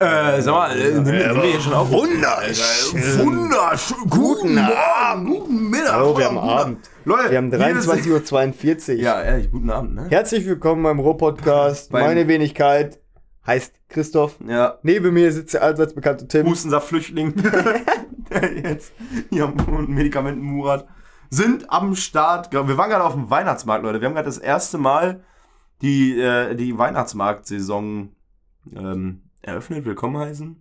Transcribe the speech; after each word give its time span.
Äh, 0.00 0.40
sag 0.42 0.54
mal, 0.54 0.78
äh, 0.78 0.92
sind 0.92 1.06
wir 1.06 1.42
hier 1.42 1.60
schon 1.60 1.72
auf? 1.72 1.90
Wunderschön. 1.90 3.18
Wunderschön. 3.18 3.96
Guten 4.08 4.56
Abend. 4.56 5.26
Guten 5.28 5.70
Mittag. 5.70 5.92
Hallo, 5.92 6.16
wir 6.16 6.24
haben 6.26 6.36
guten 6.36 6.48
Abend. 6.48 6.90
Leute, 7.04 7.30
Wir 7.32 7.38
haben 7.38 7.50
hier 7.50 7.66
ist- 7.76 7.88
23.42 7.88 8.94
Uhr. 8.98 9.02
Ja, 9.02 9.20
ehrlich, 9.20 9.50
guten 9.50 9.68
Abend, 9.70 9.96
ne? 9.96 10.06
Herzlich 10.08 10.46
willkommen 10.46 10.84
beim 10.84 11.00
Ruhr-Podcast. 11.00 11.90
Beim- 11.90 12.04
Meine 12.06 12.28
Wenigkeit 12.28 13.00
heißt 13.44 13.74
Christoph. 13.88 14.36
Ja. 14.46 14.78
Neben 14.84 15.12
mir 15.12 15.32
sitzt 15.32 15.54
der 15.54 15.64
allseits 15.64 15.94
bekannte 15.94 16.28
Tim. 16.28 16.46
Hustensaftflüchtling, 16.46 17.34
der 18.30 18.52
jetzt 18.70 18.92
hier 19.30 19.46
am 19.46 19.86
Medikamenten 19.92 20.42
Murat, 20.42 20.86
sind 21.28 21.68
am 21.72 21.96
Start. 21.96 22.52
Wir 22.52 22.60
waren 22.78 22.88
gerade 22.90 23.02
auf 23.02 23.14
dem 23.14 23.30
Weihnachtsmarkt, 23.30 23.82
Leute. 23.82 24.00
Wir 24.00 24.06
haben 24.06 24.14
gerade 24.14 24.26
das 24.28 24.38
erste 24.38 24.78
Mal 24.78 25.24
die, 25.82 26.20
äh, 26.20 26.54
die 26.54 26.78
Weihnachtsmarktsaison 26.78 28.10
ähm, 28.76 29.22
eröffnet, 29.42 29.84
willkommen 29.84 30.16
heißen. 30.18 30.60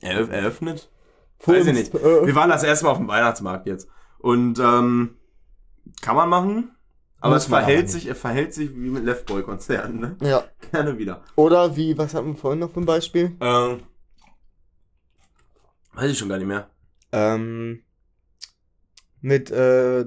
Eröff 0.00 0.30
eröffnet? 0.30 0.90
Für 1.38 1.52
Weiß 1.52 1.66
ich 1.66 1.72
nicht. 1.74 1.94
äh, 1.94 2.26
Wir 2.26 2.34
waren 2.34 2.50
das 2.50 2.62
erste 2.62 2.84
Mal 2.84 2.92
auf 2.92 2.98
dem 2.98 3.08
Weihnachtsmarkt 3.08 3.66
jetzt. 3.66 3.88
Und 4.18 4.58
ähm, 4.58 5.16
kann 6.02 6.16
man 6.16 6.28
machen, 6.28 6.72
aber 7.20 7.34
Muss 7.34 7.44
es 7.44 7.48
verhält 7.48 7.88
sich, 7.90 8.06
es 8.06 8.18
verhält 8.18 8.52
sich 8.54 8.70
wie 8.74 8.90
mit 8.90 9.04
Left 9.04 9.26
Boy 9.26 9.42
Konzerten, 9.42 9.98
ne? 10.00 10.16
Ja. 10.22 10.44
Gerne 10.72 10.98
wieder. 10.98 11.22
Oder 11.36 11.76
wie, 11.76 11.96
was 11.96 12.14
hatten 12.14 12.28
wir 12.28 12.36
vorhin 12.36 12.60
noch 12.60 12.70
für 12.72 12.80
ein 12.80 12.86
Beispiel? 12.86 13.36
Ähm, 13.40 13.80
weiß 15.94 16.10
ich 16.10 16.18
schon 16.18 16.28
gar 16.28 16.38
nicht 16.38 16.46
mehr. 16.46 16.68
Ähm, 17.12 17.82
mit 19.20 19.50
äh, 19.50 20.04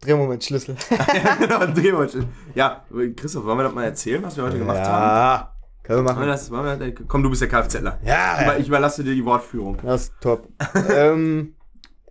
Drehmomentschlüssel. 0.00 0.76
ja, 0.90 1.34
genau, 1.36 1.66
Drehmaschine. 1.66 2.28
Ja, 2.54 2.84
Christoph, 3.16 3.44
wollen 3.44 3.58
wir 3.58 3.64
das 3.64 3.74
mal 3.74 3.84
erzählen, 3.84 4.22
was 4.22 4.36
wir 4.36 4.44
heute 4.44 4.58
gemacht 4.58 4.78
haben? 4.80 5.48
Können 5.82 5.98
wir 6.00 6.04
Wollen 6.04 6.06
wir 6.06 6.12
machen. 6.14 6.28
das, 6.28 6.50
wollen 6.50 6.80
wir, 6.80 6.94
komm, 7.08 7.22
du 7.22 7.30
bist 7.30 7.42
der 7.42 7.48
Kfzler. 7.48 7.98
Ja, 8.04 8.36
Aber 8.40 8.58
ich 8.58 8.68
überlasse 8.68 9.02
dir 9.04 9.14
die 9.14 9.24
Wortführung. 9.24 9.78
das 9.82 10.02
ist 10.04 10.14
top. 10.20 10.48
ähm, 10.94 11.54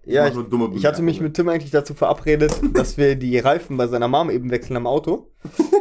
ja, 0.04 0.28
ich, 0.28 0.36
ich 0.76 0.86
hatte 0.86 1.02
mich 1.04 1.22
mit 1.22 1.36
Tim 1.36 1.48
eigentlich 1.50 1.72
dazu 1.72 1.94
verabredet, 1.94 2.60
dass 2.74 2.98
wir 2.98 3.16
die 3.16 3.38
Reifen 3.38 3.78
bei 3.78 3.88
seiner 3.88 4.08
Mom 4.08 4.30
eben 4.30 4.50
wechseln 4.50 4.76
am 4.78 4.88
Auto. 4.88 5.30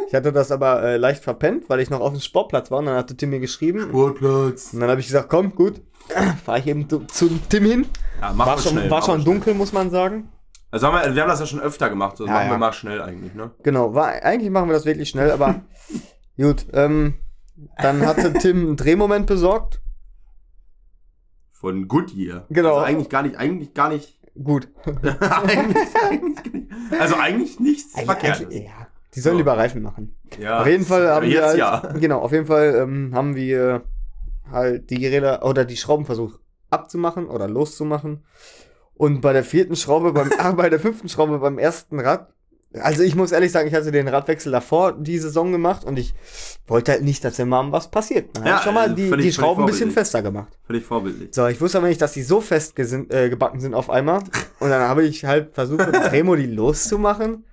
Ich 0.08 0.14
hatte 0.14 0.32
das 0.32 0.50
aber 0.52 0.82
äh, 0.82 0.96
leicht 0.98 1.22
verpennt, 1.24 1.68
weil 1.70 1.80
ich 1.80 1.88
noch 1.90 2.00
auf 2.00 2.12
dem 2.12 2.20
Sportplatz 2.20 2.70
war 2.70 2.78
und 2.80 2.86
dann 2.86 2.96
hatte 2.96 3.16
Tim 3.16 3.30
mir 3.30 3.40
geschrieben. 3.40 3.80
Sportplatz. 3.88 4.72
Und 4.74 4.80
dann 4.80 4.90
habe 4.90 5.00
ich 5.00 5.06
gesagt, 5.06 5.28
komm, 5.30 5.54
gut, 5.54 5.80
fahre 6.44 6.58
ich 6.58 6.66
eben 6.66 6.88
zu, 6.88 7.00
zu 7.06 7.30
Tim 7.48 7.64
hin. 7.64 7.86
Ja, 8.20 8.32
mach 8.34 8.46
War 8.46 8.58
schon, 8.58 8.72
schnell, 8.72 8.90
war 8.90 9.00
schon 9.02 9.14
mal 9.16 9.22
schnell. 9.22 9.34
dunkel, 9.34 9.54
muss 9.54 9.72
man 9.72 9.90
sagen. 9.90 10.28
Also 10.70 10.86
haben 10.86 10.94
wir, 10.94 11.14
wir 11.14 11.22
haben 11.22 11.28
das 11.28 11.40
ja 11.40 11.46
schon 11.46 11.60
öfter 11.60 11.88
gemacht, 11.88 12.16
so 12.16 12.26
Ja, 12.26 12.32
machen 12.32 12.46
wir 12.48 12.52
ja. 12.52 12.58
mal 12.58 12.72
schnell 12.72 13.00
eigentlich, 13.02 13.34
ne? 13.34 13.50
Genau, 13.62 13.94
war, 13.94 14.08
eigentlich 14.22 14.50
machen 14.50 14.68
wir 14.68 14.74
das 14.74 14.84
wirklich 14.84 15.08
schnell, 15.08 15.30
aber 15.30 15.62
gut. 16.36 16.66
Ähm, 16.74 17.14
dann 17.78 18.04
hatte 18.06 18.32
Tim 18.34 18.66
einen 18.66 18.76
Drehmoment 18.76 19.26
besorgt. 19.26 19.80
Von 21.52 21.88
Goodyear. 21.88 22.46
Genau. 22.48 22.76
Also 22.76 22.86
eigentlich 22.86 23.08
gar 23.08 23.22
nicht, 23.22 23.36
eigentlich 23.36 23.74
gar 23.74 23.88
nicht, 23.90 24.18
Gut. 24.42 24.68
eigentlich, 24.84 25.88
eigentlich. 26.08 26.64
Also 26.98 27.16
eigentlich 27.16 27.60
nichts 27.60 28.00
Verkehrtes. 28.00 28.46
Eigentlich- 28.46 28.64
ja, 28.64 28.86
die 29.14 29.20
sollen 29.20 29.34
So. 29.34 29.38
lieber 29.38 29.56
Reifen 29.56 29.82
machen. 29.82 30.16
Ja, 30.38 30.60
auf 30.60 30.66
jeden 30.66 30.84
Fall 30.84 31.08
haben 31.08 31.26
wir 31.26 31.44
halt, 31.44 31.58
ja. 31.58 31.80
genau, 31.98 32.20
auf 32.20 32.32
jeden 32.32 32.46
Fall 32.46 32.76
ähm, 32.76 33.14
haben 33.14 33.34
wir 33.34 33.82
halt 34.50 34.88
die 34.90 35.06
Räder 35.06 35.44
oder 35.44 35.64
die 35.64 35.76
Schrauben 35.76 36.06
versucht 36.06 36.38
abzumachen 36.70 37.26
oder 37.26 37.48
loszumachen. 37.48 38.24
Und 38.94 39.20
bei 39.20 39.32
der 39.32 39.44
vierten 39.44 39.76
Schraube, 39.76 40.12
beim, 40.12 40.30
ah, 40.38 40.52
bei 40.56 40.70
der 40.70 40.78
fünften 40.80 41.08
Schraube 41.08 41.38
beim 41.40 41.58
ersten 41.58 41.98
Rad, 41.98 42.32
also 42.78 43.02
ich 43.02 43.16
muss 43.16 43.32
ehrlich 43.32 43.50
sagen, 43.52 43.66
ich 43.68 43.74
hatte 43.74 43.90
den 43.90 44.06
Radwechsel 44.08 44.52
davor 44.52 44.92
die 44.92 45.18
Saison 45.18 45.50
gemacht 45.50 45.84
und 45.84 45.98
ich 45.98 46.14
wollte 46.68 46.92
halt 46.92 47.02
nicht, 47.02 47.24
dass 47.24 47.36
der 47.36 47.46
Mom 47.46 47.72
was 47.72 47.90
passiert. 47.90 48.36
Dann 48.36 48.46
Ja, 48.46 48.56
ich 48.58 48.62
schon 48.62 48.74
mal 48.74 48.82
also 48.84 48.94
die, 48.94 49.08
völlig- 49.08 49.26
die 49.26 49.32
Schrauben 49.32 49.62
ein 49.64 49.66
bisschen 49.66 49.90
fester 49.90 50.22
gemacht. 50.22 50.56
Völlig 50.66 50.84
vorbildlich. 50.84 51.30
So, 51.34 51.46
ich 51.48 51.60
wusste 51.60 51.78
aber 51.78 51.88
nicht, 51.88 52.00
dass 52.00 52.12
die 52.12 52.22
so 52.22 52.40
fest 52.40 52.78
äh, 52.78 53.28
gebacken 53.28 53.60
sind 53.60 53.74
auf 53.74 53.90
einmal. 53.90 54.20
Und 54.60 54.70
dann 54.70 54.82
habe 54.82 55.02
ich 55.04 55.24
halt 55.24 55.52
versucht, 55.54 55.84
mit 55.86 55.94
dem 55.94 56.02
Remo 56.10 56.36
die 56.36 56.46
loszumachen. 56.46 57.44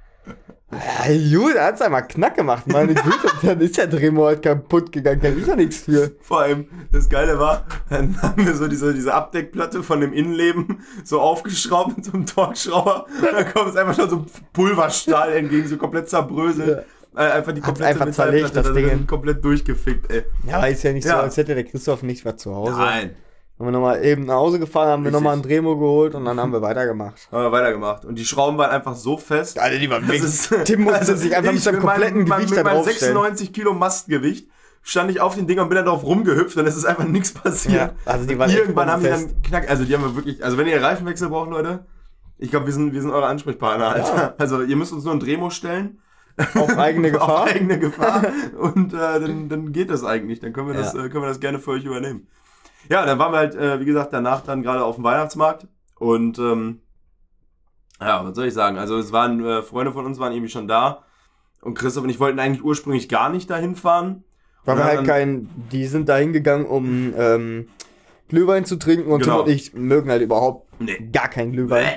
Ja, 0.70 1.38
gut, 1.40 1.56
da 1.56 1.66
hat's 1.68 1.82
einmal 1.82 2.06
knack 2.06 2.36
gemacht, 2.36 2.68
meine 2.68 2.94
Güte. 2.94 3.28
Dann 3.42 3.62
ist 3.62 3.78
der 3.78 3.88
Dremo 3.88 4.26
halt 4.26 4.42
kaputt 4.44 4.92
gegangen, 4.92 5.22
kann 5.22 5.38
ich 5.38 5.46
doch 5.46 5.56
nichts 5.56 5.78
für. 5.78 6.12
Vor 6.22 6.42
allem, 6.42 6.66
das 6.92 7.08
Geile 7.08 7.40
war, 7.40 7.66
dann 7.90 8.22
haben 8.22 8.46
wir 8.46 8.54
so 8.54 8.68
diese, 8.68 8.94
diese 8.94 9.14
Abdeckplatte 9.14 9.82
von 9.82 10.02
dem 10.02 10.12
Innenleben 10.12 10.82
so 11.06 11.22
aufgeschraubt 11.22 11.96
mit 11.96 12.06
so 12.06 12.12
einem 12.12 12.26
Torxschrauber. 12.26 13.06
Und 13.06 13.34
dann 13.34 13.54
kommt 13.54 13.70
es 13.70 13.76
einfach 13.78 13.96
schon 13.96 14.10
so 14.10 14.26
Pulverstahl 14.52 15.32
entgegen, 15.34 15.68
so 15.70 15.78
komplett 15.78 16.10
zerbröselt. 16.10 16.86
Äh, 17.16 17.20
einfach 17.20 17.54
die 17.54 17.62
Hat's 17.62 17.68
komplette 17.68 17.90
einfach 18.02 18.12
zerlegt, 18.12 18.54
das 18.56 18.68
da 18.68 18.74
Ding. 18.74 19.08
komplett 19.08 19.44
durchgefickt, 19.46 20.12
ey. 20.12 20.24
Ja, 20.46 20.58
aber 20.58 20.68
ist 20.70 20.84
ja 20.84 20.92
nicht 20.92 21.06
so, 21.06 21.12
Ja. 21.12 21.22
als 21.22 21.38
hätte 21.38 21.56
der 21.56 21.64
Christoph 21.64 22.04
nicht 22.04 22.26
was 22.26 22.38
zu 22.38 22.54
Hause. 22.54 22.74
Nein. 22.74 23.16
Haben 23.60 23.66
wir 23.68 23.72
nochmal 23.72 24.06
eben 24.06 24.26
nach 24.26 24.36
Hause 24.36 24.60
gefahren, 24.60 24.88
haben 24.90 25.04
wir 25.04 25.10
nochmal 25.12 25.34
einen 25.34 25.42
Dremo 25.42 25.78
geholt 25.78 26.14
und 26.14 26.26
dann 26.26 26.40
haben 26.40 26.52
wir 26.52 26.62
weitergemacht. 26.62 27.28
Haben 27.32 27.44
wir 27.46 27.52
weitergemacht. 27.52 28.06
Und 28.06 28.16
die 28.16 28.26
Schrauben 28.26 28.58
waren 28.60 28.70
einfach 28.70 28.96
so 28.96 29.18
fest. 29.18 29.58
Alter, 29.58 29.80
die 29.80 29.90
waren 29.90 30.06
Das 30.08 30.18
ist- 30.22 30.52
Also 30.52 30.64
Tim 30.64 30.82
musste 30.84 31.18
sich 31.18 31.36
einfach 31.36 31.52
mit 31.54 31.62
seinem 31.64 31.80
kompletten 31.80 32.28
meinem- 32.28 32.38
Gewicht 32.46 32.50
mit 32.52 32.60
da 32.60 32.64
meinem 32.64 32.76
draufstellen. 32.84 33.16
96 33.16 33.54
Kilo 33.54 33.74
Mastgewicht 33.74 34.48
stand 34.84 35.10
ich 35.10 35.20
auf 35.22 35.34
den 35.36 35.48
Ding 35.48 35.60
und 35.60 35.70
bin 35.70 35.76
dann 35.76 35.86
drauf 35.88 36.04
rumgehüpft 36.04 36.56
und 36.56 36.68
es 36.68 36.78
ist 36.78 36.86
einfach 36.86 37.06
nichts 37.06 37.32
passiert. 37.34 37.74
Ja, 37.76 37.92
also 38.06 38.28
die 38.28 38.38
waren 38.38 38.52
Irgendwann 38.52 38.92
haben 38.92 39.02
die 39.02 39.10
dann 39.10 39.42
knack, 39.42 39.68
also 39.70 39.84
die 39.86 39.94
haben 39.96 40.04
wir 40.04 40.16
wirklich, 40.16 40.44
also 40.44 40.58
wenn 40.60 40.68
ihr 40.68 40.82
Reifenwechsel 40.82 41.28
braucht, 41.30 41.50
Leute, 41.50 41.86
ich 42.38 42.52
glaube, 42.52 42.68
wir 42.68 42.74
sind, 42.74 42.94
wir 42.94 43.02
sind 43.02 43.10
eure 43.12 43.26
Ansprechpartner, 43.26 43.88
Alter. 43.88 44.36
Also 44.38 44.62
ihr 44.62 44.76
müsst 44.76 44.94
uns 44.94 45.04
nur 45.04 45.14
ein 45.14 45.20
Dremo 45.20 45.50
stellen. 45.50 45.98
Auf 46.54 46.78
eigene 46.78 47.10
Gefahr. 47.12 47.44
Auf 47.46 47.48
eigene 47.50 47.80
Gefahr. 47.80 48.22
und 48.60 48.94
äh, 48.94 48.98
dann, 49.20 49.50
dann 49.50 49.72
geht 49.72 49.90
das 49.90 50.04
eigentlich. 50.04 50.40
Dann 50.42 50.54
können 50.54 50.68
wir 50.68 50.76
das, 50.76 50.94
Ja. 50.94 51.06
äh, 51.06 51.10
können 51.10 51.24
wir 51.24 51.30
das 51.30 51.40
gerne 51.40 51.58
für 51.58 51.72
euch 51.72 51.84
übernehmen. 51.84 52.28
Ja, 52.90 53.06
dann 53.06 53.20
waren 53.20 53.32
wir 53.32 53.38
halt, 53.38 53.56
äh, 53.56 53.80
wie 53.80 53.86
gesagt, 53.86 54.14
danach 54.14 54.42
dann 54.42 54.62
gerade 54.64 54.84
auf 54.84 54.96
dem 54.96 55.04
Weihnachtsmarkt 55.04 55.68
und 55.96 56.38
ähm, 56.40 56.82
ja, 58.00 58.24
was 58.24 58.36
soll 58.36 58.46
ich 58.48 58.54
sagen? 58.54 58.78
Also 58.78 58.98
es 58.98 59.12
waren 59.12 59.44
äh, 59.46 59.62
Freunde 59.62 59.92
von 59.92 60.06
uns 60.06 60.20
waren 60.20 60.32
irgendwie 60.32 60.52
schon 60.52 60.68
da 60.68 61.04
und 61.62 61.74
Christoph 61.78 62.04
und 62.04 62.10
ich 62.10 62.20
wollten 62.20 62.40
eigentlich 62.40 62.64
ursprünglich 62.64 63.10
gar 63.10 63.30
nicht 63.30 63.50
dahin 63.50 63.76
fahren. 63.76 64.24
Wir 64.66 64.84
halt 64.84 65.06
kein, 65.06 65.50
die 65.72 65.86
sind 65.86 66.10
da 66.10 66.18
hingegangen, 66.18 66.66
um 66.68 67.14
ähm, 67.18 67.70
Glühwein 68.28 68.66
zu 68.66 68.76
trinken 68.78 69.10
und 69.12 69.24
Genau. 69.24 69.38
Tim 69.38 69.46
und 69.46 69.50
ich 69.52 69.74
mögen 69.74 70.10
halt 70.12 70.22
überhaupt 70.22 70.68
Nee. 70.82 71.10
gar 71.12 71.30
keinen 71.30 71.54
Glühwein. 71.54 71.86
Bäh. 71.86 71.92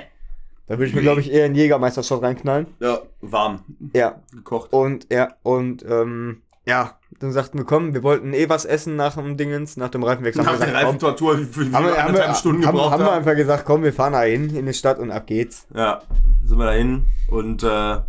Da 0.67 0.77
würde 0.77 0.85
ich 0.87 0.95
mir, 0.95 1.01
glaube 1.01 1.19
ich, 1.19 1.29
eher 1.29 1.43
einen 1.45 1.55
Jägermeister-Shot 1.55 2.21
reinknallen. 2.23 2.67
Ja, 2.79 2.99
warm 3.19 3.63
Ja, 3.93 4.21
gekocht. 4.33 4.71
und 4.71 5.11
ja, 5.11 5.33
und 5.43 5.83
ähm, 5.85 6.43
ja, 6.65 6.97
dann 7.21 7.31
sagten 7.31 7.59
wir, 7.59 7.65
komm, 7.65 7.93
wir 7.93 8.01
wollten 8.01 8.33
eh 8.33 8.49
was 8.49 8.65
essen 8.65 8.95
nach 8.95 9.13
dem 9.15 9.37
Dingens, 9.37 9.77
nach 9.77 9.89
dem 9.89 10.03
Reifenwechsel. 10.03 10.43
Nach 10.43 10.53
Haben 10.53 10.59
der 10.59 10.73
Reifentortur, 10.73 11.39
wie 11.39 11.45
viel 11.45 11.71
haben 11.71 11.85
wir, 11.85 12.03
haben 12.03 12.15
wir, 12.15 12.33
Stunden 12.33 12.65
haben, 12.65 12.73
gebraucht 12.73 12.93
haben 12.93 13.03
wir 13.03 13.11
einfach 13.11 13.35
gesagt, 13.35 13.63
komm, 13.63 13.83
wir 13.83 13.93
fahren 13.93 14.13
da 14.13 14.23
hin 14.23 14.55
in 14.55 14.65
die 14.65 14.73
Stadt 14.73 14.97
und 14.97 15.11
ab 15.11 15.27
geht's. 15.27 15.67
Ja, 15.75 16.01
sind 16.43 16.57
wir 16.57 16.65
dahin 16.65 17.05
und 17.29 17.61
äh, 17.61 17.67
ja, 17.67 18.05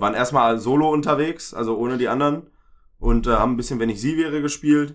waren 0.00 0.14
erstmal 0.14 0.60
solo 0.60 0.92
unterwegs, 0.92 1.54
also 1.54 1.76
ohne 1.76 1.98
die 1.98 2.06
anderen 2.06 2.44
und 3.00 3.26
äh, 3.26 3.30
haben 3.30 3.54
ein 3.54 3.56
bisschen 3.56 3.80
Wenn 3.80 3.90
ich 3.90 4.00
sie 4.00 4.16
wäre 4.16 4.40
gespielt 4.40 4.94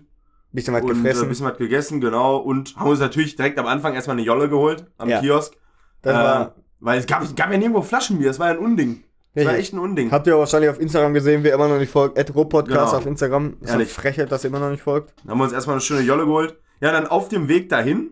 Bisschen 0.50 0.72
was 0.72 0.82
und 0.82 0.90
äh, 0.90 0.94
gefressen. 0.94 1.24
ein 1.24 1.28
bisschen 1.28 1.46
was 1.46 1.58
gegessen, 1.58 2.00
genau 2.00 2.38
und 2.38 2.74
haben 2.76 2.88
uns 2.88 3.00
natürlich 3.00 3.36
direkt 3.36 3.58
am 3.58 3.66
Anfang 3.66 3.92
erstmal 3.92 4.16
eine 4.16 4.24
Jolle 4.24 4.48
geholt 4.48 4.86
am 4.96 5.10
Ja. 5.10 5.20
Kiosk, 5.20 5.54
das 6.00 6.14
äh, 6.14 6.18
war, 6.18 6.54
weil 6.80 6.98
es 7.00 7.06
gab, 7.06 7.36
gab 7.36 7.52
ja 7.52 7.58
nirgendwo 7.58 7.82
Flaschenbier, 7.82 8.28
das 8.28 8.38
war 8.38 8.46
ja 8.48 8.54
ein 8.54 8.58
Unding. 8.58 9.04
Das 9.34 9.46
war 9.46 9.54
echt 9.54 9.72
ein 9.72 9.78
Unding. 9.78 10.10
Habt 10.10 10.26
ihr 10.26 10.36
wahrscheinlich 10.38 10.68
auf 10.70 10.78
Instagram 10.78 11.14
gesehen, 11.14 11.42
wer 11.42 11.54
immer 11.54 11.68
noch 11.68 11.78
nicht 11.78 11.90
folgt, 11.90 12.14
Podcast 12.34 12.66
Genau. 12.68 12.82
auf 12.92 13.06
Instagram. 13.06 13.54
Ist 13.60 13.70
eine 13.70 13.82
Ehrlich. 13.82 13.92
Frechheit, 13.92 14.30
dass 14.30 14.44
ihr 14.44 14.48
immer 14.50 14.60
noch 14.60 14.70
nicht 14.70 14.82
folgt. 14.82 15.14
Dann 15.22 15.30
haben 15.32 15.38
wir 15.38 15.44
uns 15.44 15.52
erstmal 15.54 15.74
eine 15.74 15.80
schöne 15.80 16.02
Jolle 16.02 16.26
geholt. 16.26 16.58
Ja, 16.80 16.92
dann 16.92 17.06
auf 17.06 17.28
dem 17.28 17.48
Weg 17.48 17.68
dahin 17.70 18.10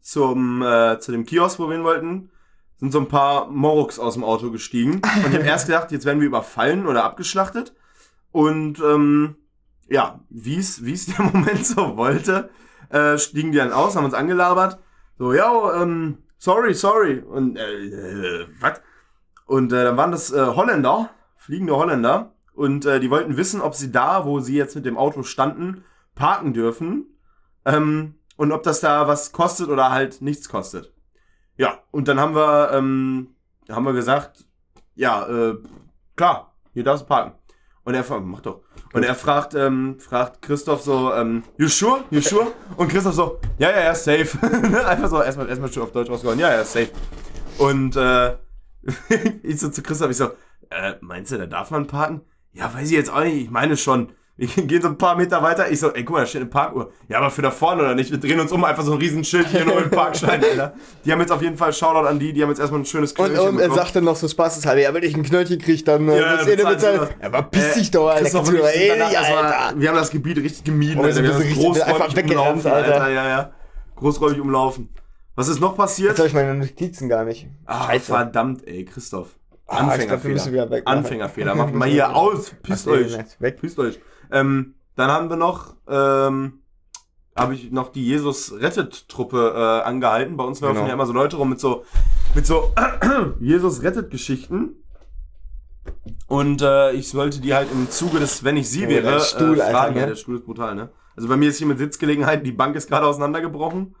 zum 0.00 0.62
äh, 0.62 0.98
zu 0.98 1.12
dem 1.12 1.26
Kiosk, 1.26 1.58
wo 1.58 1.68
wir 1.68 1.74
hin 1.76 1.84
wollten, 1.84 2.30
sind 2.78 2.92
so 2.92 2.98
ein 2.98 3.08
paar 3.08 3.48
Moroks 3.50 3.98
aus 3.98 4.14
dem 4.14 4.24
Auto 4.24 4.50
gestiegen. 4.50 4.94
Und 4.94 5.28
ich 5.30 5.34
habe 5.34 5.44
erst 5.46 5.66
gedacht, 5.66 5.92
jetzt 5.92 6.06
werden 6.06 6.20
wir 6.20 6.26
überfallen 6.26 6.86
oder 6.86 7.04
abgeschlachtet. 7.04 7.74
Und 8.32 8.80
ähm, 8.80 9.36
ja, 9.88 10.20
wie 10.28 10.56
es 10.58 10.84
wie 10.84 10.92
es 10.92 11.06
der 11.16 11.24
Moment 11.24 11.64
so 11.66 11.96
wollte, 11.96 12.50
äh, 12.90 13.16
stiegen 13.18 13.52
die 13.52 13.58
dann 13.58 13.72
aus, 13.72 13.94
haben 13.96 14.04
uns 14.06 14.14
angelabert. 14.14 14.78
So, 15.18 15.32
ja, 15.32 15.82
ähm, 15.82 16.18
sorry, 16.38 16.74
sorry. 16.74 17.18
Und 17.20 17.56
äh, 17.56 17.62
äh, 17.84 18.46
was? 18.60 18.80
Und 19.48 19.72
äh, 19.72 19.82
dann 19.82 19.96
waren 19.96 20.12
das 20.12 20.30
äh, 20.30 20.46
Holländer, 20.46 21.08
fliegende 21.36 21.74
Holländer. 21.74 22.32
Und 22.54 22.84
äh, 22.84 23.00
die 23.00 23.10
wollten 23.10 23.38
wissen, 23.38 23.62
ob 23.62 23.74
sie 23.74 23.90
da, 23.90 24.26
wo 24.26 24.40
sie 24.40 24.54
jetzt 24.54 24.76
mit 24.76 24.84
dem 24.84 24.98
Auto 24.98 25.22
standen, 25.22 25.84
parken 26.14 26.52
dürfen. 26.52 27.06
Ähm, 27.64 28.16
und 28.36 28.52
ob 28.52 28.62
das 28.62 28.80
da 28.80 29.08
was 29.08 29.32
kostet 29.32 29.70
oder 29.70 29.90
halt 29.90 30.20
nichts 30.20 30.50
kostet. 30.50 30.92
Ja, 31.56 31.78
und 31.90 32.08
dann 32.08 32.20
haben 32.20 32.34
wir, 32.34 32.70
ähm, 32.72 33.28
haben 33.70 33.86
wir 33.86 33.94
gesagt, 33.94 34.44
ja, 34.94 35.26
äh, 35.26 35.56
klar, 36.14 36.54
hier 36.74 36.84
darfst 36.84 37.04
du 37.04 37.08
parken. 37.08 37.32
Und 37.84 37.94
er 37.94 38.04
fragt, 38.04 38.26
mach 38.26 38.42
doch. 38.42 38.60
Und 38.92 39.02
er 39.02 39.14
fragt, 39.14 39.54
ähm, 39.54 39.98
fragt 39.98 40.42
Christoph 40.42 40.82
so, 40.82 41.14
ähm, 41.14 41.42
you 41.56 41.68
sure? 41.68 42.04
You 42.10 42.20
sure? 42.20 42.48
Und 42.76 42.88
Christoph 42.88 43.14
so, 43.14 43.40
ja, 43.56 43.70
ja, 43.70 43.80
ja, 43.80 43.94
safe. 43.94 44.28
Einfach 44.86 45.08
so, 45.08 45.22
erstmal, 45.22 45.48
erstmal 45.48 45.72
schon 45.72 45.84
auf 45.84 45.92
Deutsch 45.92 46.10
rausgehauen, 46.10 46.38
ja, 46.38 46.52
ja, 46.52 46.64
safe. 46.64 46.90
Und, 47.56 47.96
äh, 47.96 48.36
ich 49.42 49.58
so 49.60 49.68
zu 49.68 49.82
Christoph, 49.82 50.10
ich 50.10 50.16
so, 50.16 50.26
äh, 50.70 50.94
meinst 51.00 51.32
du, 51.32 51.38
da 51.38 51.46
darf 51.46 51.70
man 51.70 51.86
parken? 51.86 52.20
Ja, 52.52 52.72
weiß 52.72 52.86
ich 52.90 52.96
jetzt 52.96 53.10
auch 53.12 53.22
nicht, 53.22 53.36
ich 53.44 53.50
meine 53.50 53.76
schon. 53.76 54.12
Wir 54.36 54.46
gehen 54.66 54.80
so 54.80 54.86
ein 54.88 54.98
paar 54.98 55.16
Meter 55.16 55.42
weiter. 55.42 55.68
Ich 55.68 55.80
so, 55.80 55.92
ey, 55.92 56.04
guck 56.04 56.14
mal, 56.14 56.20
da 56.20 56.26
steht 56.26 56.42
eine 56.42 56.50
Parkuhr. 56.50 56.92
Ja, 57.08 57.18
aber 57.18 57.28
für 57.30 57.42
da 57.42 57.50
vorne 57.50 57.82
oder 57.82 57.96
nicht? 57.96 58.12
Wir 58.12 58.18
drehen 58.18 58.38
uns 58.38 58.52
um, 58.52 58.62
einfach 58.64 58.84
so 58.84 58.92
ein 58.92 58.98
Riesenschild 58.98 59.48
hier 59.48 59.64
nur 59.64 59.82
im 59.82 59.90
Parkschein, 59.90 60.42
Alter. 60.44 60.74
Die 61.04 61.10
haben 61.10 61.18
jetzt 61.20 61.32
auf 61.32 61.42
jeden 61.42 61.56
Fall 61.56 61.72
Shoutout 61.72 62.06
an 62.06 62.20
die, 62.20 62.32
die 62.32 62.40
haben 62.42 62.48
jetzt 62.50 62.60
erstmal 62.60 62.80
ein 62.80 62.84
schönes 62.84 63.10
Und, 63.14 63.16
Knöllchen 63.26 63.40
und 63.48 63.54
er 63.58 63.62
bekommen. 63.62 63.74
sagte 63.74 64.00
noch 64.00 64.14
so 64.14 64.28
spaßeshalber, 64.28 64.80
ja, 64.80 64.94
wenn 64.94 65.02
ich 65.02 65.16
ein 65.16 65.24
Knöllchen 65.24 65.58
krieg, 65.60 65.84
dann 65.84 66.08
äh, 66.08 66.20
Ja, 66.20 66.36
müsst 66.36 66.46
ihr 66.46 66.56
dann 66.56 66.64
damit 66.66 66.78
bezahlen 66.78 66.98
sein. 67.00 67.08
sie 67.16 67.20
Ja, 67.20 67.26
aber 67.26 67.42
piss 67.42 67.74
dich 67.74 67.90
doch, 67.90 68.06
Alter. 68.08 68.20
Christoph 68.22 68.48
und 68.48 68.54
ich 68.54 68.62
sind 68.62 68.88
danach 68.90 69.12
erstmal- 69.12 69.80
Wir 69.80 69.88
haben 69.88 69.96
das 69.96 70.10
Gebiet 70.10 70.36
richtig 70.38 70.62
gemieden. 70.64 70.94
Oh, 70.98 71.02
wir 71.02 71.06
Alter. 71.06 71.14
sind 71.16 71.24
Wir 71.24 71.34
haben 71.34 71.44
das 71.44 71.54
großräumig 71.84 72.24
umlaufen, 72.30 72.70
Alter. 72.70 72.92
Alter. 72.94 73.08
Ja, 73.10 73.28
ja. 73.28 73.50
Großräumig 73.96 74.40
umlaufen. 74.40 74.88
Was 75.38 75.46
ist 75.46 75.60
noch 75.60 75.70
Jetzt 75.70 75.76
passiert? 75.78 76.18
habe 76.18 76.26
ich 76.26 76.34
meine 76.34 76.52
Notizen 76.54 77.08
gar 77.08 77.24
nicht. 77.24 77.46
Ah, 77.64 77.86
Scheiße. 77.86 78.06
verdammt, 78.06 78.66
ey, 78.66 78.84
Christoph. 78.84 79.28
Ah, 79.68 79.94
ich 79.96 80.06
glaub, 80.08 80.24
weg. 80.70 80.82
Anfängerfehler. 80.86 81.54
Macht 81.54 81.74
mal 81.74 81.88
hier 81.88 82.16
aus. 82.16 82.50
Pisst 82.62 82.88
Ach, 82.88 82.92
euch. 82.92 83.16
Weg. 83.38 83.60
Pisst 83.60 83.78
euch. 83.78 84.00
Ähm, 84.32 84.74
dann 84.96 85.10
haben 85.12 85.30
wir 85.30 85.36
noch, 85.36 85.76
ähm, 85.86 86.54
habe 87.36 87.54
ich 87.54 87.70
noch 87.70 87.90
die 87.92 88.04
Jesus 88.04 88.52
rettet 88.60 89.08
Truppe 89.08 89.52
äh, 89.54 89.86
angehalten. 89.86 90.36
Bei 90.36 90.42
uns 90.42 90.60
laufen 90.60 90.74
Genau. 90.74 90.88
ja 90.88 90.94
immer 90.94 91.06
so 91.06 91.12
Leute 91.12 91.36
rum 91.36 91.50
mit 91.50 91.60
so 91.60 91.84
mit 92.34 92.44
so 92.44 92.74
Jesus 93.40 93.82
rettet 93.84 94.10
Geschichten. 94.10 94.82
Und 96.26 96.62
äh, 96.62 96.92
ich 96.92 97.08
sollte 97.10 97.40
die 97.40 97.54
halt 97.54 97.70
im 97.70 97.88
Zuge 97.90 98.18
des, 98.18 98.42
wenn 98.42 98.56
ich 98.56 98.68
sie 98.68 98.86
Oh, 98.86 98.88
wäre, 98.88 99.02
der 99.12 99.20
Stuhl, 99.20 99.58
äh, 99.58 99.62
Alter, 99.62 99.78
fragen. 99.78 99.94
ne? 99.94 100.00
Ja, 100.00 100.06
der 100.06 100.16
Stuhl 100.16 100.36
ist 100.36 100.44
brutal, 100.44 100.74
ne? 100.74 100.88
Also 101.16 101.28
bei 101.28 101.36
mir 101.36 101.48
ist 101.48 101.58
hier 101.58 101.66
mit 101.68 101.78
Sitzgelegenheit, 101.78 102.44
die 102.44 102.52
Bank 102.52 102.74
ist 102.74 102.88
gerade 102.88 103.06
auseinandergebrochen. 103.06 103.94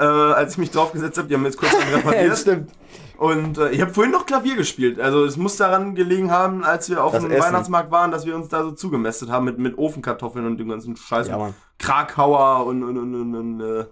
Äh, 0.00 0.04
als 0.04 0.52
ich 0.52 0.58
mich 0.58 0.70
draufgesetzt 0.70 1.18
habe, 1.18 1.28
die 1.28 1.34
haben 1.34 1.44
jetzt 1.44 1.58
kurz 1.58 1.72
repariert. 1.94 2.38
stimmt. 2.38 2.70
Und 3.18 3.58
äh, 3.58 3.68
ich 3.70 3.82
habe 3.82 3.92
vorhin 3.92 4.12
noch 4.12 4.24
Klavier 4.24 4.56
gespielt. 4.56 4.98
Also 4.98 5.26
es 5.26 5.36
muss 5.36 5.58
daran 5.58 5.94
gelegen 5.94 6.30
haben, 6.30 6.64
als 6.64 6.88
wir 6.88 7.04
auf 7.04 7.12
Das 7.12 7.22
dem 7.22 7.30
Essen. 7.30 7.42
Weihnachtsmarkt 7.44 7.90
waren, 7.90 8.10
dass 8.10 8.24
wir 8.24 8.34
uns 8.34 8.48
da 8.48 8.62
so 8.62 8.70
zugemästet 8.70 9.28
haben 9.28 9.44
mit, 9.44 9.58
mit 9.58 9.76
Ofenkartoffeln 9.76 10.46
und 10.46 10.56
dem 10.56 10.70
ganzen 10.70 10.96
Scheiß. 10.96 11.28
Ja. 11.28 11.52
Krakauer 11.78 12.64
und, 12.64 12.82
und, 12.82 12.96
und, 12.96 13.14
und, 13.14 13.34
und 13.34 13.60
äh, 13.60 13.84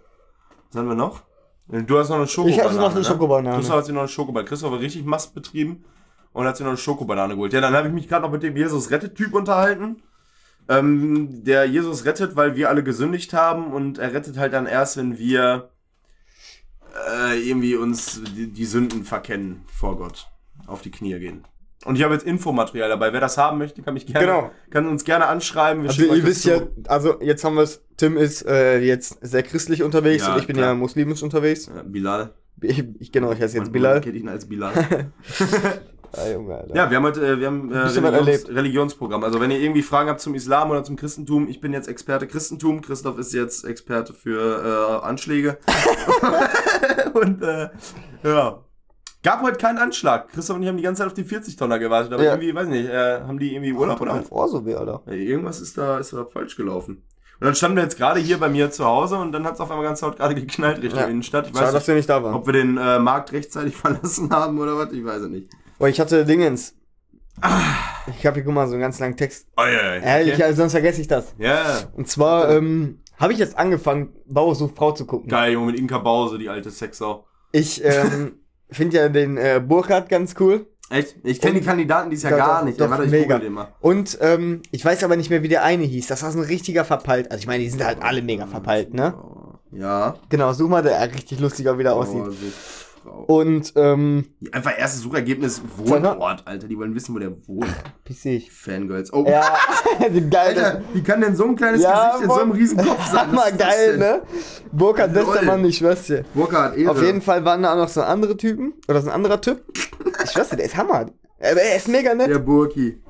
was 0.70 0.78
haben 0.80 0.88
wir 0.88 0.94
noch? 0.94 1.22
Du 1.66 1.98
hast 1.98 2.08
noch 2.08 2.16
eine 2.16 2.26
Schokobanane. 2.26 2.56
Ich 2.58 2.64
hatte 2.64 2.80
noch 2.80 2.90
eine 2.90 3.00
ne? 3.00 3.04
Schokobanane. 3.04 3.56
Christoph 3.56 3.76
hat 3.76 3.84
sich 3.84 3.94
noch 3.94 4.00
eine 4.00 4.08
Schokobanane. 4.08 4.48
Christoph 4.48 4.72
hat 4.72 4.80
richtig 4.80 5.04
Mast 5.04 5.34
betrieben 5.34 5.84
und 6.32 6.46
hat 6.46 6.56
sich 6.56 6.64
noch 6.64 6.70
eine 6.70 6.78
Schokobanane 6.78 7.34
geholt. 7.34 7.52
Ja, 7.52 7.60
dann 7.60 7.74
habe 7.74 7.88
ich 7.88 7.92
mich 7.92 8.08
gerade 8.08 8.22
noch 8.22 8.32
mit 8.32 8.42
dem 8.42 8.56
Jesus-Rettet-Typ 8.56 9.34
unterhalten. 9.34 10.02
Ähm, 10.70 11.44
der 11.44 11.66
Jesus 11.66 12.06
rettet, 12.06 12.34
weil 12.36 12.56
wir 12.56 12.70
alle 12.70 12.82
gesündigt 12.82 13.34
haben 13.34 13.72
und 13.72 13.98
er 13.98 14.14
rettet 14.14 14.38
halt 14.38 14.54
dann 14.54 14.64
erst, 14.66 14.96
wenn 14.96 15.18
wir 15.18 15.68
äh, 17.32 17.38
irgendwie 17.38 17.76
uns 17.76 18.20
die, 18.36 18.48
die 18.48 18.64
Sünden 18.64 19.04
verkennen 19.04 19.64
vor 19.72 19.96
Gott, 19.96 20.28
auf 20.66 20.82
die 20.82 20.90
Knie 20.90 21.18
gehen. 21.18 21.44
Und 21.84 21.96
ich 21.96 22.02
habe 22.02 22.12
jetzt 22.12 22.26
Infomaterial 22.26 22.88
dabei. 22.88 23.12
Wer 23.12 23.20
das 23.20 23.38
haben 23.38 23.58
möchte, 23.58 23.82
kann 23.82 23.94
mich 23.94 24.04
gerne, 24.06 24.26
Genau. 24.26 24.50
kann 24.70 24.86
uns 24.88 25.04
gerne 25.04 25.26
anschreiben. 25.26 25.84
Wir 25.84 25.90
Also 25.90 26.02
ihr 26.12 26.24
wisst 26.24 26.44
ja, 26.44 26.62
also 26.88 27.20
jetzt 27.22 27.44
haben 27.44 27.54
wir 27.54 27.62
es, 27.62 27.82
Tim 27.96 28.16
ist 28.16 28.44
äh, 28.46 28.80
jetzt 28.80 29.18
sehr 29.20 29.44
christlich 29.44 29.82
unterwegs 29.84 30.24
Ja, 30.24 30.34
und 30.34 30.40
ich 30.40 30.46
bin 30.48 30.56
klar. 30.56 30.70
ja 30.70 30.74
muslimisch 30.74 31.22
unterwegs. 31.22 31.70
Bilal. 31.86 32.34
Ich, 32.60 32.84
ich 32.98 33.12
genau, 33.12 33.30
ich 33.32 33.40
heiße 33.40 33.56
jetzt 33.56 33.72
Bilal. 33.72 33.94
Man 33.94 34.02
kennt 34.02 34.16
ihn 34.16 34.28
als 34.28 34.48
Bilal. 34.48 34.72
Ah, 36.16 36.28
Junge, 36.32 36.54
Alter. 36.56 36.74
Ja, 36.74 36.90
wir 36.90 36.96
haben 36.96 37.04
heute 37.04 37.26
äh, 37.26 37.38
wir 37.38 37.46
haben, 37.48 37.70
äh, 37.72 37.78
Religions. 37.78 38.48
Religionsprogramm. 38.48 39.24
Also 39.24 39.40
wenn 39.40 39.50
ihr 39.50 39.58
irgendwie 39.60 39.82
Fragen 39.82 40.08
habt 40.08 40.20
zum 40.20 40.34
Islam 40.34 40.70
oder 40.70 40.82
zum 40.84 40.96
Christentum, 40.96 41.48
ich 41.48 41.60
bin 41.60 41.72
jetzt 41.72 41.88
Experte 41.88 42.26
Christentum, 42.26 42.80
Christoph 42.80 43.18
ist 43.18 43.32
jetzt 43.34 43.64
Experte 43.64 44.14
für 44.14 45.00
äh, 45.02 45.06
Anschläge. 45.06 45.58
und 47.14 47.42
äh, 47.42 47.68
ja. 48.24 48.58
Gab 49.22 49.42
heute 49.42 49.58
keinen 49.58 49.78
Anschlag. 49.78 50.28
Christoph 50.32 50.56
und 50.56 50.62
ich 50.62 50.68
haben 50.68 50.76
die 50.76 50.82
ganze 50.84 51.00
Zeit 51.00 51.08
auf 51.08 51.14
die 51.14 51.24
40-Tonner 51.24 51.78
gewartet, 51.78 52.12
aber 52.12 52.22
Ja. 52.22 52.32
irgendwie, 52.34 52.54
weiß 52.54 52.68
nicht, 52.68 52.88
äh, 52.88 53.20
haben 53.20 53.38
die 53.38 53.52
irgendwie 53.54 53.72
Urlaub 53.72 54.00
oder 54.00 54.14
was? 54.14 54.30
Ohr 54.30 54.48
so 54.48 54.64
weh, 54.64 54.74
Alter. 54.76 55.02
Irgendwas 55.06 55.60
ist 55.60 55.76
da, 55.76 55.98
ist 55.98 56.12
da 56.12 56.24
falsch 56.24 56.56
gelaufen. 56.56 57.02
Und 57.40 57.44
dann 57.44 57.54
standen 57.54 57.76
wir 57.76 57.84
jetzt 57.84 57.96
gerade 57.98 58.18
hier 58.20 58.38
bei 58.38 58.48
mir 58.48 58.70
zu 58.70 58.84
Hause 58.84 59.16
und 59.16 59.30
dann 59.32 59.44
hat 59.44 59.54
es 59.54 59.60
auf 59.60 59.70
einmal 59.70 59.86
ganz 59.86 60.00
laut 60.00 60.16
gerade 60.16 60.34
geknallt 60.34 60.82
Richtung 60.82 61.00
Ja. 61.00 61.06
Innenstadt. 61.06 61.46
Ich 61.48 61.52
Schade, 61.52 61.66
weiß 61.66 61.72
dass 61.72 61.82
nicht, 61.82 61.88
wir 61.88 61.94
nicht 61.96 62.08
da 62.08 62.22
waren. 62.22 62.34
ob 62.34 62.46
wir 62.46 62.52
den 62.52 62.78
äh, 62.78 62.98
Markt 62.98 63.32
rechtzeitig 63.32 63.76
verlassen 63.76 64.30
haben 64.30 64.58
oder 64.58 64.76
was, 64.76 64.92
ich 64.92 65.04
weiß 65.04 65.22
es 65.22 65.28
nicht. 65.28 65.50
Boah, 65.78 65.88
ich 65.88 66.00
hatte 66.00 66.24
Dingens. 66.24 66.74
Ich 68.18 68.26
habe 68.26 68.34
hier, 68.34 68.44
guck 68.44 68.52
mal, 68.52 68.66
so 68.66 68.72
einen 68.72 68.82
ganz 68.82 68.98
langen 68.98 69.16
Text. 69.16 69.46
Oh, 69.56 69.62
ja, 69.62 69.70
ja. 69.70 70.02
Ehrlich, 70.02 70.34
okay. 70.34 70.42
ja, 70.42 70.52
sonst 70.52 70.72
vergesse 70.72 71.00
ich 71.00 71.06
das. 71.06 71.34
Ja, 71.38 71.82
Und 71.94 72.08
zwar 72.08 72.50
ähm, 72.50 73.00
habe 73.16 73.32
ich 73.32 73.38
jetzt 73.38 73.56
angefangen, 73.56 74.12
Bauer 74.26 74.54
sucht 74.54 74.76
Frau 74.76 74.92
zu 74.92 75.06
gucken. 75.06 75.28
geil, 75.28 75.52
Junge, 75.52 75.72
mit 75.72 75.78
Inka 75.80 75.98
Bause, 75.98 76.38
die 76.38 76.48
alte 76.48 76.70
Sexsau. 76.70 77.26
Ich 77.52 77.84
ähm, 77.84 78.32
finde 78.70 78.96
ja 78.96 79.08
den 79.08 79.36
äh, 79.36 79.62
Burkhardt 79.64 80.08
ganz 80.08 80.34
cool. 80.40 80.66
Echt? 80.90 81.16
Ich 81.22 81.40
kenne 81.40 81.60
die 81.60 81.66
Kandidaten 81.66 82.08
dies 82.10 82.22
ja 82.22 82.30
Doch, 82.30 82.38
gar 82.38 82.64
nicht. 82.64 82.80
doch, 82.80 82.88
warte, 82.88 83.04
ich 83.04 83.10
mega. 83.10 83.34
google 83.34 83.40
den 83.40 83.52
mal. 83.52 83.68
Und 83.80 84.18
ähm, 84.22 84.62
ich 84.70 84.82
weiß 84.84 85.04
aber 85.04 85.16
nicht 85.16 85.28
mehr, 85.28 85.42
wie 85.42 85.48
der 85.48 85.62
eine 85.62 85.84
hieß. 85.84 86.06
Das 86.06 86.22
war 86.22 86.32
so 86.32 86.38
ein 86.38 86.44
richtiger 86.44 86.84
verpeilt. 86.84 87.30
Also 87.30 87.42
ich 87.42 87.46
meine, 87.46 87.62
die 87.62 87.68
sind 87.68 87.84
halt 87.84 88.02
alle 88.02 88.22
mega 88.22 88.46
verpeilt, 88.46 88.94
ne? 88.94 89.14
Ja. 89.70 90.16
Genau, 90.30 90.52
such 90.54 90.68
mal, 90.68 90.82
der 90.82 91.12
richtig 91.12 91.40
lustiger 91.40 91.78
wieder 91.78 91.94
aussieht. 91.94 92.22
Oh, 92.26 92.30
Frau. 93.08 93.24
Und 93.24 93.72
ähm, 93.76 94.26
Einfach 94.52 94.78
erstes 94.78 95.02
Suchergebnis. 95.02 95.62
Wohnort, 95.76 96.42
Alter. 96.46 96.68
Die 96.68 96.76
wollen 96.78 96.94
wissen, 96.94 97.14
wo 97.14 97.18
der 97.18 97.32
wohnt. 97.46 97.66
pissig. 98.04 98.52
Fangirls. 98.52 99.12
Oh, 99.12 99.24
Ja, 99.28 99.44
die 100.12 100.28
geile. 100.28 100.64
Alter, 100.64 100.82
wie 100.92 101.02
kann 101.02 101.20
denn 101.20 101.34
so 101.36 101.44
ein 101.44 101.56
kleines 101.56 101.82
Ja, 101.82 102.12
Gesicht 102.12 102.24
in 102.24 102.30
so 102.30 102.40
einem 102.40 102.50
riesen 102.52 102.78
Kopf 102.78 103.06
sein? 103.10 103.20
Hammer 103.32 103.46
ist 103.48 103.58
das 103.60 103.68
geil, 103.68 103.96
ne? 103.98 104.22
Burkhard 104.72 105.14
Lol. 105.14 105.24
bester 105.24 105.42
Mann, 105.44 105.64
ich 105.64 105.76
schwör's 105.78 106.06
dir. 106.06 106.24
Burkhard, 106.34 106.76
Ehre. 106.76 106.90
Auf 106.90 107.02
jeden 107.02 107.22
Fall 107.22 107.44
waren 107.44 107.62
da 107.62 107.72
auch 107.72 107.76
noch 107.78 107.88
so 107.88 108.02
andere 108.02 108.36
Typen. 108.36 108.74
Oder 108.88 109.00
so 109.02 109.08
ein 109.08 109.14
anderer 109.14 109.40
Typ. 109.40 109.62
Ich 110.24 110.30
schwör's 110.30 110.50
dir, 110.50 110.56
der 110.56 110.66
ist 110.66 110.76
Hammer. 110.76 111.06
Aber 111.40 111.62
er 111.62 111.76
ist 111.76 111.88
mega 111.88 112.14
nett. 112.14 112.28
Der 112.28 112.38
Burki. 112.38 113.00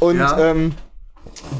Und 0.00 0.18
Ja. 0.18 0.38
ähm, 0.50 0.72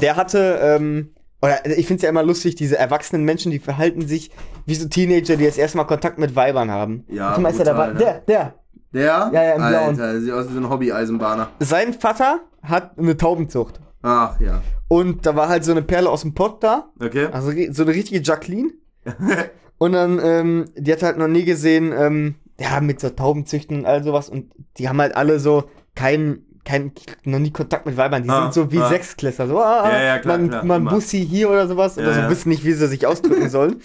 der 0.01 0.15
hatte, 0.15 0.59
ähm, 0.61 1.13
oder 1.41 1.65
ich 1.65 1.87
find's 1.87 2.03
ja 2.03 2.09
immer 2.09 2.23
lustig, 2.23 2.55
diese 2.55 2.77
erwachsenen 2.77 3.23
Menschen, 3.23 3.51
die 3.51 3.59
verhalten 3.59 4.07
sich 4.07 4.31
wie 4.65 4.75
so 4.75 4.87
Teenager, 4.87 5.35
die 5.35 5.43
jetzt 5.43 5.57
erstmal 5.57 5.85
Kontakt 5.87 6.17
mit 6.19 6.35
Weibern 6.35 6.69
haben. 6.71 7.03
Ja, 7.09 7.33
Guck 7.33 7.43
mal, 7.43 7.49
ist 7.49 7.59
der, 7.59 7.65
brutal, 7.73 7.93
dabei? 7.93 7.93
ne? 7.93 7.99
der, 7.99 8.13
der. 8.21 8.53
Der? 8.93 9.03
Ja, 9.03 9.31
ja, 9.33 9.51
im 9.53 9.57
Blauen. 9.67 9.99
Alter, 10.01 10.21
sieht 10.21 10.31
aus 10.31 10.49
wie 10.49 10.53
so 10.53 10.59
ein 10.59 10.69
Hobby-Eisenbahner. 10.69 11.49
Sein 11.59 11.93
Vater 11.93 12.41
hat 12.61 12.97
eine 12.99 13.17
Taubenzucht. 13.17 13.79
Ach 14.03 14.39
ja. 14.39 14.61
Und 14.87 15.25
da 15.25 15.35
war 15.35 15.49
halt 15.49 15.63
so 15.65 15.71
eine 15.71 15.81
Perle 15.81 16.09
aus 16.09 16.21
dem 16.21 16.35
Pott 16.35 16.61
da. 16.63 16.89
Okay. 17.03 17.27
Also 17.31 17.51
so 17.71 17.83
eine 17.83 17.93
richtige 17.93 18.21
Jacqueline. 18.21 18.69
und 19.79 19.93
dann, 19.93 20.19
ähm, 20.23 20.65
die 20.77 20.91
hat 20.91 21.01
halt 21.01 21.17
noch 21.17 21.27
nie 21.27 21.43
gesehen, 21.43 21.91
ähm, 21.97 22.35
ja, 22.59 22.79
mit 22.81 22.99
so 22.99 23.09
Taubenzüchten 23.09 23.79
und 23.79 23.85
all 23.87 24.03
sowas. 24.03 24.29
Und 24.29 24.51
die 24.77 24.87
haben 24.87 25.01
halt 25.01 25.15
alle 25.15 25.39
so 25.39 25.63
keinen, 25.95 26.45
kein, 26.63 26.91
noch 27.23 27.39
nie 27.39 27.49
Kontakt 27.51 27.87
mit 27.87 27.97
Weibern. 27.97 28.21
Die 28.21 28.29
Ah, 28.29 28.43
sind 28.43 28.53
so 28.53 28.71
wie 28.71 28.79
ah. 28.79 28.89
Sechsklässler. 28.89 29.47
So, 29.47 29.59
ah, 29.59 29.89
Ja, 29.89 30.03
ja, 30.03 30.19
klar, 30.19 30.37
man, 30.37 30.49
klar, 30.49 30.63
man. 30.65 30.85
Bussi 30.85 31.25
hier 31.25 31.49
oder 31.49 31.67
sowas. 31.67 31.95
Ja, 31.95 32.03
oder 32.03 32.13
so 32.13 32.19
ja. 32.21 32.29
wissen 32.29 32.49
nicht, 32.49 32.63
wie 32.63 32.73
sie 32.73 32.87
sich 32.87 33.07
ausdrücken 33.07 33.49
sollen. 33.49 33.77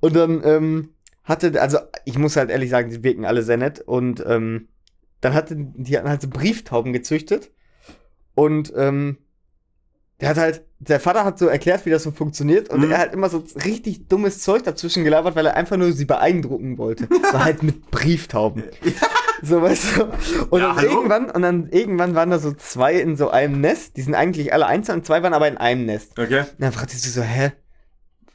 Und 0.00 0.16
dann, 0.16 0.42
ähm, 0.44 0.88
hatte, 1.24 1.60
also 1.60 1.78
ich 2.04 2.18
muss 2.18 2.36
halt 2.36 2.50
ehrlich 2.50 2.70
sagen, 2.70 2.90
die 2.90 3.02
wirken 3.04 3.24
alle 3.24 3.42
sehr 3.42 3.56
nett. 3.56 3.80
Und 3.80 4.22
ähm, 4.26 4.68
dann 5.20 5.34
hatte, 5.34 5.54
die 5.56 5.96
hatten 5.96 6.08
halt 6.08 6.22
so 6.22 6.28
Brieftauben 6.28 6.92
gezüchtet. 6.92 7.50
Und 8.34 8.72
ähm, 8.76 9.18
der 10.20 10.30
hat 10.30 10.38
halt, 10.38 10.64
der 10.78 11.00
Vater 11.00 11.24
hat 11.24 11.38
so 11.38 11.46
erklärt, 11.46 11.84
wie 11.86 11.90
das 11.90 12.02
so 12.02 12.10
funktioniert. 12.10 12.68
Und 12.70 12.80
Mhm. 12.84 12.90
er 12.92 12.98
hat 12.98 13.14
immer 13.14 13.28
so 13.28 13.44
richtig 13.64 14.08
dummes 14.08 14.40
Zeug 14.40 14.62
dazwischen 14.64 15.04
gelabert, 15.04 15.36
weil 15.36 15.46
er 15.46 15.56
einfach 15.56 15.76
nur 15.76 15.92
sie 15.92 16.04
beeindrucken 16.06 16.78
wollte. 16.78 17.06
So 17.32 17.44
halt 17.44 17.62
mit 17.62 17.90
Brieftauben. 17.90 18.64
So, 19.42 19.62
weißt 19.62 19.96
du? 19.96 20.04
Und 20.50 20.60
Ja, 20.60 20.66
dann 20.68 20.76
hallo? 20.76 20.90
irgendwann, 20.90 21.30
und 21.30 21.40
dann 21.40 21.68
irgendwann 21.70 22.14
waren 22.14 22.28
da 22.28 22.38
so 22.38 22.52
zwei 22.52 22.96
in 23.00 23.16
so 23.16 23.30
einem 23.30 23.62
Nest. 23.62 23.96
Die 23.96 24.02
sind 24.02 24.14
eigentlich 24.14 24.52
alle 24.52 24.66
einzeln 24.66 24.98
und 24.98 25.06
zwei 25.06 25.22
waren 25.22 25.32
aber 25.32 25.48
in 25.48 25.56
einem 25.56 25.86
Nest. 25.86 26.18
Okay. 26.18 26.40
Und 26.40 26.48
dann 26.60 26.72
fragte 26.72 26.94
sie 26.94 27.08
so, 27.08 27.22
hä, 27.22 27.52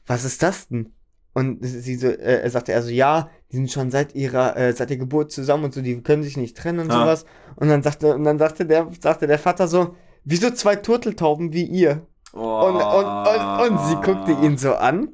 was 0.07 0.23
ist 0.23 0.41
das 0.41 0.67
denn? 0.69 0.93
Und 1.37 1.57
sie 1.61 1.95
so, 1.95 2.07
äh, 2.07 2.49
sagte 2.49 2.71
er 2.71 2.81
so, 2.81 2.89
ja, 2.89 3.29
die 3.51 3.57
sind 3.57 3.69
schon 3.69 3.91
seit 3.91 4.15
ihrer, 4.15 4.55
äh, 4.55 4.71
seit 4.73 4.89
der 4.89 4.95
Geburt 4.97 5.31
zusammen 5.33 5.65
und 5.65 5.73
so, 5.73 5.81
die 5.81 6.01
können 6.01 6.23
sich 6.23 6.37
nicht 6.37 6.55
trennen 6.57 6.79
und 6.79 6.91
Ah. 6.91 7.01
sowas. 7.01 7.25
Und 7.57 7.67
dann 7.67 7.83
sagte, 7.83 8.15
und 8.15 8.23
dann 8.23 8.39
sagte 8.39 8.65
der, 8.65 8.87
sagte 9.01 9.27
der 9.27 9.37
Vater 9.37 9.67
so, 9.67 9.95
wieso 10.23 10.49
zwei 10.51 10.77
Turteltauben 10.77 11.51
wie 11.51 11.65
ihr? 11.65 12.01
Oh. 12.33 12.39
Und, 12.39 12.75
und, 12.77 13.27
und, 13.27 13.71
und 13.79 13.85
sie 13.87 13.95
guckte 13.95 14.31
ihn 14.45 14.57
so 14.57 14.75
an. 14.75 15.09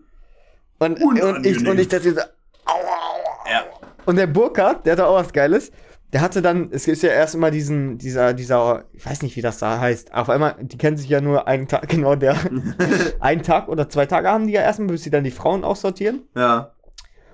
Und, 0.79 1.01
und 1.01 1.45
ich, 1.45 1.67
und 1.67 1.79
ich 1.79 1.87
dachte 1.87 2.13
so, 2.13 2.21
aua, 2.65 2.75
aua. 2.75 3.51
Ja. 3.51 3.61
Und 4.05 4.15
der 4.15 4.27
Burkhardt, 4.27 4.85
der 4.85 4.93
hatte 4.93 5.07
auch 5.07 5.15
was 5.15 5.33
Geiles. 5.33 5.71
Der 6.13 6.21
hatte 6.21 6.41
dann, 6.41 6.69
es 6.71 6.87
ist 6.87 7.03
ja 7.03 7.09
erst 7.09 7.35
immer 7.35 7.51
diesen, 7.51 7.97
dieser, 7.97 8.33
dieser, 8.33 8.85
ich 8.91 9.05
weiß 9.05 9.21
nicht, 9.21 9.35
wie 9.37 9.41
das 9.41 9.59
da 9.59 9.79
heißt. 9.79 10.13
Auf 10.13 10.29
einmal, 10.29 10.55
die 10.61 10.77
kennen 10.77 10.97
sich 10.97 11.07
ja 11.09 11.21
nur 11.21 11.47
einen 11.47 11.67
Tag, 11.67 11.87
genau 11.87 12.15
der. 12.15 12.35
einen 13.19 13.43
Tag 13.43 13.69
oder 13.69 13.89
zwei 13.89 14.05
Tage 14.05 14.27
haben 14.29 14.47
die 14.47 14.53
ja 14.53 14.61
erstmal, 14.61 14.89
bis 14.89 15.03
sie 15.03 15.09
dann 15.09 15.23
die 15.23 15.31
Frauen 15.31 15.63
aussortieren. 15.63 16.23
Ja. 16.35 16.73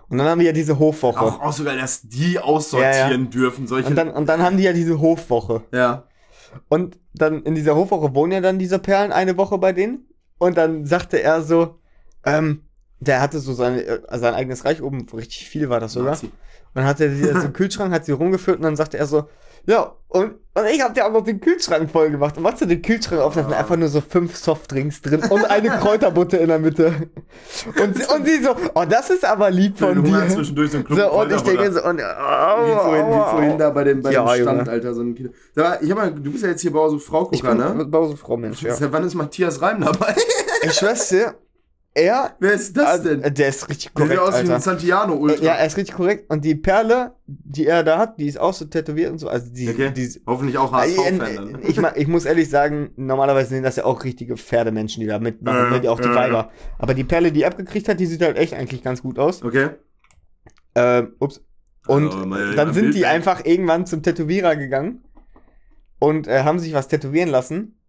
Und 0.10 0.20
dann 0.20 0.28
haben 0.28 0.40
die 0.40 0.46
ja 0.46 0.54
diese 0.54 0.80
Hofwoche. 0.80 1.20
Auch, 1.20 1.42
auch 1.42 1.52
sogar, 1.54 1.76
dass 1.76 2.02
die 2.04 2.40
aussortieren 2.40 3.30
dürfen. 3.30 3.68
Solche. 3.68 3.90
Und 3.90 3.96
dann, 3.96 4.10
und 4.12 4.28
dann 4.30 4.42
haben 4.42 4.58
die 4.58 4.64
ja 4.64 4.74
diese 4.74 5.00
Hofwoche. 5.00 5.64
ja. 5.72 6.04
Und 6.70 6.98
dann 7.14 7.44
in 7.44 7.56
dieser 7.56 7.76
Hofwoche 7.76 8.16
wohnen 8.16 8.32
ja 8.32 8.42
dann 8.42 8.58
diese 8.58 8.80
Perlen 8.80 9.12
eine 9.12 9.38
Woche 9.38 9.58
bei 9.58 9.74
denen. 9.74 10.08
Und 10.38 10.58
dann 10.58 10.86
sagte 10.86 11.22
er 11.22 11.42
so, 11.42 11.80
ähm, 12.26 12.67
der 13.00 13.22
hatte 13.22 13.40
so 13.40 13.54
sein, 13.54 13.80
äh, 13.80 14.00
sein 14.18 14.34
eigenes 14.34 14.66
Reich 14.66 14.82
oben, 14.82 15.06
richtig 15.14 15.50
viel 15.50 15.70
war 15.70 15.80
das 15.80 15.94
sogar. 15.94 16.12
Nazi. 16.12 16.26
Und 16.28 16.32
dann 16.74 16.86
hat 16.86 17.00
er 17.00 17.10
sie 17.10 17.24
so 17.24 17.30
einen 17.32 17.54
Kühlschrank, 17.54 17.94
hat 17.94 18.06
sie 18.06 18.12
rumgeführt 18.12 18.58
und 18.58 18.64
dann 18.64 18.76
sagte 18.76 18.98
er 18.98 19.06
so, 19.08 19.28
ja, 19.66 19.96
und, 20.08 20.36
und 20.54 20.66
ich 20.72 20.82
hab 20.82 20.94
dir 20.94 21.06
auch 21.06 21.12
noch 21.12 21.24
den 21.24 21.42
Kühlschrank 21.42 21.92
voll 21.92 22.10
gemacht. 22.10 22.38
Und 22.38 22.44
machst 22.44 22.62
du 22.62 22.66
den 22.66 22.82
Kühlschrank 22.82 23.20
auf, 23.22 23.34
da 23.36 23.44
sind 23.44 23.52
einfach 23.54 23.76
nur 23.76 23.90
so 23.90 24.00
fünf 24.00 24.38
Softdrinks 24.38 25.02
drin 25.02 25.22
und 25.30 25.44
eine 25.44 25.70
Kräuterbutte 25.70 26.38
in 26.38 26.48
der 26.48 26.60
Mitte. 26.60 26.94
Und 27.82 27.98
sie, 27.98 28.04
und 28.06 28.26
sie 28.26 28.42
so, 28.44 28.56
oh, 28.76 28.86
das 28.88 29.10
ist 29.10 29.26
aber 29.26 29.50
lieb 29.52 29.78
von 29.78 29.96
du 29.96 30.04
Hunger 30.04 30.22
dir. 30.22 30.30
zwischendurch 30.30 30.72
so 30.72 30.78
ein 30.78 30.86
Klumpen 30.86 31.06
So, 31.06 31.12
und 31.20 31.32
ich 31.32 31.38
Kräuterbutter. 31.44 31.64
denke 31.64 31.74
so, 31.74 31.84
und, 31.90 31.98
Wie 31.98 32.72
oh, 32.72 32.78
vorhin, 32.78 33.08
wie 33.08 33.30
vorhin 33.32 33.58
da 33.58 33.70
bei 33.72 33.84
dem, 33.84 34.02
bei 34.02 34.12
Ja, 34.14 34.24
dem 34.24 34.42
Stand, 34.44 34.60
Junge. 34.60 34.72
Alter, 34.72 34.94
so 34.94 35.02
ein 35.02 35.16
Kilo. 35.16 35.30
Sag 35.54 35.66
mal, 35.66 35.80
ich 35.86 35.92
hab 35.92 35.98
mal, 35.98 36.12
du 36.14 36.32
bist 36.32 36.44
ja 36.44 36.50
jetzt 36.52 36.62
hier 36.62 36.72
Bauer 36.72 36.90
so 36.90 37.00
Frau 37.00 37.26
Gucker, 37.26 37.54
ne? 37.56 37.86
Bause 37.86 38.16
Frau 38.16 38.38
Mensch, 38.38 38.62
ja. 38.62 38.74
Seit 38.74 38.92
wann 38.94 39.04
ist 39.04 39.16
Matthias 39.16 39.62
Reim 39.62 39.82
dabei? 39.82 40.16
Ich 40.64 40.74
schwör's 40.74 41.10
dir, 41.10 41.36
er, 41.98 42.36
Wer 42.40 42.54
ist 42.54 42.78
das 42.78 42.86
also, 42.86 43.16
denn? 43.16 43.34
der 43.34 43.48
ist 43.50 43.68
richtig 43.70 43.92
Der 43.94 44.06
sieht 44.08 44.16
korrekt, 44.18 44.20
aus 44.20 44.34
wie 44.36 44.46
ein 44.46 44.52
Alter. 44.52 44.60
Santiano 44.62 45.14
Ultra. 45.16 45.44
Ja, 45.44 45.54
er 45.56 45.66
ist 45.66 45.76
richtig 45.78 45.96
korrekt. 45.96 46.30
Und 46.32 46.46
die 46.46 46.56
Perle, 46.56 47.14
die 47.26 47.66
er 47.66 47.84
da 47.84 47.98
hat, 47.98 48.20
die 48.20 48.28
ist 48.28 48.40
auch 48.40 48.54
so 48.54 48.66
tätowiert 48.66 49.12
und 49.12 49.18
so. 49.20 49.28
Also 49.28 49.52
die, 49.52 49.68
Okay. 49.70 49.92
die 49.92 50.08
Hoffentlich 50.26 50.58
auch 50.58 50.72
Äh, 50.74 50.76
HSV-Fan 50.96 51.60
ich, 51.68 51.80
ma- 51.82 51.94
ich 51.96 52.08
muss 52.08 52.26
ehrlich 52.26 52.50
sagen, 52.50 52.92
normalerweise 52.96 53.50
sind 53.50 53.64
das 53.64 53.76
ja 53.76 53.86
auch 53.86 54.04
richtige 54.04 54.38
Pferdemenschen, 54.38 55.02
die 55.02 55.08
da 55.08 55.20
mitmachen, 55.20 55.72
ne, 55.72 55.82
die 55.82 55.90
auch 55.90 56.00
die 56.00 56.08
ja, 56.08 56.16
Weiber. 56.16 56.52
Aber 56.78 56.94
die 56.94 57.04
Perle, 57.04 57.32
die 57.32 57.42
er 57.44 57.50
abgekriegt 57.50 57.90
hat, 57.90 58.00
die 58.00 58.06
sieht 58.06 58.22
halt 58.22 58.38
echt 58.38 58.54
eigentlich 58.54 58.84
ganz 58.84 59.02
gut 59.02 59.18
aus. 59.20 59.44
Okay. 59.44 59.70
Ähm, 60.76 61.14
ups. 61.20 61.44
Und 61.88 62.14
Also, 62.14 62.54
dann 62.56 62.74
sind 62.74 62.94
die 62.96 63.06
einfach 63.06 63.46
irgendwann 63.46 63.86
zum 63.86 64.04
Tätowierer 64.04 64.56
gegangen 64.56 65.04
und 66.00 66.28
äh, 66.28 66.44
haben 66.44 66.60
sich 66.60 66.74
was 66.74 66.88
tätowieren 66.90 67.30
lassen. 67.30 67.80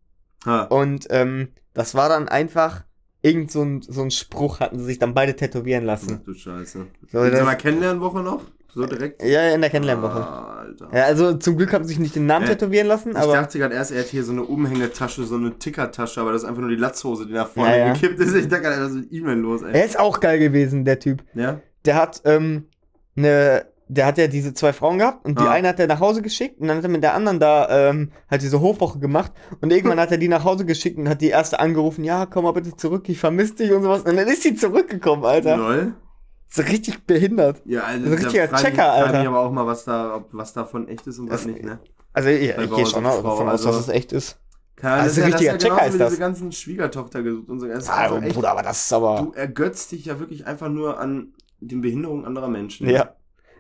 Ha. 0.47 0.63
Und 0.65 1.09
ähm, 1.11 1.49
das 1.75 1.95
war 1.95 2.09
dann 2.09 2.29
einfach 2.29 2.85
irgend 3.29 3.51
so 3.53 3.63
ein, 3.63 3.83
so 3.83 4.03
ein 4.03 4.11
Spruch, 4.11 4.61
hatten 4.61 4.79
sie 4.79 4.85
sich 4.85 4.99
dann 4.99 5.15
beide 5.15 5.37
tätowieren 5.37 5.85
Ach 5.85 5.89
lassen. 5.89 6.21
du 6.25 6.35
Scheiße. 6.35 6.87
So, 7.13 7.25
Sie 7.25 7.43
mal 7.43 7.55
Kennenlernwoche 7.57 8.21
noch? 8.21 8.43
So 8.75 8.85
direkt? 8.87 9.23
Ja, 9.23 9.49
in 9.55 9.61
der 9.63 9.71
Kennenlernwoche. 9.71 10.19
Ah, 10.21 10.59
Alter. 10.61 10.89
Ja, 10.95 11.05
also 11.05 11.35
zum 11.35 11.57
Glück 11.57 11.73
haben 11.73 11.85
sie 11.85 11.89
sich 11.95 11.99
nicht 11.99 12.15
den 12.15 12.27
Namen 12.27 12.45
Äh, 12.47 12.51
tätowieren 12.51 12.87
lassen, 12.87 13.11
Ich 13.13 13.17
aber 13.17 13.33
dachte 13.33 13.59
gerade 13.59 13.75
erst, 13.75 13.93
er 13.93 14.01
hat 14.01 14.07
hier 14.09 14.23
so 14.23 14.33
eine 14.33 14.45
Umhängetasche, 14.45 15.25
so 15.25 15.37
eine 15.37 15.59
Tickertasche, 15.59 16.21
aber 16.21 16.33
das 16.33 16.43
ist 16.43 16.49
einfach 16.49 16.61
nur 16.61 16.71
die 16.71 16.77
Latzhose, 16.77 17.27
die 17.27 17.33
nach 17.33 17.49
vorne 17.49 17.79
Ja, 17.79 17.87
ja. 17.87 17.93
gekippt 17.95 18.21
ist. 18.21 18.35
Ich 18.35 18.47
dachte 18.49 18.63
gerade, 18.65 18.83
was 18.83 18.91
ist 18.91 18.97
mit 18.97 19.13
E-Mail 19.13 19.39
los, 19.39 19.63
ey? 19.63 19.73
er 19.73 19.85
ist 19.85 19.99
auch 19.99 20.21
geil 20.21 20.39
gewesen, 20.39 20.85
der 20.85 20.99
Typ. 20.99 21.25
Ja? 21.35 21.61
der 21.87 21.95
hat 21.97 22.21
ähm, 22.27 22.67
ne, 23.15 23.65
der 23.89 24.07
hat 24.07 24.19
ja 24.19 24.27
diese 24.27 24.53
zwei 24.55 24.73
Frauen 24.73 24.99
gehabt 24.99 25.25
und 25.25 25.39
die 25.39 25.45
Ah. 25.45 25.51
eine 25.51 25.69
hat 25.69 25.81
er 25.81 25.87
nach 25.87 26.01
Hause 26.01 26.23
geschickt 26.23 26.61
und 26.61 26.69
dann 26.69 26.77
hat 26.77 26.85
er 26.85 26.91
mit 26.91 27.03
der 27.03 27.15
anderen 27.15 27.41
da 27.41 27.89
ähm, 27.91 28.13
halt 28.31 28.43
diese 28.43 28.61
Hofwoche 28.61 28.99
gemacht 28.99 29.33
und 29.61 29.73
irgendwann 29.73 29.99
hat 29.99 30.11
er 30.11 30.19
die 30.19 30.29
nach 30.29 30.45
Hause 30.45 30.65
geschickt 30.67 30.99
und 30.99 31.09
hat 31.09 31.21
die 31.21 31.29
erste 31.31 31.59
angerufen, 31.61 32.05
ja, 32.05 32.27
komm 32.27 32.45
mal 32.45 32.53
bitte 32.53 32.77
zurück, 32.77 33.09
ich 33.09 33.19
vermisse 33.19 33.55
dich 33.55 33.73
und 33.73 33.83
sowas 33.83 34.03
und 34.03 34.17
dann 34.17 34.29
ist 34.29 34.43
sie 34.43 34.55
zurückgekommen, 34.55 35.25
Alter. 35.25 35.57
Lol. 35.57 35.95
So 36.51 36.63
richtig 36.63 37.05
behindert. 37.07 37.61
Ja, 37.67 37.83
also, 37.83 38.07
Ein 38.07 38.13
richtiger 38.15 38.47
da 38.47 38.57
frag 38.57 38.61
Checker, 38.61 38.71
ich, 38.73 38.77
frag 38.79 39.07
Alter. 39.07 39.19
mich 39.19 39.29
aber 39.29 39.41
auch 39.41 39.53
mal, 39.53 39.67
was, 39.67 39.85
da, 39.85 40.17
ob, 40.17 40.29
was 40.33 40.53
davon 40.55 40.89
echt 40.89 41.07
ist 41.07 41.19
und 41.19 41.31
was 41.31 41.43
Das- 41.43 41.47
nicht, 41.47 41.63
ne? 41.65 41.79
Also 42.15 42.31
ich, 42.31 42.49
ich 42.51 42.71
gehe 42.75 42.87
schon 42.87 43.05
davon 43.05 43.27
aus, 43.27 43.41
also- 43.51 43.69
dass 43.69 43.81
es 43.81 43.89
echt 43.89 44.13
ist. 44.13 44.39
Keine 44.77 44.95
Also 45.03 45.05
das 45.07 45.13
ist 45.13 45.19
ja, 45.19 45.25
richtiger 45.27 45.53
das 45.55 45.63
ist 45.63 45.69
ja 45.69 45.75
Checker 45.75 45.87
ist 45.89 46.01
das. 46.01 46.09
diese 46.11 46.21
ganzen 46.21 46.53
Schwiegertochter 46.53 47.23
gesucht 47.23 47.49
und 47.49 47.61
so. 47.61 47.67
Das 47.67 47.89
Ah, 47.89 47.97
einfach 47.97 48.23
echt, 48.23 48.35
Bruder, 48.35 48.51
aber 48.53 48.63
das 48.63 48.83
ist 48.83 48.93
aber. 48.93 49.23
du 49.23 49.33
ergötzt 49.33 49.91
dich 49.93 50.05
ja 50.07 50.19
wirklich 50.21 50.47
einfach 50.47 50.69
nur 50.69 50.99
an 51.01 51.33
den 51.61 51.81
Behinderungen 51.81 52.25
anderer 52.25 52.49
Menschen. 52.49 52.89
Ja. 52.89 53.11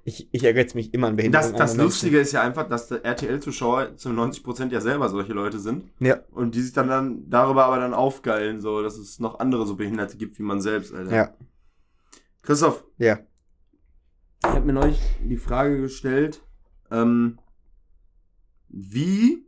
Ich, 0.09 0.27
ich 0.33 0.43
ergötze 0.43 0.75
mich 0.75 0.95
immer 0.95 1.09
an 1.09 1.17
Behinderungen. 1.17 1.53
Das, 1.53 1.73
das 1.75 1.77
Lustige 1.77 2.19
ist 2.19 2.33
ja 2.33 2.41
einfach, 2.41 2.67
dass 2.67 2.89
der 2.89 3.05
RTL-Zuschauer 3.05 3.97
zu 3.99 4.09
90% 4.09 4.73
ja 4.73 4.81
selber 4.81 5.11
solche 5.11 5.35
Leute 5.35 5.59
sind. 5.59 5.85
Menschen. 6.01 6.23
Und 6.31 6.55
die 6.55 6.63
sich 6.63 6.73
dann, 6.73 6.89
dann 6.89 7.29
darüber 7.29 7.67
aber 7.67 7.79
dann 7.79 7.93
aufgeilen, 7.93 8.63
so, 8.63 8.83
dass 8.83 8.97
es 8.97 9.21
noch 9.21 9.39
andere 9.39 9.67
so 9.67 9.77
Behinderte 9.77 10.17
gibt 10.17 10.39
wie 10.39 10.43
man 10.45 10.63
selbst, 10.63 10.95
Alter. 10.95 11.11
Ja. 11.11 11.17
Ja. 11.17 11.35
Christoph, 12.41 12.85
Ja. 12.97 13.19
ich 14.43 14.49
habe 14.49 14.65
mir 14.65 14.73
neulich 14.73 14.99
die 15.23 15.37
Frage 15.37 15.79
gestellt, 15.79 16.41
ähm, 16.91 17.39
wie, 18.71 19.45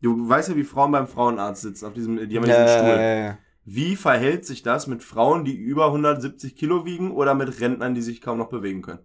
du 0.00 0.28
weißt 0.28 0.50
ja, 0.50 0.56
wie 0.56 0.62
Frauen 0.62 0.92
beim 0.92 1.08
Frauenarzt 1.08 1.62
sitzen, 1.62 1.86
auf 1.86 1.92
diesem, 1.92 2.28
die 2.28 2.36
haben 2.36 2.46
ja 2.46 2.62
diesen 2.62 2.78
Stuhl. 2.78 2.98
Äh, 2.98 3.34
Wie 3.64 3.96
verhält 3.96 4.46
sich 4.46 4.62
das 4.62 4.86
mit 4.86 5.02
Frauen, 5.02 5.44
die 5.44 5.56
über 5.56 5.86
170 5.86 6.54
Kilo 6.54 6.84
wiegen 6.84 7.10
oder 7.10 7.34
mit 7.34 7.60
Rentnern, 7.60 7.94
die 7.96 8.02
sich 8.02 8.20
kaum 8.20 8.38
noch 8.38 8.48
bewegen 8.48 8.82
können? 8.82 9.00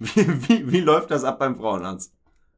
Wie, 0.00 0.48
wie, 0.48 0.72
wie 0.72 0.80
läuft 0.80 1.10
das 1.10 1.24
ab 1.24 1.38
beim 1.38 1.56
Frauenarzt? 1.56 2.12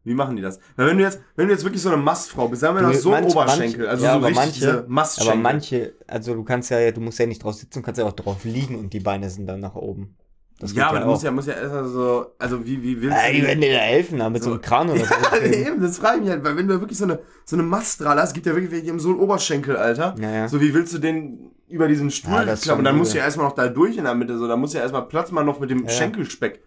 Wie 0.05 0.15
machen 0.15 0.35
die 0.37 0.43
das? 0.43 0.59
Weil 0.77 0.87
wenn 0.89 0.97
du 0.99 1.05
jetzt, 1.05 1.21
wenn 1.37 1.47
du 1.47 1.53
jetzt 1.53 1.63
wirklich 1.65 1.83
so 1.83 1.89
eine 1.89 2.01
Mastfrau 2.01 2.49
bist, 2.49 2.61
sagen 2.63 2.75
wir 2.77 2.83
Du, 2.83 2.89
noch 2.89 2.95
so 2.95 3.13
ein 3.13 3.23
manche- 3.25 3.37
Oberschenkel, 3.39 3.87
also 3.87 4.05
ja, 4.05 4.11
so 4.13 4.17
aber 4.17 4.27
richtig 4.29 4.45
manche- 4.45 4.61
diese 4.61 4.85
Mastschenkel. 4.89 5.33
Aber 5.33 5.43
manche, 5.43 5.93
also 6.07 6.35
du 6.35 6.43
kannst 6.45 6.71
ja, 6.71 6.91
du 6.91 7.01
musst 7.01 7.19
ja 7.19 7.27
nicht 7.27 7.43
drauf 7.45 7.55
sitzen, 7.55 7.81
du 7.81 7.83
kannst 7.85 7.99
ja 8.01 8.07
auch 8.07 8.13
drauf 8.13 8.45
liegen 8.45 8.77
und 8.79 8.93
die 8.93 9.01
Beine 9.01 9.31
sind 9.31 9.47
dann 9.47 9.61
nach 9.61 9.75
oben. 9.77 10.17
Das 10.59 10.73
ja, 10.75 10.89
aber 10.89 10.99
du 11.01 11.05
auch. 11.07 11.11
musst 11.11 11.23
ja, 11.25 11.31
musst 11.33 11.49
ja 11.49 11.55
erstmal 11.55 11.85
so, 11.89 12.27
also 12.39 12.65
wie, 12.65 12.81
wie 12.83 13.01
willst 13.01 13.17
Ja, 13.17 13.27
du 13.29 13.35
die 13.37 13.43
werden 13.43 13.61
dir 13.61 13.73
da 13.73 13.79
helfen, 13.81 14.19
da, 14.19 14.31
mit 14.31 14.43
so, 14.43 14.51
So. 14.51 14.55
einem 14.55 14.63
Kran 14.63 14.91
oder 14.91 15.01
so. 15.05 15.15
Ja, 15.41 15.43
eben, 15.53 15.81
das 15.83 15.99
frage 15.99 16.17
ich 16.19 16.23
mich 16.23 16.31
halt, 16.31 16.45
weil 16.45 16.57
wenn 16.57 16.69
du 16.69 16.81
wirklich 16.81 16.99
so 16.99 17.05
eine, 17.05 17.19
so 17.45 17.57
eine 17.57 17.63
Mastdrahle 17.65 18.21
hast, 18.23 18.33
gibt 18.35 18.47
ja 18.47 18.55
wirklich 18.55 18.89
haben 18.89 19.01
so 19.01 19.09
einen 19.11 19.19
Oberschenkel, 19.21 19.77
Alter. 19.77 20.15
Ja, 20.21 20.31
ja. 20.31 20.49
So, 20.49 20.61
wie 20.61 20.73
willst 20.75 20.95
du 20.95 20.99
den 20.99 21.51
über 21.69 21.89
diesen 21.89 22.11
Stuhl 22.11 22.33
Ja, 22.33 22.55
klappen? 22.57 22.79
Und 22.81 22.85
dann 22.85 22.97
musst 22.97 23.13
du 23.15 23.19
ja 23.19 23.25
erstmal 23.25 23.47
noch 23.47 23.55
da 23.57 23.67
durch 23.69 23.97
in 23.97 24.05
der 24.05 24.15
Mitte, 24.15 24.39
so, 24.39 24.47
da 24.47 24.57
muss 24.57 24.73
ja 24.73 24.81
erstmal 24.83 25.07
Platz 25.09 25.31
machen 25.33 25.47
noch 25.47 25.59
mit 25.61 25.71
dem 25.71 25.85
Ja. 25.85 25.89
Schenkelspeck. 25.91 26.63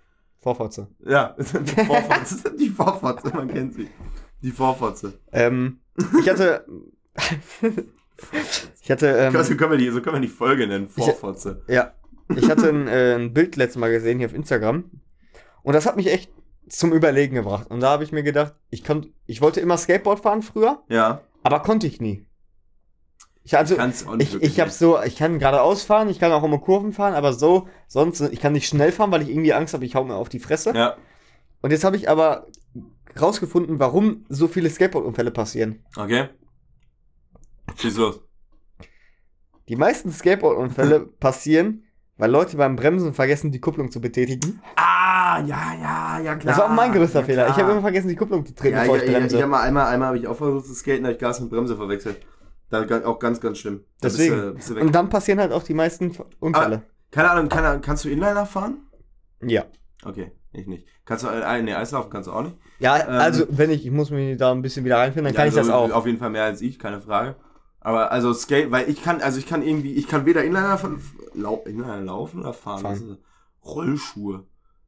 Vorfotze. 0.45 0.87
Ja, 1.03 1.35
die 1.39 1.85
Vorfotze, 1.85 2.55
die 2.55 2.69
Vorfotze, 2.69 3.31
man 3.33 3.47
kennt 3.51 3.73
sie. 3.73 3.89
Die 4.43 4.51
Vorfotze. 4.51 5.17
Ähm, 5.31 5.79
ich 6.19 6.29
hatte. 6.29 6.67
ich 8.83 8.91
hatte. 8.91 9.07
Ähm, 9.07 9.43
so, 9.43 9.55
können 9.55 9.71
wir 9.71 9.77
die, 9.79 9.89
so 9.89 10.01
können 10.01 10.17
wir 10.17 10.21
die 10.21 10.27
Folge 10.27 10.67
nennen, 10.67 10.87
Vorfotze. 10.87 11.63
ja. 11.67 11.93
Ich 12.35 12.47
hatte 12.47 12.69
ein, 12.69 12.87
äh, 12.87 13.15
ein 13.15 13.33
Bild 13.33 13.55
letztes 13.55 13.79
Mal 13.79 13.91
gesehen 13.91 14.19
hier 14.19 14.27
auf 14.27 14.35
Instagram. 14.35 14.91
Und 15.63 15.73
das 15.73 15.87
hat 15.87 15.95
mich 15.95 16.11
echt 16.11 16.31
zum 16.69 16.93
Überlegen 16.93 17.33
gebracht. 17.35 17.71
Und 17.71 17.79
da 17.79 17.89
habe 17.89 18.03
ich 18.03 18.11
mir 18.11 18.21
gedacht, 18.23 18.53
ich, 18.69 18.83
kon, 18.83 19.13
ich 19.25 19.41
wollte 19.41 19.61
immer 19.61 19.77
Skateboard 19.77 20.19
fahren 20.19 20.43
früher, 20.43 20.83
Ja, 20.89 21.21
aber 21.41 21.61
konnte 21.61 21.87
ich 21.87 22.01
nie. 22.01 22.24
Ich, 23.45 23.55
also, 23.55 23.77
ich, 24.17 24.41
ich 24.41 24.59
habe 24.59 24.71
so, 24.71 24.99
ich 25.03 25.17
kann 25.17 25.37
geradeaus 25.37 25.83
fahren, 25.83 26.09
ich 26.09 26.19
kann 26.19 26.31
auch 26.31 26.43
immer 26.43 26.57
Kurven 26.57 26.93
fahren, 26.93 27.13
aber 27.13 27.31
so, 27.31 27.67
sonst, 27.87 28.19
ich 28.21 28.39
kann 28.39 28.53
nicht 28.53 28.67
schnell 28.67 28.91
fahren, 28.91 29.11
weil 29.11 29.21
ich 29.21 29.29
irgendwie 29.29 29.53
Angst 29.53 29.75
habe, 29.75 29.85
ich 29.85 29.93
hau 29.93 30.03
mir 30.03 30.15
auf 30.15 30.29
die 30.29 30.39
Fresse. 30.39 30.73
Ja, 30.75 30.97
Und 31.61 31.69
jetzt 31.69 31.83
habe 31.83 31.95
ich 31.95 32.09
aber 32.09 32.47
rausgefunden, 33.21 33.79
warum 33.79 34.25
so 34.29 34.47
viele 34.47 34.67
Skateboard-Unfälle 34.67 35.29
passieren. 35.29 35.85
okay. 35.95 36.29
Schieß 37.77 37.97
los. 37.97 38.19
Die 39.67 39.75
meisten 39.75 40.11
Skateboard-Unfälle 40.11 40.99
passieren, 41.19 41.83
weil 42.17 42.31
Leute 42.31 42.57
beim 42.57 42.75
Bremsen 42.75 43.13
vergessen, 43.13 43.51
die 43.51 43.59
Kupplung 43.59 43.91
zu 43.91 44.01
betätigen. 44.01 44.59
Ah, 44.75 45.39
ja, 45.45 45.75
ja, 45.79 46.19
ja, 46.19 46.35
klar. 46.35 46.55
das 46.55 46.57
war 46.57 46.65
auch 46.71 46.75
mein 46.75 46.91
größter 46.91 47.19
ja, 47.19 47.25
Fehler. 47.25 47.49
Ich 47.49 47.57
habe 47.57 47.73
immer 47.73 47.81
vergessen, 47.81 48.07
die 48.07 48.15
Kupplung 48.15 48.43
zu 48.43 48.55
treten, 48.55 48.77
ja, 48.77 48.81
bevor 48.81 48.97
ja, 48.97 49.03
ich 49.03 49.11
ja, 49.11 49.19
bremse. 49.19 49.35
ich 49.35 49.43
hab 49.43 49.49
mal 49.49 49.61
einmal, 49.61 49.85
einmal 49.85 50.07
habe 50.07 50.17
ich 50.17 50.27
auch 50.27 50.35
versucht 50.35 50.65
zu 50.65 50.73
skaten, 50.73 51.03
da 51.03 51.09
hab 51.09 51.15
ich 51.15 51.21
Gas 51.21 51.39
mit 51.41 51.51
Bremse 51.51 51.75
verwechselt. 51.75 52.25
Da 52.81 52.99
ga- 52.99 53.05
auch 53.07 53.19
ganz, 53.19 53.39
ganz 53.41 53.57
schlimm. 53.59 53.83
Da 54.01 54.07
bist 54.07 54.19
Deswegen. 54.19 54.41
du- 54.41 54.53
bist 54.53 54.69
du. 54.69 54.79
Und 54.79 54.93
dann 54.95 55.09
passieren 55.09 55.39
halt 55.39 55.51
auch 55.51 55.63
die 55.63 55.73
meisten 55.73 56.15
Unfälle. 56.39 56.83
Keine 57.11 57.29
Ahnung, 57.31 57.49
keine 57.49 57.67
Ahnung, 57.69 57.81
kannst 57.81 58.03
du 58.05 58.09
Inliner 58.09 58.45
fahren? 58.45 58.77
ja. 59.41 59.63
Okay, 60.03 60.31
ich 60.51 60.67
nicht. 60.67 60.85
Kannst 61.03 61.23
du, 61.23 61.29
äh, 61.29 61.61
nee, 61.63 61.73
Eislaufen 61.73 62.11
kannst 62.11 62.27
du 62.27 62.33
auch 62.33 62.43
nicht. 62.43 62.55
Ja, 62.79 62.97
Ähm, 62.97 63.05
also 63.09 63.45
wenn 63.49 63.71
ich, 63.71 63.85
ich 63.85 63.91
muss 63.91 64.11
mich 64.11 64.37
da 64.37 64.51
ein 64.51 64.61
bisschen 64.61 64.85
wieder 64.85 64.97
reinfinden, 64.97 65.25
dann 65.25 65.33
Ja, 65.33 65.39
kann 65.39 65.47
ich 65.49 65.57
also 65.57 65.69
das 65.71 65.75
auch. 65.75 65.91
Auf 65.91 66.05
jeden 66.05 66.19
Fall 66.19 66.29
mehr 66.29 66.43
als 66.43 66.61
ich, 66.61 66.77
keine 66.77 67.01
Frage. 67.01 67.35
Aber 67.79 68.11
also 68.11 68.31
Skate, 68.33 68.69
weil 68.71 68.87
ich 68.89 69.01
kann, 69.03 69.21
also 69.21 69.39
ich 69.39 69.47
kann 69.47 69.63
irgendwie, 69.63 69.93
ich 69.93 70.07
kann 70.07 70.25
weder 70.25 70.43
Inliner, 70.43 70.77
von, 70.77 70.99
lau, 71.33 71.63
Inliner 71.65 72.01
laufen 72.01 72.41
oder 72.41 72.53
fahren. 72.53 72.81
Fahren. 72.81 72.93
Das 72.93 73.01
ist 73.01 73.17
Rollschuhe. 73.65 74.43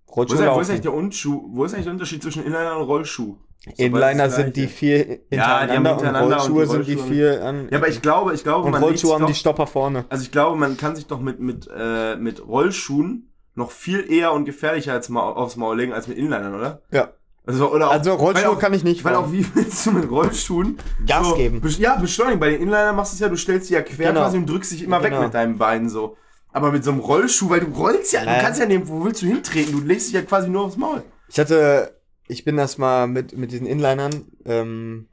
Wo 0.08 0.24
ist, 0.24 0.32
wo, 0.38 0.60
ist 0.62 0.70
eigentlich 0.70 0.82
der 0.82 0.94
Unschuh, 0.94 1.50
wo 1.54 1.64
ist 1.66 1.74
eigentlich 1.74 1.86
der 1.86 1.94
Unterschied 1.94 2.22
zwischen 2.24 2.44
Inliner 2.44 2.78
und 2.78 2.86
Rollschuh? 2.86 3.38
Inliner 3.76 4.30
sind 4.30 4.56
die 4.56 4.68
vier 4.68 4.98
Ja, 4.98 5.06
die 5.30 5.40
haben 5.42 5.60
hintereinander 5.86 5.92
und 5.92 6.04
hintereinander 6.04 6.46
und 6.46 6.52
Rollschuhe 6.52 6.64
die 6.64 6.70
sind 6.72 6.88
die 6.88 6.96
Rollschuhe- 6.96 7.08
vier 7.08 7.44
an. 7.46 7.68
Ja, 7.70 7.78
aber 7.78 7.88
ich 7.90 8.02
glaube, 8.02 8.34
ich 8.34 8.44
glaube, 8.44 8.66
und 8.66 8.72
man 8.72 8.82
legt 8.82 8.92
Rollschuhe 8.92 9.14
haben 9.14 9.22
doch, 9.22 9.28
die 9.28 9.36
Stopper 9.36 9.68
vorne. 9.68 10.06
also 10.10 10.24
ich 10.24 10.32
glaube, 10.32 10.58
man 10.58 10.78
kann 10.78 10.96
sich 10.96 11.08
doch 11.08 11.20
mit, 11.20 11.40
mit, 11.40 11.68
äh, 11.76 12.16
mit 12.16 12.46
Rollschuhen 12.48 13.34
noch 13.56 13.72
viel 13.72 14.10
eher 14.12 14.32
und 14.34 14.46
gefährlicher 14.46 14.94
als 14.94 15.10
mal 15.10 15.22
aufs 15.22 15.56
Maul 15.58 15.78
legen 15.78 15.92
als 15.94 16.08
mit 16.08 16.18
Inlinern, 16.18 16.54
oder? 16.56 16.82
Ja. 16.92 17.10
Also, 17.46 17.72
oder 17.72 17.88
auch, 17.88 17.92
Also 17.94 18.14
Rollschuhe 18.14 18.50
auch, 18.50 18.60
kann 18.60 18.74
ich 18.74 18.84
nicht 18.84 19.04
Weil 19.06 19.14
fahren. 19.14 19.26
auch, 19.26 19.32
wie 19.32 19.46
willst 19.56 19.86
du 19.86 19.92
mit 19.92 20.10
Rollschuhen 20.12 20.78
Gas 21.06 21.34
geben. 21.36 21.62
besch- 21.62 21.80
Ja, 21.80 21.96
beschleunigen. 21.96 22.40
Bei 22.40 22.50
den 22.52 22.60
Inlinern 22.62 22.96
machst 22.96 23.14
du 23.14 23.16
es 23.16 23.20
ja, 23.22 23.30
du 23.30 23.36
stellst 23.38 23.68
sie 23.68 23.74
ja 23.74 23.82
quer 23.82 24.10
Genau. 24.10 24.22
quasi 24.22 24.38
und 24.38 24.50
drückst 24.50 24.72
dich 24.74 24.84
immer 24.84 25.02
weg 25.02 25.12
Genau. 25.12 25.24
mit 25.24 25.34
deinem 25.34 25.58
Bein 25.58 25.90
so. 25.90 26.18
Aber 26.54 26.72
mit 26.72 26.84
so 26.84 26.92
einem 26.92 27.00
Rollschuh, 27.00 27.50
weil 27.50 27.62
du 27.62 27.68
rollst 27.68 28.14
ja, 28.14 28.20
du 28.22 28.26
Naja. 28.28 28.42
kannst 28.44 28.60
ja 28.60 28.66
nehmen, 28.66 28.88
wo 28.88 29.04
willst 29.04 29.22
du 29.22 29.26
hintreten? 29.28 29.72
Du 29.74 29.80
legst 29.86 30.08
dich 30.08 30.14
ja 30.16 30.22
quasi 30.24 30.50
nur 30.50 30.64
aufs 30.66 30.78
Maul. 30.78 31.04
Ich 31.30 31.40
hatte, 31.40 31.97
ich 32.28 32.44
bin 32.44 32.58
das 32.58 32.78
mal 32.78 33.08
mit, 33.08 33.38
mit 33.38 33.52
diesen 33.52 33.68
Inlinern, 33.68 34.26
ähm, 34.46 35.08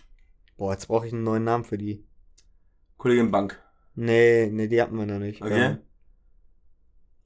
boah, 0.57 0.73
jetzt 0.73 0.89
brauche 0.89 1.07
ich 1.07 1.13
einen 1.13 1.25
neuen 1.25 1.45
Namen 1.45 1.65
für 1.65 1.79
die. 1.79 2.05
Kollegin 2.97 3.31
Bank. 3.31 3.61
Nee, 3.95 4.49
nee, 4.53 4.67
die 4.67 4.81
hatten 4.83 4.97
wir 4.97 5.07
noch 5.07 5.19
nicht. 5.19 5.43
Okay. 5.43 5.65
Ähm, 5.65 5.79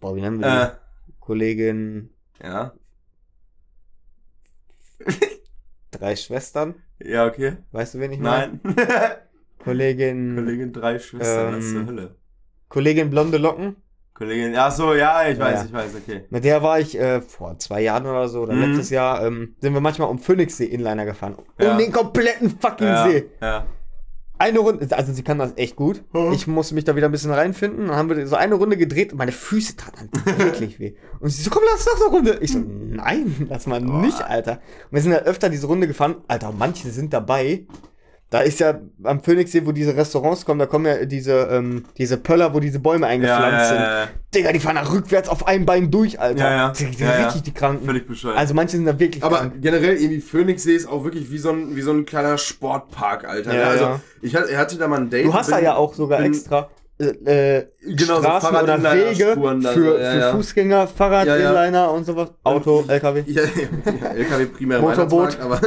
boah, 0.01 0.15
wie 0.15 0.21
nennen 0.21 0.41
wir 0.41 0.49
die? 0.49 0.73
Äh, 0.73 0.77
Kollegin, 1.21 2.11
ja. 2.43 2.75
drei 5.91 6.17
Schwestern. 6.17 6.75
Ja, 6.99 7.27
okay. 7.27 7.57
Weißt 7.73 7.95
du, 7.95 8.01
wen 8.01 8.13
ich 8.13 8.19
meine? 8.19 8.61
Nein. 8.63 8.77
Kollegin, 9.59 10.35
Kollegin 10.37 10.73
drei 10.73 10.99
Schwestern, 10.99 11.49
Ähm, 11.49 11.55
das 11.55 11.65
ist 11.65 11.73
zur 11.73 11.87
Hölle. 11.87 12.17
Kollegin 12.69 13.11
blonde 13.11 13.39
Locken. 13.39 13.77
Kollegin, 14.19 14.55
ach 14.57 14.73
so, 14.73 14.95
ja, 14.95 15.29
ich 15.29 15.39
Ja, 15.39 15.45
weiß, 15.45 15.55
ja. 15.61 15.65
ich 15.67 15.73
weiß, 15.73 15.91
okay. 15.95 16.25
Mit 16.29 16.45
der 16.45 16.61
war 16.63 16.81
ich 16.81 16.99
äh, 16.99 17.21
vor 17.21 17.57
zwei 17.59 17.83
Jahren 17.83 18.05
oder 18.05 18.29
so, 18.29 18.41
oder 18.43 18.53
Mhm. 18.53 18.63
letztes 18.73 18.91
Jahr, 18.91 19.25
ähm, 19.25 19.55
sind 19.61 19.73
wir 19.75 19.81
manchmal 19.81 20.09
um 20.09 20.19
Phoenixsee 20.19 20.65
Inliner 20.67 21.05
gefahren. 21.05 21.37
Ja. 21.61 21.73
Um 21.73 21.79
den 21.79 21.93
kompletten 21.93 22.59
fucking 22.61 22.87
Ja, 22.89 23.09
See. 23.09 23.27
ja. 23.41 23.67
Eine 24.41 24.61
Runde, 24.61 24.87
also 24.97 25.13
sie 25.13 25.25
kann 25.25 25.39
das 25.39 25.55
echt 25.57 25.75
gut. 25.75 26.05
Mhm. 26.13 26.33
Ich 26.33 26.47
musste 26.47 26.75
mich 26.77 26.85
da 26.85 26.95
wieder 26.95 27.09
ein 27.09 27.13
bisschen 27.13 27.33
reinfinden. 27.33 27.89
Dann 27.89 27.97
haben 27.97 28.09
wir 28.09 28.25
so 28.27 28.37
eine 28.37 28.55
Runde 28.55 28.77
gedreht 28.77 29.11
und 29.11 29.19
meine 29.19 29.33
Füße 29.33 29.75
taten 29.77 30.11
wirklich 30.39 30.79
weh. 30.79 30.95
Und 31.19 31.31
sie 31.31 31.43
so, 31.43 31.51
komm, 31.51 31.63
lass 31.73 31.87
noch 31.87 32.07
eine 32.07 32.17
Runde. 32.17 32.39
Ich 32.41 32.53
so, 32.53 32.61
nein, 32.61 33.47
lass 33.51 33.67
mal 33.67 33.81
nicht, 33.81 34.21
Alter. 34.23 34.53
Und 34.53 34.93
wir 34.93 35.01
sind 35.03 35.13
halt 35.13 35.27
öfter 35.27 35.49
diese 35.49 35.67
Runde 35.67 35.89
gefahren. 35.89 36.17
Alter, 36.29 36.53
manche 36.57 36.89
sind 36.91 37.13
dabei. 37.13 37.67
Da 38.31 38.41
ist 38.41 38.61
ja 38.61 38.79
am 39.05 39.23
Phoenixsee, 39.23 39.65
wo 39.65 39.73
diese 39.73 39.97
Restaurants 39.97 40.45
kommen, 40.45 40.59
da 40.59 40.67
kommen 40.67 40.85
ja 40.85 41.07
diese, 41.07 41.49
ähm, 41.51 41.85
diese 41.97 42.19
Pöller, 42.19 42.53
wo 42.53 42.61
diese 42.61 42.79
Bäume 42.79 43.07
eingepflanzt 43.07 43.53
ja, 43.53 43.65
sind. 43.69 43.79
ja, 43.79 44.01
ja. 44.01 44.09
Digga, 44.35 44.53
die 44.53 44.61
fahren 44.61 44.77
da 44.77 44.83
rückwärts 44.83 45.31
auf 45.31 45.47
einem 45.49 45.65
Bein 45.65 45.91
durch, 45.91 46.21
Alter. 46.21 46.39
Ja, 46.45 46.57
ja. 46.57 46.73
Die, 46.73 46.85
die 46.85 47.03
Ja, 47.03 47.19
ja. 47.19 47.25
richtig 47.25 47.43
die 47.45 47.55
Kranken. 47.55 47.87
Völlig 47.87 48.07
bescheuert. 48.07 48.37
Also 48.37 48.53
manche 48.53 48.77
sind 48.77 48.85
da 48.85 48.99
wirklich 49.01 49.25
Aber 49.25 49.39
krank. 49.39 49.55
generell 49.63 49.97
irgendwie 49.97 50.21
Phoenixsee 50.21 50.75
ist 50.75 50.87
auch 50.87 51.05
wirklich 51.05 51.31
wie 51.31 51.39
so 51.39 51.51
ein, 51.51 51.75
wie 51.75 51.81
so 51.81 51.91
ein 51.93 52.05
kleiner 52.05 52.37
Sportpark, 52.37 53.27
Alter. 53.27 53.55
Ja, 53.55 53.61
ne? 53.61 53.67
also 53.67 53.85
ja. 53.85 54.01
ich 54.21 54.37
hatte, 54.37 54.77
da 54.77 54.89
mal 54.89 55.01
ein 55.01 55.09
Date. 55.09 55.25
Du 55.25 55.33
hast 55.33 55.51
da 55.51 55.57
bin- 55.57 55.65
ja 55.65 55.77
auch 55.77 55.95
sogar 55.95 56.21
extra 56.21 56.69
äh, 57.01 57.57
äh, 57.59 57.67
Genau, 57.81 58.17
so 58.17 58.23
Straßen 58.23 58.57
oder 58.57 58.83
Wege 58.93 59.37
da 59.37 59.73
so, 59.73 59.81
für, 59.81 60.01
ja, 60.01 60.11
für 60.11 60.19
ja. 60.19 60.33
Fußgänger, 60.33 60.87
Fahrrad, 60.89 61.27
Ja, 61.27 61.37
ja. 61.37 61.51
Inliner 61.65 61.93
und 61.93 62.05
sowas. 62.05 62.31
Auto, 62.43 62.85
LKW. 62.89 63.23
Ja, 63.27 63.43
ja, 63.43 64.09
LKW 64.11 64.47
primär 64.47 64.81
Motorboot. 64.81 65.39
Aber 65.41 65.61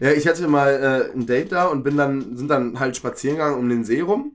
ja, 0.00 0.10
ich 0.12 0.26
hatte 0.26 0.46
mal 0.48 1.10
äh, 1.12 1.16
ein 1.16 1.26
Date 1.26 1.52
da 1.52 1.66
und 1.66 1.82
bin 1.84 1.96
dann, 1.96 2.36
sind 2.36 2.48
dann 2.48 2.78
halt 2.80 2.96
spazieren 2.96 3.36
gegangen 3.36 3.58
um 3.58 3.68
den 3.68 3.84
See 3.84 4.00
rum. 4.00 4.32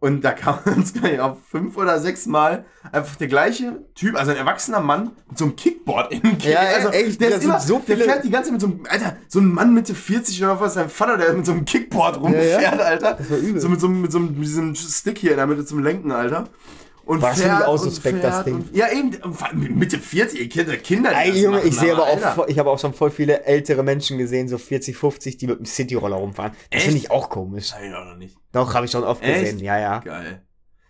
Und 0.00 0.22
da 0.22 0.32
kam 0.32 0.58
uns 0.76 0.92
gar 0.92 1.08
nicht 1.08 1.20
auf 1.20 1.38
fünf 1.48 1.78
oder 1.78 1.98
sechs 1.98 2.26
Mal 2.26 2.66
einfach 2.92 3.16
der 3.16 3.28
gleiche 3.28 3.84
Typ, 3.94 4.16
also 4.18 4.32
ein 4.32 4.36
erwachsener 4.36 4.80
Mann 4.80 5.12
mit 5.30 5.38
so 5.38 5.46
einem 5.46 5.56
Kickboard 5.56 6.12
in 6.12 6.20
den 6.20 6.38
Ja, 6.40 6.58
also, 6.60 6.90
echt, 6.90 7.18
der 7.22 7.30
ist 7.36 7.44
immer, 7.44 7.58
so 7.58 7.78
der 7.88 7.96
fährt 7.96 8.22
die 8.24 8.28
ganze 8.30 8.50
Zeit 8.50 8.52
mit 8.52 8.60
so 8.60 8.66
einem, 8.66 8.80
Alter, 8.86 9.16
so 9.28 9.40
ein 9.40 9.46
Mann 9.50 9.72
Mitte 9.72 9.94
40 9.94 10.42
oder 10.44 10.60
was, 10.60 10.74
sein 10.74 10.90
Vater, 10.90 11.16
der 11.16 11.32
mit 11.32 11.46
so 11.46 11.52
einem 11.52 11.64
Kickboard 11.64 12.20
rumfährt, 12.20 12.60
Ja, 12.62 12.74
ja. 12.76 12.82
Alter. 12.84 13.14
Das 13.14 13.30
war 13.30 13.38
übel. 13.38 13.60
So 13.62 13.68
mit 13.70 13.80
so, 13.80 13.86
einem- 13.86 14.02
mit 14.02 14.12
so 14.12 14.18
mit 14.18 14.36
diesem 14.44 14.74
Stick 14.74 15.16
hier 15.16 15.30
in 15.30 15.36
der 15.38 15.46
Mitte 15.46 15.64
zum 15.64 15.82
Lenken, 15.82 16.12
Alter. 16.12 16.48
Und 17.06 17.22
das 17.22 17.38
ich 17.38 17.44
fährt 17.44 17.66
auch 17.66 17.72
und 17.72 17.78
suspekt, 17.78 18.24
das 18.24 18.34
fährt 18.36 18.46
Ding. 18.46 18.54
Und, 18.54 18.74
ja, 18.76 18.90
eben, 18.90 19.12
Mitte 19.78 19.98
40, 19.98 20.40
ihr 20.40 20.48
kennt 20.48 20.68
ja 20.68 20.76
Kinder, 20.76 21.10
die 21.10 21.16
Ey, 21.16 21.30
das 21.32 21.40
Junge, 21.40 21.56
machen, 21.58 21.68
ich 21.68 21.76
sehe 21.78 21.92
aber 21.92 22.02
auch, 22.04 22.16
Alter. 22.16 22.32
voll- 22.32 22.46
ich 22.48 22.58
habe 22.58 22.70
auch 22.70 22.78
schon 22.78 22.94
voll 22.94 23.10
viele 23.10 23.44
ältere 23.44 23.82
Menschen 23.82 24.16
gesehen, 24.16 24.48
so 24.48 24.56
40, 24.56 24.96
50, 24.96 25.36
die 25.36 25.46
mit 25.46 25.58
dem 25.58 25.66
Cityroller 25.66 26.16
rumfahren. 26.16 26.52
Das 26.70 26.82
finde 26.84 26.98
ich 26.98 27.10
auch 27.10 27.28
komisch. 27.28 27.72
Nein, 27.72 27.94
auch 27.94 28.04
noch 28.06 28.16
nicht. 28.16 28.36
Doch, 28.52 28.72
habe 28.74 28.86
ich 28.86 28.92
schon 28.92 29.04
oft 29.04 29.22
Echt? 29.22 29.40
gesehen, 29.40 29.58
ja, 29.60 29.78
ja. 29.78 29.98
Geil. 29.98 30.42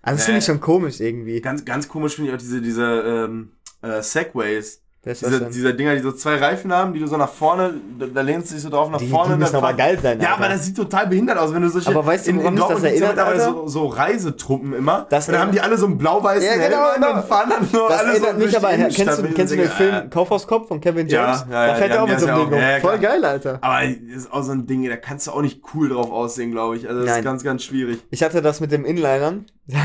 Also 0.03 0.19
das 0.19 0.25
finde 0.27 0.39
ich 0.39 0.45
schon 0.45 0.61
komisch 0.61 1.01
irgendwie. 1.01 1.41
Ganz, 1.41 1.65
ganz 1.65 1.89
komisch 1.89 2.15
finde 2.15 2.31
ich 2.31 2.35
auch 2.37 2.41
diese, 2.41 2.61
diese 2.61 2.85
ähm, 2.85 3.53
äh, 3.83 4.01
Segways. 4.03 4.83
Wer 5.05 5.13
ist 5.13 5.23
das 5.23 5.29
Diese, 5.29 5.41
denn? 5.43 5.53
diese 5.53 5.75
Dinger, 5.75 5.95
die 5.95 6.01
so 6.01 6.13
zwei 6.13 6.37
Reifen 6.37 6.73
haben, 6.73 6.95
die 6.95 7.01
du 7.01 7.07
so 7.07 7.19
nach 7.19 7.29
vorne, 7.29 7.75
da, 7.99 8.07
da 8.07 8.21
lehnst 8.23 8.49
du 8.51 8.55
dich 8.55 8.63
so 8.63 8.71
drauf 8.71 8.89
nach 8.91 8.99
Die- 8.99 9.09
vorne. 9.09 9.35
die 9.35 9.41
müssen 9.41 9.57
aber 9.57 9.75
geil 9.75 9.99
sein, 10.03 10.19
Ja, 10.19 10.31
Alter. 10.33 10.45
aber 10.45 10.55
das 10.55 10.65
sieht 10.65 10.77
total 10.77 11.07
behindert 11.09 11.37
aus, 11.37 11.53
wenn 11.53 11.61
du 11.61 11.69
solche. 11.69 11.91
Aber 11.91 12.07
weißt 12.07 12.27
du, 12.27 12.37
woran 12.37 12.57
das 12.57 12.67
Dortmund 12.67 12.85
gibt's 12.87 13.01
ja 13.01 13.07
erinnert, 13.09 13.27
Alter? 13.27 13.45
So, 13.53 13.67
so 13.69 13.87
Reisetruppen 13.87 14.73
immer. 14.73 15.07
Das 15.11 15.29
und 15.29 15.35
dann 15.35 15.43
haben 15.43 15.53
die 15.53 15.61
alle 15.61 15.77
so 15.77 15.85
einen 15.87 15.99
blau-weißen 15.99 16.43
Ja, 16.47 16.53
Helm 16.53 16.71
genau, 16.73 16.83
an 16.89 16.95
genau. 16.95 17.13
und 17.17 17.25
fahren 17.27 17.51
dann 17.51 17.69
nur 17.71 17.89
Das 17.89 17.99
alle 18.01 18.17
so 18.19 18.33
mich 18.33 18.57
aber, 18.57 18.73
die 18.73 18.95
kennst 18.95 19.19
du, 19.19 19.23
kennst 19.25 19.53
du 19.53 19.57
den 19.59 19.69
Film 19.69 19.91
sagen, 19.93 20.11
Kaufhauskopf 20.11 20.69
von 20.69 20.81
Kevin 20.81 21.07
Ja, 21.09 21.27
James? 21.27 21.45
ja, 21.51 21.67
ja, 21.67 21.73
da 21.73 21.75
fährt 21.75 21.91
er 21.91 22.03
auch 22.03 22.09
mit 22.09 22.21
so 22.21 22.27
das 22.27 22.35
einem 22.37 22.45
ja 22.45 22.51
Ding. 22.51 22.61
Ja, 22.63 22.71
ja, 22.71 22.81
Voll 22.81 22.99
geil, 22.99 23.25
Alter. 23.27 23.59
Aber 23.61 23.81
das 23.87 24.17
ist 24.17 24.33
auch 24.33 24.43
so 24.43 24.53
ein 24.53 24.67
Ding, 24.67 24.89
da 24.89 24.97
kannst 24.97 25.27
du 25.27 25.33
auch 25.33 25.43
nicht 25.43 25.61
cool 25.75 25.91
drauf 25.91 26.11
aussehen, 26.11 26.51
glaube 26.51 26.77
ich. 26.79 26.89
Also 26.89 27.05
das 27.05 27.19
ist 27.19 27.25
ganz, 27.25 27.45
ganz 27.45 27.63
schwierig. 27.63 27.99
Ich 28.11 28.23
hatte 28.23 28.41
das 28.41 28.61
mit 28.61 28.73
dem 28.73 28.87
Inlinern. 28.87 29.45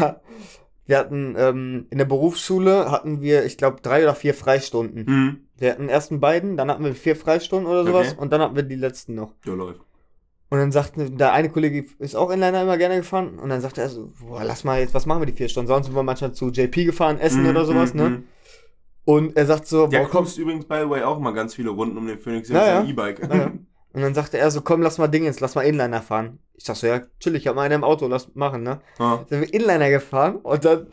Wir 0.89 0.97
hatten 0.97 1.35
ähm, 1.37 1.85
in 1.91 1.99
der 1.99 2.05
Berufsschule 2.05 2.89
hatten 2.89 3.21
wir, 3.21 3.45
ich 3.45 3.57
glaube, 3.57 3.77
drei 3.83 4.01
oder 4.01 4.15
vier 4.15 4.33
Freistunden. 4.33 5.05
Hm. 5.05 5.37
Wir 5.57 5.69
hatten 5.71 5.87
ersten 5.87 6.19
beiden, 6.19 6.57
dann 6.57 6.71
hatten 6.71 6.83
wir 6.83 6.95
vier 6.95 7.15
Freistunden 7.15 7.67
oder 7.71 7.85
sowas 7.85 8.13
Okay. 8.13 8.17
und 8.21 8.33
dann 8.33 8.41
hatten 8.41 8.55
wir 8.55 8.63
die 8.63 8.73
letzten 8.75 9.13
noch. 9.13 9.35
Ja, 9.45 9.53
läuft. 9.53 9.81
Und 10.49 10.57
dann 10.57 10.71
sagte 10.71 11.11
der 11.11 11.31
eine 11.33 11.49
Kollege 11.49 11.85
ist 11.99 12.15
auch 12.15 12.31
Inliner 12.31 12.63
immer 12.63 12.77
gerne 12.79 12.97
gefahren 12.97 13.37
und 13.37 13.49
dann 13.49 13.61
sagte 13.61 13.81
er 13.81 13.89
so, 13.89 14.11
boah, 14.19 14.43
lass 14.43 14.63
mal 14.63 14.79
jetzt, 14.79 14.95
was 14.95 15.05
machen 15.05 15.21
wir 15.21 15.27
die 15.27 15.33
vier 15.33 15.47
Stunden? 15.47 15.67
Sonst 15.67 15.85
sind 15.85 15.95
wir 15.95 16.01
manchmal 16.01 16.31
zu 16.33 16.49
JP 16.49 16.85
gefahren, 16.85 17.19
essen 17.19 17.43
Mhm, 17.43 17.49
oder 17.49 17.65
sowas, 17.65 17.93
mhm, 17.93 18.01
ne? 18.01 18.09
mhm. 18.09 18.23
Und 19.05 19.37
er 19.37 19.45
sagt 19.45 19.67
so, 19.67 19.85
Der 19.85 19.99
boah, 19.99 20.09
komm. 20.09 20.23
cruist 20.23 20.39
übrigens, 20.39 20.65
by 20.65 20.79
the 20.83 20.89
way, 20.89 21.03
auch 21.03 21.19
mal 21.19 21.33
ganz 21.33 21.53
viele 21.53 21.69
Runden 21.69 21.97
um 21.99 22.07
den 22.07 22.17
Phoenix 22.17 22.49
Ja, 22.49 22.55
mit 22.55 22.65
ja. 22.67 22.75
seinem 22.77 22.89
E-Bike. 22.89 23.19
Ja, 23.29 23.35
ja. 23.35 23.51
Und 23.93 24.01
dann 24.01 24.13
sagte 24.13 24.37
er 24.37 24.51
so, 24.51 24.61
komm, 24.61 24.81
lass 24.81 24.97
mal 24.99 25.07
Dingens, 25.07 25.39
lass 25.39 25.55
mal 25.55 25.63
Inliner 25.63 26.01
fahren. 26.01 26.39
Ich 26.55 26.65
sag 26.65 26.75
so, 26.75 26.85
ja, 26.87 27.01
chill, 27.19 27.35
ich 27.35 27.47
hab 27.47 27.55
mal 27.55 27.63
einen 27.63 27.75
im 27.75 27.83
Auto, 27.83 28.07
lass 28.07 28.33
machen, 28.35 28.63
ne? 28.63 28.81
Ja. 28.99 29.25
sind 29.29 29.41
wir 29.41 29.53
Inliner 29.53 29.89
gefahren 29.89 30.35
und 30.37 30.63
dann 30.65 30.87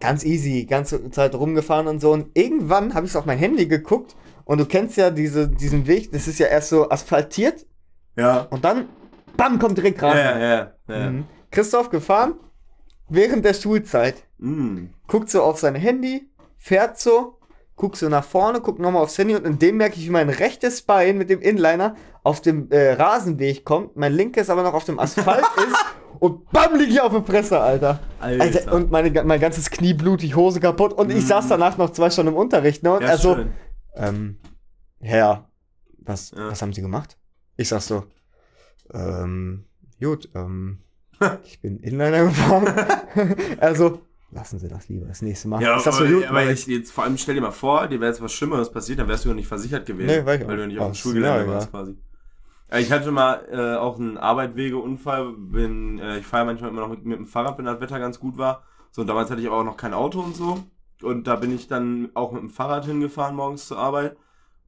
ganz 0.00 0.24
easy, 0.24 0.64
ganze 0.66 1.10
Zeit 1.10 1.34
rumgefahren 1.34 1.86
und 1.86 2.00
so. 2.00 2.12
Und 2.12 2.36
irgendwann 2.36 2.94
habe 2.94 3.06
ich 3.06 3.16
auf 3.16 3.26
mein 3.26 3.38
Handy 3.38 3.66
geguckt 3.66 4.16
und 4.44 4.58
du 4.58 4.66
kennst 4.66 4.96
ja 4.96 5.10
diese, 5.10 5.48
diesen 5.48 5.86
Weg, 5.86 6.10
das 6.12 6.26
ist 6.28 6.38
ja 6.38 6.46
erst 6.46 6.70
so 6.70 6.90
asphaltiert 6.90 7.64
Ja. 8.16 8.40
und 8.50 8.64
dann, 8.64 8.88
bam, 9.36 9.58
kommt 9.58 9.78
direkt 9.78 10.02
Ja, 10.02 10.08
Rasen. 10.08 10.40
ja, 10.40 10.48
ja. 10.48 10.72
ja. 10.88 11.10
Mhm. 11.10 11.24
Christoph 11.50 11.90
gefahren, 11.90 12.34
während 13.08 13.44
der 13.44 13.54
Schulzeit, 13.54 14.24
Mm. 14.38 14.86
guckt 15.06 15.30
so 15.30 15.42
auf 15.42 15.58
sein 15.60 15.76
Handy, 15.76 16.28
fährt 16.58 16.98
so, 16.98 17.38
guckt 17.76 17.96
so 17.96 18.08
nach 18.08 18.24
vorne, 18.24 18.60
guckt 18.60 18.78
nochmal 18.78 19.02
aufs 19.02 19.18
Handy 19.18 19.34
und 19.34 19.44
in 19.46 19.58
dem 19.58 19.76
merke 19.78 19.96
ich, 19.96 20.06
wie 20.06 20.10
mein 20.10 20.28
rechtes 20.28 20.82
Bein 20.82 21.18
mit 21.18 21.28
dem 21.30 21.40
Inliner 21.40 21.96
auf 22.22 22.40
dem 22.40 22.70
äh, 22.70 22.92
Rasenweg 22.92 23.64
kommt, 23.64 23.96
mein 23.96 24.12
linkes 24.12 24.48
aber 24.50 24.62
noch 24.62 24.74
auf 24.74 24.84
dem 24.84 24.98
Asphalt 24.98 25.44
ist 25.68 25.76
und 26.20 26.48
bam, 26.52 26.76
liege 26.76 26.92
ich 26.92 27.00
auf 27.00 27.12
der 27.12 27.24
Fresse, 27.24 27.58
Alter. 27.60 27.98
Alter. 28.20 28.42
Alter, 28.42 28.72
und 28.72 28.90
meine, 28.90 29.24
mein 29.24 29.40
ganzes 29.40 29.70
Knie 29.70 29.92
blutig, 29.94 30.36
Hose 30.36 30.60
kaputt 30.60 30.92
und 30.92 31.10
ich 31.10 31.24
Mm. 31.24 31.28
saß 31.28 31.48
danach 31.48 31.76
noch 31.76 31.90
zwei 31.90 32.10
Stunden 32.10 32.32
im 32.32 32.38
Unterricht, 32.38 32.82
ne? 32.82 32.92
Und 32.94 33.02
ja, 33.02 33.08
er 33.08 33.18
so, 33.18 33.34
schön. 33.34 33.52
ähm, 33.96 34.38
Herr, 35.00 35.48
was, 35.98 36.30
Ja. 36.30 36.48
was 36.50 36.62
haben 36.62 36.72
Sie 36.72 36.80
gemacht? 36.80 37.18
Ich 37.56 37.68
sag 37.68 37.80
so, 37.82 38.04
ähm, 38.92 39.64
gut, 40.00 40.28
ähm, 40.34 40.78
ich 41.44 41.60
bin 41.60 41.78
Inliner 41.80 42.24
gefahren. 42.26 42.72
also, 43.60 44.00
lassen 44.30 44.58
Sie 44.58 44.68
das 44.68 44.88
lieber 44.88 45.06
das 45.06 45.22
nächste 45.22 45.48
Mal. 45.48 45.62
Ja, 45.62 45.78
sag 45.78 45.94
so, 45.94 46.04
aber, 46.04 46.12
gut, 46.12 46.24
aber 46.26 46.50
ich, 46.50 46.66
jetzt 46.66 46.92
vor 46.92 47.04
allem 47.04 47.16
stell 47.16 47.34
dir 47.34 47.40
mal 47.40 47.50
vor, 47.50 47.86
dir 47.86 48.00
wäre 48.00 48.10
jetzt 48.10 48.22
was 48.22 48.32
Schlimmeres 48.32 48.70
passiert, 48.70 48.98
dann 48.98 49.08
wärst 49.08 49.24
du 49.24 49.28
ja 49.28 49.34
nicht 49.34 49.48
versichert 49.48 49.86
gewesen. 49.86 50.24
Nee, 50.24 50.26
weil 50.26 50.56
du 50.56 50.66
nicht 50.66 50.78
auf 50.78 50.86
dem 50.86 50.92
ist 50.92 50.98
Schulgelände 50.98 51.48
warst 51.48 51.70
quasi. 51.70 51.96
Ja, 52.70 52.78
Ich 52.78 52.90
hatte 52.90 53.10
mal 53.12 53.46
äh, 53.50 53.76
auch 53.76 53.98
einen 53.98 54.18
Arbeitwegeunfall, 54.18 55.32
bin, 55.36 55.98
äh, 55.98 56.18
ich 56.18 56.26
fahre 56.26 56.46
manchmal 56.46 56.70
immer 56.70 56.80
noch 56.80 56.88
mit, 56.88 57.04
mit 57.04 57.18
dem 57.18 57.26
Fahrrad, 57.26 57.58
wenn 57.58 57.64
das 57.64 57.80
Wetter 57.80 57.98
ganz 57.98 58.18
gut 58.18 58.36
war. 58.36 58.62
So, 58.90 59.02
und 59.02 59.06
damals 59.08 59.30
hatte 59.30 59.40
ich 59.40 59.46
aber 59.46 59.58
auch 59.58 59.64
noch 59.64 59.76
kein 59.76 59.94
Auto 59.94 60.20
und 60.20 60.36
so. 60.36 60.64
Und 61.02 61.26
da 61.26 61.36
bin 61.36 61.54
ich 61.54 61.68
dann 61.68 62.10
auch 62.14 62.32
mit 62.32 62.42
dem 62.42 62.50
Fahrrad 62.50 62.86
hingefahren 62.86 63.36
morgens 63.36 63.66
zur 63.66 63.78
Arbeit. 63.78 64.16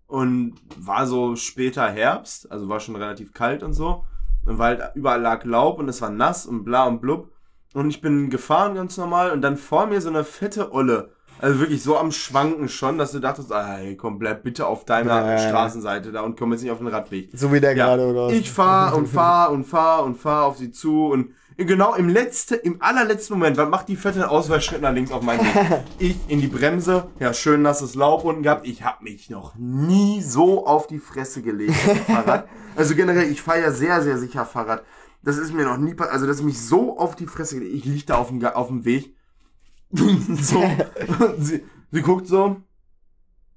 Und 0.07 0.55
war 0.77 1.07
so 1.07 1.35
später 1.35 1.88
Herbst, 1.88 2.51
also 2.51 2.69
war 2.69 2.79
schon 2.79 2.95
relativ 2.95 3.33
kalt 3.33 3.62
und 3.62 3.73
so. 3.73 4.05
Und 4.45 4.59
weil 4.59 4.81
halt 4.81 4.95
überall 4.95 5.21
lag 5.21 5.45
Laub 5.45 5.79
und 5.79 5.88
es 5.88 6.01
war 6.01 6.11
nass 6.11 6.47
und 6.47 6.64
bla 6.64 6.87
und 6.87 7.01
blub. 7.01 7.33
Und 7.77 7.91
ich 7.91 8.01
bin 8.01 8.31
gefahren 8.31 8.75
ganz 8.75 8.97
normal 8.97 9.33
und 9.33 9.43
dann 9.43 9.59
vor 9.59 9.85
mir 9.87 10.01
so 10.01 10.09
eine 10.09 10.25
fette 10.25 10.73
Olle. 10.73 11.11
Also 11.39 11.61
wirklich 11.61 11.83
so 11.83 11.99
am 11.99 12.11
Schwanken 12.11 12.71
schon, 12.71 12.97
dass 12.97 13.12
du 13.12 13.19
dachtest, 13.19 13.51
ey, 13.51 13.99
komm, 13.99 14.19
bleib 14.19 14.43
bitte 14.45 14.67
auf 14.67 14.87
deiner 14.87 15.11
Ja, 15.11 15.27
ja, 15.27 15.33
ja. 15.33 15.49
Straßenseite 15.51 16.11
da 16.11 16.23
und 16.23 16.39
komm 16.39 16.53
jetzt 16.53 16.62
nicht 16.62 16.71
auf 16.73 16.79
den 16.79 16.87
Radweg. 16.87 17.29
So 17.35 17.53
wie 17.53 17.61
der 17.61 17.75
gerade, 17.75 18.07
oder? 18.07 18.31
Ich 18.35 18.51
fahr 18.51 18.97
und 18.97 19.07
fahr 19.12 19.51
und 19.51 19.65
fahr 19.65 20.05
und 20.05 20.17
fahr 20.17 20.47
auf 20.47 20.57
sie 20.57 20.71
zu 20.71 21.09
und 21.09 21.33
genau 21.59 21.95
im 21.95 22.09
letzten, 22.09 22.55
im 22.61 22.81
allerletzten 22.81 23.37
Moment, 23.37 23.59
was 23.59 23.69
macht 23.69 23.89
die 23.89 23.97
fette 23.97 24.31
Ausweichschritt 24.31 24.81
nach 24.81 24.95
links 24.95 25.12
auf 25.12 25.21
meinen 25.21 25.41
Weg? 25.41 25.83
Ich 25.99 26.17
in 26.29 26.41
die 26.41 26.47
Bremse, 26.47 27.09
ja, 27.21 27.35
schön 27.35 27.61
nasses 27.61 27.95
Laub 27.95 28.25
unten 28.25 28.43
gehabt. 28.43 28.67
Ich 28.67 28.85
habe 28.85 29.05
mich 29.05 29.29
noch 29.29 29.55
nie 29.57 30.23
so 30.23 30.67
auf 30.67 30.87
die 30.87 30.99
Fresse 30.99 31.43
gelegt 31.43 31.75
auf 31.87 31.93
dem 31.93 32.15
Fahrrad. 32.15 32.49
Also 32.75 32.95
generell, 32.95 33.31
ich 33.31 33.41
fahre 33.41 33.61
ja 33.61 33.71
sehr, 33.71 34.03
sehr 34.03 34.19
sicher 34.19 34.45
Fahrrad. 34.45 34.83
Das 35.27 35.37
ist 35.39 35.53
mir 35.53 35.65
noch 35.65 35.77
nie, 35.77 35.93
pa- 35.95 36.05
also 36.05 36.25
dass 36.27 36.39
ich 36.39 36.45
mich 36.45 36.61
so 36.61 36.97
auf 36.99 37.17
die 37.17 37.27
Fresse 37.27 37.62
Ich 37.62 37.85
lieg 37.85 38.07
da 38.07 38.15
auf 38.17 38.29
dem, 38.29 38.45
auf 38.45 38.69
dem 38.69 38.85
Weg. 38.85 39.15
so, 39.91 40.62
sie, 41.39 41.65
sie 41.91 42.01
guckt 42.03 42.27
so, 42.29 42.57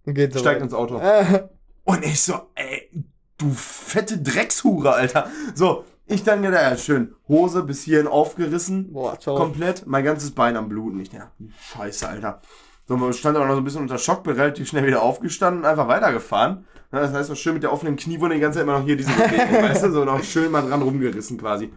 Geht 0.05 0.34
so 0.34 0.39
steigt 0.39 0.58
weit. 0.62 0.63
ins 0.63 0.73
Auto. 0.73 0.99
Und 1.84 2.03
ich 2.05 2.19
so, 2.21 2.34
ey, 2.55 2.89
du 3.38 3.51
fette 3.51 4.17
Dreckshure, 4.17 4.93
Alter. 4.93 5.29
So, 5.53 5.86
ich 6.08 6.23
dann 6.23 6.41
gedacht, 6.41 6.63
ja, 6.63 6.75
schön, 6.77 7.13
Hose 7.27 7.62
bis 7.63 7.84
hierhin 7.84 8.08
aufgerissen, 8.08 8.91
boah, 8.91 9.19
ciao. 9.19 9.36
komplett, 9.36 9.86
mein 9.86 10.03
ganzes 10.03 10.32
Bein 10.32 10.58
am 10.58 10.69
Bluten. 10.69 10.99
Ich 10.99 11.12
dachte, 11.12 11.32
scheiße, 11.71 12.08
Alter. 12.10 12.41
So, 12.89 12.97
man 12.97 13.13
stand 13.13 13.38
aber 13.38 13.45
noch 13.45 13.54
so 13.54 13.62
ein 13.62 13.63
bisschen 13.63 13.84
unter 13.84 13.99
Schock, 13.99 14.23
bin 14.23 14.34
relativ 14.36 14.67
schnell 14.67 14.88
wieder 14.88 15.04
aufgestanden 15.04 15.62
und 15.62 15.69
einfach 15.69 15.88
weitergefahren. 15.88 16.65
Das 16.89 17.13
heißt, 17.13 17.30
noch 17.30 17.36
schön 17.36 17.54
mit 17.54 17.62
der 17.62 17.71
offenen 17.71 17.97
Kniewunde 17.97 18.34
die 18.34 18.41
ganze 18.41 18.58
Zeit 18.58 18.63
immer 18.63 18.80
noch 18.80 18.84
hier 18.84 18.97
diese 18.97 19.12
Bewegung, 19.12 19.62
weißt 19.69 19.84
du, 19.84 19.91
so 19.91 20.06
noch 20.06 20.23
schön 20.23 20.52
mal 20.52 20.67
dran 20.67 20.82
rumgerissen 20.82 21.38
quasi. 21.38 21.71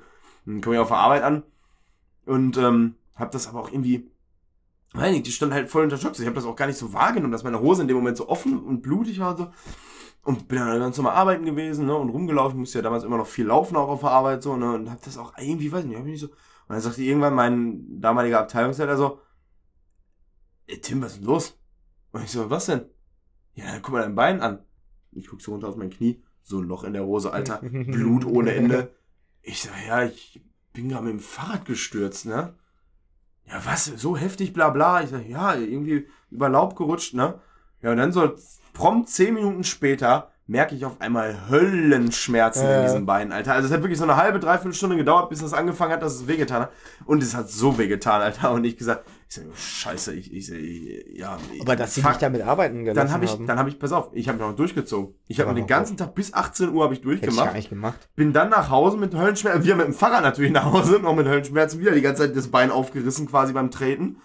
Dann 0.47 0.63
komme 0.63 0.77
ich 0.77 0.81
auf 0.81 0.89
der 0.89 0.97
Arbeit 0.97 1.23
an 1.23 1.43
und 2.25 2.57
ähm, 2.57 2.95
hab 3.15 3.31
das 3.31 3.47
aber 3.47 3.61
auch 3.61 3.71
irgendwie, 3.71 4.11
weiß 4.95 5.13
nicht, 5.13 5.27
die 5.27 5.33
stand 5.33 5.53
halt 5.53 5.69
voll 5.69 5.83
unter 5.83 5.99
Schock. 5.99 6.19
Ich 6.19 6.25
habe 6.25 6.35
das 6.35 6.47
auch 6.47 6.57
gar 6.57 6.67
nicht 6.67 6.79
so 6.79 6.95
wahrgenommen, 6.95 7.33
dass 7.33 7.45
meine 7.45 7.61
Hose 7.61 7.83
in 7.83 7.89
dem 7.89 7.99
Moment 7.99 8.17
so 8.17 8.31
offen 8.31 8.59
und 8.59 8.81
blutig 8.81 9.21
war 9.21 9.33
und 9.33 9.37
so. 9.37 9.51
Und 10.23 10.49
bin 10.49 10.61
dann 10.61 10.81
ganz 10.81 10.97
normal 10.97 11.15
arbeiten 11.15 11.45
gewesen, 11.45 11.85
ne, 11.85 11.95
und 11.95 12.09
rumgelaufen, 12.09 12.59
musste 12.59 12.79
ja 12.79 12.83
damals 12.83 13.05
immer 13.05 13.19
noch 13.19 13.27
viel 13.27 13.45
laufen 13.45 13.77
auch 13.77 13.89
auf 13.89 14.01
der 14.01 14.13
Arbeit, 14.13 14.43
so, 14.43 14.57
ne, 14.57 14.73
und 14.73 14.91
hab 14.91 15.03
das 15.03 15.19
auch 15.19 15.35
irgendwie, 15.37 15.71
weiß 15.71 15.85
nicht, 15.85 15.99
hab 15.99 16.07
ich 16.07 16.13
nicht 16.13 16.21
so. 16.21 16.29
Und 16.29 16.37
dann 16.71 16.81
sagte 16.81 17.03
irgendwann 17.03 17.35
mein 17.35 18.01
damaliger 18.01 18.41
Abteilungsleiter 18.41 18.97
so, 18.97 19.19
ey, 20.67 20.81
Tim, 20.81 21.03
was 21.03 21.13
ist 21.13 21.19
denn 21.21 21.27
los? 21.27 21.59
Und 22.13 22.25
ich 22.25 22.31
so, 22.31 22.51
was 22.51 22.67
denn? 22.67 22.83
Ja, 23.55 23.67
dann 23.67 23.83
guck 23.83 23.93
mal 23.95 24.03
dein 24.03 24.15
Bein 24.15 24.41
an. 24.41 24.61
Ich 25.13 25.27
guck 25.29 25.41
so 25.43 25.53
runter 25.53 25.69
auf 25.69 25.77
mein 25.77 25.91
Knie, 25.91 26.23
so 26.43 26.59
ein 26.59 26.65
Loch 26.69 26.85
in 26.85 26.93
der 26.95 27.05
Hose, 27.05 27.33
Alter, 27.33 27.59
Blut 27.63 28.25
ohne 28.25 28.55
Ende. 28.55 28.95
Ich 29.43 29.63
so, 29.63 29.69
ja, 29.87 30.05
ich 30.05 30.43
bin 30.73 30.89
gerade 30.89 31.05
mit 31.05 31.13
dem 31.15 31.21
Fahrrad 31.21 31.65
gestürzt, 31.65 32.27
ne? 32.27 32.55
Ja, 33.47 33.61
was, 33.65 33.87
so 33.87 34.17
heftig, 34.17 34.53
bla 34.53 34.71
bla. 34.71 35.03
Ich 35.03 35.11
sag, 35.11 35.27
ja, 35.29 35.55
irgendwie 35.55 36.07
über 36.31 36.49
Laub 36.49 36.77
gerutscht, 36.77 37.15
ne? 37.15 37.41
Ja, 37.83 37.91
und 37.91 37.97
dann 37.99 38.13
so 38.13 38.35
prompt 38.73 39.09
zehn 39.09 39.35
Minuten 39.35 39.65
später 39.65 40.31
merke 40.47 40.75
ich 40.75 40.85
auf 40.85 41.01
einmal 41.01 41.49
Höllenschmerzen 41.51 42.65
Ja. 42.65 42.77
in 42.81 42.83
diesen 42.87 43.07
Beinen, 43.07 43.33
Alter. 43.33 43.55
Also 43.55 43.67
es 43.69 43.73
hat 43.75 43.83
wirklich 43.83 43.99
so 43.99 44.05
eine 44.05 44.17
halbe, 44.17 44.39
dreiviertel 44.41 44.75
Stunde 44.75 44.97
gedauert, 44.97 45.29
bis 45.31 45.41
das 45.41 45.53
angefangen 45.53 45.93
hat, 45.93 46.03
dass 46.03 46.15
es 46.15 46.27
wehgetan 46.27 46.63
hat. 46.63 46.73
Und 47.05 47.23
es 47.23 47.35
hat 47.35 47.49
so 47.51 47.79
wehgetan, 47.79 48.21
Alter. 48.23 48.53
Und 48.53 48.65
ich 48.65 48.77
gesagt, 48.77 49.05
ich 49.33 49.43
sag, 49.43 49.57
scheiße, 49.57 50.15
ich, 50.15 50.33
ich, 50.33 50.53
ich 50.53 51.19
ja. 51.19 51.39
Aber 51.61 51.77
dass 51.77 51.95
sie 51.95 52.03
dich 52.03 52.17
damit 52.17 52.43
arbeiten 52.43 52.85
gelassen 52.85 52.97
dann 52.97 53.13
habe 53.13 53.25
ich, 53.25 53.31
haben, 53.31 53.47
dann 53.47 53.59
habe 53.59 53.71
ich, 53.71 53.79
pass 53.79 53.93
auf, 53.93 54.11
ich 54.13 54.29
habe 54.29 54.39
noch 54.39 54.55
durchgezogen. 54.55 55.15
Ich 55.27 55.41
habe 55.41 55.55
den 55.55 55.67
ganzen 55.67 55.97
Tag 55.97 56.15
bis 56.15 56.35
18 56.35 56.71
Uhr 56.71 56.85
habe 56.85 56.95
ich 56.95 57.01
hätte 57.01 57.13
ich 57.15 57.21
gar 57.21 57.31
durchgemacht. 57.31 57.55
nicht 57.55 57.71
gemacht. 57.71 58.09
Bin 58.15 58.33
dann 58.33 58.51
nach 58.51 58.69
Hause 58.69 58.99
mit 58.99 59.15
Höllenschmerzen, 59.15 59.65
wir 59.65 59.77
mit 59.77 59.87
dem 59.87 59.95
Fahrrad 59.95 60.23
natürlich 60.23 60.53
nach 60.53 60.71
Hause, 60.71 60.99
noch 60.99 61.15
mit 61.15 61.27
Höllenschmerzen 61.27 61.81
wieder, 61.81 61.93
die 61.93 62.03
ganze 62.03 62.23
Zeit 62.23 62.37
das 62.37 62.49
Bein 62.49 62.71
aufgerissen 62.71 63.27
quasi 63.27 63.53
beim 63.53 63.71
Treten. 63.71 64.17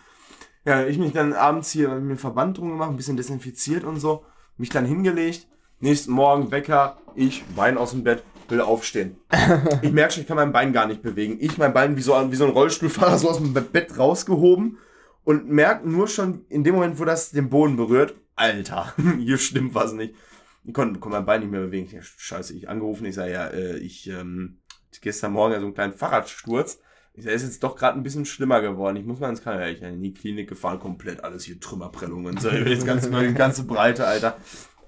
Ja, 0.65 0.85
ich 0.85 0.97
mich 0.97 1.13
dann 1.13 1.31
abends 1.31 1.71
hier 1.71 1.87
mit 1.89 2.09
dem 2.09 2.17
Verband 2.17 2.57
drum 2.57 2.69
gemacht, 2.69 2.89
ein 2.89 2.97
bisschen 2.97 3.15
desinfiziert 3.17 3.85
und 3.85 3.99
so, 3.99 4.25
mich 4.57 4.69
dann 4.69 4.83
hingelegt, 4.83 5.47
nächsten 5.79 6.11
Morgen 6.11 6.51
Wecker, 6.51 6.97
ich, 7.15 7.45
Bein 7.55 7.77
aus 7.77 7.91
dem 7.91 8.03
Bett, 8.03 8.23
will 8.49 8.59
aufstehen. 8.59 9.15
ich 9.81 9.91
merke 9.91 10.13
schon, 10.13 10.21
ich 10.21 10.27
kann 10.27 10.35
mein 10.35 10.51
Bein 10.51 10.73
gar 10.73 10.87
nicht 10.87 11.01
bewegen. 11.01 11.37
Ich 11.39 11.57
mein 11.57 11.73
Bein 11.73 11.95
wie 11.95 12.01
so, 12.01 12.13
wie 12.29 12.35
so 12.35 12.45
ein 12.45 12.51
Rollstuhlfahrer 12.51 13.17
so 13.17 13.29
aus 13.29 13.37
dem 13.37 13.53
Bett 13.53 13.97
rausgehoben 13.97 14.77
und 15.27 15.49
merke 15.49 15.89
nur 15.89 16.07
schon 16.07 16.45
in 16.47 16.63
dem 16.63 16.75
Moment, 16.75 16.99
wo 16.99 17.03
das 17.03 17.31
den 17.31 17.49
Boden 17.49 17.75
berührt, 17.75 18.15
Alter, 18.37 18.93
hier 19.17 19.37
stimmt 19.37 19.75
was 19.75 19.91
nicht. 19.91 20.15
Ich 20.63 20.73
konnte, 20.73 21.01
konnte 21.01 21.17
mein 21.17 21.25
Bein 21.25 21.41
nicht 21.41 21.51
mehr 21.51 21.59
bewegen. 21.59 21.85
Ich, 21.85 21.91
ja, 21.91 21.99
scheiße, 22.01 22.55
ich 22.55 22.69
angerufen, 22.69 23.05
ich 23.05 23.15
sage, 23.15 23.33
ja, 23.33 23.47
äh, 23.47 23.77
ich, 23.77 24.07
ähm, 24.07 24.59
gestern 25.01 25.33
Morgen 25.33 25.51
ja 25.51 25.59
so 25.59 25.65
einen 25.65 25.75
kleinen 25.75 25.91
Fahrradsturz. 25.91 26.79
Ich 27.13 27.25
sage, 27.25 27.35
ist 27.35 27.43
jetzt 27.43 27.61
doch 27.61 27.75
gerade 27.75 27.99
ein 27.99 28.03
bisschen 28.03 28.23
schlimmer 28.23 28.61
geworden. 28.61 28.95
Ich 28.95 29.03
muss 29.03 29.19
mal 29.19 29.29
ins 29.29 29.41
Krankenhaus. 29.41 29.73
Ich 29.73 29.81
bin 29.81 29.95
in 29.95 30.01
die 30.01 30.13
Klinik 30.13 30.47
gefahren, 30.47 30.79
komplett 30.79 31.21
alles 31.25 31.43
hier 31.43 31.59
Trümmerprellungen 31.59 32.27
und 32.27 32.41
so. 32.41 32.49
Das 32.49 32.85
ganze, 32.85 33.09
die 33.27 33.33
ganze 33.33 33.65
Breite, 33.65 34.07
Alter. 34.07 34.37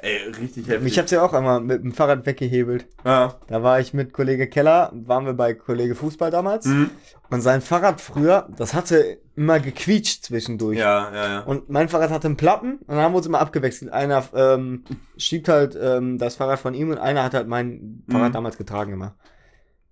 Ey, 0.02 0.18
richtig 0.40 0.68
heftig. 0.68 0.82
Mich 0.84 0.98
hab's 0.98 1.12
ja 1.12 1.22
auch 1.22 1.34
einmal 1.34 1.60
mit 1.60 1.84
dem 1.84 1.92
Fahrrad 1.92 2.26
weggehebelt. 2.26 2.88
ja. 3.04 3.36
Da 3.48 3.64
war 3.64 3.80
ich 3.82 3.94
mit 3.94 4.14
Kollege 4.14 4.48
Keller, 4.48 4.92
waren 4.94 5.26
wir 5.26 5.34
bei 5.34 5.54
Kollege 5.54 5.94
Fußball 5.94 6.32
damals. 6.32 6.66
Mhm. 6.68 6.90
Und 7.30 7.42
sein 7.42 7.62
Fahrrad 7.62 8.00
früher, 8.00 8.48
das 8.58 8.74
hatte 8.74 9.18
immer 9.36 9.60
gequietscht 9.60 10.24
zwischendurch. 10.24 10.78
ja, 10.80 11.12
ja, 11.14 11.28
ja. 11.28 11.40
Und 11.42 11.70
mein 11.70 11.90
Fahrrad 11.90 12.12
hatte 12.12 12.28
einen 12.28 12.38
Platten 12.38 12.78
und 12.78 12.88
dann 12.88 13.00
haben 13.00 13.12
wir 13.14 13.18
uns 13.18 13.28
immer 13.28 13.40
abgewechselt. 13.42 13.92
Einer 13.92 14.24
ähm, 14.34 14.84
schiebt 15.18 15.50
halt 15.50 15.78
ähm, 15.80 16.18
das 16.18 16.36
Fahrrad 16.38 16.60
von 16.60 16.74
ihm 16.74 16.92
und 16.92 16.98
einer 16.98 17.24
hat 17.24 17.34
halt 17.34 17.48
mein 17.50 18.04
Fahrrad 18.10 18.30
Mhm. 18.30 18.34
damals 18.34 18.58
getragen 18.58 18.94
immer. 18.94 19.16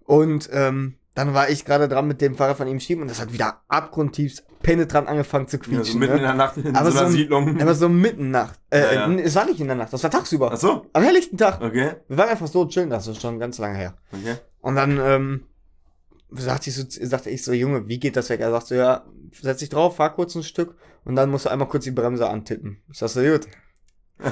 Und 0.06 0.50
ähm, 0.54 0.96
dann 1.18 1.34
war 1.34 1.50
ich 1.50 1.66
gerade 1.66 1.88
dran 1.88 2.08
mit 2.08 2.22
dem 2.22 2.36
Fahrrad 2.36 2.58
von 2.58 2.68
ihm 2.68 2.80
schieben 2.80 3.02
und 3.02 3.10
das 3.10 3.20
hat 3.20 3.34
wieder 3.34 3.64
abgrundtiefst 3.70 4.44
penetrant 4.62 5.08
angefangen 5.08 5.48
zu 5.48 5.58
ja 5.58 5.64
quietschen. 5.64 5.94
so 5.94 5.98
mitten 5.98 6.14
in 6.14 6.22
ne? 6.22 6.28
der 6.28 6.36
Nacht 6.36 6.58
in 6.58 6.76
Aber 6.76 6.92
so 6.92 7.00
einer 7.00 7.10
so 7.10 7.18
Siedlung. 7.18 7.60
Aber 7.62 7.74
so 7.74 7.90
mitten 7.90 8.30
Nacht. 8.30 8.60
Äh, 8.70 8.94
Ja, 8.94 9.10
ja. 9.10 9.14
Es 9.16 9.34
war 9.34 9.46
nicht 9.46 9.60
in 9.60 9.66
der 9.66 9.76
Nacht, 9.78 9.92
das 9.92 10.04
war 10.04 10.12
tagsüber. 10.12 10.52
Ach 10.54 10.58
so, 10.58 10.86
Am 10.94 11.02
helllichten 11.02 11.36
Tag. 11.36 11.60
okay. 11.60 11.96
Wir 12.08 12.18
waren 12.20 12.30
einfach 12.30 12.46
so 12.46 12.68
chillen, 12.68 12.92
das 12.92 13.08
ist 13.08 13.20
schon 13.20 13.40
ganz 13.40 13.58
lange 13.58 13.80
her. 13.80 13.98
Okay. 14.12 14.36
Und 14.62 14.76
dann 14.76 15.00
ähm, 15.02 15.44
sagte, 16.30 16.70
ich 16.70 16.76
so, 16.76 16.84
sagte 16.88 17.32
ich 17.32 17.44
so, 17.44 17.52
Junge, 17.52 17.88
wie 17.88 18.00
geht 18.00 18.16
das 18.16 18.30
weg? 18.30 18.40
Er 18.40 18.52
sagt 18.52 18.68
so, 18.68 18.76
ja, 18.76 19.04
setz 19.42 19.58
dich 19.58 19.70
drauf, 19.70 19.96
fahr 19.96 20.14
kurz 20.14 20.36
ein 20.36 20.44
Stück 20.44 20.76
und 21.04 21.16
dann 21.16 21.32
musst 21.32 21.46
du 21.46 21.50
einmal 21.50 21.68
kurz 21.68 21.86
die 21.86 21.92
Bremse 21.92 22.30
antippen. 22.30 22.84
Ich 22.92 23.00
sag 23.00 23.10
so, 23.10 23.22
gut. 23.24 23.48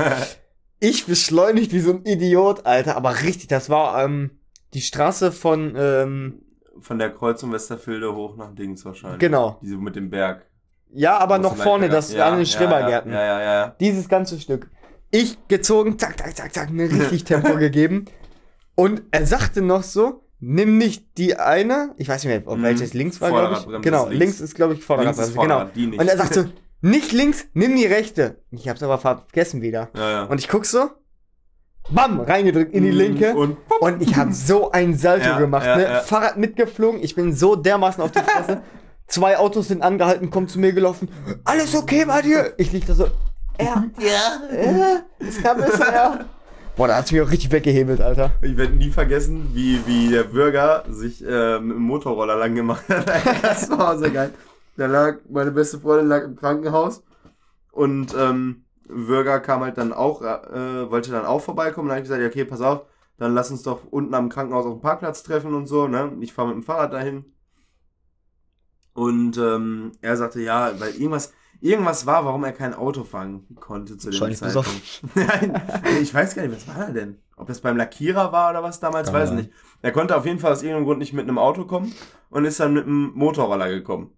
Ich 0.80 1.06
beschleunigt 1.06 1.72
wie 1.72 1.80
so 1.80 1.94
ein 1.94 2.06
Idiot, 2.06 2.68
Alter, 2.68 2.96
aber 2.96 3.24
richtig, 3.24 3.48
das 3.48 3.70
war 3.72 4.04
ähm, 4.04 4.38
die 4.76 4.82
Straße 4.82 5.32
von, 5.32 5.74
ähm, 5.76 6.42
Von 6.80 7.00
der 7.00 7.10
Kreuzung 7.12 7.52
Westerfilde 7.54 8.14
hoch 8.16 8.36
nach 8.38 8.54
Dings 8.54 8.84
wahrscheinlich. 8.86 9.20
genau. 9.20 9.60
Diese 9.62 9.78
mit 9.78 9.96
dem 9.96 10.10
Berg. 10.10 10.46
Ja, 10.94 11.18
aber 11.18 11.38
noch 11.40 11.56
es 11.58 11.64
vorne, 11.64 11.90
das 11.90 12.12
bergab- 12.14 12.32
an 12.32 12.38
den 12.38 12.46
Schrebergärten. 12.46 13.12
Ja, 13.12 13.20
ja, 13.26 13.40
ja, 13.42 13.54
ja. 13.56 13.76
Dieses 13.80 14.08
ganze 14.08 14.40
Stück. 14.40 14.70
Ich 15.12 15.38
gezogen, 15.48 15.98
zack, 16.00 16.18
zack, 16.18 16.36
zack, 16.36 16.54
zack, 16.54 16.70
mir 16.72 16.90
richtig 16.92 17.24
Tempo 17.26 17.56
gegeben. 17.58 18.06
Und 18.76 19.04
er 19.12 19.26
sagte 19.26 19.62
noch 19.62 19.84
so, 19.84 20.24
nimm 20.40 20.78
nicht 20.78 21.18
die 21.18 21.38
eine, 21.38 21.94
ich 21.98 22.08
weiß 22.10 22.24
nicht 22.26 22.34
mehr, 22.46 22.52
ob 22.52 22.60
Mhm. 22.60 22.64
welches 22.64 22.94
links 22.94 23.20
war, 23.22 23.30
glaube 23.30 23.56
ich. 23.78 23.82
Genau, 23.82 24.04
links. 24.08 24.20
links. 24.20 24.40
ist, 24.42 24.56
glaube 24.56 24.74
ich, 24.74 24.84
Vorderradbremse, 24.84 25.32
genau. 25.32 25.42
Vorderrad, 25.42 25.76
nicht. 25.76 26.00
Und 26.00 26.08
er 26.08 26.18
sagt 26.18 26.34
so, 26.34 26.46
nicht 26.82 27.12
links, 27.14 27.46
nimm 27.54 27.76
die 27.76 27.86
rechte. 27.86 28.42
Ich 28.52 28.68
hab's 28.70 28.84
aber 28.84 28.98
vergessen 28.98 29.62
wieder. 29.62 29.90
ja, 29.96 30.10
ja. 30.12 30.24
Und 30.26 30.40
ich 30.40 30.50
guck 30.50 30.66
so, 30.66 30.90
bam, 31.90 32.20
reingedrückt 32.20 32.74
in 32.74 32.84
die 32.84 32.92
Mhm, 32.92 32.98
linke. 32.98 33.36
Und 33.36 33.58
Und 33.80 34.02
ich 34.02 34.16
habe 34.16 34.34
so 34.34 34.72
ein 34.72 34.96
Salto 34.98 35.26
Ja, 35.30 35.40
gemacht, 35.40 35.66
ja, 35.66 35.76
ne? 35.78 35.84
ja. 35.84 36.00
Fahrrad 36.02 36.38
mitgeflogen, 36.38 37.04
ich 37.04 37.16
bin 37.16 37.34
so 37.34 37.56
dermaßen 37.56 38.02
auf 38.04 38.12
die 38.12 38.20
Fresse. 38.20 38.62
Zwei 39.08 39.38
Autos 39.38 39.68
sind 39.68 39.84
angehalten, 39.84 40.32
kommen 40.32 40.48
zu 40.48 40.60
mir 40.60 40.74
gelaufen. 40.74 41.10
Alles 41.44 41.76
okay 41.76 42.06
bei 42.06 42.22
dir? 42.24 42.54
Ich 42.58 42.72
lieg 42.72 42.86
da 42.88 42.94
so. 42.96 43.08
Ja, 43.60 43.86
ja, 44.00 44.62
ja. 44.64 45.00
Es 45.20 45.42
kam 45.42 45.58
besser, 45.58 45.94
ja. 45.94 46.20
Boah, 46.76 46.90
da 46.90 46.98
hat's 46.98 47.12
mich 47.12 47.22
auch 47.22 47.32
richtig 47.32 47.52
weggehebelt, 47.52 48.02
Alter. 48.02 48.32
ich 48.42 48.58
werde 48.58 48.74
nie 48.74 48.90
vergessen, 48.90 49.52
wie, 49.54 49.80
wie 49.86 50.10
der 50.10 50.24
Bürger 50.24 50.84
sich 50.90 51.24
äh, 51.26 51.60
mit 51.60 51.78
dem 51.78 51.84
Motorroller 51.84 52.36
lang 52.36 52.54
gemacht 52.56 52.84
hat. 52.90 53.06
Das 53.42 53.70
war 53.70 53.98
so 53.98 54.12
geil. 54.12 54.32
Da 54.76 54.88
lag, 54.88 55.20
meine 55.30 55.52
beste 55.52 55.80
Freundin 55.80 56.08
lag 56.10 56.24
im 56.26 56.36
Krankenhaus 56.36 57.02
und 57.72 58.14
ähm, 58.20 58.65
Bürger 58.88 59.40
kam 59.40 59.62
halt 59.62 59.78
dann 59.78 59.94
auch, 59.94 60.22
äh, 60.22 60.90
wollte 60.90 61.12
dann 61.12 61.26
auch 61.26 61.42
vorbeikommen. 61.42 61.88
Dann 61.88 61.98
habe 61.98 62.04
ich 62.04 62.10
gesagt, 62.10 62.22
ja, 62.22 62.28
okay, 62.28 62.46
pass 62.46 62.62
auf, 62.62 62.86
dann 63.18 63.34
lass 63.34 63.52
uns 63.52 63.64
doch 63.64 63.86
unten 63.90 64.14
am 64.14 64.30
Krankenhaus 64.30 64.66
auf 64.66 64.74
dem 64.74 64.82
Parkplatz 64.82 65.24
treffen 65.24 65.54
und 65.54 65.68
so. 65.68 65.88
Ne? 65.88 66.14
Ich 66.22 66.34
fahre 66.34 66.50
mit 66.50 66.58
dem 66.58 66.64
Fahrrad 66.64 66.94
dahin. 66.94 67.26
Und 68.94 69.38
ähm, 69.38 69.92
er 70.02 70.16
sagte, 70.16 70.42
ja, 70.42 70.72
weil 70.80 70.92
irgendwas, 70.92 71.34
irgendwas 71.60 72.06
war, 72.06 72.24
warum 72.26 72.44
er 72.46 72.54
kein 72.54 72.74
Auto 72.74 73.04
fahren 73.04 73.46
konnte 73.60 73.98
zu 73.98 74.10
dem 74.10 74.34
Zeitpunkt. 74.34 75.02
Nein, 75.16 75.62
ich 76.02 76.14
weiß 76.14 76.36
gar 76.36 76.44
nicht, 76.44 76.56
was 76.56 76.68
war 76.68 76.88
er 76.88 76.94
denn? 76.94 77.20
Ob 77.36 77.48
das 77.48 77.60
beim 77.60 77.76
Lackierer 77.76 78.32
war 78.32 78.52
oder 78.52 78.64
was 78.64 78.80
damals, 78.80 79.12
Keine 79.12 79.20
weiß 79.20 79.30
ich 79.32 79.36
nicht. 79.36 79.50
Er 79.82 79.92
konnte 79.92 80.16
auf 80.16 80.26
jeden 80.26 80.40
Fall 80.40 80.54
aus 80.54 80.64
irgendeinem 80.64 80.86
Grund 80.86 81.00
nicht 81.00 81.12
mit 81.12 81.24
einem 81.24 81.38
Auto 81.38 81.66
kommen 81.66 81.94
und 82.30 82.46
ist 82.46 82.60
dann 82.62 82.74
mit 82.74 82.86
einem 82.86 83.12
Motorroller 83.14 83.70
gekommen. 83.70 84.12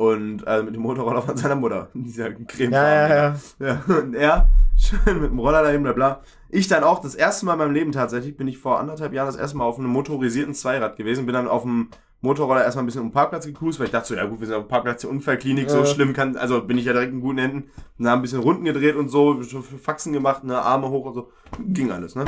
Und 0.00 0.44
äh, 0.46 0.62
mit 0.62 0.74
dem 0.74 0.80
Motorroller 0.80 1.20
von 1.20 1.36
seiner 1.36 1.56
Mutter. 1.56 1.90
Dieser 1.94 2.32
Creme. 2.32 2.72
Ja, 2.72 3.06
ja, 3.06 3.08
ja. 3.08 3.36
Ja, 3.58 3.94
und 3.98 4.14
er 4.14 4.48
schön 4.78 5.20
mit 5.20 5.30
dem 5.30 5.38
Roller 5.38 5.62
dahin, 5.62 5.82
bla 5.82 5.92
bla. 5.92 6.22
Ich 6.48 6.68
dann 6.68 6.84
auch 6.84 7.00
das 7.00 7.14
erste 7.14 7.44
Mal 7.44 7.52
in 7.52 7.58
meinem 7.58 7.74
Leben 7.74 7.92
tatsächlich, 7.92 8.34
bin 8.34 8.48
ich 8.48 8.56
vor 8.56 8.80
anderthalb 8.80 9.12
Jahren 9.12 9.26
das 9.26 9.36
erste 9.36 9.58
Mal 9.58 9.64
auf 9.64 9.78
einem 9.78 9.90
motorisierten 9.90 10.54
Zweirad 10.54 10.96
gewesen, 10.96 11.26
bin 11.26 11.34
dann 11.34 11.48
auf 11.48 11.64
dem 11.64 11.90
Motorroller 12.22 12.64
erstmal 12.64 12.84
ein 12.84 12.86
bisschen 12.86 13.02
um 13.02 13.08
den 13.08 13.12
Parkplatz 13.12 13.44
gecruised, 13.44 13.78
weil 13.78 13.86
ich 13.88 13.92
dachte 13.92 14.08
so, 14.08 14.14
ja 14.14 14.24
gut, 14.24 14.40
wir 14.40 14.46
sind 14.46 14.56
auf 14.56 14.64
dem 14.64 14.68
Parkplatz 14.68 15.02
der 15.02 15.10
Unfallklinik, 15.10 15.68
so 15.68 15.80
Ja. 15.80 15.84
schlimm 15.84 16.14
kann, 16.14 16.34
also 16.38 16.62
bin 16.62 16.78
ich 16.78 16.86
ja 16.86 16.94
direkt 16.94 17.12
in 17.12 17.20
guten 17.20 17.38
Händen. 17.38 17.70
Und 17.98 18.04
dann 18.06 18.14
ein 18.20 18.22
bisschen 18.22 18.40
Runden 18.40 18.64
gedreht 18.64 18.96
und 18.96 19.10
so, 19.10 19.42
Faxen 19.82 20.14
gemacht, 20.14 20.44
ne, 20.44 20.62
Arme 20.62 20.88
hoch 20.88 21.04
und 21.04 21.14
so. 21.14 21.30
Ging 21.58 21.92
alles, 21.92 22.14
ne? 22.14 22.24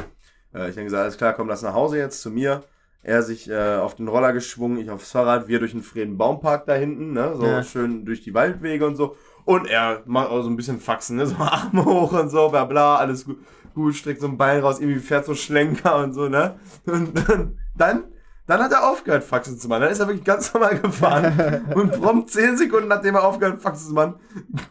Äh, 0.54 0.68
ich 0.68 0.74
dann 0.74 0.84
gesagt, 0.84 1.02
alles 1.04 1.16
klar, 1.16 1.32
komm, 1.32 1.48
lass 1.48 1.62
nach 1.62 1.72
Hause 1.72 1.96
jetzt 1.96 2.20
zu 2.20 2.30
mir. 2.30 2.62
Er 3.04 3.22
sich 3.22 3.50
äh, 3.50 3.76
auf 3.76 3.96
den 3.96 4.06
Roller 4.06 4.32
geschwungen, 4.32 4.78
ich 4.78 4.88
aufs 4.90 5.10
Fahrrad, 5.10 5.48
wir 5.48 5.58
durch 5.58 5.72
den 5.72 5.82
Frieden 5.82 6.16
Baumpark 6.16 6.66
da 6.66 6.74
hinten, 6.74 7.12
ne? 7.12 7.34
So 7.36 7.46
Ja. 7.46 7.62
schön 7.64 8.04
durch 8.04 8.22
die 8.22 8.32
Waldwege 8.32 8.86
und 8.86 8.94
so. 8.94 9.16
Und 9.44 9.66
er 9.66 10.02
macht 10.06 10.28
auch 10.30 10.42
so 10.42 10.48
ein 10.48 10.54
bisschen 10.56 10.78
Faxen, 10.78 11.16
ne? 11.16 11.26
So 11.26 11.34
Arme 11.38 11.84
hoch 11.84 12.12
und 12.12 12.30
so, 12.30 12.48
bla 12.48 12.64
bla, 12.64 12.96
alles 12.96 13.24
gut, 13.24 13.38
gut, 13.74 13.96
streckt 13.96 14.20
so 14.20 14.28
ein 14.28 14.38
Bein 14.38 14.60
raus, 14.60 14.78
irgendwie 14.78 15.00
fährt 15.00 15.26
so 15.26 15.34
Schlenker 15.34 15.96
und 15.96 16.12
so, 16.12 16.28
ne? 16.28 16.60
Und 16.86 17.28
dann, 17.28 17.58
dann, 17.76 18.04
dann 18.46 18.62
hat 18.62 18.70
er 18.70 18.88
aufgehört, 18.88 19.24
Faxen 19.24 19.58
zu 19.58 19.66
machen. 19.66 19.82
Dann 19.82 19.90
ist 19.90 19.98
er 19.98 20.06
wirklich 20.06 20.24
ganz 20.24 20.54
normal 20.54 20.78
gefahren. 20.78 21.64
und 21.74 22.00
prompt 22.00 22.30
10 22.30 22.56
Sekunden, 22.56 22.86
nachdem 22.86 23.16
er 23.16 23.24
aufgehört, 23.24 23.54
hat, 23.54 23.62
Faxen 23.62 23.88
zu 23.88 23.94
machen, 23.94 24.14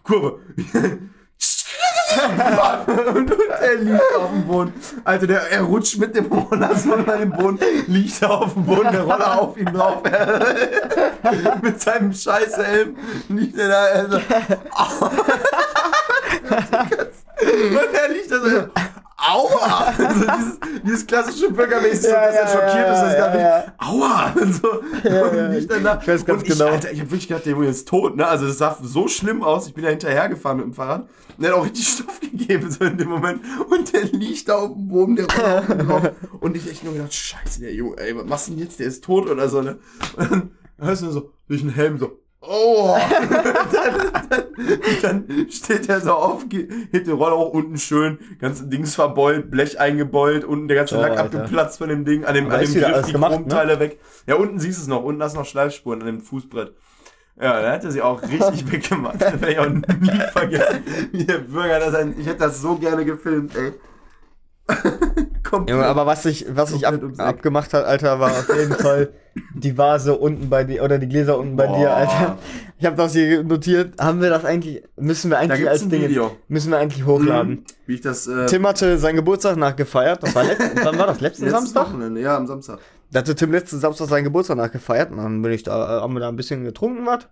Kurve. 0.03 0.39
Und 3.15 3.31
er 3.61 3.75
liegt 3.75 4.15
auf 4.15 4.29
dem 4.31 4.47
Boden. 4.47 4.73
Alter, 5.03 5.27
der, 5.27 5.51
er 5.51 5.61
rutscht 5.61 5.97
mit 5.97 6.15
dem 6.15 6.25
Roller 6.25 6.75
so 6.75 6.95
über 6.95 7.17
den 7.17 7.31
Boden, 7.31 7.59
liegt 7.87 8.21
er 8.21 8.31
auf 8.31 8.53
dem 8.53 8.65
Boden, 8.65 8.91
der 8.91 9.01
Roller 9.01 9.41
auf 9.41 9.57
ihm 9.57 9.73
drauf. 9.73 10.03
mit 11.61 11.81
seinem 11.81 12.13
scheiß 12.13 12.57
Helm 12.57 12.95
liegt 13.29 13.57
er 13.57 13.69
da. 13.69 13.85
Also, 13.85 14.17
und 17.41 17.93
er 17.93 18.09
liegt 18.09 18.31
da 18.31 18.39
so. 18.39 18.90
Aua! 19.21 19.93
Also 19.97 20.25
dieses, 20.25 20.59
dieses 20.83 21.07
klassische 21.07 21.51
Bürgermäßig, 21.51 22.09
Ja, 22.09 22.25
dass 22.25 22.35
er 22.35 22.41
ja, 22.41 22.47
schockiert 22.47 22.87
ja, 22.87 22.93
ist, 22.93 23.01
das 23.01 23.17
gar 23.17 23.35
nicht. 23.35 23.71
Aua! 23.77 24.33
Und 24.41 24.55
so. 24.55 24.67
Ja, 25.03 25.25
und 25.25 25.37
ja, 25.37 25.47
liegt 25.47 25.71
dann 25.71 25.83
da. 25.83 25.99
ich 26.01 26.07
weiß 26.07 26.25
ganz 26.25 26.41
und 26.41 26.47
ich, 26.47 26.57
genau. 26.57 26.71
Alter, 26.71 26.91
ich 26.91 26.99
hab 27.01 27.07
wirklich 27.11 27.27
gedacht, 27.27 27.45
der 27.45 27.53
Junge 27.53 27.67
ist 27.67 27.87
tot, 27.87 28.15
ne? 28.15 28.27
Also 28.27 28.47
das 28.47 28.57
sah 28.57 28.77
so 28.81 29.07
schlimm 29.07 29.43
aus. 29.43 29.67
Ich 29.67 29.73
bin 29.73 29.83
da 29.83 29.89
hinterhergefahren 29.89 30.57
mit 30.57 30.65
dem 30.67 30.73
Fahrrad. 30.73 31.07
Und 31.37 31.43
er 31.43 31.51
hat 31.51 31.57
auch 31.57 31.65
richtig 31.65 31.87
Stoff 31.87 32.19
gegeben, 32.19 32.71
so 32.71 32.83
in 32.83 32.97
dem 32.97 33.09
Moment. 33.09 33.41
Und 33.69 33.93
der 33.93 34.03
liegt 34.05 34.49
da 34.49 34.55
auf 34.57 34.73
dem 34.73 34.87
Boden, 34.87 35.15
der 35.15 35.27
drauf. 35.27 36.11
Und 36.39 36.57
ich 36.57 36.69
echt 36.69 36.83
nur 36.83 36.93
gedacht, 36.93 37.13
scheiße, 37.13 37.61
der 37.61 37.73
Junge, 37.73 37.97
ey, 37.97 38.15
was 38.15 38.25
machst 38.25 38.47
du 38.47 38.51
denn 38.51 38.61
jetzt? 38.61 38.79
Der 38.79 38.87
ist 38.87 39.03
tot 39.03 39.29
oder 39.29 39.49
so, 39.49 39.61
ne? 39.61 39.77
Und 40.17 40.31
dann 40.31 40.51
hörst 40.79 41.01
du 41.01 41.05
nur 41.05 41.13
so 41.13 41.31
durch 41.47 41.61
den 41.61 41.69
Helm 41.69 41.97
so, 41.99 42.20
Oh! 42.43 42.97
dann, 43.71 44.47
dann, 45.01 45.27
dann 45.27 45.47
steht 45.51 45.87
er 45.89 46.01
so 46.01 46.11
auf, 46.13 46.43
hebt 46.51 47.05
den 47.05 47.13
Roller 47.13 47.35
auch 47.35 47.53
unten 47.53 47.77
schön, 47.77 48.17
ganze 48.39 48.67
Dings 48.67 48.95
verbeult, 48.95 49.51
Blech 49.51 49.79
eingebeult, 49.79 50.43
unten 50.43 50.67
der 50.67 50.77
ganze 50.77 50.97
Oh, 50.97 51.01
Lack 51.01 51.11
Alter. 51.19 51.39
abgeplatzt 51.43 51.77
von 51.77 51.89
dem 51.89 52.03
Ding, 52.03 52.25
an 52.25 52.33
dem, 52.33 52.47
Aber 52.47 52.55
an 52.55 52.61
dem 52.65 52.73
Griff 52.73 53.05
die 53.05 53.11
gemacht, 53.11 53.31
ne? 53.31 53.37
Chromteile 53.37 53.79
weg. 53.79 53.99
Ja, 54.25 54.35
unten 54.35 54.59
siehst 54.59 54.79
du 54.79 54.81
es 54.81 54.87
noch, 54.87 55.03
unten 55.03 55.21
hast 55.21 55.35
du 55.35 55.39
noch 55.39 55.45
Schleifspuren 55.45 56.01
an 56.01 56.07
dem 56.07 56.21
Fußbrett. 56.21 56.73
Ja, 57.39 57.61
da 57.61 57.71
hat 57.73 57.83
er 57.83 57.91
sie 57.91 58.01
auch 58.01 58.21
richtig 58.23 58.71
weggemacht. 58.71 59.21
Das 59.21 59.33
werde 59.39 59.51
ich 59.51 59.59
auch 59.59 59.69
nie 59.69 60.21
vergessen. 60.31 60.83
Wie 61.11 61.25
der 61.25 61.37
Bürger 61.39 61.79
das 61.79 61.93
ein, 61.93 62.19
ich 62.19 62.25
hätte 62.25 62.39
das 62.39 62.59
so 62.59 62.75
gerne 62.75 63.05
gefilmt, 63.05 63.53
ey. 63.55 63.73
Komplett. 65.51 65.75
Junge, 65.75 65.85
aber 65.85 66.05
was 66.05 66.25
ich, 66.25 66.45
was 66.49 66.71
ich 66.71 66.87
ab, 66.87 66.95
abgemacht 67.17 67.73
hat, 67.73 67.83
Alter, 67.83 68.21
war 68.21 68.31
auf 68.31 68.47
jeden 68.57 68.73
Fall 68.73 69.11
die 69.53 69.77
Vase 69.77 70.15
unten 70.15 70.49
bei 70.49 70.63
dir 70.63 70.81
oder 70.81 70.97
die 70.97 71.09
Gläser 71.09 71.37
unten 71.37 71.57
bei 71.57 71.67
Boah. 71.67 71.77
dir, 71.77 71.93
Alter. 71.93 72.37
Ich 72.79 72.85
habe 72.85 72.95
das 72.95 73.11
hier 73.11 73.43
notiert. 73.43 73.99
Haben 73.99 74.21
wir 74.21 74.29
das 74.29 74.45
eigentlich? 74.45 74.81
Müssen 74.95 75.29
wir 75.29 75.39
eigentlich 75.39 75.67
als 75.67 75.87
Ding 75.89 76.03
Video. 76.03 76.37
müssen 76.47 76.71
wir 76.71 76.77
eigentlich 76.77 77.05
hochladen? 77.05 77.51
Mhm. 77.51 77.63
Wie 77.85 77.95
ich 77.95 78.01
das, 78.01 78.27
äh, 78.27 78.45
Tim 78.45 78.65
hatte 78.65 78.97
seinen 78.97 79.17
Geburtstag 79.17 79.57
nachgefeiert. 79.57 80.23
Das 80.23 80.33
war 80.33 80.45
letzt, 80.45 80.71
wann 80.83 80.97
war 80.97 81.07
das? 81.07 81.19
Letzten 81.19 81.49
Samstag? 81.49 81.87
Wochenende, 81.87 82.21
ja, 82.21 82.37
am 82.37 82.47
Samstag. 82.47 82.79
Da 83.11 83.19
hatte 83.19 83.35
Tim 83.35 83.51
letzten 83.51 83.79
Samstag 83.79 84.07
seinen 84.07 84.23
Geburtstag 84.23 84.55
nachgefeiert 84.55 85.11
und 85.11 85.17
dann 85.17 85.41
bin 85.41 85.51
ich 85.51 85.63
da, 85.63 85.97
äh, 85.97 86.01
haben 86.01 86.13
wir 86.13 86.21
da 86.21 86.29
ein 86.29 86.37
bisschen 86.37 86.63
getrunken 86.63 87.05
was. 87.05 87.27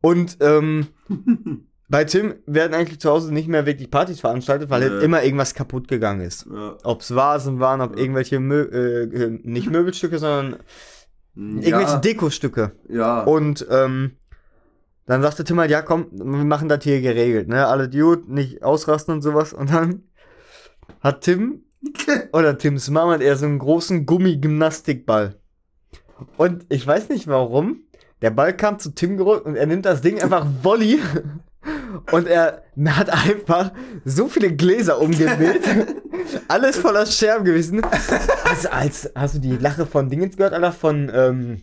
Und 0.00 0.38
ähm, 0.40 0.86
bei 1.92 2.04
Tim 2.04 2.34
werden 2.46 2.72
eigentlich 2.72 3.00
zu 3.00 3.10
Hause 3.10 3.34
nicht 3.34 3.48
mehr 3.48 3.66
wirklich 3.66 3.90
Partys 3.90 4.18
veranstaltet, 4.20 4.70
weil 4.70 4.80
Nö. 4.80 4.90
halt 4.94 5.02
immer 5.02 5.22
irgendwas 5.22 5.52
kaputt 5.52 5.88
gegangen 5.88 6.22
ist. 6.22 6.46
Ja. 6.50 6.76
Ob's 6.84 7.14
Vasen 7.14 7.60
waren, 7.60 7.82
ob 7.82 7.94
Ja. 7.96 8.02
irgendwelche 8.02 8.40
Mö 8.40 8.62
äh, 8.62 9.38
nicht 9.42 9.70
Möbelstücke, 9.70 10.18
sondern 10.18 10.56
irgendwelche 11.36 11.92
ja, 11.92 11.98
Dekostücke. 11.98 12.72
ja. 12.88 13.22
Und 13.24 13.66
ähm, 13.70 14.12
dann 15.04 15.20
sagte 15.20 15.44
Tim 15.44 15.60
halt, 15.60 15.70
ja 15.70 15.82
komm, 15.82 16.06
wir 16.12 16.24
machen 16.24 16.70
das 16.70 16.82
hier 16.82 17.02
geregelt, 17.02 17.48
ne? 17.48 17.66
Alle 17.66 17.90
Dude, 17.90 18.22
nicht 18.32 18.62
ausrasten 18.62 19.12
und 19.14 19.20
sowas. 19.20 19.52
Und 19.52 19.70
dann 19.70 20.04
hat 21.00 21.20
Tim 21.20 21.64
oder 22.32 22.56
Tims 22.56 22.88
Mama 22.88 23.12
hat 23.12 23.20
er 23.20 23.36
so 23.36 23.44
einen 23.44 23.58
großen 23.58 24.06
Gummigymnastikball. 24.06 25.36
Und 26.38 26.64
ich 26.70 26.86
weiß 26.86 27.10
nicht 27.10 27.26
warum, 27.28 27.80
der 28.22 28.30
Ball 28.30 28.56
kam 28.56 28.78
zu 28.78 28.94
Tim 28.94 29.18
gerollt 29.18 29.44
und 29.44 29.56
er 29.56 29.66
nimmt 29.66 29.84
das 29.84 30.00
Ding 30.00 30.18
einfach 30.22 30.46
Volley. 30.62 30.98
Und 32.10 32.26
er 32.26 32.62
hat 32.86 33.10
einfach 33.10 33.72
so 34.04 34.28
viele 34.28 34.54
Gläser 34.54 35.00
umgeweht. 35.00 35.62
Alles 36.48 36.76
voller 36.78 37.06
Scherben 37.06 37.44
gewesen. 37.44 37.82
Also, 38.48 38.68
als, 38.70 39.10
hast 39.14 39.34
du 39.36 39.38
die 39.38 39.56
Lache 39.56 39.86
von 39.86 40.08
Dingens 40.08 40.36
gehört, 40.36 40.54
Alter? 40.54 40.72
Von, 40.72 41.10
ähm, 41.14 41.62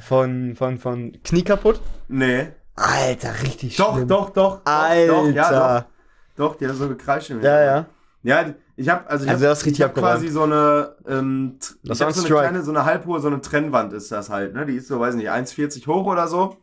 von, 0.00 0.54
von, 0.56 0.78
von 0.78 1.12
Knie 1.22 1.42
kaputt? 1.42 1.80
Nee. 2.08 2.48
Alter, 2.76 3.32
richtig 3.42 3.76
Doch, 3.76 3.94
schlimm. 3.96 4.08
doch, 4.08 4.30
doch. 4.30 4.60
Alter. 4.64 5.06
Doch, 5.06 5.28
ja, 5.28 5.78
doch. 5.78 5.84
Doch, 6.36 6.56
die 6.56 6.66
hat 6.66 6.74
so 6.74 6.88
gekreischt. 6.88 7.30
Ja, 7.30 7.62
ja. 7.62 7.86
Ja, 8.22 8.54
ich 8.76 8.88
habe 8.88 9.08
also 9.08 9.24
ich 9.24 9.30
Also 9.30 9.44
hab, 9.44 9.50
das 9.50 9.58
ist 9.58 9.66
richtig 9.66 9.80
ich 9.80 9.84
hab 9.84 9.94
quasi 9.94 10.28
so 10.28 10.42
eine 10.42 10.96
ähm, 11.06 11.58
Das 11.84 12.00
ich 12.00 12.06
hab 12.06 12.12
so 12.12 12.20
eine 12.24 12.34
kleine 12.34 12.62
so 12.62 12.70
eine 12.70 12.84
halbhohe 12.84 13.20
so 13.20 13.28
eine 13.28 13.40
Trennwand 13.40 13.92
ist 13.92 14.10
das 14.10 14.30
halt, 14.30 14.54
ne? 14.54 14.64
Die 14.66 14.76
ist 14.76 14.88
so 14.88 14.98
weiß 14.98 15.14
nicht 15.14 15.30
1,40 15.30 15.86
hoch 15.86 16.06
oder 16.06 16.26
so 16.26 16.56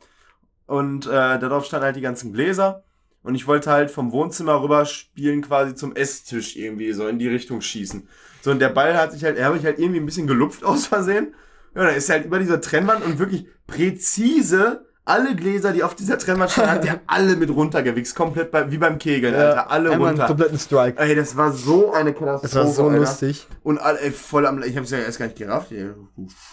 und 0.72 1.06
äh, 1.06 1.10
darauf 1.38 1.66
standen 1.66 1.84
halt 1.84 1.98
die 1.98 2.02
ganzen 2.02 2.32
Gläser 2.32 2.86
und 3.24 3.36
ich 3.36 3.46
wollte 3.46 3.70
halt 3.70 3.92
vom 3.92 4.14
Wohnzimmer 4.14 4.64
rüber 4.64 4.86
spielen 4.86 5.42
quasi 5.42 5.76
zum 5.76 5.94
Esstisch 5.94 6.56
irgendwie 6.56 6.94
so 6.94 7.10
in 7.10 7.20
die 7.20 7.28
Richtung 7.28 7.60
schießen. 7.60 8.08
So 8.42 8.52
und 8.52 8.60
der 8.60 8.70
Ball 8.70 8.96
hat 8.96 9.12
sich 9.12 9.26
halt, 9.26 9.38
er 9.38 9.48
habe 9.48 9.58
ich 9.58 9.66
halt 9.66 9.80
irgendwie 9.80 10.00
ein 10.00 10.06
bisschen 10.06 10.28
gelupft 10.28 10.64
aus 10.64 10.88
Versehen. 10.88 11.34
Ja, 11.76 11.84
dann 11.84 11.96
ist 11.96 12.10
er 12.10 12.16
halt 12.16 12.26
über 12.26 12.40
dieser 12.40 12.62
Trennwand 12.62 13.04
und 13.04 13.20
wirklich 13.20 13.48
präzise 13.68 14.86
alle 15.12 15.36
Gläser, 15.36 15.74
die 15.74 15.84
auf 15.84 15.96
dieser 15.96 16.18
Trennwand 16.18 16.52
standen, 16.52 16.72
hat 16.76 16.84
der 16.84 17.02
alle 17.08 17.36
mit 17.36 17.50
runtergewichst, 17.50 18.16
komplett 18.16 18.52
bei, 18.52 18.72
wie 18.72 18.78
beim 18.78 18.98
Kegeln, 18.98 19.36
Alter, 19.36 19.70
alle 19.70 19.92
Einmal 19.92 20.10
einen 20.10 20.18
runter. 20.20 20.28
kompletten 20.28 20.58
Strike. 20.60 21.00
Ey, 21.00 21.16
das 21.16 21.36
war 21.36 21.52
so 21.52 21.92
eine 21.94 22.14
Katastrophe. 22.14 22.42
Das 22.48 22.56
war 22.56 22.68
so 22.68 22.86
Alter. 22.88 23.00
lustig. 23.00 23.48
Und 23.64 23.78
alle, 23.80 24.00
ey, 24.00 24.12
voll 24.12 24.46
am, 24.46 24.64
ich 24.64 24.78
hab's 24.78 24.92
ja 24.92 25.00
erst 25.00 25.20
gar 25.20 25.26
nicht 25.26 25.38
gerafft. 25.38 25.72
Ey. 25.72 25.90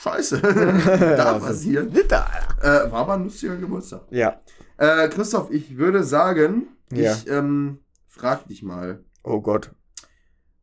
Scheiße. 0.02 0.40
da 1.16 1.38
passiert. 1.38 1.92
Bitte, 1.92 2.18
Alter. 2.24 2.86
Äh, 2.86 2.92
war 2.92 3.00
aber 3.00 3.14
ein 3.14 3.24
lustiger 3.24 3.56
Geburtstag. 3.56 4.02
Ja. 4.10 4.40
Äh, 4.76 5.08
Christoph, 5.08 5.50
ich 5.50 5.76
würde 5.76 6.02
sagen, 6.04 6.68
Ja. 6.92 7.12
ich 7.12 7.28
ähm, 7.28 7.78
frag 8.08 8.46
dich 8.48 8.62
mal. 8.62 9.04
Oh 9.22 9.40
Gott. 9.40 9.70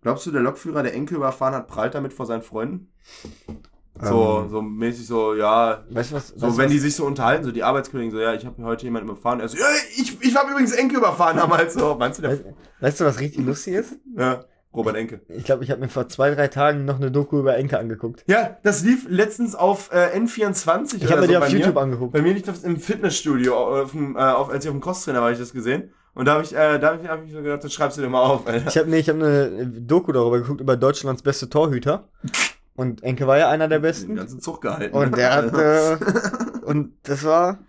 Glaubst 0.02 0.26
du, 0.26 0.32
der 0.32 0.42
Lokführer, 0.42 0.84
der 0.84 0.94
Enkel 0.94 1.18
überfahren 1.18 1.56
hat, 1.56 1.68
prallt 1.68 1.96
damit 1.96 2.14
vor 2.14 2.26
seinen 2.26 2.44
Freunden? 2.44 2.92
So, 4.02 4.42
Ähm, 4.44 4.50
so 4.50 4.62
mäßig 4.62 5.08
so, 5.08 5.36
ja. 5.36 5.84
Weißt 5.90 6.12
du 6.12 6.16
was? 6.16 6.28
So, 6.30 6.48
weißt 6.48 6.58
wenn 6.58 6.66
was? 6.66 6.72
die 6.72 6.80
sich 6.80 6.96
so 6.96 7.06
unterhalten, 7.06 7.46
so 7.46 7.52
die 7.52 7.64
Arbeitskollegen, 7.64 8.12
so, 8.12 8.20
ja, 8.20 8.34
ich 8.34 8.46
habe 8.46 8.62
heute 8.64 8.84
jemanden 8.86 9.10
überfahren. 9.10 9.40
Er 9.40 9.48
so, 9.48 9.58
ja, 9.58 9.66
ich, 9.96 10.18
ich 10.22 10.36
habe 10.36 10.52
übrigens 10.52 10.74
Enkel 10.74 10.98
überfahren 10.98 11.38
damals. 11.38 11.74
So, 11.74 11.96
meinst 11.96 12.20
du, 12.20 12.24
der, 12.24 12.32
Weißt, 12.32 12.44
weißt 12.82 13.00
du, 13.02 13.06
was 13.06 13.20
richtig 13.20 13.46
lustig 13.46 13.76
ist? 13.76 13.96
ja, 14.18 14.44
Robert 14.76 14.98
Enke. 14.98 15.22
Ich 15.30 15.46
glaube, 15.46 15.64
ich 15.64 15.72
habe 15.72 15.80
mir 15.80 15.88
vor 15.88 16.10
zwei, 16.10 16.36
drei 16.36 16.50
Tagen 16.50 16.84
noch 16.84 16.98
eine 16.98 17.10
Doku 17.10 17.40
über 17.40 17.56
Enke 17.56 17.80
angeguckt. 17.80 18.26
Ja, 18.28 18.58
das 18.64 18.84
lief 18.84 19.06
letztens 19.08 19.56
auf 19.56 19.90
äh, 19.94 20.18
N24. 20.18 20.98
Ich 21.02 21.10
habe 21.10 21.22
mir 21.22 21.28
die 21.30 21.38
auf 21.38 21.50
mir. 21.50 21.58
YouTube 21.60 21.78
angeguckt. 21.78 22.12
Bei 22.12 22.22
mir 22.22 22.34
liegt 22.34 22.50
das 22.50 22.64
im 22.66 22.78
Fitnessstudio, 22.78 23.56
auf 23.56 23.92
dem, 23.92 24.18
äh, 24.18 24.20
auf, 24.20 24.50
als 24.50 24.66
ich 24.66 24.70
auf 24.70 24.76
dem 24.76 24.82
Crosstrainer 24.82 25.20
war, 25.20 25.26
habe 25.28 25.34
ich 25.34 25.40
das 25.40 25.54
gesehen. 25.54 25.94
Und 26.14 26.26
da 26.26 26.34
habe 26.34 26.44
ich, 26.44 26.54
äh, 26.54 26.78
da 26.80 26.94
hab 26.94 27.02
ich, 27.02 27.10
hab 27.10 27.26
ich 27.26 27.32
so 27.32 27.42
gedacht, 27.42 27.64
das 27.64 27.74
schreibst 27.74 27.98
du 27.98 28.02
dir 28.02 28.10
mal 28.10 28.22
auf, 28.22 28.46
Alter. 28.48 28.68
Ich 28.68 28.78
habe 28.78 28.90
nee, 28.90 28.98
ich 28.98 29.08
hab 29.10 29.16
eine 29.16 29.66
Doku 29.68 30.12
darüber 30.12 30.40
geguckt, 30.40 30.60
über 30.60 30.76
Deutschlands 30.76 31.22
beste 31.22 31.50
Torhüter. 31.50 32.10
Und 32.76 33.04
Enke 33.04 33.26
war 33.28 33.38
ja 33.38 33.50
einer 33.50 33.68
der 33.68 33.80
Den 33.80 33.84
besten. 33.84 34.16
ganzen 34.16 34.42
Zug 34.42 34.62
gehalten. 34.62 34.96
Und 34.96 35.16
der 35.16 35.34
hat, 35.34 35.54
äh, 35.54 35.98
und 36.66 36.94
das 37.04 37.24
war, 37.24 37.60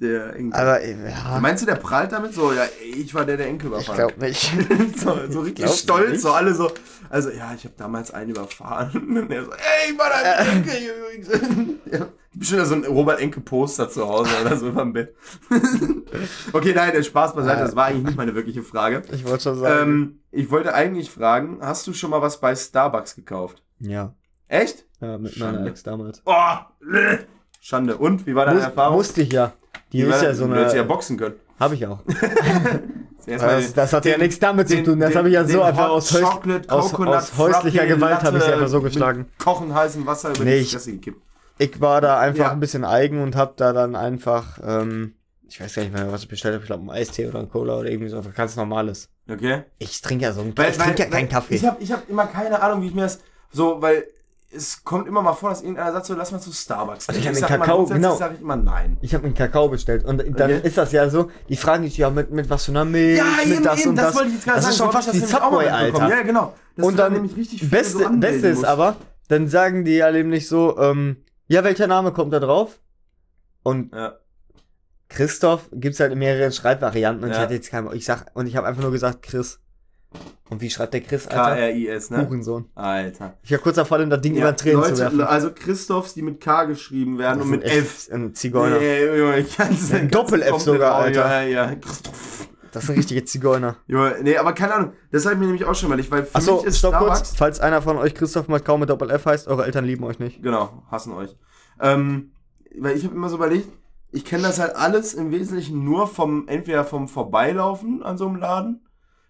der 0.00 0.36
Enkel. 0.36 0.58
aber, 0.60 0.80
äh, 0.80 1.10
ja, 1.10 1.38
Meinst 1.40 1.62
du, 1.62 1.66
der 1.66 1.74
prallt 1.74 2.12
damit 2.12 2.32
so? 2.32 2.52
Ja, 2.52 2.62
ich 2.94 3.12
war 3.14 3.24
der, 3.24 3.36
der 3.36 3.48
Enkel 3.48 3.66
ich 3.66 3.72
überfahren. 3.72 3.96
glaube 3.96 4.20
nicht. 4.24 4.52
so, 4.96 5.18
so 5.28 5.40
richtig 5.40 5.68
stolz, 5.70 6.10
nicht. 6.10 6.20
so 6.20 6.30
alle 6.30 6.54
so. 6.54 6.70
Also, 7.10 7.30
ja, 7.30 7.52
ich 7.56 7.64
habe 7.64 7.74
damals 7.76 8.12
einen 8.12 8.30
überfahren. 8.30 8.92
Und 9.18 9.32
er 9.32 9.44
so, 9.44 9.50
ey, 9.50 9.92
ich 9.92 9.98
war 9.98 10.08
der 10.10 10.38
Äh. 10.38 10.50
Enkel 10.52 10.74
übrigens. 10.96 11.82
ja. 11.98 12.06
Bestimmt 12.34 12.66
so 12.66 12.74
ein 12.76 12.84
Robert 12.84 13.18
Enke 13.20 13.40
Poster 13.40 13.90
zu 13.90 14.06
Hause 14.06 14.30
oder 14.42 14.56
so 14.56 14.68
über 14.68 14.82
dem 14.82 14.92
Bett. 14.92 15.16
okay, 16.52 16.72
nein, 16.74 16.92
der 16.92 17.02
Spaß 17.02 17.34
beiseite, 17.34 17.62
das 17.62 17.74
war 17.74 17.86
eigentlich 17.86 18.04
nicht 18.04 18.16
meine 18.16 18.34
wirkliche 18.36 18.62
Frage. 18.62 19.02
Ich 19.10 19.26
wollte 19.26 19.42
schon 19.44 19.58
sagen. 19.58 19.82
Ähm, 19.90 20.18
ich 20.30 20.48
wollte 20.50 20.72
eigentlich 20.74 21.10
fragen, 21.10 21.58
hast 21.60 21.86
du 21.88 21.92
schon 21.92 22.10
mal 22.10 22.22
was 22.22 22.38
bei 22.40 22.54
Starbucks 22.54 23.16
gekauft? 23.16 23.62
Ja. 23.80 24.14
Echt? 24.48 24.86
Ja, 25.00 25.18
mit 25.18 25.34
Schande. 25.34 25.58
meiner 25.60 25.70
Ex 25.70 25.82
damals. 25.82 26.22
Oh, 26.24 26.32
bleh. 26.80 27.18
Schande. 27.60 27.96
Und, 27.98 28.26
wie 28.26 28.34
war 28.34 28.44
deine 28.46 28.56
Muss, 28.58 28.64
Erfahrung? 28.66 28.96
musste 28.96 29.22
ich 29.22 29.32
ja. 29.32 29.52
Die 29.92 29.98
Wie 30.06 30.10
ist 30.10 30.22
ja 30.22 30.32
so 30.34 30.46
Du 30.46 30.54
hättest 30.54 30.74
ja 30.74 30.80
eine. 30.82 30.88
boxen 30.88 31.16
können. 31.18 31.34
Habe 31.60 31.74
ich 31.74 31.86
auch. 31.86 32.00
Das, 33.26 33.74
das 33.74 33.92
hat 33.92 34.06
ja 34.06 34.12
den- 34.12 34.20
nichts 34.22 34.38
damit 34.38 34.68
zu 34.68 34.76
den- 34.76 34.84
tun. 34.86 35.00
Das 35.00 35.14
habe 35.14 35.28
ich 35.28 35.34
ja 35.34 35.44
so 35.44 35.60
einfach 35.60 35.90
aus, 35.90 36.10
Häus 36.14 36.22
Chocolate, 36.22 36.70
aus, 36.72 36.94
aus 36.94 37.36
häuslicher 37.36 37.80
Frappe, 37.80 37.94
Gewalt 37.94 38.22
habe 38.22 38.38
ich 38.38 38.44
sie 38.44 38.52
einfach 38.52 38.68
so 38.68 38.80
geschlagen. 38.80 39.26
Kochen 39.38 39.74
heißem 39.74 40.06
Wasser 40.06 40.30
über 40.30 40.44
Nee, 40.44 40.54
die 40.56 40.62
ich- 40.62 40.70
Fresse 40.72 40.92
gekippt. 40.92 41.20
Ich 41.58 41.78
war 41.80 42.00
da 42.00 42.18
einfach 42.20 42.44
Ja. 42.46 42.52
ein 42.52 42.60
bisschen 42.60 42.84
eigen 42.86 43.20
und 43.22 43.36
habe 43.36 43.52
da 43.56 43.74
dann 43.74 43.96
einfach, 43.96 44.58
ähm, 44.64 45.14
ich 45.46 45.60
weiß 45.60 45.74
gar 45.74 45.82
nicht 45.82 45.92
mehr, 45.92 46.10
was 46.10 46.22
ich 46.22 46.28
bestellt 46.28 46.54
habe. 46.54 46.62
Ich 46.64 46.68
glaube, 46.68 46.80
einen 46.82 46.90
Eistee 46.90 47.26
oder 47.26 47.40
einen 47.40 47.50
Cola 47.50 47.76
oder 47.76 47.90
irgendwie 47.90 48.08
so. 48.08 48.16
einfach 48.16 48.32
Ganz 48.34 48.56
normales. 48.56 49.10
Okay? 49.28 49.64
Ich 49.78 50.00
trinke 50.00 50.24
ja 50.24 50.32
so 50.32 50.40
einen 50.40 50.56
Weil- 50.56 50.70
Ich 50.70 50.78
trinke 50.78 51.02
ja 51.02 51.10
keinen 51.10 51.28
Kaffee. 51.28 51.56
Ich 51.56 51.66
habe 51.66 51.82
ich 51.82 51.92
hab 51.92 52.08
immer 52.08 52.26
keine 52.28 52.62
Ahnung, 52.62 52.80
wie 52.82 52.86
ich 52.86 52.94
mir 52.94 53.02
das 53.02 53.18
so, 53.50 53.80
weil 53.82 54.06
es 54.50 54.82
kommt 54.82 55.06
immer 55.06 55.20
mal 55.20 55.34
vor, 55.34 55.50
dass 55.50 55.60
irgendeiner 55.60 55.92
sagt 55.92 56.06
so, 56.06 56.14
lass 56.14 56.32
mal 56.32 56.40
zu 56.40 56.50
Starbucks. 56.52 57.08
Also 57.08 57.18
ich 57.18 57.26
gehen. 57.26 57.34
hab 57.34 57.34
den 57.34 57.40
sag 57.40 57.50
immer, 57.50 57.58
Kakao, 57.66 57.76
grundsätzlich 57.76 58.02
genau. 58.02 58.16
sag 58.16 58.34
ich 58.34 58.40
immer 58.40 58.56
nein. 58.56 58.96
Ich 59.02 59.14
habe 59.14 59.24
einen 59.24 59.34
Kakao 59.34 59.68
bestellt 59.68 60.04
und 60.06 60.18
dann 60.18 60.32
Okay. 60.54 60.60
ist 60.66 60.78
das 60.78 60.92
ja 60.92 61.10
so, 61.10 61.30
die 61.50 61.56
fragen 61.56 61.82
dich 61.84 61.98
ja 61.98 62.08
mit, 62.08 62.30
mit 62.30 62.48
was 62.48 62.64
für 62.64 62.70
einer 62.72 62.86
Milch, 62.86 63.18
Ja, 63.18 63.24
mit 63.44 63.56
eben, 63.56 63.62
das 63.64 63.80
eben, 63.80 63.90
und 63.90 63.96
das, 63.96 64.06
das. 64.06 64.14
wollte 64.14 64.28
ich 64.28 64.34
jetzt 64.36 64.44
gerade 64.44 64.56
das 64.56 64.64
sagen. 64.64 64.72
ist 64.72 64.78
schon 64.78 64.92
fast 64.92 65.08
ich 65.08 65.14
wie 65.14 65.20
das 65.20 65.32
mal 65.32 65.50
Subway. 65.50 65.68
Alter. 65.68 66.08
Ja, 66.08 66.22
genau. 66.22 66.54
Dass 66.76 66.86
und 66.86 66.96
dann, 66.98 67.12
nämlich 67.12 67.36
richtig 67.36 67.60
viel 67.60 67.68
Beste, 67.68 67.98
so 68.04 68.10
Beste 68.10 68.48
ist 68.48 68.64
aber, 68.64 68.96
dann 69.28 69.48
sagen 69.48 69.84
die 69.84 69.96
ja 69.96 70.10
nämlich 70.10 70.48
so, 70.48 70.78
ähm, 70.78 71.18
ja, 71.46 71.62
welcher 71.62 71.86
Name 71.86 72.12
kommt 72.12 72.32
da 72.32 72.40
drauf? 72.40 72.78
Und 73.62 73.92
Ja. 73.94 74.14
Christoph 75.10 75.68
gibt's 75.72 76.00
halt 76.00 76.12
in 76.12 76.18
mehreren 76.18 76.52
Schreibvarianten 76.52 77.24
und 77.24 77.30
ich 77.30 77.36
Ja. 77.36 77.42
hatte 77.42 77.54
jetzt 77.54 77.70
keinen, 77.70 77.92
ich 77.94 78.04
sag, 78.04 78.26
und 78.34 78.46
ich 78.46 78.56
habe 78.56 78.66
einfach 78.66 78.82
nur 78.82 78.92
gesagt 78.92 79.22
Chris. 79.22 79.58
Und 80.50 80.62
wie 80.62 80.70
schreibt 80.70 80.94
der 80.94 81.02
Chris, 81.02 81.26
Alter? 81.26 81.56
K-R-I-S, 81.56 82.10
ne? 82.10 82.26
Hurensohn. 82.26 82.70
Alter. 82.74 83.36
Ich 83.42 83.50
war 83.50 83.58
kurz 83.58 83.76
davor, 83.76 84.00
ihm 84.00 84.08
das 84.08 84.22
Ding 84.22 84.34
Ja, 84.34 84.42
über 84.42 84.52
den 84.52 84.56
Tränen 84.56 84.82
zu 84.84 84.98
werfen. 84.98 85.18
Leute, 85.18 85.28
also 85.28 85.50
Christophs, 85.54 86.14
die 86.14 86.22
mit 86.22 86.40
K 86.40 86.64
geschrieben 86.64 87.18
werden 87.18 87.38
Das 87.38 87.44
und 87.44 87.50
mit 87.50 87.64
F. 87.64 88.08
Ein 88.10 88.34
Zigeuner. 88.34 88.78
Nee, 88.78 89.04
Junge, 89.04 89.38
ich 89.40 89.54
kann's 89.54 89.92
Ein 89.92 90.08
Doppel-F 90.08 90.58
sogar, 90.58 90.94
Alter. 90.94 91.42
Ja, 91.42 91.66
ja. 91.66 91.74
Christoph. 91.74 92.48
Das 92.72 92.86
sind 92.86 92.96
richtige 92.96 93.24
Zigeuner. 93.24 93.76
Junge, 93.86 94.16
nee, 94.22 94.36
aber 94.36 94.52
keine 94.54 94.74
Ahnung. 94.74 94.92
Das 95.10 95.24
habe 95.24 95.34
ich 95.34 95.40
mir 95.40 95.46
nämlich 95.46 95.64
auch 95.64 95.74
schon 95.74 95.88
mal 95.90 95.96
nicht, 95.96 96.10
weil 96.10 96.24
für 96.24 96.34
Achso, 96.34 96.56
mich 96.56 96.66
ist 96.66 96.78
stopp 96.78 96.94
Starbucks... 96.94 97.18
kurz. 97.18 97.36
Falls 97.36 97.60
einer 97.60 97.82
von 97.82 97.96
euch 97.98 98.14
Christoph 98.14 98.48
Macau 98.48 98.78
mit 98.78 98.88
Doppel-F 98.88 99.26
heißt, 99.26 99.48
eure 99.48 99.64
Eltern 99.64 99.84
lieben 99.84 100.04
euch 100.04 100.18
nicht. 100.18 100.42
Genau, 100.42 100.82
hassen 100.90 101.12
euch. 101.12 101.36
Ähm, 101.80 102.32
weil 102.78 102.96
ich 102.96 103.04
habe 103.04 103.14
immer 103.14 103.28
so 103.28 103.36
überlegt, 103.36 103.68
ich 104.10 104.24
kenne 104.24 104.44
das 104.44 104.58
halt 104.58 104.74
alles 104.76 105.12
im 105.12 105.30
Wesentlichen 105.30 105.84
nur 105.84 106.06
vom, 106.06 106.48
entweder 106.48 106.84
vom 106.84 107.08
Vorbeilaufen 107.08 108.02
an 108.02 108.16
so 108.16 108.26
einem 108.26 108.36
Laden. 108.36 108.87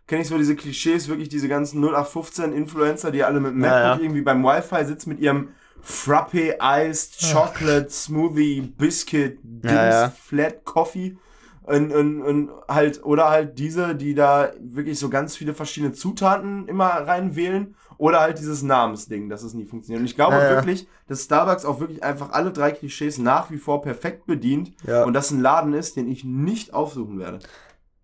Kenne 0.08 0.22
ich 0.22 0.28
so 0.28 0.36
diese 0.36 0.56
Klischees, 0.56 1.06
wirklich 1.08 1.28
diese 1.28 1.48
ganzen 1.48 1.80
0815 1.84 2.52
Influencer, 2.52 3.10
die 3.12 3.22
alle 3.22 3.38
mit 3.40 3.54
MacBook 3.54 3.70
ja. 3.70 3.98
irgendwie 4.00 4.22
beim 4.22 4.42
Wi-Fi 4.42 4.84
sitzen 4.84 5.10
mit 5.10 5.20
ihrem 5.20 5.50
Frappe 5.82 6.56
Iced 6.60 7.18
Chocolate 7.32 7.88
Smoothie 7.90 8.62
Biscuit 8.62 9.38
Dings, 9.42 9.72
Ja, 9.72 9.90
ja. 9.90 10.08
Flat 10.10 10.64
Coffee 10.64 11.16
und, 11.62 11.92
und, 11.92 12.22
und 12.22 12.50
halt 12.68 13.04
oder 13.04 13.28
halt 13.28 13.58
diese, 13.58 13.94
die 13.94 14.14
da 14.14 14.50
wirklich 14.58 14.98
so 14.98 15.10
ganz 15.10 15.36
viele 15.36 15.52
verschiedene 15.54 15.92
Zutaten 15.92 16.66
immer 16.66 16.86
reinwählen 16.86 17.74
oder 17.98 18.20
halt 18.20 18.38
dieses 18.38 18.62
Namensding, 18.62 19.28
dass 19.28 19.42
es 19.42 19.52
nie 19.54 19.66
funktioniert. 19.66 20.00
Und 20.00 20.06
ich 20.06 20.14
glaube 20.16 20.36
Ja, 20.36 20.44
ja. 20.44 20.50
wirklich, 20.56 20.88
dass 21.08 21.24
Starbucks 21.24 21.64
auch 21.64 21.80
wirklich 21.80 22.02
einfach 22.02 22.30
alle 22.32 22.50
drei 22.52 22.70
Klischees 22.70 23.18
nach 23.18 23.50
wie 23.50 23.58
vor 23.58 23.82
perfekt 23.82 24.24
bedient 24.26 24.72
Ja. 24.86 25.04
und 25.04 25.12
das 25.12 25.30
ein 25.30 25.40
Laden 25.40 25.74
ist, 25.74 25.96
den 25.96 26.08
ich 26.08 26.24
nicht 26.24 26.72
aufsuchen 26.72 27.18
werde. 27.18 27.40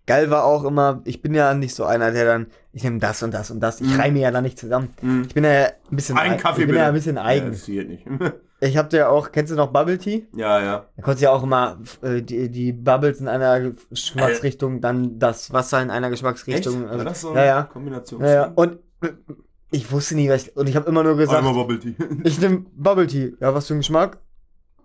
Geil 0.06 0.30
war 0.30 0.44
auch 0.44 0.64
immer, 0.64 1.00
ich 1.04 1.22
bin 1.22 1.32
ja 1.34 1.54
nicht 1.54 1.74
so 1.74 1.84
einer, 1.84 2.10
der 2.10 2.26
dann, 2.26 2.46
ich 2.72 2.84
nehme 2.84 2.98
das 2.98 3.22
und 3.22 3.32
das 3.32 3.50
und 3.50 3.60
das, 3.60 3.80
ich 3.80 3.88
Mhm. 3.94 4.00
reime 4.00 4.18
ja 4.20 4.30
da 4.30 4.42
nicht 4.42 4.58
zusammen. 4.58 4.90
Mhm. 5.00 5.24
Ich 5.28 5.34
bin 5.34 5.44
ja 5.44 5.50
ein 5.66 5.72
bisschen 5.96 6.18
Ein 6.18 6.32
eig- 6.32 6.38
Kaffee 6.42 6.62
ich 6.62 6.66
bin 6.66 6.76
ja 6.76 6.82
bitte. 6.82 6.88
ein 6.88 6.94
bisschen 6.94 7.18
eigen. 7.18 7.46
Ja, 7.46 7.50
das 7.52 7.66
geht 7.66 7.88
nicht. 7.88 8.06
Ich 8.60 8.78
hab 8.78 8.90
ja 8.94 9.08
auch, 9.10 9.30
kennst 9.30 9.52
du 9.52 9.56
noch 9.56 9.72
Bubble 9.72 9.98
Tea? 9.98 10.26
ja, 10.34 10.58
ja. 10.62 10.86
Da 10.96 11.02
konntest 11.02 11.20
du 11.20 11.24
ja 11.26 11.32
auch 11.32 11.42
immer 11.42 11.80
äh, 12.00 12.22
die, 12.22 12.48
die 12.50 12.72
Bubbles 12.72 13.20
in 13.20 13.28
einer 13.28 13.72
Geschmacksrichtung, 13.90 14.80
dann 14.80 15.18
das 15.18 15.52
Wasser 15.52 15.82
in 15.82 15.90
einer 15.90 16.08
Geschmacksrichtung. 16.08 16.84
Echt? 16.84 16.88
Also, 16.90 16.98
War 16.98 17.04
das 17.04 17.20
so 17.20 17.34
ja, 17.34 17.44
ja. 17.44 17.62
Kombination? 17.64 18.22
ja, 18.22 18.28
ja. 18.32 18.52
Und 18.54 18.78
äh, 19.02 19.08
ich 19.70 19.90
wusste 19.92 20.14
nie, 20.14 20.30
was 20.30 20.46
ich, 20.46 20.56
und 20.56 20.66
ich 20.68 20.76
habe 20.76 20.88
immer 20.88 21.02
nur 21.02 21.14
gesagt, 21.16 21.36
Einmal 21.36 21.52
Bubble 21.52 21.78
Tea. 21.78 21.94
ich 22.22 22.40
nehme 22.40 22.64
Bubble 22.74 23.06
Tea. 23.06 23.34
Ja, 23.40 23.52
was 23.54 23.66
für 23.66 23.74
ein 23.74 23.78
Geschmack? 23.78 24.18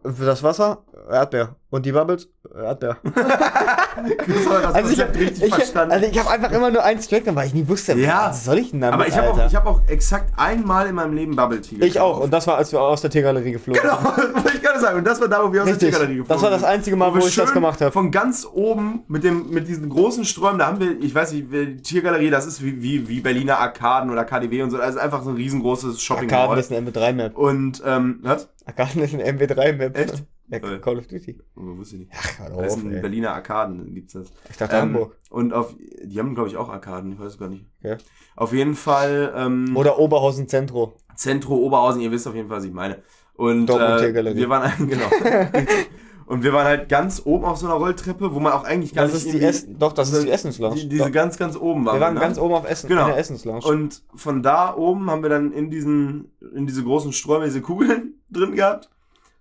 Für 0.03 0.25
das 0.25 0.43
Wasser? 0.43 0.83
Erdbeer. 1.09 1.55
Und 1.71 1.85
die 1.85 1.91
Bubbles? 1.91 2.27
Das 2.43 2.81
war 2.83 4.61
das 4.61 4.73
Also 4.75 4.89
ich, 4.91 4.97
Konzept 4.97 4.99
hab, 5.15 5.15
richtig 5.21 5.43
ich, 5.43 5.53
verstanden. 5.55 5.91
also 5.93 6.05
ich 6.07 6.17
habe 6.19 6.29
einfach 6.31 6.51
immer 6.51 6.71
nur 6.71 6.83
eins 6.83 7.07
direkt, 7.07 7.33
weil 7.35 7.47
ich 7.47 7.53
nie 7.53 7.67
wusste, 7.67 7.93
Ja. 7.93 8.29
was 8.29 8.43
soll 8.45 8.57
ich 8.57 8.71
denn 8.71 8.81
damit, 8.81 8.93
aber 8.95 9.07
ich 9.07 9.15
habe 9.15 9.29
auch, 9.29 9.45
ich 9.47 9.55
hab 9.55 9.65
auch 9.67 9.81
exakt 9.87 10.33
einmal 10.37 10.87
in 10.87 10.95
meinem 10.95 11.13
Leben 11.13 11.35
Bubble 11.35 11.61
Tea 11.61 11.77
Ich 11.81 11.99
auch. 11.99 12.07
gekauft. 12.13 12.23
Und 12.23 12.31
das 12.33 12.47
war, 12.47 12.57
als 12.57 12.71
wir 12.71 12.81
aus 12.81 13.01
der 13.01 13.11
Teegalerie 13.11 13.51
geflogen 13.51 13.81
Genau, 13.81 13.97
das 14.15 14.33
wollte 14.43 14.57
ich 14.57 14.63
gerade 14.63 14.79
sagen. 14.79 14.97
Und 14.97 15.05
das 15.05 15.21
war 15.21 15.27
da, 15.27 15.43
wo 15.47 15.53
wir 15.53 15.61
aus 15.61 15.67
Richtig. 15.67 15.79
der 15.81 15.89
Tiggerlerie 15.99 16.17
geflogen 16.17 16.35
Das 16.35 16.41
war 16.41 16.49
das 16.49 16.61
sind. 16.61 16.69
einzige 16.69 16.95
Mal, 16.95 17.11
wo 17.11 17.15
wir 17.19 17.25
ich 17.27 17.35
das 17.35 17.53
gemacht 17.53 17.81
habe. 17.81 17.91
Von 17.91 18.09
ganz 18.11 18.47
oben 18.51 19.03
mit 19.07 19.23
dem 19.23 19.49
mit 19.51 19.67
diesen 19.67 19.89
großen 19.89 20.25
Sträumen, 20.25 20.57
da 20.59 20.67
haben 20.67 20.79
wir, 20.79 20.99
ich 20.99 21.13
weiß 21.13 21.33
nicht, 21.33 21.51
die 21.51 21.77
Tiergalerie, 21.83 22.31
das 22.31 22.47
ist 22.47 22.63
wie, 22.63 22.81
wie, 22.81 23.07
wie 23.07 23.19
Berliner 23.21 23.59
Arkaden 23.59 24.09
oder 24.09 24.25
KDW 24.25 24.63
und 24.63 24.71
so. 24.71 24.77
Also 24.79 24.97
einfach 24.99 25.21
so 25.23 25.29
ein 25.29 25.35
riesengroßes 25.35 26.01
Shopping 26.01 26.31
Arkaden 26.31 26.57
ist 26.57 26.71
eine 26.71 26.89
MW3-Map. 26.89 27.37
Und, 27.37 27.83
ähm, 27.85 28.19
was? 28.23 28.49
Arkaden 28.65 29.03
ist 29.03 29.13
eine 29.13 29.25
MW3-Map. 29.31 29.95
Echt? 29.97 30.23
Ja. 30.49 30.59
Call 30.59 30.97
of 30.97 31.07
Duty. 31.07 31.39
Oh, 31.55 31.77
wusste 31.77 31.95
ich 31.95 32.01
nicht. 32.01 32.11
Ach, 32.15 32.39
hör 32.39 32.63
Das 32.63 32.73
auf, 32.73 32.83
ey. 32.83 32.99
Berliner 33.01 33.33
Arkaden 33.33 33.93
gibt's 33.93 34.13
das. 34.13 34.31
Ich 34.49 34.57
dachte 34.57 34.75
Ähm, 34.75 34.81
Hamburg. 34.81 35.17
Und 35.29 35.53
auf, 35.53 35.75
die 36.03 36.17
haben, 36.19 36.33
glaube 36.33 36.49
ich, 36.49 36.57
auch 36.57 36.69
Arkaden, 36.69 37.13
ich 37.13 37.19
weiß 37.19 37.33
es 37.33 37.37
gar 37.37 37.49
nicht. 37.49 37.65
Ja. 37.81 37.97
Auf 38.35 38.51
jeden 38.53 38.75
Fall, 38.75 39.33
ähm, 39.35 39.75
Oder 39.77 39.99
Oberhausen 39.99 40.47
Zentro. 40.47 40.93
Zentro 41.15 41.55
Oberhausen, 41.57 42.01
ihr 42.01 42.11
wisst 42.11 42.27
auf 42.27 42.35
jeden 42.35 42.47
Fall, 42.47 42.57
was 42.57 42.63
ich 42.65 42.73
meine. 42.73 43.03
Und 43.35 43.67
Dortmund 43.67 44.01
äh, 44.01 44.35
wir 44.35 44.49
waren 44.49 44.87
genau. 44.87 45.05
und 46.25 46.43
wir 46.43 46.51
waren 46.51 46.65
halt 46.65 46.89
ganz 46.89 47.21
oben 47.23 47.45
auf 47.45 47.57
so 47.57 47.67
einer 47.67 47.75
Rolltreppe, 47.75 48.33
wo 48.33 48.39
man 48.39 48.51
auch 48.53 48.63
eigentlich 48.63 48.93
gar 48.93 49.05
Das 49.05 49.13
nicht 49.13 49.25
ist 49.27 49.33
die 49.33 49.41
Essen. 49.41 49.79
Doch, 49.79 49.93
das 49.93 50.11
ist 50.11 50.23
die 50.25 50.29
Essenslounge. 50.29 50.75
die, 50.75 50.89
diese 50.89 51.05
Doch. 51.05 51.11
ganz 51.11 51.37
ganz 51.37 51.55
oben 51.55 51.85
waren. 51.85 51.95
Wir 51.95 52.01
waren 52.01 52.13
ne? 52.15 52.19
ganz 52.19 52.37
oben 52.37 52.53
auf 52.53 52.69
Essen. 52.69 52.87
Genau. 52.87 53.03
In 53.03 53.07
der 53.09 53.17
Essenslounge. 53.17 53.63
Und 53.65 54.03
von 54.15 54.43
da 54.43 54.75
oben 54.75 55.09
haben 55.09 55.21
wir 55.23 55.29
dann 55.29 55.51
in 55.53 55.69
diesen 55.69 56.31
in 56.53 56.65
diese 56.67 56.83
großen 56.83 57.13
Sträume 57.13 57.45
diese 57.45 57.61
Kugeln 57.61 58.15
drin 58.29 58.55
gehabt. 58.55 58.89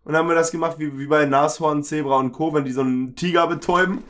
Und 0.08 0.14
dann 0.14 0.22
haben 0.22 0.28
wir 0.30 0.36
das 0.36 0.50
gemacht 0.50 0.76
wie, 0.78 0.98
wie 0.98 1.06
bei 1.06 1.26
Nashorn, 1.26 1.82
Zebra 1.84 2.16
und 2.16 2.32
Co., 2.32 2.54
wenn 2.54 2.64
die 2.64 2.72
so 2.72 2.80
einen 2.80 3.14
Tiger 3.14 3.46
betäuben. 3.46 4.02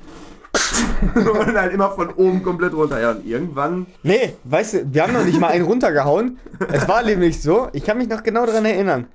und 1.17 1.57
halt 1.59 1.73
immer 1.73 1.91
von 1.91 2.11
oben 2.11 2.45
komplett 2.45 2.73
runter. 2.73 3.01
Ja, 3.01 3.11
und 3.11 3.27
irgendwann 3.27 3.87
Nee, 4.05 4.35
weißt 4.45 4.75
du, 4.75 4.95
wir 4.95 5.03
haben 5.03 5.13
noch 5.13 5.25
nicht 5.25 5.41
mal 5.41 5.49
einen 5.49 5.65
runtergehauen. 5.65 6.39
Es 6.73 6.87
war 6.87 7.03
nämlich 7.03 7.43
so, 7.43 7.67
ich 7.73 7.83
kann 7.85 7.99
mich 7.99 8.09
noch 8.09 8.23
genau 8.23 8.47
daran 8.47 8.65
erinnern. 8.65 9.09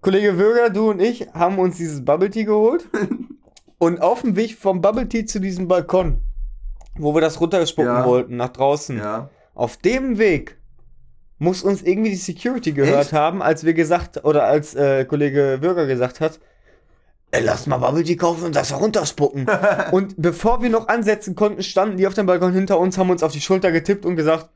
Kollege 0.00 0.38
Würger, 0.38 0.70
du 0.70 0.90
und 0.90 1.02
ich 1.02 1.26
haben 1.34 1.58
uns 1.58 1.78
dieses 1.78 2.04
Bubble 2.04 2.30
Tea 2.30 2.44
geholt. 2.44 2.88
Und 3.78 4.00
auf 4.00 4.22
dem 4.22 4.36
Weg 4.36 4.56
vom 4.56 4.80
Bubble 4.80 5.08
Tea 5.08 5.26
zu 5.26 5.40
diesem 5.40 5.66
Balkon, 5.66 6.20
wo 6.96 7.12
wir 7.12 7.22
das 7.22 7.40
runterspucken 7.40 7.92
Ja. 7.92 8.04
wollten, 8.06 8.36
nach 8.36 8.50
draußen, 8.50 8.98
ja, 8.98 9.30
auf 9.56 9.76
dem 9.78 10.18
Weg 10.18 10.58
muss 11.38 11.62
uns 11.62 11.82
irgendwie 11.82 12.10
die 12.10 12.16
Security 12.16 12.72
gehört 12.72 13.06
Echt? 13.06 13.12
haben, 13.12 13.42
als 13.42 13.64
wir 13.64 13.74
gesagt, 13.74 14.24
oder 14.24 14.44
als 14.44 14.74
äh, 14.74 15.04
Kollege 15.04 15.58
Würger 15.60 15.86
gesagt 15.86 16.20
hat, 16.20 16.40
ey, 17.30 17.44
lass 17.44 17.66
mal 17.66 17.78
Bubble 17.78 18.02
Tea 18.04 18.16
kaufen 18.16 18.44
und 18.44 18.56
das 18.56 18.78
runterspucken. 18.78 19.46
und 19.92 20.14
bevor 20.16 20.62
wir 20.62 20.70
noch 20.70 20.88
ansetzen 20.88 21.34
konnten, 21.34 21.62
standen 21.62 21.96
die 21.96 22.06
auf 22.06 22.14
dem 22.14 22.26
Balkon 22.26 22.52
hinter 22.52 22.78
uns, 22.78 22.98
haben 22.98 23.10
uns 23.10 23.22
auf 23.22 23.32
die 23.32 23.40
Schulter 23.40 23.72
getippt 23.72 24.04
und 24.04 24.16
gesagt, 24.16 24.50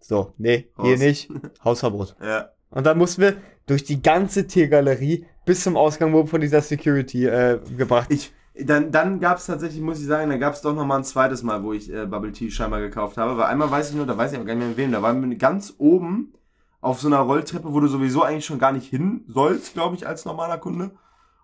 so, 0.00 0.32
nee, 0.36 0.68
hier 0.80 0.92
Raus. 0.92 0.98
nicht, 1.00 1.30
Hausverbot. 1.64 2.16
ja. 2.22 2.50
Und 2.70 2.86
dann 2.86 2.98
mussten 2.98 3.22
wir 3.22 3.36
durch 3.66 3.84
die 3.84 4.02
ganze 4.02 4.46
Tiergalerie 4.46 5.26
bis 5.44 5.62
zum 5.62 5.76
Ausgang 5.76 6.12
wurden 6.12 6.28
von 6.28 6.40
dieser 6.40 6.60
Security 6.60 7.26
äh, 7.26 7.60
gebracht. 7.76 8.08
Ich, 8.10 8.32
dann 8.54 8.92
dann 8.92 9.18
gab 9.18 9.38
es 9.38 9.46
tatsächlich, 9.46 9.80
muss 9.80 10.00
ich 10.00 10.06
sagen, 10.06 10.30
dann 10.30 10.40
gab 10.40 10.52
es 10.52 10.60
doch 10.60 10.74
noch 10.74 10.84
mal 10.84 10.98
ein 10.98 11.04
zweites 11.04 11.42
Mal, 11.42 11.62
wo 11.62 11.72
ich 11.72 11.92
äh, 11.92 12.06
Bubble 12.06 12.32
Tea 12.32 12.50
scheinbar 12.50 12.80
gekauft 12.80 13.16
habe. 13.16 13.36
Weil 13.38 13.46
einmal 13.46 13.70
weiß 13.70 13.90
ich 13.90 13.96
nur, 13.96 14.06
da 14.06 14.16
weiß 14.16 14.32
ich 14.32 14.38
aber 14.38 14.46
gar 14.46 14.54
nicht 14.54 14.60
mehr 14.60 14.68
mit 14.68 14.76
wem, 14.76 14.92
da 14.92 15.02
waren 15.02 15.28
wir 15.28 15.36
ganz 15.36 15.74
oben 15.78 16.34
auf 16.80 17.00
so 17.00 17.08
einer 17.08 17.20
Rolltreppe, 17.20 17.72
wo 17.72 17.80
du 17.80 17.86
sowieso 17.86 18.22
eigentlich 18.22 18.44
schon 18.44 18.58
gar 18.58 18.72
nicht 18.72 18.88
hin 18.88 19.24
sollst, 19.26 19.74
glaube 19.74 19.96
ich, 19.96 20.06
als 20.06 20.24
normaler 20.24 20.58
Kunde. 20.58 20.90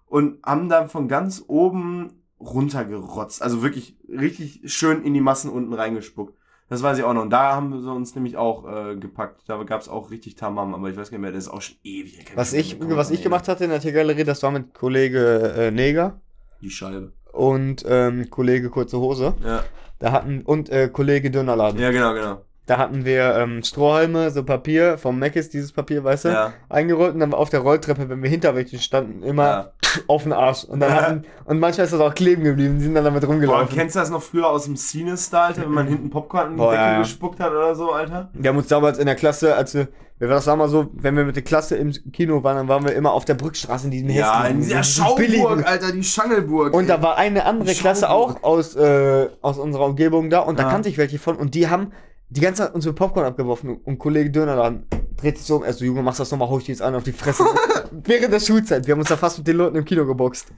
Und 0.06 0.44
haben 0.44 0.68
dann 0.68 0.88
von 0.88 1.06
ganz 1.06 1.44
oben 1.46 2.22
runtergerotzt. 2.40 3.42
Also 3.42 3.62
wirklich 3.62 3.96
richtig 4.08 4.62
schön 4.64 5.02
in 5.02 5.14
die 5.14 5.20
Massen 5.20 5.50
unten 5.50 5.72
reingespuckt. 5.72 6.36
Das 6.68 6.82
weiß 6.82 6.98
ich 6.98 7.04
auch 7.04 7.14
noch. 7.14 7.22
Und 7.22 7.30
da 7.30 7.54
haben 7.54 7.70
wir 7.70 7.92
uns 7.92 8.14
nämlich 8.14 8.36
auch 8.36 8.66
äh, 8.68 8.96
gepackt. 8.96 9.42
Da 9.46 9.62
gab 9.64 9.80
es 9.80 9.88
auch 9.88 10.10
richtig 10.10 10.34
Tamam, 10.34 10.74
aber 10.74 10.90
ich 10.90 10.96
weiß 10.96 11.10
gar 11.10 11.16
nicht 11.16 11.22
mehr, 11.22 11.32
das 11.32 11.44
ist 11.44 11.50
auch 11.50 11.62
schon 11.62 11.76
ewig. 11.82 12.26
Kann 12.26 12.36
Was 12.36 12.52
ich, 12.52 12.78
was 12.80 13.10
ich 13.10 13.22
gemacht 13.22 13.48
hatte 13.48 13.64
in 13.64 13.70
der 13.70 13.80
Tiergalerie, 13.80 14.24
das 14.24 14.42
war 14.42 14.50
mit 14.50 14.74
Kollege 14.74 15.54
äh, 15.56 15.70
Neger 15.70 16.20
Die 16.60 16.70
Scheibe. 16.70 17.12
und 17.32 17.84
ähm, 17.88 18.28
Kollege 18.30 18.68
Kurze 18.70 18.98
Hose. 18.98 19.34
Ja, 19.44 19.62
Da 19.98 20.12
hatten, 20.12 20.42
und 20.42 20.70
äh, 20.70 20.88
Kollege 20.88 21.30
Dönerladen. 21.30 21.80
ja 21.80 21.90
genau, 21.90 22.14
genau. 22.14 22.42
Da 22.66 22.76
hatten 22.76 23.06
wir 23.06 23.34
ähm, 23.36 23.62
Strohhalme, 23.62 24.30
so 24.30 24.44
Papier, 24.44 24.98
vom 24.98 25.18
Mac 25.18 25.36
ist 25.36 25.54
dieses 25.54 25.72
Papier, 25.72 26.04
weißt 26.04 26.26
du, 26.26 26.28
Ja. 26.28 26.52
eingerollt 26.68 27.14
und 27.14 27.20
dann 27.20 27.32
auf 27.32 27.48
der 27.48 27.60
Rolltreppe, 27.60 28.10
wenn 28.10 28.22
wir 28.22 28.28
hinter 28.28 28.54
welchen 28.54 28.78
standen, 28.78 29.22
immer 29.22 29.46
Ja. 29.46 29.72
auf 30.06 30.24
den 30.24 30.34
Arsch. 30.34 30.64
Und 30.64 30.80
dann 30.80 30.92
hatten, 30.92 31.24
und 31.46 31.60
manchmal 31.60 31.84
ist 31.86 31.92
das 31.94 32.00
auch 32.00 32.14
kleben 32.14 32.44
geblieben, 32.44 32.76
die 32.76 32.84
sind 32.84 32.94
dann 32.94 33.04
damit 33.04 33.22
Boah, 33.22 33.30
rumgelaufen. 33.30 33.74
kennst 33.74 33.96
du 33.96 34.00
das 34.00 34.10
noch 34.10 34.20
früher 34.22 34.48
aus 34.48 34.64
dem 34.66 34.76
Cine-Star, 34.76 35.46
Alter, 35.46 35.62
wenn 35.62 35.70
man 35.70 35.86
hinten 35.86 36.10
Popcorn 36.10 36.48
in 36.48 36.52
die 36.54 36.58
Boah, 36.58 36.72
Decke 36.72 36.82
ja. 36.84 36.98
gespuckt 36.98 37.40
hat 37.40 37.52
oder 37.52 37.74
so, 37.74 37.90
Alter? 37.92 38.28
Wir 38.34 38.50
haben 38.50 38.58
uns 38.58 38.68
damals 38.68 38.98
in 38.98 39.06
der 39.06 39.14
Klasse, 39.16 39.54
als 39.56 39.72
wir, 39.74 39.88
wir 40.18 40.28
das 40.28 40.44
sagen 40.44 40.58
wir 40.60 40.68
so, 40.68 40.88
wenn 40.94 41.16
wir 41.16 41.24
mit 41.24 41.36
der 41.36 41.44
Klasse 41.44 41.76
im 41.76 41.92
Kino 42.12 42.42
waren, 42.42 42.56
dann 42.56 42.68
waren 42.68 42.84
wir 42.84 42.94
immer 42.94 43.12
auf 43.12 43.24
der 43.24 43.34
Brückstraße 43.34 43.86
in 43.86 43.90
diesem 43.92 44.10
Ja, 44.10 44.44
in 44.46 44.60
dieser 44.60 44.82
Schauburg, 44.82 45.16
billigen- 45.18 45.64
Alter, 45.64 45.92
die 45.92 46.02
Schangelburg. 46.04 46.74
Und 46.74 46.82
ey. 46.82 46.88
da 46.88 47.02
war 47.02 47.16
eine 47.16 47.44
andere 47.44 47.72
Klasse 47.74 48.10
auch 48.10 48.42
aus, 48.42 48.74
äh, 48.74 49.28
aus 49.42 49.58
unserer 49.58 49.84
Umgebung 49.86 50.28
da 50.30 50.40
und 50.40 50.58
da 50.58 50.64
Ja. 50.64 50.70
kannte 50.70 50.88
ich 50.88 50.98
welche 50.98 51.18
von 51.18 51.36
und 51.36 51.54
die 51.54 51.68
haben 51.68 51.92
die 52.30 52.40
ganze 52.40 52.62
Zeit 52.64 52.74
unsere 52.74 52.94
Popcorn 52.94 53.24
abgeworfen 53.26 53.76
und 53.84 53.98
Kollege 53.98 54.30
Dönerladen 54.30 54.84
dreht 55.16 55.38
sich 55.38 55.46
so 55.46 55.56
um, 55.56 55.62
er 55.64 55.72
so, 55.72 55.84
Junge, 55.84 56.02
machst 56.02 56.20
das 56.20 56.30
nochmal, 56.30 56.48
hau 56.48 56.58
ich 56.58 56.64
dir 56.64 56.72
jetzt 56.72 56.82
an 56.82 56.94
auf 56.94 57.02
die 57.04 57.12
Fresse. 57.12 57.44
Während 58.04 58.32
der 58.32 58.40
Schulzeit, 58.40 58.86
wir 58.86 58.92
haben 58.92 59.00
uns 59.00 59.08
da 59.08 59.16
fast 59.16 59.38
mit 59.38 59.46
den 59.46 59.56
Leuten 59.56 59.76
im 59.76 59.84
Kino 59.84 60.04
geboxt. 60.04 60.48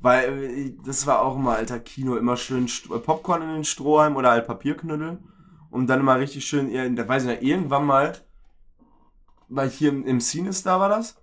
Weil, 0.00 0.24
äh, 0.24 0.74
das 0.86 1.06
war 1.06 1.22
auch 1.22 1.36
immer, 1.36 1.56
Alter, 1.56 1.80
Kino, 1.80 2.16
immer 2.16 2.36
schön 2.36 2.68
St 2.68 2.88
Popcorn 3.04 3.42
in 3.42 3.48
den 3.54 3.64
Strohhalm 3.64 4.14
oder 4.16 4.30
halt 4.30 4.46
Papierknüttel. 4.46 5.18
Und 5.70 5.88
dann 5.88 6.00
immer 6.00 6.18
richtig 6.18 6.44
schön, 6.46 6.70
da 6.96 7.08
weiß 7.08 7.24
ich 7.24 7.28
noch, 7.34 7.42
irgendwann 7.42 7.84
mal, 7.86 8.12
weil 9.48 9.68
hier 9.68 9.90
im, 9.90 10.04
im 10.04 10.20
Cine-Star 10.20 10.80
war 10.80 10.88
das, 10.88 11.16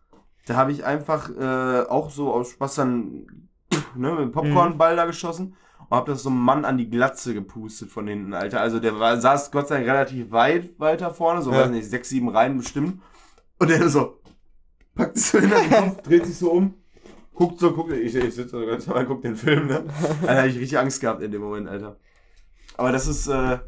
da 0.46 0.56
habe 0.56 0.72
ich 0.72 0.86
einfach 0.86 1.30
äh, 1.30 1.88
auch 1.88 2.10
so 2.10 2.34
aus 2.34 2.50
Spaß 2.50 2.76
dann 2.76 3.50
ne, 3.96 4.12
mit 4.12 4.20
dem 4.20 4.32
Popcornball 4.32 4.96
da 4.96 5.06
geschossen 5.06 5.56
und 5.90 5.98
habe 5.98 6.12
das 6.12 6.24
so 6.24 6.30
einem 6.30 6.40
Mann 6.40 6.66
an 6.66 6.78
die 6.78 6.90
Glatze 6.90 7.34
gepustet 7.34 7.92
von 7.92 8.08
hinten, 8.08 8.34
Alter. 8.34 8.62
Also 8.62 8.80
der 8.80 9.00
war, 9.00 9.20
saß 9.20 9.52
Gott 9.52 9.68
sei 9.68 9.76
Dank 9.78 9.88
relativ 9.88 10.32
weit 10.32 10.80
weiter 10.80 11.12
vorne, 11.14 11.42
so 11.42 11.52
Ja. 11.52 11.62
weiß 11.62 11.70
nicht, 11.72 11.90
sechs, 11.90 12.10
sieben 12.10 12.30
Reihen 12.30 12.58
bestimmt. 12.58 13.02
Und 13.60 13.70
der 13.70 13.88
so, 13.90 14.20
packt 14.96 15.18
es 15.18 15.32
so 15.32 15.40
hinter 15.40 15.60
den 15.62 15.70
Kopf, 15.70 16.02
dreht 16.04 16.26
sich 16.26 16.38
so 16.38 16.52
um, 16.52 16.74
guckt 17.34 17.60
so, 17.60 17.72
guckt, 17.74 17.94
ich, 17.94 18.16
ich 18.16 18.36
sitze 18.36 18.50
so 18.50 18.66
ganz 18.66 18.88
normal, 18.88 19.06
guck 19.06 19.22
den 19.22 19.36
Film, 19.36 19.68
ne? 19.68 19.86
Alter, 20.22 20.42
hab 20.42 20.48
ich 20.48 20.56
richtig 20.58 20.78
Angst 20.78 21.00
gehabt 21.00 21.22
in 21.22 21.32
dem 21.32 21.42
Moment, 21.42 21.70
Alter. 21.70 21.98
Aber 22.76 22.92
das 22.92 23.08
ist 23.08 23.28
äh, 23.28 23.60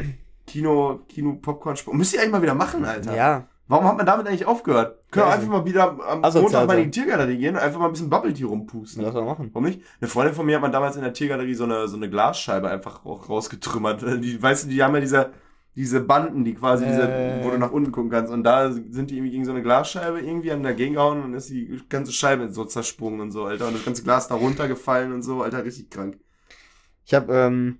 Kino, 0.48 1.02
Kino, 1.08 1.34
Popcorn, 1.42 1.78
Sport. 1.78 1.96
Müsst 1.96 2.14
ihr 2.14 2.20
eigentlich 2.20 2.32
mal 2.32 2.42
wieder 2.42 2.56
machen, 2.56 2.84
Alter. 2.86 3.16
Ja. 3.16 3.48
Warum 3.68 3.86
hat 3.86 3.98
man 3.98 4.06
damit 4.06 4.28
eigentlich 4.28 4.46
aufgehört? 4.46 5.00
Können 5.10 5.26
wir 5.26 5.34
einfach 5.34 5.48
mal 5.48 5.66
wieder 5.66 5.98
am 6.08 6.24
Asozial 6.24 6.44
Montag 6.44 6.68
mal 6.68 6.78
in 6.78 6.92
die 6.92 7.00
Tiergalerie 7.00 7.38
gehen 7.38 7.56
und 7.56 7.62
einfach 7.62 7.80
mal 7.80 7.88
ein 7.88 7.94
bisschen 7.94 8.10
Bubble 8.12 8.32
Tea 8.32 8.46
rumpusten. 8.46 9.04
Lass 9.04 9.14
mal 9.16 9.26
machen. 9.26 9.50
Warum 9.54 9.66
nicht? 9.66 9.82
Eine 10.00 10.08
Freundin 10.08 10.36
von 10.36 10.46
mir 10.46 10.56
hat 10.56 10.62
man 10.62 10.72
damals 10.72 10.96
in 10.98 11.02
der 11.02 11.14
Tiergalerie 11.14 11.56
so 11.56 11.64
eine, 11.64 11.88
so 11.88 11.96
eine 11.98 12.08
Glasscheibe 12.10 12.70
einfach 12.70 13.06
auch 13.06 13.28
rausgetrümmert. 13.28 14.04
Die, 14.24 14.42
weißt 14.42 14.66
du, 14.66 14.70
die 14.70 14.84
haben 14.84 14.94
ja 14.94 15.02
diese, 15.02 15.32
diese 15.76 16.00
Banden, 16.02 16.44
die 16.46 16.54
quasi, 16.54 16.86
diese, 16.86 17.10
Äh. 17.10 17.44
wo 17.44 17.50
du 17.50 17.58
nach 17.58 17.72
unten 17.72 17.92
gucken 17.92 18.12
kannst. 18.12 18.32
Und 18.32 18.44
da 18.44 18.72
sind 18.72 19.10
die 19.10 19.16
irgendwie 19.18 19.32
gegen 19.32 19.46
so 19.46 19.52
eine 19.52 19.64
Glasscheibe 19.64 20.20
irgendwie 20.20 20.52
haben 20.52 20.62
dagegen 20.62 20.94
gehauen 20.94 21.24
und 21.24 21.34
ist 21.34 21.50
die 21.50 21.82
ganze 21.90 22.12
Scheibe 22.12 22.50
so 22.50 22.66
zersprungen 22.66 23.20
und 23.20 23.32
so, 23.32 23.46
Alter. 23.46 23.68
Und 23.68 23.74
das 23.78 23.86
ganze 23.86 24.04
Glas 24.04 24.28
da 24.28 24.36
runtergefallen 24.36 25.12
und 25.12 25.24
so, 25.24 25.42
Alter, 25.42 25.66
richtig 25.66 25.90
krank. 25.90 26.20
Ich 27.04 27.16
habe 27.16 27.34
ähm, 27.34 27.80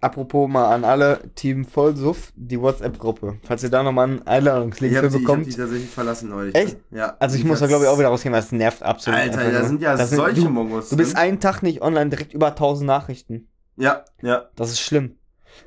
apropos 0.00 0.48
mal 0.48 0.72
an 0.74 0.84
alle 0.84 1.20
Team 1.34 1.64
Vollsuff, 1.64 2.32
die 2.36 2.60
WhatsApp-Gruppe. 2.60 3.38
Falls 3.42 3.62
ihr 3.62 3.70
da 3.70 3.82
nochmal 3.82 4.08
einen 4.08 4.26
Einladungslink 4.26 4.94
für 4.94 5.00
die, 5.02 5.06
ich 5.08 5.14
hab 5.14 5.20
bekommt. 5.20 5.46
die 5.46 5.54
tatsächlich 5.54 5.90
verlassen 5.90 6.28
neulich. 6.30 6.54
Echt? 6.54 6.76
Ja. 6.90 7.16
also 7.18 7.36
ich 7.36 7.44
muss 7.44 7.60
da 7.60 7.66
glaube 7.66 7.84
ich 7.84 7.90
auch 7.90 7.98
wieder 7.98 8.08
rausgehen, 8.08 8.32
weil 8.32 8.40
es 8.40 8.52
nervt 8.52 8.82
absolut. 8.82 9.18
Alter, 9.18 9.38
einfach 9.38 9.52
da 9.52 9.64
sind 9.64 9.80
ja 9.82 9.96
Das 9.96 10.10
sind- 10.10 10.16
solche 10.18 10.42
du, 10.42 10.48
Mongos. 10.50 10.90
du 10.90 10.96
bist 10.96 11.16
einen 11.16 11.40
Tag 11.40 11.62
nicht 11.62 11.82
online, 11.82 12.10
direkt 12.10 12.32
über 12.34 12.48
1000 12.48 12.86
Nachrichten. 12.86 13.48
Ja, 13.76 14.04
ja. 14.22 14.46
Das 14.56 14.70
ist 14.70 14.80
schlimm. 14.80 15.16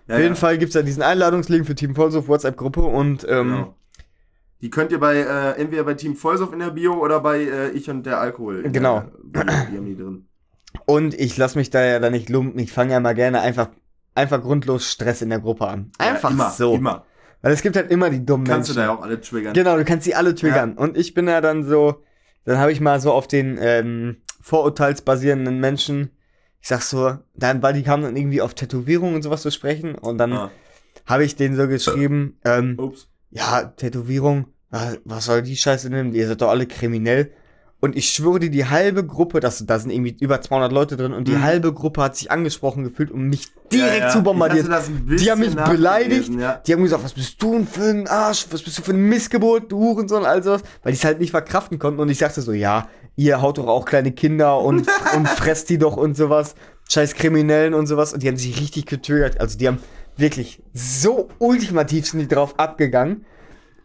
ja 0.08 0.16
Auf 0.16 0.22
jeden 0.22 0.34
ja. 0.36 0.40
Fall 0.40 0.58
gibt's 0.58 0.74
da 0.74 0.82
diesen 0.82 1.04
Einladungslink 1.04 1.66
für 1.66 1.76
Team 1.76 1.96
Vollsuff 1.96 2.28
WhatsApp-Gruppe 2.28 2.82
und 2.82 3.26
ähm, 3.30 3.50
Genau. 3.50 3.76
Die 4.62 4.70
könnt 4.70 4.92
ihr 4.92 5.00
bei, 5.00 5.16
äh, 5.16 5.52
entweder 5.62 5.86
bei 5.86 5.94
Team 5.94 6.16
Vollsuff 6.18 6.52
in 6.52 6.60
der 6.60 6.72
Bio 6.72 6.94
oder 6.96 7.22
bei 7.22 7.40
äh, 7.44 7.70
Ich 7.70 7.90
und 7.90 8.06
der 8.06 8.20
Alkohol. 8.20 8.66
in 8.66 8.74
Genau. 8.74 9.04
Der, 9.24 9.46
die 9.46 9.78
haben 9.78 9.86
die 9.86 9.96
drin. 9.96 10.26
Und 10.86 11.14
ich 11.14 11.38
lasse 11.38 11.58
mich 11.58 11.70
da 11.70 11.82
ja 11.84 12.00
dann 12.00 12.12
nicht 12.12 12.28
lumpen. 12.30 12.60
Ich 12.60 12.72
fange 12.74 12.92
ja 12.92 13.00
mal 13.00 13.16
gerne 13.16 13.40
einfach, 13.42 13.70
einfach 14.16 14.42
grundlos 14.42 14.92
Stress 14.92 15.22
in 15.22 15.30
der 15.30 15.40
Gruppe 15.40 15.68
an. 15.68 15.92
Einfach 15.98 16.30
ja, 16.30 16.36
immer, 16.36 16.50
so. 16.52 16.76
Immer. 16.76 17.06
Weil 17.42 17.54
es 17.54 17.62
gibt 17.62 17.76
halt 17.78 17.90
immer 17.90 18.10
die 18.10 18.26
dummen 18.26 18.46
Kannst 18.46 18.70
du 18.70 18.74
Menschen. 18.74 18.88
da 18.88 18.94
ja 18.94 18.98
auch 18.98 19.02
alle 19.02 19.22
triggern. 19.22 19.54
Genau, 19.54 19.78
du 19.78 19.86
kannst 19.86 20.04
sie 20.06 20.14
alle 20.16 20.36
triggern. 20.36 20.74
Und 20.78 20.98
ich 20.98 21.14
bin 21.14 21.28
ja 21.28 21.40
dann 21.42 21.64
so, 21.64 22.04
dann 22.46 22.58
habe 22.58 22.72
ich 22.74 22.82
mal 22.82 23.00
so 23.00 23.14
auf 23.14 23.28
den 23.28 23.58
ähm, 23.62 24.18
vorurteilsbasierenden 24.42 25.60
Menschen, 25.60 26.12
ich 26.62 26.68
sag 26.68 26.82
so, 26.82 27.18
dann, 27.36 27.62
weil 27.64 27.74
die 27.74 27.84
kamen 27.84 28.04
dann 28.04 28.18
irgendwie 28.18 28.42
auf 28.42 28.54
Tätowierungen 28.54 29.16
und 29.16 29.22
sowas 29.22 29.42
zu 29.42 29.52
sprechen. 29.52 29.96
Und 29.96 30.18
dann 30.18 30.34
Ah, 30.34 30.52
habe 31.06 31.24
ich 31.24 31.36
denen 31.38 31.56
so 31.56 31.68
geschrieben, 31.68 32.38
ähm, 32.44 32.76
ups. 32.78 33.08
ja, 33.30 33.64
Tätowierung, 33.64 34.48
was, 34.70 35.00
was 35.06 35.26
soll 35.26 35.42
die 35.42 35.56
Scheiße 35.56 35.90
nehmen? 35.90 36.14
Ihr 36.14 36.28
seid 36.28 36.42
doch 36.42 36.50
alle 36.50 36.68
kriminell. 36.68 37.32
Und 37.82 37.96
ich 37.96 38.10
schwöre 38.10 38.40
dir, 38.40 38.50
die 38.50 38.66
halbe 38.66 39.06
Gruppe, 39.06 39.40
das, 39.40 39.66
da 39.66 39.80
sind 39.80 39.92
irgendwie 39.92 40.18
über 40.20 40.42
200 40.42 40.70
Leute 40.72 40.98
drin 40.98 41.14
und 41.14 41.30
die 41.30 41.34
Mhm. 41.36 41.44
halbe 41.44 41.72
Gruppe 41.74 42.02
hat 42.04 42.18
sich 42.18 42.30
angesprochen 42.30 42.84
gefühlt, 42.84 43.10
um 43.10 43.24
mich 43.30 43.48
direkt 43.72 44.00
Ja, 44.00 44.06
ja. 44.08 44.10
zu 44.10 44.22
ein 44.92 45.18
Die 45.18 45.32
haben 45.32 45.40
mich 45.40 45.56
beleidigt. 45.56 46.30
Ja. 46.38 46.62
Die 46.66 46.74
haben 46.74 46.84
gesagt, 46.84 47.06
was 47.06 47.14
bist 47.14 47.42
du 47.42 47.54
denn 47.54 47.68
für 47.68 47.84
ein 47.90 48.08
Arsch? 48.08 48.48
Was 48.52 48.64
bist 48.64 48.78
du 48.78 48.82
für 48.82 48.92
ein 48.92 49.08
Missgeburt, 49.08 49.72
du 49.72 49.78
Hurensohn, 49.80 50.26
all 50.26 50.44
sowas. 50.44 50.62
Weil 50.84 50.92
die 50.92 50.98
es 50.98 51.06
halt 51.06 51.20
nicht 51.20 51.32
verkraften 51.32 51.80
konnten. 51.80 52.02
Und 52.02 52.10
ich 52.10 52.18
sagte 52.18 52.42
so, 52.42 52.52
ja, 52.52 52.90
ihr 53.16 53.42
haut 53.42 53.58
doch 53.58 53.68
auch 53.68 53.86
kleine 53.86 54.12
Kinder 54.12 54.60
und, 54.60 54.86
und 55.16 55.30
fresst 55.30 55.70
die 55.70 55.78
doch 55.78 55.96
und 55.96 56.18
sowas. 56.18 56.56
Scheiß 56.90 57.14
Kriminellen 57.14 57.74
und 57.74 57.88
sowas. 57.88 58.12
Und 58.14 58.24
die 58.24 58.28
haben 58.28 58.36
sich 58.38 58.60
richtig 58.60 58.88
getriggert. 58.88 59.40
Also 59.40 59.58
die 59.58 59.68
haben 59.70 59.78
wirklich 60.18 60.62
so 60.74 61.30
ultimativ 61.38 62.08
sind 62.10 62.20
die 62.20 62.28
drauf 62.28 62.60
abgegangen. 62.60 63.26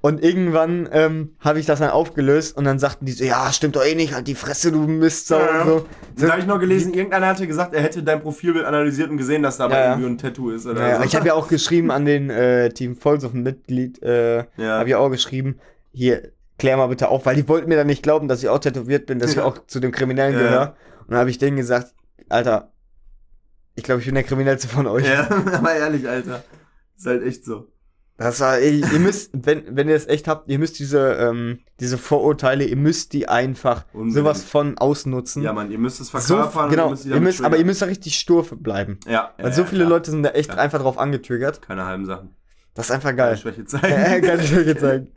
Und 0.04 0.22
irgendwann 0.22 0.86
ähm, 0.92 1.34
habe 1.40 1.58
ich 1.60 1.64
das 1.64 1.78
dann 1.78 1.88
aufgelöst 1.88 2.58
und 2.58 2.64
dann 2.64 2.78
sagten 2.78 3.06
die 3.06 3.12
so, 3.12 3.24
ja, 3.24 3.50
stimmt 3.50 3.74
doch 3.74 3.82
eh 3.86 3.94
nicht, 3.94 4.12
halt 4.12 4.26
die 4.28 4.34
Fresse, 4.34 4.70
du 4.70 4.80
Mistsau 4.80 5.38
Ja, 5.38 5.46
ja. 5.46 5.62
und 5.62 5.66
so. 5.68 5.86
Da 6.26 6.32
habe 6.32 6.40
ich 6.42 6.46
noch 6.46 6.60
gelesen, 6.60 6.92
irgendeiner 6.92 7.28
hatte 7.28 7.46
gesagt, 7.46 7.72
er 7.72 7.80
hätte 7.80 8.02
dein 8.02 8.20
Profilbild 8.20 8.66
analysiert 8.66 9.08
und 9.08 9.16
gesehen, 9.16 9.42
dass 9.42 9.56
da 9.56 9.66
Ja, 9.70 9.74
ja. 9.78 9.90
irgendwie 9.92 10.08
ein 10.10 10.18
Tattoo 10.18 10.50
ist 10.50 10.66
oder 10.66 10.82
Naja, 10.82 10.98
so. 10.98 11.04
ich 11.04 11.16
habe 11.16 11.26
ja 11.28 11.32
auch 11.32 11.48
geschrieben 11.48 11.90
an 11.90 12.04
den 12.04 12.28
äh, 12.28 12.68
Team 12.68 12.96
Vollsuff-Mitglied, 12.96 14.02
äh, 14.02 14.40
Ja. 14.58 14.78
habe 14.80 14.90
ich 14.90 14.94
auch 14.94 15.08
geschrieben, 15.08 15.58
hier, 15.90 16.32
klär 16.58 16.76
mal 16.76 16.88
bitte 16.88 17.08
auf, 17.08 17.24
weil 17.24 17.36
die 17.36 17.48
wollten 17.48 17.70
mir 17.70 17.76
dann 17.76 17.86
nicht 17.86 18.02
glauben, 18.02 18.28
dass 18.28 18.42
ich 18.42 18.50
auch 18.50 18.58
tätowiert 18.58 19.06
bin, 19.06 19.20
dass 19.20 19.30
ich 19.30 19.36
Ja. 19.38 19.44
auch 19.44 19.56
zu 19.66 19.80
dem 19.80 19.90
Kriminellen 19.90 20.34
Ja. 20.34 20.42
gehöre. 20.42 20.76
Und 21.06 21.12
dann 21.12 21.18
habe 21.20 21.30
ich 21.30 21.38
denen 21.38 21.56
gesagt, 21.56 21.94
Alter, 22.28 22.72
ich 23.74 23.84
glaube, 23.84 24.00
ich 24.00 24.06
bin 24.06 24.16
der 24.16 24.24
Kriminellste 24.24 24.68
von 24.68 24.86
euch. 24.86 25.06
Ja, 25.08 25.26
aber 25.54 25.72
ehrlich, 25.72 26.06
Alter. 26.06 26.44
Ist 26.94 27.06
halt 27.06 27.22
echt 27.24 27.42
so. 27.46 27.68
Das 28.16 28.38
war, 28.40 28.60
ihr, 28.60 28.70
ihr 28.92 29.00
müsst, 29.00 29.30
wenn, 29.46 29.76
wenn 29.76 29.88
ihr 29.88 29.96
es 29.96 30.06
echt 30.06 30.28
habt, 30.28 30.48
ihr 30.48 30.58
müsst 30.58 30.78
diese, 30.78 31.14
ähm, 31.14 31.58
diese 31.80 31.98
Vorurteile, 31.98 32.64
ihr 32.64 32.76
müsst 32.76 33.12
die 33.12 33.28
einfach 33.28 33.84
Unbedingt. 33.92 34.14
sowas 34.14 34.44
von 34.44 34.78
ausnutzen. 34.78 35.42
Ja, 35.42 35.52
Mann, 35.52 35.70
ihr 35.72 35.78
müsst 35.78 36.00
es 36.00 36.08
so, 36.12 36.18
verkörpern. 36.18 36.64
und 36.66 36.70
genau, 36.70 36.84
ihr 36.86 36.90
müsst, 36.90 37.06
ihr 37.06 37.20
müsst, 37.20 37.44
aber 37.44 37.56
ihr 37.56 37.64
müsst 37.64 37.82
da 37.82 37.86
richtig 37.86 38.16
stur 38.16 38.44
bleiben. 38.44 38.98
Ja, 39.06 39.32
Weil 39.36 39.46
ja, 39.46 39.52
so 39.52 39.62
ja, 39.62 39.66
viele 39.66 39.80
klar. 39.84 39.90
Leute 39.90 40.10
sind 40.12 40.22
da 40.22 40.30
echt 40.30 40.50
Klar. 40.50 40.60
einfach 40.62 40.80
drauf 40.80 40.96
angetriggert. 40.98 41.60
Keine 41.62 41.86
halben 41.86 42.06
Sachen. 42.06 42.36
Das 42.74 42.86
ist 42.86 42.90
einfach 42.92 43.08
Keine 43.10 43.16
geil. 43.16 43.36
Schwäche 43.36 43.62
Äh, 43.62 43.66
zeigen. 43.66 44.40
Ich 44.40 44.56
euch 44.56 44.66
jetzt 44.66 44.80
sagen. 44.80 45.08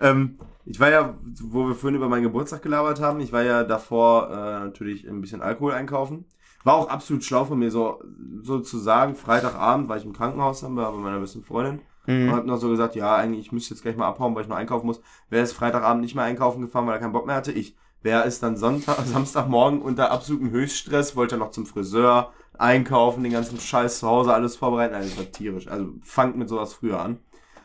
ähm, 0.00 0.38
ich 0.64 0.78
war 0.80 0.90
ja, 0.90 1.18
wo 1.42 1.66
wir 1.68 1.74
vorhin 1.74 1.96
über 1.96 2.08
meinen 2.08 2.22
Geburtstag 2.22 2.62
gelabert 2.62 3.00
haben, 3.00 3.20
ich 3.20 3.32
war 3.32 3.42
ja 3.42 3.64
davor 3.64 4.30
äh, 4.30 4.34
natürlich 4.64 5.06
ein 5.08 5.20
bisschen 5.20 5.42
Alkohol 5.42 5.72
einkaufen. 5.72 6.24
War 6.62 6.74
auch 6.74 6.88
absolut 6.88 7.22
schlau 7.24 7.44
von 7.44 7.58
mir, 7.58 7.70
so, 7.70 8.00
so 8.42 8.60
zu 8.60 8.78
sagen, 8.78 9.14
Freitagabend 9.16 9.88
war 9.88 9.96
ich 9.98 10.04
im 10.06 10.14
Krankenhaus, 10.14 10.62
dann 10.62 10.74
war 10.76 10.90
bei 10.92 10.98
meiner 10.98 11.20
besten 11.20 11.42
Freundin. 11.42 11.80
Und 12.06 12.26
Mhm. 12.26 12.32
hab 12.32 12.44
noch 12.46 12.58
so 12.58 12.68
gesagt, 12.68 12.94
ja, 12.96 13.16
eigentlich, 13.16 13.46
ich 13.46 13.52
müsste 13.52 13.74
jetzt 13.74 13.82
gleich 13.82 13.96
mal 13.96 14.06
abhauen, 14.08 14.34
weil 14.34 14.42
ich 14.42 14.48
noch 14.48 14.56
einkaufen 14.56 14.86
muss. 14.86 15.00
Wer 15.30 15.42
ist 15.42 15.52
Freitagabend 15.52 16.02
nicht 16.02 16.14
mehr 16.14 16.24
einkaufen 16.24 16.60
gefahren, 16.60 16.86
weil 16.86 16.94
er 16.94 17.00
keinen 17.00 17.12
Bock 17.12 17.26
mehr 17.26 17.36
hatte? 17.36 17.52
Ich. 17.52 17.76
Wer 18.02 18.24
ist 18.26 18.42
dann 18.42 18.56
Sonntag, 18.58 18.98
Samstagmorgen 19.06 19.80
unter 19.80 20.10
absolutem 20.10 20.50
Höchststress, 20.50 21.16
wollte 21.16 21.38
noch 21.38 21.50
zum 21.50 21.64
Friseur, 21.64 22.32
einkaufen, 22.58 23.22
den 23.22 23.32
ganzen 23.32 23.58
Scheiß 23.58 24.00
zu 24.00 24.06
Hause, 24.06 24.34
alles 24.34 24.56
vorbereiten. 24.56 24.94
Also, 24.94 25.08
das 25.08 25.18
war 25.18 25.32
tierisch. 25.32 25.68
Also, 25.68 25.88
fangt 26.02 26.36
mit 26.36 26.48
sowas 26.50 26.74
früher 26.74 27.00
an. 27.00 27.18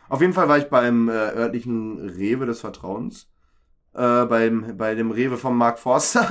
Auf 0.08 0.22
jeden 0.22 0.34
Fall 0.34 0.48
war 0.48 0.58
ich 0.58 0.70
beim 0.70 1.10
äh, 1.10 1.12
örtlichen 1.12 2.00
Rewe 2.00 2.46
des 2.46 2.62
Vertrauens. 2.62 3.30
Äh, 3.94 4.26
beim, 4.26 4.78
bei 4.78 4.96
dem 4.96 5.12
Rewe 5.12 5.38
von 5.38 5.56
Mark 5.58 5.80
Forster. 5.80 6.30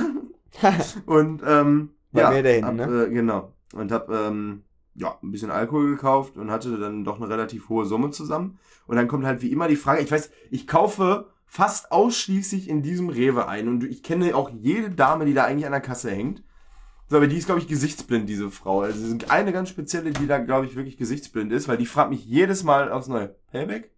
Und, 1.05 1.43
ähm, 1.45 1.91
Bei 2.11 2.21
ja. 2.21 2.29
mir 2.31 2.43
da 2.43 2.49
hinten, 2.49 2.81
hab, 2.81 2.89
ne? 2.89 3.03
äh, 3.05 3.09
genau. 3.09 3.53
Und 3.73 3.91
hab, 3.91 4.09
ähm, 4.09 4.63
ja, 4.95 5.17
ein 5.21 5.31
bisschen 5.31 5.51
Alkohol 5.51 5.91
gekauft 5.91 6.37
und 6.37 6.51
hatte 6.51 6.77
dann 6.77 7.03
doch 7.03 7.17
eine 7.17 7.29
relativ 7.29 7.69
hohe 7.69 7.85
Summe 7.85 8.11
zusammen. 8.11 8.59
Und 8.87 8.95
dann 8.95 9.07
kommt 9.07 9.25
halt 9.25 9.41
wie 9.41 9.51
immer 9.51 9.67
die 9.67 9.75
Frage, 9.75 10.01
ich 10.01 10.11
weiß, 10.11 10.31
ich 10.51 10.67
kaufe 10.67 11.27
fast 11.45 11.91
ausschließlich 11.91 12.69
in 12.69 12.81
diesem 12.81 13.09
Rewe 13.09 13.47
ein 13.47 13.67
und 13.67 13.83
ich 13.83 14.03
kenne 14.03 14.35
auch 14.35 14.49
jede 14.49 14.91
Dame, 14.91 15.25
die 15.25 15.33
da 15.33 15.45
eigentlich 15.45 15.65
an 15.65 15.71
der 15.71 15.81
Kasse 15.81 16.11
hängt. 16.11 16.43
So, 17.07 17.17
aber 17.17 17.27
die 17.27 17.37
ist, 17.37 17.45
glaube 17.45 17.59
ich, 17.59 17.67
gesichtsblind, 17.67 18.29
diese 18.29 18.51
Frau. 18.51 18.81
Also 18.81 19.03
es 19.03 19.11
ist 19.11 19.31
eine 19.31 19.51
ganz 19.51 19.69
spezielle, 19.69 20.11
die 20.11 20.27
da, 20.27 20.37
glaube 20.37 20.67
ich, 20.67 20.75
wirklich 20.75 20.97
gesichtsblind 20.97 21.51
ist, 21.51 21.67
weil 21.67 21.77
die 21.77 21.87
fragt 21.87 22.11
mich 22.11 22.23
jedes 22.23 22.63
Mal 22.63 22.91
aufs 22.91 23.07
Neue, 23.07 23.35
Payback? 23.51 23.89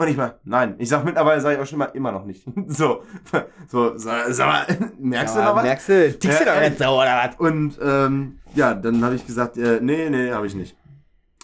Und 0.00 0.08
ich 0.08 0.16
mal, 0.16 0.40
nein. 0.44 0.76
Ich 0.78 0.88
sag 0.88 1.04
mittlerweile, 1.04 1.42
sage 1.42 1.56
ich 1.56 1.60
auch 1.60 1.66
schon 1.66 1.78
mal, 1.78 1.90
immer 1.92 2.10
noch 2.10 2.24
nicht. 2.24 2.46
So, 2.68 3.02
so, 3.68 3.98
sag, 3.98 4.32
sag 4.32 4.46
mal, 4.46 4.92
merkst 4.98 5.36
du 5.36 5.40
noch 5.40 5.56
was? 5.56 5.62
Merkst 5.62 5.88
du, 5.90 6.18
tickst 6.18 6.40
du 6.40 6.44
Ja, 6.46 6.54
doch 6.54 6.60
nicht 6.62 6.78
so, 6.78 6.84
oder 6.86 7.22
was? 7.22 7.38
Und 7.38 7.78
ähm, 7.82 8.40
ja, 8.54 8.72
dann 8.72 9.04
habe 9.04 9.16
ich 9.16 9.26
gesagt, 9.26 9.58
äh, 9.58 9.78
nee, 9.82 10.08
nee, 10.08 10.32
habe 10.32 10.46
ich 10.46 10.54
nicht. 10.54 10.74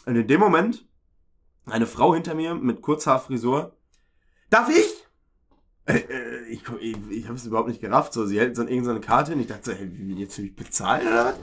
Und 0.07 0.17
in 0.17 0.27
dem 0.27 0.41
Moment 0.41 0.87
eine 1.67 1.85
Frau 1.85 2.15
hinter 2.15 2.35
mir 2.35 2.55
mit 2.55 2.81
Kurzhaarfrisur. 2.81 3.77
Darf 4.49 4.71
ich? 4.71 5.05
Äh, 5.85 5.99
äh, 5.99 6.45
ich 6.49 6.63
ich, 6.81 6.97
ich 7.11 7.25
habe 7.27 7.35
es 7.35 7.45
überhaupt 7.45 7.69
nicht 7.69 7.83
gerafft. 7.83 8.15
So, 8.15 8.25
sie 8.25 8.41
hält 8.41 8.57
so 8.57 8.63
irgendeine 8.63 9.01
Karte 9.01 9.33
hin. 9.33 9.41
Ich 9.43 9.49
dachte 9.49 9.73
so, 9.73 9.77
hey, 9.77 9.91
wie, 9.93 10.15
jetzt 10.15 10.39
will 10.39 10.47
ich 10.47 10.57
bezahlen 10.57 11.07
oder 11.07 11.27
was? 11.27 11.35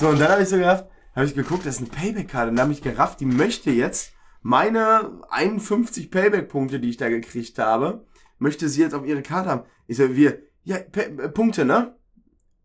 So, 0.00 0.08
und 0.08 0.20
dann 0.20 0.28
habe 0.28 0.42
ich 0.42 0.50
so 0.50 0.58
gerafft, 0.58 0.84
habe 1.16 1.24
ich 1.24 1.34
geguckt, 1.34 1.64
das 1.64 1.76
ist 1.76 1.80
eine 1.80 1.88
Payback-Karte. 1.88 2.50
Und 2.50 2.56
dann 2.56 2.64
habe 2.64 2.72
ich 2.74 2.82
gerafft, 2.82 3.20
die 3.20 3.24
möchte 3.24 3.70
jetzt 3.70 4.12
meine 4.42 5.20
51 5.30 6.10
Payback-Punkte, 6.10 6.80
die 6.80 6.90
ich 6.90 6.96
da 6.96 7.08
gekriegt 7.08 7.58
habe, 7.58 8.04
möchte 8.38 8.68
sie 8.68 8.82
jetzt 8.82 8.94
auf 8.94 9.04
ihre 9.06 9.22
Karte 9.22 9.50
haben. 9.50 9.62
Ich 9.86 9.96
so, 9.96 10.14
wir, 10.16 10.38
ja, 10.64 10.78
P 10.78 11.00
äh, 11.00 11.28
Punkte, 11.28 11.64
ne? 11.64 11.96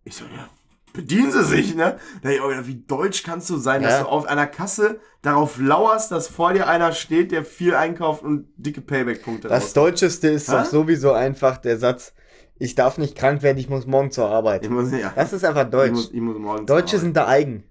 Ich 0.04 0.16
so, 0.16 0.26
ja, 0.26 0.50
bedienen 0.94 1.32
sie 1.32 1.44
sich, 1.44 1.76
ne? 1.76 1.98
Da 2.22 2.30
ich 2.30 2.42
auch 2.42 2.50
gedacht, 2.50 2.68
wie 2.68 2.84
deutsch 2.86 3.24
kannst 3.24 3.50
du 3.50 3.58
sein, 3.58 3.82
dass 3.82 3.94
Ja. 3.94 4.02
du 4.04 4.08
auf 4.10 4.26
einer 4.28 4.46
Kasse 4.48 5.00
darauf 5.22 5.58
lauerst, 5.60 6.12
dass 6.12 6.28
vor 6.28 6.54
dir 6.54 6.68
einer 6.68 6.92
steht, 6.92 7.32
der 7.32 7.44
viel 7.46 7.74
einkauft 7.74 8.24
und 8.24 8.48
dicke 8.58 8.82
Payback-Punkte 8.82 9.48
Das 9.48 9.64
raus- 9.66 9.74
Deutscheste 9.74 10.28
ist 10.28 10.50
Hä? 10.50 10.58
doch 10.58 10.66
sowieso 10.66 11.14
einfach 11.14 11.58
der 11.58 11.78
Satz, 11.80 12.14
ich 12.60 12.76
darf 12.76 12.98
nicht 12.98 13.18
krank 13.18 13.42
werden, 13.42 13.58
ich 13.58 13.68
muss 13.70 13.88
morgen 13.88 14.12
zur 14.12 14.28
Arbeit. 14.30 14.64
Ich 14.64 14.70
muss, 14.70 14.92
ja, 14.92 15.12
Das 15.16 15.34
ist 15.34 15.44
einfach 15.44 15.66
ich 15.66 15.72
Deutsch. 15.72 15.92
muss, 15.92 16.12
ich 16.12 16.22
muss 16.22 16.38
morgen 16.38 16.66
Deutsche 16.68 17.00
sind 17.00 17.18
da 17.18 17.28
eigen. 17.28 17.64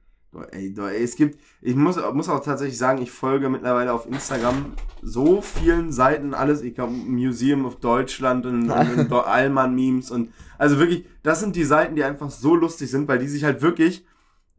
Ey, 0.50 0.74
ey, 0.74 1.02
es 1.02 1.16
gibt, 1.16 1.38
ich 1.60 1.76
muss, 1.76 1.98
muss 2.14 2.28
auch 2.30 2.42
tatsächlich 2.42 2.78
sagen, 2.78 3.02
ich 3.02 3.10
folge 3.10 3.50
mittlerweile 3.50 3.92
auf 3.92 4.06
Instagram 4.06 4.72
so 5.02 5.42
vielen 5.42 5.92
Seiten, 5.92 6.32
alles, 6.32 6.62
ich 6.62 6.74
glaube, 6.74 6.92
Museum 6.92 7.66
of 7.66 7.76
Deutschland 7.76 8.46
und, 8.46 8.70
und, 8.70 9.12
Allmann-Memes 9.12 10.10
und, 10.10 10.32
also 10.56 10.78
wirklich, 10.78 11.04
das 11.22 11.40
sind 11.40 11.54
die 11.54 11.64
Seiten, 11.64 11.96
die 11.96 12.04
einfach 12.04 12.30
so 12.30 12.54
lustig 12.54 12.90
sind, 12.90 13.08
weil 13.08 13.18
die 13.18 13.28
sich 13.28 13.44
halt 13.44 13.60
wirklich 13.60 14.06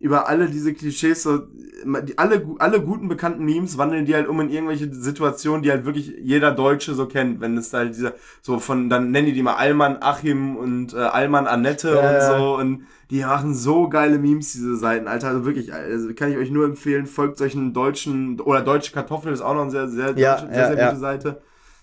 über 0.03 0.27
alle 0.27 0.47
diese 0.49 0.73
Klischees 0.73 1.23
so, 1.23 1.37
die, 1.37 2.17
alle, 2.17 2.45
alle 2.59 2.81
guten 2.81 3.07
bekannten 3.07 3.45
Memes 3.45 3.77
wandeln 3.77 4.05
die 4.05 4.13
halt 4.13 4.27
um 4.27 4.41
in 4.41 4.49
irgendwelche 4.49 4.93
Situationen, 4.93 5.63
die 5.63 5.71
halt 5.71 5.85
wirklich 5.85 6.13
jeder 6.21 6.51
Deutsche 6.51 6.93
so 6.93 7.05
kennt, 7.05 7.39
wenn 7.39 7.57
es 7.57 7.69
da 7.69 7.77
halt 7.79 7.95
dieser, 7.95 8.13
so 8.41 8.59
von, 8.59 8.89
dann 8.89 9.11
nennen 9.11 9.27
die 9.27 9.33
die 9.33 9.43
mal 9.43 9.55
Allmann 9.55 9.97
Achim 10.01 10.57
und 10.57 10.93
äh, 10.93 10.97
Allmann 10.97 11.47
Annette 11.47 11.93
Ja, 11.95 12.09
und 12.09 12.37
so 12.37 12.57
und 12.57 12.85
die 13.11 13.21
machen 13.21 13.55
so 13.55 13.87
geile 13.87 14.19
Memes, 14.19 14.51
diese 14.51 14.75
Seiten, 14.75 15.07
Alter. 15.07 15.29
Also 15.29 15.45
wirklich, 15.45 15.73
also 15.73 16.13
kann 16.13 16.31
ich 16.31 16.37
euch 16.37 16.51
nur 16.51 16.65
empfehlen, 16.65 17.05
folgt 17.05 17.37
solchen 17.37 17.71
deutschen, 17.71 18.41
oder 18.41 18.59
deutsche 18.61 18.91
Kartoffel 18.91 19.31
ist 19.31 19.41
auch 19.41 19.53
noch 19.53 19.61
eine 19.61 19.71
sehr, 19.71 19.87
sehr, 19.87 20.17
Ja, 20.17 20.35
deutsche, 20.35 20.53
sehr, 20.53 20.57
ja, 20.57 20.67
sehr 20.67 20.77
ja. 20.77 20.89
gute 20.89 20.99
Seite. 20.99 21.41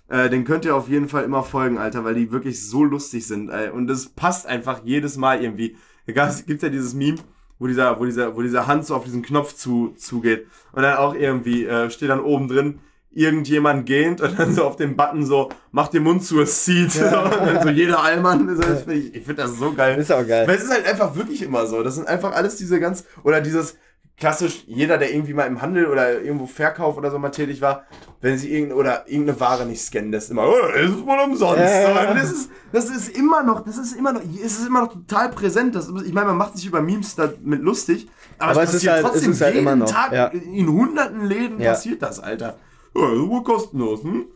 Äh, 0.08 0.28
den 0.28 0.44
könnt 0.44 0.66
ihr 0.66 0.76
auf 0.76 0.88
jeden 0.90 1.08
Fall 1.08 1.24
immer 1.24 1.42
folgen, 1.42 1.78
Alter, 1.78 2.04
weil 2.04 2.16
die 2.16 2.32
wirklich 2.32 2.68
so 2.68 2.84
lustig 2.84 3.26
sind. 3.26 3.48
Ey. 3.48 3.70
Und 3.70 3.86
das 3.86 4.10
passt 4.10 4.46
einfach 4.46 4.82
jedes 4.84 5.16
Mal 5.16 5.42
irgendwie. 5.42 5.76
Es 6.04 6.44
gibt 6.44 6.62
ja 6.62 6.68
dieses 6.68 6.92
Meme, 6.92 7.18
wo 7.60 7.68
dieser, 7.68 8.00
wo 8.00 8.04
dieser, 8.04 8.34
wo 8.34 8.42
dieser 8.42 8.66
Hand 8.66 8.86
so 8.86 8.96
auf 8.96 9.04
diesen 9.04 9.22
Knopf 9.22 9.54
zu, 9.54 9.94
zugeht. 9.96 10.48
Und 10.72 10.82
dann 10.82 10.96
auch 10.96 11.14
irgendwie 11.14 11.66
äh, 11.66 11.90
steht 11.90 12.08
dann 12.08 12.20
oben 12.20 12.48
drin, 12.48 12.80
irgendjemand 13.12 13.86
gähnt 13.86 14.20
und 14.20 14.38
dann 14.38 14.54
so 14.54 14.64
auf 14.64 14.76
dem 14.76 14.96
Button 14.96 15.26
so, 15.26 15.50
mach 15.70 15.88
den 15.88 16.04
Mund 16.04 16.24
zu, 16.24 16.40
es 16.40 16.64
zieht. 16.64 16.94
Ja. 16.94 17.22
und 17.24 17.46
dann 17.46 17.62
so 17.62 17.68
jeder 17.68 18.02
Allmann. 18.02 18.48
Ich 18.88 19.24
finde 19.24 19.42
das 19.42 19.58
so 19.58 19.72
geil. 19.72 19.98
Ist 19.98 20.10
auch 20.10 20.26
geil. 20.26 20.48
Weil 20.48 20.56
es 20.56 20.64
ist 20.64 20.72
halt 20.72 20.86
einfach 20.86 21.14
wirklich 21.14 21.42
immer 21.42 21.66
so. 21.66 21.82
Das 21.82 21.96
sind 21.96 22.08
einfach 22.08 22.32
alles 22.32 22.56
diese 22.56 22.80
ganz, 22.80 23.04
oder 23.22 23.40
dieses, 23.40 23.76
klassisch, 24.20 24.64
jeder, 24.66 24.98
der 24.98 25.12
irgendwie 25.12 25.34
mal 25.34 25.46
im 25.46 25.60
Handel 25.62 25.86
oder 25.86 26.20
irgendwo 26.20 26.46
Verkauf 26.46 26.96
oder 26.96 27.10
so 27.10 27.18
mal 27.18 27.30
tätig 27.30 27.60
war, 27.60 27.84
wenn 28.20 28.36
sie 28.38 28.52
irgendeine, 28.52 28.78
oder 28.80 29.08
irgendeine 29.08 29.40
Ware 29.40 29.66
nicht 29.66 29.82
scannen 29.82 30.12
lässt, 30.12 30.30
immer, 30.30 30.46
oh, 30.46 30.54
das 30.74 30.90
ist 30.90 31.06
wohl 31.06 31.18
umsonst. 31.18 31.58
Ja. 31.58 32.14
Das, 32.14 32.30
ist, 32.30 32.50
das 32.70 32.90
ist 32.90 33.16
immer 33.16 33.42
noch, 33.42 33.64
das 33.64 33.78
ist 33.78 33.94
immer 33.96 34.12
noch, 34.12 34.20
es 34.22 34.58
ist 34.58 34.66
immer 34.66 34.82
noch 34.82 34.92
total 34.92 35.30
präsent. 35.30 35.74
Das, 35.74 35.88
ich 36.04 36.12
meine, 36.12 36.28
man 36.28 36.36
macht 36.36 36.56
sich 36.56 36.66
über 36.66 36.80
Memes 36.82 37.16
damit 37.16 37.62
lustig, 37.62 38.08
aber, 38.38 38.52
Aber 38.52 38.62
es 38.62 38.68
es 38.70 38.74
ist 38.76 38.86
passiert 38.86 38.92
halt- 38.94 39.04
es 39.06 39.10
trotzdem 39.12 39.32
ist 39.32 39.40
halt 39.40 39.54
jeden 39.54 39.66
immer 39.66 39.76
noch, 39.76 39.90
Tag 39.90 40.12
ja. 40.12 40.26
in 40.26 40.68
hunderten 40.68 41.24
Läden 41.24 41.58
Ja. 41.60 41.72
passiert 41.72 42.02
das, 42.02 42.20
Alter. 42.20 42.56
Ja, 42.94 43.02
das 43.02 43.12
ist 43.18 43.28
wohl 43.28 43.42
kostenlos, 43.42 44.02
hm? 44.02 44.26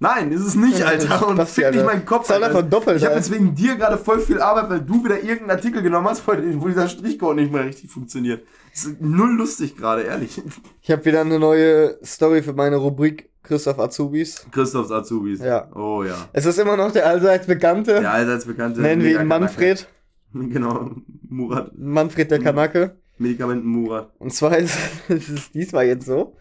Nein, 0.00 0.32
ist 0.32 0.44
es 0.44 0.54
nicht, 0.56 0.82
Alter. 0.82 1.28
Und 1.28 1.40
fick 1.48 1.70
nicht 1.70 1.84
meinen 1.84 2.04
Kopf, 2.04 2.30
Alter. 2.30 2.46
einfach 2.46 2.68
doppelt, 2.68 2.96
Ich 2.98 3.04
habe 3.04 3.14
Alter. 3.14 3.26
jetzt 3.26 3.32
wegen 3.32 3.54
dir 3.54 3.76
gerade 3.76 3.96
voll 3.96 4.20
viel 4.20 4.40
Arbeit, 4.40 4.68
weil 4.68 4.80
du 4.80 5.04
wieder 5.04 5.16
irgendeinen 5.22 5.50
Artikel 5.52 5.82
genommen 5.82 6.08
hast, 6.08 6.26
wo 6.26 6.32
dieser 6.68 6.88
Strichcode 6.88 7.36
nicht 7.36 7.52
mehr 7.52 7.64
richtig 7.64 7.90
funktioniert. 7.90 8.44
Das 8.72 8.84
ist 8.84 9.00
null 9.00 9.36
lustig 9.36 9.76
gerade, 9.76 10.02
ehrlich. 10.02 10.42
Ich 10.82 10.90
habe 10.90 11.04
wieder 11.04 11.20
eine 11.20 11.38
neue 11.38 11.98
Story 12.04 12.42
für 12.42 12.52
meine 12.52 12.76
Rubrik 12.76 13.30
Christoph 13.44 13.78
Azubis. 13.78 14.46
Christophs 14.50 14.90
Azubis. 14.90 15.40
Ja. 15.40 15.68
Oh 15.74 16.02
ja. 16.02 16.16
Es 16.32 16.44
ist 16.46 16.58
immer 16.58 16.76
noch 16.76 16.90
der 16.90 17.06
allseits 17.06 17.46
bekannte. 17.46 18.00
Der 18.00 18.10
allseits 18.10 18.46
bekannte. 18.46 18.80
Nennen 18.80 19.02
wir 19.02 19.20
ihn. 19.20 19.26
Manfred. 19.26 19.88
Genau. 20.36 20.90
Murat. 21.28 21.70
Manfred 21.78 22.28
der 22.32 22.40
Kanake. 22.40 22.96
Medikamenten 23.18 23.68
Murat. 23.68 24.10
Und 24.18 24.34
zwar 24.34 24.58
ist 24.58 24.76
es 25.08 25.52
diesmal 25.52 25.86
jetzt 25.86 26.06
so, 26.06 26.36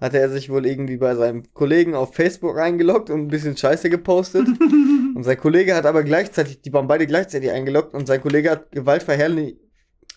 hatte 0.00 0.18
er 0.18 0.30
sich 0.30 0.48
wohl 0.48 0.66
irgendwie 0.66 0.96
bei 0.96 1.14
seinem 1.14 1.42
Kollegen 1.52 1.94
auf 1.94 2.14
Facebook 2.14 2.58
eingeloggt 2.58 3.10
und 3.10 3.20
ein 3.20 3.28
bisschen 3.28 3.56
Scheiße 3.56 3.90
gepostet. 3.90 4.48
und 5.14 5.22
sein 5.22 5.38
Kollege 5.38 5.74
hat 5.74 5.86
aber 5.86 6.02
gleichzeitig, 6.02 6.62
die 6.62 6.72
waren 6.72 6.88
beide 6.88 7.06
gleichzeitig 7.06 7.50
eingeloggt 7.50 7.94
und 7.94 8.06
sein 8.06 8.20
Kollege 8.20 8.50
hat 8.50 8.72
gewaltverherrlich... 8.72 9.56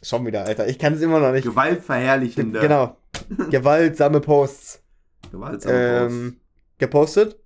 Schon 0.02 0.26
wieder, 0.26 0.46
Alter. 0.46 0.68
Ich 0.68 0.80
kann 0.80 0.94
es 0.94 1.02
immer 1.02 1.20
noch 1.20 1.32
nicht. 1.32 1.46
Gewaltverherrlichende. 1.46 2.60
Genau. 2.60 2.98
Gewaltsame 3.52 4.20
Posts 4.20 4.84
Gewaltsame 5.32 5.76
ähm, 5.76 6.38
gepostet. 6.78 7.40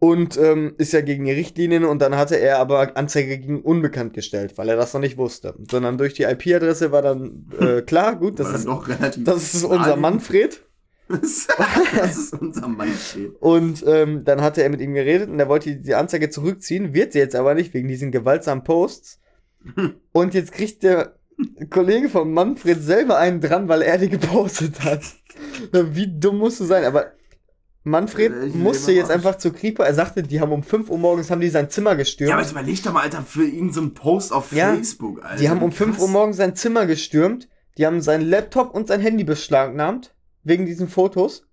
Und 0.00 0.36
ähm, 0.36 0.74
ist 0.76 0.92
ja 0.92 1.00
gegen 1.00 1.24
die 1.24 1.32
Richtlinien 1.32 1.84
und 1.84 2.02
dann 2.02 2.16
hatte 2.16 2.36
er 2.36 2.58
aber 2.58 2.96
Anzeige 2.96 3.38
gegen 3.38 3.62
unbekannt 3.62 4.12
gestellt, 4.12 4.58
weil 4.58 4.68
er 4.68 4.76
das 4.76 4.92
noch 4.92 5.00
nicht 5.00 5.16
wusste. 5.16 5.54
Sondern 5.70 5.96
durch 5.96 6.12
die 6.12 6.24
IP-Adresse 6.24 6.92
war 6.92 7.00
dann 7.00 7.46
äh, 7.58 7.80
klar, 7.86 8.16
gut, 8.16 8.38
Das 8.38 8.52
ist, 8.52 8.68
das 9.18 9.54
ist 9.54 9.64
unser. 9.64 9.96
Manfred. 9.96 10.60
Das 11.08 12.16
ist 12.16 12.32
unser 12.34 12.68
Manfred. 12.68 13.32
Und 13.40 13.84
ähm, 13.86 14.24
dann 14.24 14.40
hatte 14.40 14.62
er 14.62 14.70
mit 14.70 14.80
ihm 14.80 14.94
geredet 14.94 15.28
und 15.28 15.38
er 15.38 15.48
wollte 15.48 15.76
die 15.76 15.94
Anzeige 15.94 16.30
zurückziehen, 16.30 16.94
wird 16.94 17.12
sie 17.12 17.18
jetzt 17.18 17.36
aber 17.36 17.54
nicht 17.54 17.74
wegen 17.74 17.88
diesen 17.88 18.10
gewaltsamen 18.10 18.64
Posts. 18.64 19.20
Und 20.12 20.34
jetzt 20.34 20.52
kriegt 20.52 20.82
der 20.82 21.16
Kollege 21.70 22.08
von 22.08 22.32
Manfred 22.32 22.82
selber 22.82 23.18
einen 23.18 23.40
dran, 23.40 23.68
weil 23.68 23.82
er 23.82 23.98
die 23.98 24.08
gepostet 24.10 24.84
hat. 24.84 25.02
Wie 25.72 26.18
dumm 26.18 26.38
musst 26.38 26.60
du 26.60 26.64
sein? 26.64 26.84
Aber 26.84 27.12
Manfred 27.82 28.32
Ich 28.46 28.54
musste 28.54 28.92
jetzt 28.92 29.10
einfach 29.10 29.36
zur 29.36 29.52
Kripo. 29.52 29.82
Er 29.82 29.94
sagte, 29.94 30.22
die 30.22 30.40
haben 30.40 30.52
um 30.52 30.62
5 30.62 30.90
Uhr 30.90 30.98
morgens 30.98 31.30
haben 31.30 31.40
die 31.40 31.48
sein 31.50 31.68
Zimmer 31.70 31.96
gestürmt. 31.96 32.28
Ja, 32.30 32.34
aber 32.36 32.42
jetzt 32.42 32.52
überleg 32.52 32.82
doch 32.82 32.92
mal, 32.92 33.02
Alter, 33.02 33.22
für 33.22 33.42
irgendeinen 33.44 33.72
so 33.72 33.80
einen 33.80 33.94
Post 33.94 34.32
auf 34.32 34.52
Ja, 34.52 34.74
Facebook, 34.74 35.22
Alter. 35.22 35.36
die 35.36 35.50
haben 35.50 35.62
um 35.62 35.72
5 35.72 35.98
Uhr 35.98 36.08
morgens 36.08 36.36
sein 36.38 36.56
Zimmer 36.56 36.86
gestürmt. 36.86 37.48
Die 37.76 37.84
haben 37.86 38.00
seinen 38.00 38.28
Laptop 38.28 38.74
und 38.74 38.88
sein 38.88 39.00
Handy 39.00 39.24
beschlagnahmt. 39.24 40.13
Wegen 40.44 40.66
diesen 40.66 40.88
Fotos. 40.88 41.46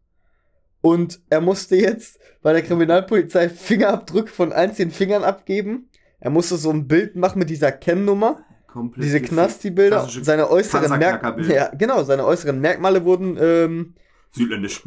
Und 0.81 1.21
er 1.29 1.41
musste 1.41 1.75
jetzt 1.75 2.19
bei 2.41 2.53
der 2.53 2.61
Kriminalpolizei 2.63 3.49
Fingerabdrücke 3.49 4.31
von 4.31 4.51
einzelnen 4.51 4.91
Fingern 4.91 5.23
abgeben. 5.23 5.89
Er 6.19 6.31
musste 6.31 6.57
so 6.57 6.71
ein 6.71 6.87
Bild 6.87 7.15
machen 7.15 7.39
mit 7.39 7.49
dieser 7.49 7.71
Kennnummer. 7.71 8.43
Komplett 8.67 9.05
Diese. 9.05 9.21
Knasti-Bilder. 9.21 10.07
Seine 10.21 10.49
äußeren 10.49 10.97
Merkmale. 10.97 11.53
Ja, 11.53 11.69
genau, 11.69 12.03
seine 12.03 12.25
äußeren 12.25 12.59
Merkmale 12.59 13.03
wurden 13.03 13.37
ähm, 13.39 13.95
Südländisch. 14.31 14.81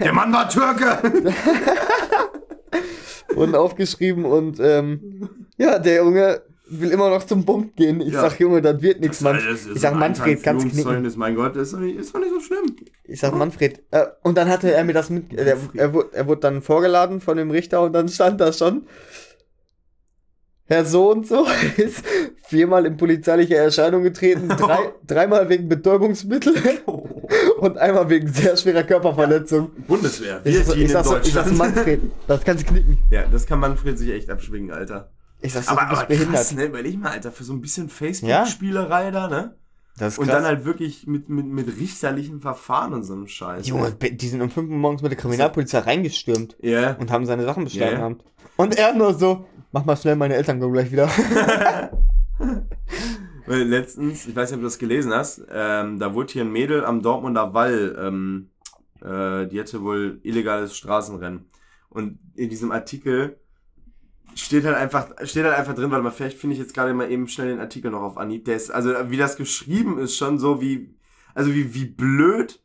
Der 0.00 0.12
Mann 0.12 0.32
war 0.32 0.48
Türke! 0.48 0.98
wurden 3.34 3.54
aufgeschrieben 3.54 4.26
und 4.26 4.60
ähm, 4.60 5.46
ja, 5.56 5.78
der 5.78 5.96
Junge 5.96 6.42
will 6.80 6.90
immer 6.90 7.10
noch 7.10 7.24
zum 7.24 7.44
Punkt 7.44 7.76
gehen. 7.76 8.00
Ich 8.00 8.12
Ja. 8.12 8.22
sag, 8.22 8.38
Junge, 8.40 8.62
das 8.62 8.80
wird 8.82 9.00
nichts, 9.00 9.20
Mann. 9.20 9.36
Ist 9.36 9.68
Ich 9.74 9.80
sag, 9.80 9.94
Manfred, 9.94 10.42
kannst 10.42 10.62
knicken. 10.64 10.78
Einführungszeugnis, 10.78 11.16
Mein 11.16 11.34
Gott, 11.34 11.56
ist 11.56 11.72
doch 11.72 11.78
nicht, 11.80 11.96
ist 11.98 12.14
doch 12.14 12.20
nicht 12.20 12.32
so 12.32 12.40
schlimm. 12.40 12.76
Ich 13.04 13.20
sag 13.20 13.34
Manfred. 13.34 13.82
Äh, 13.90 14.06
und 14.22 14.36
dann 14.36 14.48
hatte 14.48 14.72
er 14.72 14.84
mir 14.84 14.92
das 14.92 15.10
mit. 15.10 15.32
Er, 15.32 15.56
er, 15.74 15.92
wurde, 15.92 16.08
er 16.12 16.26
wurde 16.26 16.40
dann 16.40 16.62
vorgeladen 16.62 17.20
von 17.20 17.36
dem 17.36 17.50
Richter 17.50 17.82
und 17.82 17.92
dann 17.92 18.08
stand 18.08 18.40
da 18.40 18.52
schon. 18.52 18.86
Herr 20.66 20.84
so 20.84 21.10
und 21.10 21.26
so 21.26 21.44
ist 21.76 22.04
viermal 22.46 22.86
in 22.86 22.96
polizeiliche 22.96 23.56
Erscheinung 23.56 24.02
getreten, 24.02 24.48
drei, 24.58 24.78
dreimal 25.06 25.48
wegen 25.48 25.68
Betäubungsmittel 25.68 26.54
und 27.58 27.76
einmal 27.78 28.08
wegen 28.08 28.28
sehr 28.28 28.56
schwerer 28.56 28.82
Körperverletzung. 28.84 29.70
Bundeswehr. 29.86 30.40
Ich, 30.44 30.54
Wir 30.54 30.60
ich, 30.60 30.66
sag 30.66 30.76
in 30.76 31.04
so, 31.04 31.16
ich 31.18 31.32
sag 31.32 31.44
Deutschland. 31.46 31.58
Manfred, 31.58 32.00
das 32.26 32.44
kannst 32.44 32.62
du 32.64 32.72
knicken. 32.72 32.98
Ja, 33.10 33.24
das 33.30 33.46
kann 33.46 33.60
Manfred 33.60 33.98
sich 33.98 34.10
echt 34.10 34.30
abschwingen, 34.30 34.70
Alter. 34.70 35.10
Ich 35.42 35.52
sag 35.52 35.64
so, 35.64 35.70
Aber, 35.72 35.82
du 35.82 35.88
bist 35.88 35.98
aber 36.00 36.08
behindert. 36.08 36.34
krass, 36.34 36.54
ne? 36.54 36.64
Überleg 36.66 36.98
mal, 37.00 37.10
Alter, 37.10 37.32
für 37.32 37.44
so 37.44 37.52
ein 37.52 37.60
bisschen 37.60 37.88
Facebook-Spielerei 37.88 39.10
da, 39.10 39.28
ne? 39.28 39.56
Das 39.98 40.14
ist 40.14 40.18
Und 40.20 40.26
krass. 40.26 40.36
dann 40.36 40.44
halt 40.44 40.64
wirklich 40.64 41.06
mit, 41.06 41.28
mit, 41.28 41.44
mit 41.46 41.68
richterlichen 41.78 42.40
Verfahren 42.40 42.94
und 42.94 43.02
so 43.02 43.12
einem 43.12 43.26
Scheiß. 43.28 43.66
Junge, 43.66 43.92
die 43.92 44.28
sind 44.28 44.40
um 44.40 44.48
5 44.48 44.70
Uhr 44.70 44.76
morgens 44.76 45.02
mit 45.02 45.10
der 45.12 45.18
Kriminalpolizei 45.18 45.80
reingestürmt 45.80 46.56
Ja. 46.62 46.94
und 46.94 47.10
haben 47.10 47.26
seine 47.26 47.44
Sachen 47.44 47.64
beschlagnahmt. 47.64 48.24
Und 48.56 48.78
er 48.78 48.94
nur 48.94 49.12
so, 49.14 49.44
mach 49.72 49.84
mal 49.84 49.96
schnell, 49.96 50.16
meine 50.16 50.34
Eltern 50.36 50.60
kommen 50.60 50.72
gleich 50.72 50.90
wieder. 50.92 51.08
Weil 53.46 53.62
letztens, 53.64 54.26
ich 54.26 54.34
weiß 54.36 54.50
nicht, 54.50 54.56
ob 54.56 54.60
du 54.62 54.66
das 54.66 54.78
gelesen 54.78 55.12
hast, 55.12 55.42
ähm, 55.52 55.98
da 55.98 56.14
wurde 56.14 56.32
hier 56.32 56.44
ein 56.44 56.52
Mädel 56.52 56.84
am 56.84 57.02
Dortmunder 57.02 57.52
Wall, 57.52 57.96
ähm, 58.00 58.50
äh, 59.00 59.46
die 59.48 59.58
hatte 59.60 59.82
wohl 59.82 60.20
illegales 60.22 60.76
Straßenrennen. 60.76 61.46
Und 61.90 62.18
in 62.34 62.48
diesem 62.48 62.70
Artikel 62.72 63.36
steht 64.34 64.64
halt 64.64 64.76
einfach, 64.76 65.10
steht 65.24 65.44
halt 65.44 65.56
einfach 65.56 65.74
drin, 65.74 65.90
warte 65.90 66.02
mal, 66.02 66.10
vielleicht 66.10 66.38
finde 66.38 66.54
ich 66.54 66.60
jetzt 66.60 66.74
gerade 66.74 66.94
mal 66.94 67.10
eben 67.10 67.28
schnell 67.28 67.48
den 67.48 67.60
Artikel 67.60 67.90
noch 67.90 68.02
auf 68.02 68.16
Anhieb. 68.16 68.44
Der 68.44 68.56
ist, 68.56 68.70
also 68.70 69.10
wie 69.10 69.16
das 69.16 69.36
geschrieben 69.36 69.98
ist, 69.98 70.16
schon 70.16 70.38
so 70.38 70.60
wie, 70.60 70.94
also 71.34 71.52
wie, 71.54 71.74
wie 71.74 71.86
blöd, 71.86 72.62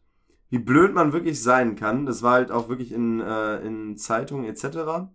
wie 0.50 0.60
blöd 0.60 0.94
man 0.94 1.14
wirklich 1.14 1.42
sein 1.42 1.76
kann. 1.76 2.06
Das 2.06 2.22
war 2.22 2.34
halt 2.34 2.52
auch 2.52 2.70
wirklich 2.70 2.92
in, 2.92 3.20
äh, 3.20 3.58
in 3.60 3.98
Zeitungen 3.98 4.46
etc. 4.46 5.10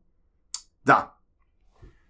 Da. 0.85 1.12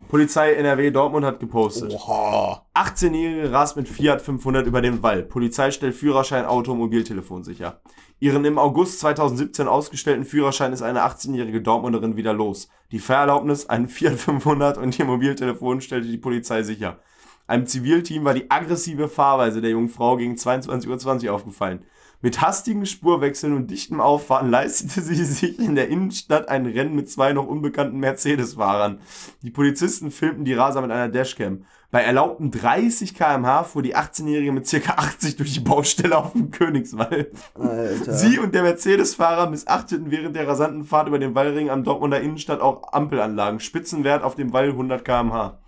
Polizei 0.09 0.53
NRW 0.55 0.91
Dortmund 0.91 1.25
hat 1.25 1.41
gepostet. 1.41 1.93
Oha. 1.93 2.67
18-Jährige 2.75 3.53
rast 3.53 3.77
mit 3.77 3.89
Fiat 3.89 4.21
500 4.21 4.67
über 4.67 4.83
den 4.83 5.03
Wall. 5.03 5.23
Polizei 5.23 5.71
stellt 5.71 5.95
Führerschein, 5.95 6.45
Auto, 6.45 6.75
Mobiltelefon 6.75 7.45
sicher. 7.45 7.81
Ihren 8.21 8.45
im 8.45 8.59
August 8.59 9.01
2017 9.01 9.67
ausgestellten 9.69 10.25
Führerschein 10.25 10.73
ist 10.73 10.83
eine 10.83 11.05
18-jährige 11.05 11.63
Dortmunderin 11.63 12.17
wieder 12.17 12.33
los. 12.33 12.69
Die 12.93 12.99
Fahrerlaubnis, 12.99 13.67
ein 13.67 13.89
Fiat 13.89 14.19
500 14.19 14.79
und 14.79 14.99
ihr 14.99 15.05
Mobiltelefon 15.05 15.81
stellte 15.81 16.09
die 16.09 16.19
Polizei 16.19 16.63
sicher. 16.63 16.99
Einem 17.47 17.67
Zivilteam 17.67 18.25
war 18.25 18.35
die 18.35 18.51
aggressive 18.51 19.09
Fahrweise 19.09 19.61
der 19.61 19.73
jungen 19.73 19.89
Frau 19.89 20.17
gegen 20.17 20.35
22.20 20.35 21.27
Uhr 21.27 21.35
aufgefallen. 21.35 21.85
Mit 22.25 22.41
hastigen 22.41 22.87
Spurwechseln 22.87 23.53
und 23.53 23.69
dichtem 23.71 24.01
Auffahren 24.01 24.49
leistete 24.49 25.03
sie 25.03 25.15
sich 25.25 25.59
in 25.59 25.75
der 25.75 25.89
Innenstadt 25.89 26.49
ein 26.49 26.67
Rennen 26.67 26.95
mit 26.95 27.11
zwei 27.11 27.33
noch 27.33 27.47
unbekannten 27.49 27.99
Mercedes-Fahrern. 27.99 29.01
Die 29.43 29.51
Polizisten 29.51 30.13
filmten 30.13 30.45
die 30.45 30.55
Raser 30.55 30.81
mit 30.81 30.93
einer 30.93 31.09
Dashcam. 31.09 31.65
Bei 31.91 32.01
erlaubten 32.01 32.51
30 32.53 33.15
km/h 33.15 33.65
fuhr 33.65 33.83
die 33.83 33.97
18-Jährige 33.97 34.53
mit 34.53 34.71
ca. 34.71 34.93
80 34.93 35.37
durch 35.37 35.53
die 35.53 35.61
Baustelle 35.61 36.17
auf 36.17 36.33
dem 36.33 36.53
Königswall. 36.53 37.31
Alter. 37.55 38.15
Sie 38.15 38.39
und 38.39 38.55
der 38.55 38.63
Mercedes-Fahrer 38.63 39.51
missachteten 39.51 40.11
während 40.11 40.37
der 40.37 40.47
rasanten 40.47 40.85
Fahrt 40.85 41.09
über 41.09 41.19
den 41.19 41.35
Wallring 41.35 41.71
am 41.71 41.85
Dortmunder 41.85 42.21
Innenstadt 42.21 42.61
auch 42.61 42.93
Ampelanlagen. 42.93 43.61
Spitzenwert 43.61 44.23
auf 44.23 44.37
dem 44.37 44.53
Wall 44.53 44.71
100 44.71 45.05
km/h. 45.05 45.59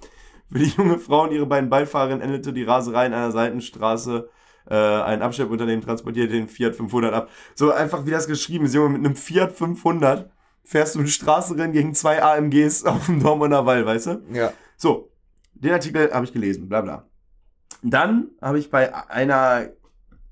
Für 0.51 0.59
die 0.59 0.73
junge 0.77 0.99
Frau 0.99 1.25
und 1.25 1.33
ihre 1.33 1.47
beiden 1.47 1.69
Beifahrerinnen 1.69 2.23
endete 2.23 2.53
die 2.53 2.63
Raserei 2.63 3.07
in 3.07 3.13
einer 3.13 3.33
Seitenstraße. 3.33 4.29
Äh, 4.69 4.75
ein 4.75 5.23
Abschleppunternehmen 5.23 5.85
transportierte 5.85 6.33
den 6.33 6.49
Fiat 6.49 6.77
500 6.77 7.13
ab. 7.13 7.29
So 7.55 7.73
einfach 7.73 8.07
wie 8.07 8.11
das 8.11 8.27
geschrieben 8.27 8.65
ist, 8.65 8.75
Junge, 8.75 8.91
mit 8.99 9.05
einem 9.05 9.17
Fiat 9.17 9.53
500 9.53 10.31
fährst 10.65 10.95
du 10.95 11.01
ein 11.01 11.07
Straßenrennen 11.07 11.73
gegen 11.73 11.95
zwei 11.95 12.23
AMGs 12.23 12.85
auf 12.87 13.07
dem 13.07 13.23
Dortmunder 13.23 13.67
Wall, 13.67 13.85
weißt 13.85 14.07
du? 14.07 14.23
Ja. 14.33 14.53
So, 14.77 15.11
den 15.53 15.73
Artikel 15.73 16.13
habe 16.13 16.25
ich 16.25 16.33
gelesen, 16.33 16.69
bla 16.69 16.81
bla. 16.81 17.07
Dann 17.83 18.31
habe 18.41 18.59
ich 18.59 18.71
bei 18.71 18.95
einer, 19.11 19.69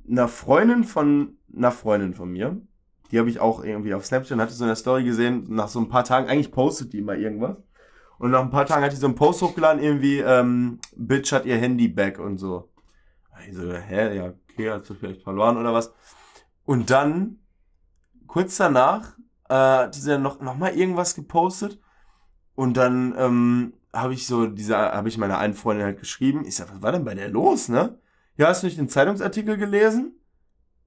einer 0.08 0.28
Freundin 0.28 0.84
von 0.84 1.36
einer 1.54 1.70
Freundin 1.70 2.14
von 2.14 2.30
mir, 2.30 2.60
die 3.10 3.18
habe 3.18 3.28
ich 3.28 3.40
auch 3.40 3.62
irgendwie 3.62 3.92
auf 3.92 4.06
Snapchat, 4.06 4.38
hatte 4.38 4.54
so 4.54 4.64
eine 4.64 4.74
Story 4.74 5.04
gesehen, 5.04 5.44
nach 5.50 5.68
so 5.68 5.78
ein 5.78 5.90
paar 5.90 6.04
Tagen, 6.04 6.28
eigentlich 6.28 6.50
postet 6.50 6.94
die 6.94 6.98
immer 6.98 7.14
irgendwas. 7.14 7.56
Und 8.18 8.30
nach 8.30 8.40
ein 8.40 8.50
paar 8.50 8.64
Tagen 8.64 8.84
hat 8.84 8.92
die 8.92 8.96
so 8.96 9.06
einen 9.06 9.16
Post 9.16 9.42
hochgeladen, 9.42 9.82
irgendwie, 9.82 10.20
ähm, 10.20 10.78
Bitch 10.96 11.32
hat 11.32 11.44
ihr 11.44 11.56
Handy 11.56 11.88
back 11.88 12.18
und 12.18 12.38
so. 12.38 12.71
Ich 13.48 13.56
so, 13.56 13.72
hä, 13.72 14.16
ja, 14.16 14.32
okay, 14.50 14.70
hat 14.70 14.86
sie 14.86 14.94
vielleicht 14.94 15.22
verloren 15.22 15.56
oder 15.56 15.72
was. 15.72 15.92
Und 16.64 16.90
dann, 16.90 17.38
kurz 18.26 18.56
danach, 18.56 19.16
äh, 19.48 19.54
hat 19.54 19.94
sie 19.94 20.08
dann 20.08 20.22
noch, 20.22 20.40
noch 20.40 20.56
mal 20.56 20.74
irgendwas 20.74 21.14
gepostet. 21.14 21.80
Und 22.54 22.76
dann 22.76 23.14
ähm, 23.18 23.72
habe 23.92 24.14
ich 24.14 24.26
so 24.26 24.46
habe 24.46 25.08
ich 25.08 25.18
meiner 25.18 25.38
einen 25.38 25.54
Freundin 25.54 25.86
halt 25.86 25.98
geschrieben. 25.98 26.44
Ich 26.44 26.56
sag, 26.56 26.72
was 26.72 26.82
war 26.82 26.92
denn 26.92 27.04
bei 27.04 27.14
der 27.14 27.28
los, 27.28 27.68
ne? 27.68 27.98
Ja, 28.36 28.48
hast 28.48 28.62
du 28.62 28.66
nicht 28.66 28.78
den 28.78 28.88
Zeitungsartikel 28.88 29.56
gelesen? 29.56 30.18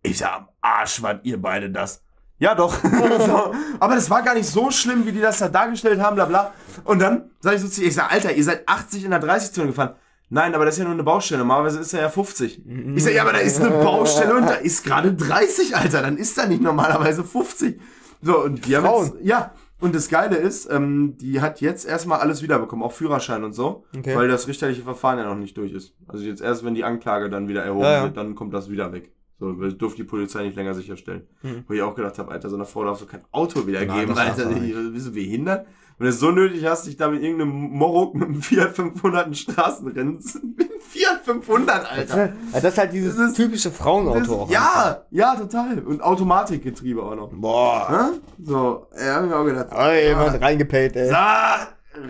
Ich 0.02 0.20
sag, 0.20 0.36
am 0.36 0.50
Arsch 0.62 1.02
wart 1.02 1.26
ihr 1.26 1.42
beide 1.42 1.70
das. 1.70 2.04
Ja, 2.38 2.54
doch. 2.54 2.74
so. 2.84 3.54
Aber 3.80 3.96
das 3.96 4.10
war 4.10 4.22
gar 4.22 4.34
nicht 4.34 4.48
so 4.48 4.72
schlimm, 4.72 5.06
wie 5.06 5.12
die 5.12 5.22
das 5.22 5.40
da 5.40 5.48
dargestellt 5.48 6.00
haben, 6.00 6.16
bla 6.16 6.26
bla. 6.26 6.54
Und 6.84 7.00
dann 7.00 7.32
sag 7.40 7.56
ich 7.56 7.62
so 7.62 7.68
zu 7.68 7.82
ihr, 7.82 7.88
ich 7.88 7.96
sag, 7.96 8.12
Alter, 8.12 8.34
ihr 8.34 8.44
seid 8.44 8.68
80 8.68 9.06
in 9.06 9.12
der 9.12 9.22
30-Zone 9.22 9.68
gefahren. 9.68 9.96
Nein, 10.30 10.56
aber 10.56 10.66
das 10.66 10.76
ist 10.76 10.80
ja 10.80 10.86
nur 10.86 10.94
eine 10.94 11.04
Baustelle. 11.04 11.40
Normalerweise 11.40 11.80
ist 11.80 11.94
er 11.94 12.02
ja 12.02 12.10
50. 12.10 12.64
Ich 12.96 13.04
sag, 13.04 13.14
ja, 13.14 13.22
aber 13.22 13.34
da 13.34 13.40
ist 13.40 13.60
eine 13.62 13.70
Baustelle 13.70 14.36
und 14.36 14.44
da 14.44 14.54
ist 14.56 14.84
gerade 14.84 15.14
30, 15.14 15.76
Alter. 15.76 16.02
Dann 16.02 16.18
ist 16.18 16.38
da 16.38 16.48
nicht 16.48 16.62
normalerweise 16.62 17.24
50. 17.24 17.80
So, 18.22 18.44
und 18.44 18.66
die 18.66 18.76
haben 18.76 18.86
Frauen. 18.86 19.06
jetzt, 19.06 19.26
ja. 19.26 19.52
Und 19.82 19.94
das 19.94 20.10
Geile 20.10 20.38
ist, 20.38 20.68
ähm, 20.72 21.16
die 21.18 21.42
hat 21.42 21.62
jetzt 21.62 21.86
erstmal 21.86 22.20
alles 22.22 22.42
wiederbekommen, 22.42 22.84
auch 22.84 22.94
Führerschein 22.94 23.44
und 23.44 23.54
so, 23.54 23.84
Okay. 23.96 24.16
weil 24.16 24.28
das 24.30 24.48
richterliche 24.48 24.82
Verfahren 24.82 25.20
ja 25.20 25.26
noch 25.26 25.36
nicht 25.36 25.56
durch 25.58 25.74
ist. 25.74 25.94
Also 26.08 26.24
jetzt 26.24 26.42
erst, 26.42 26.64
wenn 26.66 26.74
die 26.74 26.84
Anklage 26.86 27.30
dann 27.30 27.48
wieder 27.50 27.64
erhoben 27.64 27.84
Ja, 27.84 27.92
ja. 27.98 28.04
wird, 28.04 28.18
dann 28.18 28.36
kommt 28.36 28.54
das 28.54 28.70
wieder 28.70 28.92
weg. 28.94 29.12
So, 29.38 29.52
das 29.52 29.78
durfte 29.78 29.98
die 29.98 30.08
Polizei 30.08 30.44
nicht 30.44 30.56
länger 30.56 30.74
sicherstellen. 30.74 31.28
Mhm. 31.44 31.66
Wo 31.68 31.74
ich 31.74 31.82
auch 31.82 31.94
gedacht 31.94 32.18
habe, 32.18 32.32
Alter, 32.32 32.50
so 32.50 32.56
einer 32.56 32.66
Frau 32.66 32.86
darfst 32.86 33.04
du 33.04 33.06
kein 33.06 33.22
Auto 33.32 33.68
wiedergeben, 33.68 34.08
das 34.08 34.16
darfst 34.16 34.46
Alter. 34.46 34.60
Bist 34.92 35.08
du 35.08 35.12
behindert? 35.12 35.68
Wenn 35.98 36.08
du 36.08 36.10
es 36.14 36.20
so 36.20 36.32
nötig 36.32 36.66
hast, 36.66 36.88
dich 36.88 36.98
da 36.98 37.08
mit 37.10 37.22
irgendeinem 37.24 37.52
Morok 37.52 38.16
mit 38.16 38.28
einem 38.28 38.42
Fiat 38.42 38.76
500 38.76 39.28
in 39.28 39.34
Straßenrennen, 39.34 40.16
mit 40.58 40.70
einem 40.72 40.80
Fiat 40.82 41.22
500, 41.24 41.90
Alter. 41.90 42.34
Das 42.52 42.64
ist 42.66 42.78
halt 42.78 42.92
dieses 42.94 43.16
Das 43.16 43.28
ist- 43.32 43.36
typische 43.38 43.72
Frauenauto 43.72 44.44
einfach. 44.44 44.50
ja, 44.50 45.06
ja, 45.12 45.36
total. 45.36 45.80
Und 45.80 46.02
Automatikgetriebe 46.02 47.02
auch 47.02 47.16
noch. 47.16 47.30
Boah. 47.34 47.88
Hä? 48.14 48.20
So, 48.44 48.88
ja, 48.98 49.16
hab 49.16 49.24
ich 49.24 49.30
mir 49.30 49.38
auch 49.38 49.46
gedacht. 49.46 49.68
Oh, 49.72 49.92
jemand 49.92 50.42
reingepellt, 50.42 50.96
ey. 50.98 51.08
So, 51.08 51.16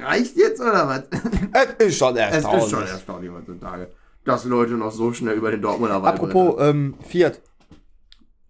reicht 0.04 0.36
jetzt 0.36 0.60
oder 0.62 0.88
was? 0.88 1.04
Es 1.78 1.86
ist 1.88 1.98
schon 1.98 2.16
Es 2.18 2.22
erstaunlich. 2.34 2.64
ist 2.64 2.70
schon 2.72 2.82
erstaunlich 2.88 3.32
heutzutage, 3.32 3.92
dass 4.24 4.46
Leute 4.46 4.74
noch 4.74 4.92
so 4.92 5.14
schnell 5.14 5.36
über 5.36 5.52
den 5.52 5.62
Dortmunder 5.62 6.02
Wald 6.02 6.16
Apropos 6.16 6.56
ähm, 6.60 6.96
Fiat. 7.08 7.40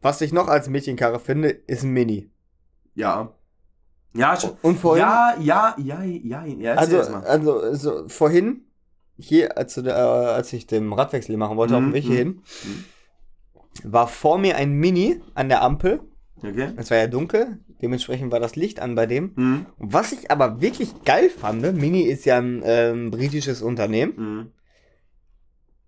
Was 0.02 0.22
ich 0.22 0.32
noch 0.32 0.48
als 0.48 0.70
Mädchenkarre 0.70 1.20
finde, 1.20 1.50
ist 1.50 1.84
ein 1.84 1.90
Mini. 1.92 2.32
Ja. 2.94 3.34
Ja, 4.16 4.40
schon. 4.40 4.52
Und 4.62 4.80
vorhin, 4.80 5.02
Ja, 5.04 5.36
ja, 5.40 5.76
ja, 5.78 6.04
ja, 6.04 6.46
ja, 6.46 6.74
also, 6.74 7.00
also, 7.00 7.60
also 7.60 8.08
vorhin, 8.08 8.62
hier, 9.18 9.58
als, 9.58 9.78
äh, 9.78 9.90
als 9.90 10.52
ich 10.54 10.68
den 10.68 10.92
Radwechsel 10.92 11.38
machen 11.38 11.58
wollte, 11.58 11.76
auf 11.76 11.82
Mhm, 11.82 11.88
dem 11.88 11.94
Weg 11.94 12.06
mhm. 12.06 12.10
hierhin, 12.10 12.42
war 13.84 14.08
vor 14.08 14.38
mir 14.38 14.56
ein 14.56 14.74
Mini 14.74 15.22
an 15.34 15.50
der 15.50 15.62
Ampel. 15.62 16.02
Okay. 16.38 16.70
Es 16.78 16.92
war 16.92 16.98
ja 16.98 17.08
dunkel, 17.08 17.60
dementsprechend 17.82 18.32
war 18.32 18.40
das 18.40 18.56
Licht 18.56 18.80
an 18.80 18.96
bei 18.96 19.06
dem. 19.06 19.32
Mhm. 19.36 19.66
Was 19.78 20.12
ich 20.12 20.32
aber 20.32 20.62
wirklich 20.62 21.04
geil 21.04 21.30
fand, 21.30 21.62
Mini 21.78 22.02
ist 22.02 22.26
ja 22.26 22.38
ein 22.38 22.62
ähm, 22.66 23.12
britisches 23.12 23.62
Unternehmen. 23.62 24.14
Mhm. 24.18 24.52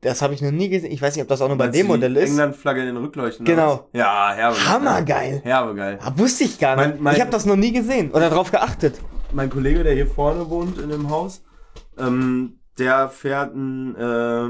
Das 0.02 0.22
habe 0.22 0.34
ich 0.36 0.42
noch 0.42 0.52
nie 0.52 0.70
gesehen. 0.70 0.92
Ich 0.92 1.02
weiß 1.02 1.16
nicht, 1.16 1.24
ob 1.24 1.28
das 1.28 1.42
auch 1.42 1.48
nur 1.48 1.58
bei 1.58 1.70
dem 1.70 1.88
Modell 1.88 2.16
ist. 2.18 2.30
England-Flagge 2.30 2.82
in 2.82 2.86
den 2.88 2.98
Rückleuchten. 2.98 3.46
Genau. 3.46 3.88
was? 3.92 4.00
Ja, 4.00 4.32
herbe. 4.34 4.56
Hammergeil. 4.70 5.42
Herbe 5.44 5.74
geil. 5.76 5.98
Ah, 6.04 6.12
wusste 6.16 6.44
ich 6.44 6.60
gar 6.60 6.76
nicht. 6.76 6.86
Mein- 6.96 7.02
mein- 7.02 7.16
ich 7.16 7.22
habe 7.22 7.32
das 7.32 7.46
noch 7.46 7.56
nie 7.56 7.72
gesehen 7.72 8.12
oder 8.12 8.30
drauf 8.30 8.52
geachtet. 8.52 9.02
Mein 9.34 9.50
Kollege, 9.50 9.84
der 9.84 9.94
hier 9.94 10.08
vorne 10.08 10.50
wohnt 10.50 10.78
in 10.80 10.90
dem 10.90 11.10
Haus, 11.10 11.42
ähm, 11.98 12.60
der 12.78 13.10
fährt 13.10 13.56
ein 13.56 13.96
äh, 13.96 14.50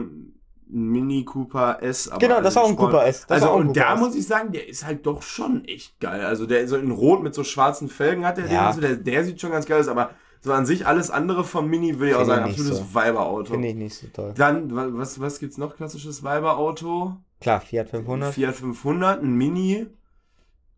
Mini 0.70 1.24
Cooper 1.24 1.78
S. 1.82 2.10
Aber 2.10 2.20
Genau, 2.20 2.42
das 2.42 2.56
war 2.58 2.64
auch 2.64 2.68
ein 2.68 2.74
Sport. 2.74 2.92
Cooper 2.92 3.08
S. 3.08 3.22
Das 3.22 3.42
also 3.42 3.46
war 3.48 3.56
und 3.56 3.78
da 3.78 3.96
muss 3.96 4.16
ich 4.16 4.28
sagen, 4.28 4.52
der 4.52 4.68
ist 4.68 4.86
halt 4.86 5.06
doch 5.06 5.22
schon 5.22 5.64
echt 5.64 5.98
geil. 6.02 6.26
Also 6.26 6.46
der 6.46 6.68
so 6.68 6.76
in 6.76 6.92
Rot 6.92 7.24
mit 7.24 7.34
so 7.34 7.46
schwarzen 7.46 7.88
Felgen 7.88 8.26
hat 8.26 8.38
der 8.38 8.48
Ja. 8.48 8.72
den, 8.72 8.76
so, 8.76 8.82
der, 8.82 8.96
der 8.98 9.24
sieht 9.24 9.40
schon 9.40 9.52
ganz 9.52 9.66
geil 9.66 9.80
aus, 9.80 9.88
aber 9.88 10.10
so 10.42 10.54
an 10.54 10.66
sich 10.66 10.86
alles 10.88 11.10
andere 11.12 11.44
vom 11.44 11.68
Mini 11.70 11.96
würde 12.00 12.10
ich 12.12 12.16
auch 12.16 12.26
sagen, 12.26 12.46
absolutes 12.50 12.78
so. 12.80 12.94
Weiberauto. 12.94 13.54
Finde 13.54 13.68
ich 13.70 13.76
nicht 13.76 13.96
so 13.96 14.08
toll. 14.14 14.34
Dann, 14.36 14.76
wa- 14.76 14.88
was, 14.92 15.20
was 15.20 15.40
gibt's 15.40 15.58
noch 15.58 15.76
klassisches 15.76 16.24
Weiberauto? 16.24 17.18
Klar, 17.42 17.62
Fiat 17.62 17.90
500. 17.90 18.34
Fiat 18.34 18.56
500, 18.56 19.22
ein 19.22 19.34
Mini, 19.36 19.88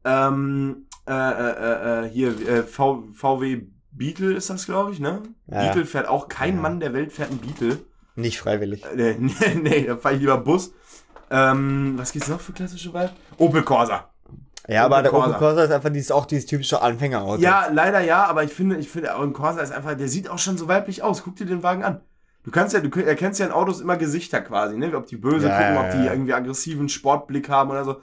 ähm, 0.05 0.85
äh, 1.07 1.11
äh, 1.13 1.51
äh, 1.51 2.05
äh, 2.05 2.09
hier, 2.09 2.47
äh, 2.47 2.63
v, 2.63 3.03
VW 3.13 3.61
Beetle 3.91 4.33
ist 4.33 4.49
das, 4.49 4.65
glaube 4.65 4.91
ich, 4.91 4.99
ne? 4.99 5.23
Ja, 5.47 5.63
Beetle 5.65 5.85
fährt 5.85 6.07
auch, 6.07 6.27
kein 6.27 6.55
Ja. 6.55 6.61
Mann 6.61 6.79
der 6.79 6.93
Welt 6.93 7.11
fährt 7.11 7.31
ein 7.31 7.39
Beetle. 7.39 7.79
Nicht 8.15 8.39
freiwillig. 8.39 8.85
Äh, 8.85 9.15
nee, 9.19 9.31
nee, 9.61 9.83
da 9.85 9.97
fahre 9.97 10.15
ich 10.15 10.21
lieber 10.21 10.37
Bus. 10.37 10.73
Ähm, 11.31 11.93
was 11.97 12.11
gibt's 12.11 12.27
noch 12.29 12.39
für 12.39 12.53
klassische 12.53 12.89
Vibe? 12.93 13.11
Opel 13.37 13.63
Corsa. 13.63 14.08
Ja, 14.69 14.85
aber 14.85 15.01
der 15.01 15.13
Opel 15.13 15.33
Corsa. 15.33 15.63
Ist 15.63 15.71
einfach 15.71 15.89
dieses, 15.89 16.11
auch 16.11 16.25
dieses 16.25 16.45
typische 16.45 16.81
Anfängerauto. 16.81 17.41
Ja, 17.41 17.67
leider 17.71 18.01
ja, 18.01 18.25
aber 18.25 18.43
ich 18.43 18.53
finde, 18.53 18.77
ich 18.77 18.89
finde, 18.89 19.15
ein 19.15 19.33
Corsa 19.33 19.61
ist 19.61 19.71
einfach, 19.71 19.95
der 19.95 20.07
sieht 20.07 20.29
auch 20.29 20.37
schon 20.37 20.57
so 20.57 20.67
weiblich 20.67 21.01
aus. 21.01 21.23
Guck 21.23 21.35
dir 21.35 21.45
den 21.45 21.63
Wagen 21.63 21.83
an. 21.83 22.01
Du 22.49 22.53
kannst 22.53 22.73
ja, 22.73 22.79
du 22.79 22.89
erkennst 22.99 23.39
ja 23.39 23.45
in 23.45 23.51
Autos 23.51 23.79
immer 23.79 23.95
Gesichter 23.95 24.41
quasi, 24.41 24.75
ne? 24.75 24.91
Ob 24.97 25.05
die 25.05 25.17
böse 25.17 25.47
Ja, 25.49 25.55
gucken, 25.55 25.75
ja, 25.75 25.81
ob 25.81 25.91
die 25.91 26.05
ja. 26.05 26.13
irgendwie 26.13 26.33
aggressiven 26.33 26.89
Sportblick 26.89 27.47
haben 27.47 27.69
oder 27.69 27.85
so. 27.85 27.97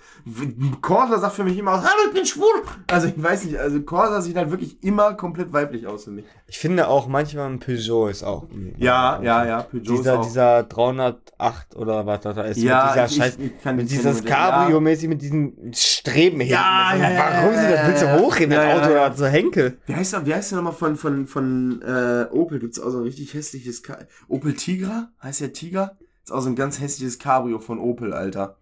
Corsa 0.81 1.19
sagt 1.19 1.35
für 1.35 1.43
mich 1.43 1.59
immer 1.59 1.73
aus, 1.73 1.81
hallo, 1.81 2.07
ich 2.07 2.15
bin 2.15 2.25
schwul. 2.25 2.47
Also 2.87 3.09
ich 3.09 3.21
weiß 3.21 3.45
nicht, 3.47 3.59
also 3.59 3.81
Corsa 3.81 4.21
sieht 4.21 4.37
halt 4.37 4.53
wirklich 4.53 4.81
immer 4.85 5.15
komplett 5.15 5.53
weiblich 5.53 5.89
aus 5.89 6.05
für 6.05 6.13
mich. 6.13 6.25
Ich 6.47 6.59
finde 6.61 6.87
auch 6.87 7.09
manchmal 7.09 7.51
ein 7.51 7.59
Peugeot 7.59 8.07
ist 8.07 8.23
auch. 8.23 8.47
Ja, 8.77 9.21
ja, 9.21 9.45
ja, 9.45 9.63
Peugeot 9.63 9.97
Dieser, 9.97 10.13
ist 10.13 10.19
auch. 10.19 10.25
dieser 10.25 10.63
308 10.63 11.75
oder 11.75 12.07
was 12.07 12.21
da 12.21 12.31
ist. 12.43 12.59
ja, 12.59 12.85
mit 12.95 13.11
dieser 13.11 13.27
ich, 13.27 13.35
ich, 13.41 13.53
ich 13.65 13.73
mit 13.73 13.91
dieses 13.91 14.19
kennen, 14.19 14.27
Cabrio 14.29 14.81
mäßig 14.81 15.09
mit 15.09 15.23
diesen 15.23 15.73
Streben 15.75 16.39
hinten. 16.39 16.53
Ja, 16.55 16.93
ist- 16.95 17.01
ja, 17.01 17.11
ja, 17.11 17.19
Warum 17.19 17.51
sie 17.57 17.63
das 17.63 17.71
ja, 17.81 17.87
willst 17.89 18.03
du 18.03 18.07
ja. 18.07 18.77
Auto 18.77 18.91
oder 18.91 19.13
so 19.13 19.27
Henkel? 19.27 19.79
Wie 19.87 19.95
heißt 19.97 20.13
der, 20.13 20.25
wie 20.25 20.35
heißt 20.35 20.53
der 20.53 20.57
nochmal 20.59 20.73
von, 20.73 20.95
von, 20.95 21.27
von 21.27 21.83
äh, 21.83 22.27
Opel? 22.31 22.61
Gibt's 22.61 22.79
auch 22.79 22.91
so 22.91 22.99
ein 22.99 23.03
richtig 23.05 23.35
hässliches 23.35 23.83
Ka 23.83 23.99
Opel 24.37 24.55
Tigra? 24.55 25.11
Heißt 25.23 25.41
der 25.41 25.53
Tiger? 25.53 25.97
Ist 26.25 26.33
auch 26.33 26.41
so 26.41 26.49
ein 26.49 26.57
ganz 26.57 26.81
hässliches 26.81 27.19
Cabrio 27.19 27.59
von 27.59 27.79
Opel, 27.79 28.13
Alter. 28.13 28.57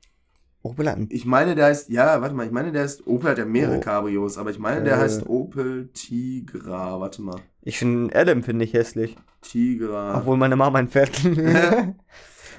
Opel 0.63 0.89
hat 0.89 0.97
ein 0.97 1.09
Ich 1.11 1.27
meine, 1.27 1.55
der 1.55 1.67
heißt, 1.67 1.91
ja, 1.91 2.21
warte 2.23 2.35
mal, 2.35 2.47
ich 2.47 2.53
meine, 2.53 2.73
der 2.73 2.83
heißt, 2.83 3.07
Opel 3.07 3.31
hat 3.31 3.39
ja 3.39 3.45
mehrere 3.45 3.77
Oh. 3.77 3.81
Cabrios, 3.81 4.39
aber 4.39 4.51
ich 4.51 4.59
meine, 4.59 4.83
der 4.83 4.95
Äh. 4.95 5.01
heißt 5.01 5.27
Opel 5.27 5.89
Tigra. 5.93 6.99
Warte 7.01 7.21
mal. 7.23 7.37
Ich 7.63 7.79
finde 7.79 8.15
Adam 8.19 8.43
finde 8.43 8.65
ich 8.65 8.73
hässlich. 8.73 9.17
Tigra. 9.43 10.19
Obwohl 10.19 10.37
meine 10.39 10.57
Mama 10.57 10.81
ihn 10.81 10.89
fährt. 10.89 11.11
Obwohl, 11.25 11.95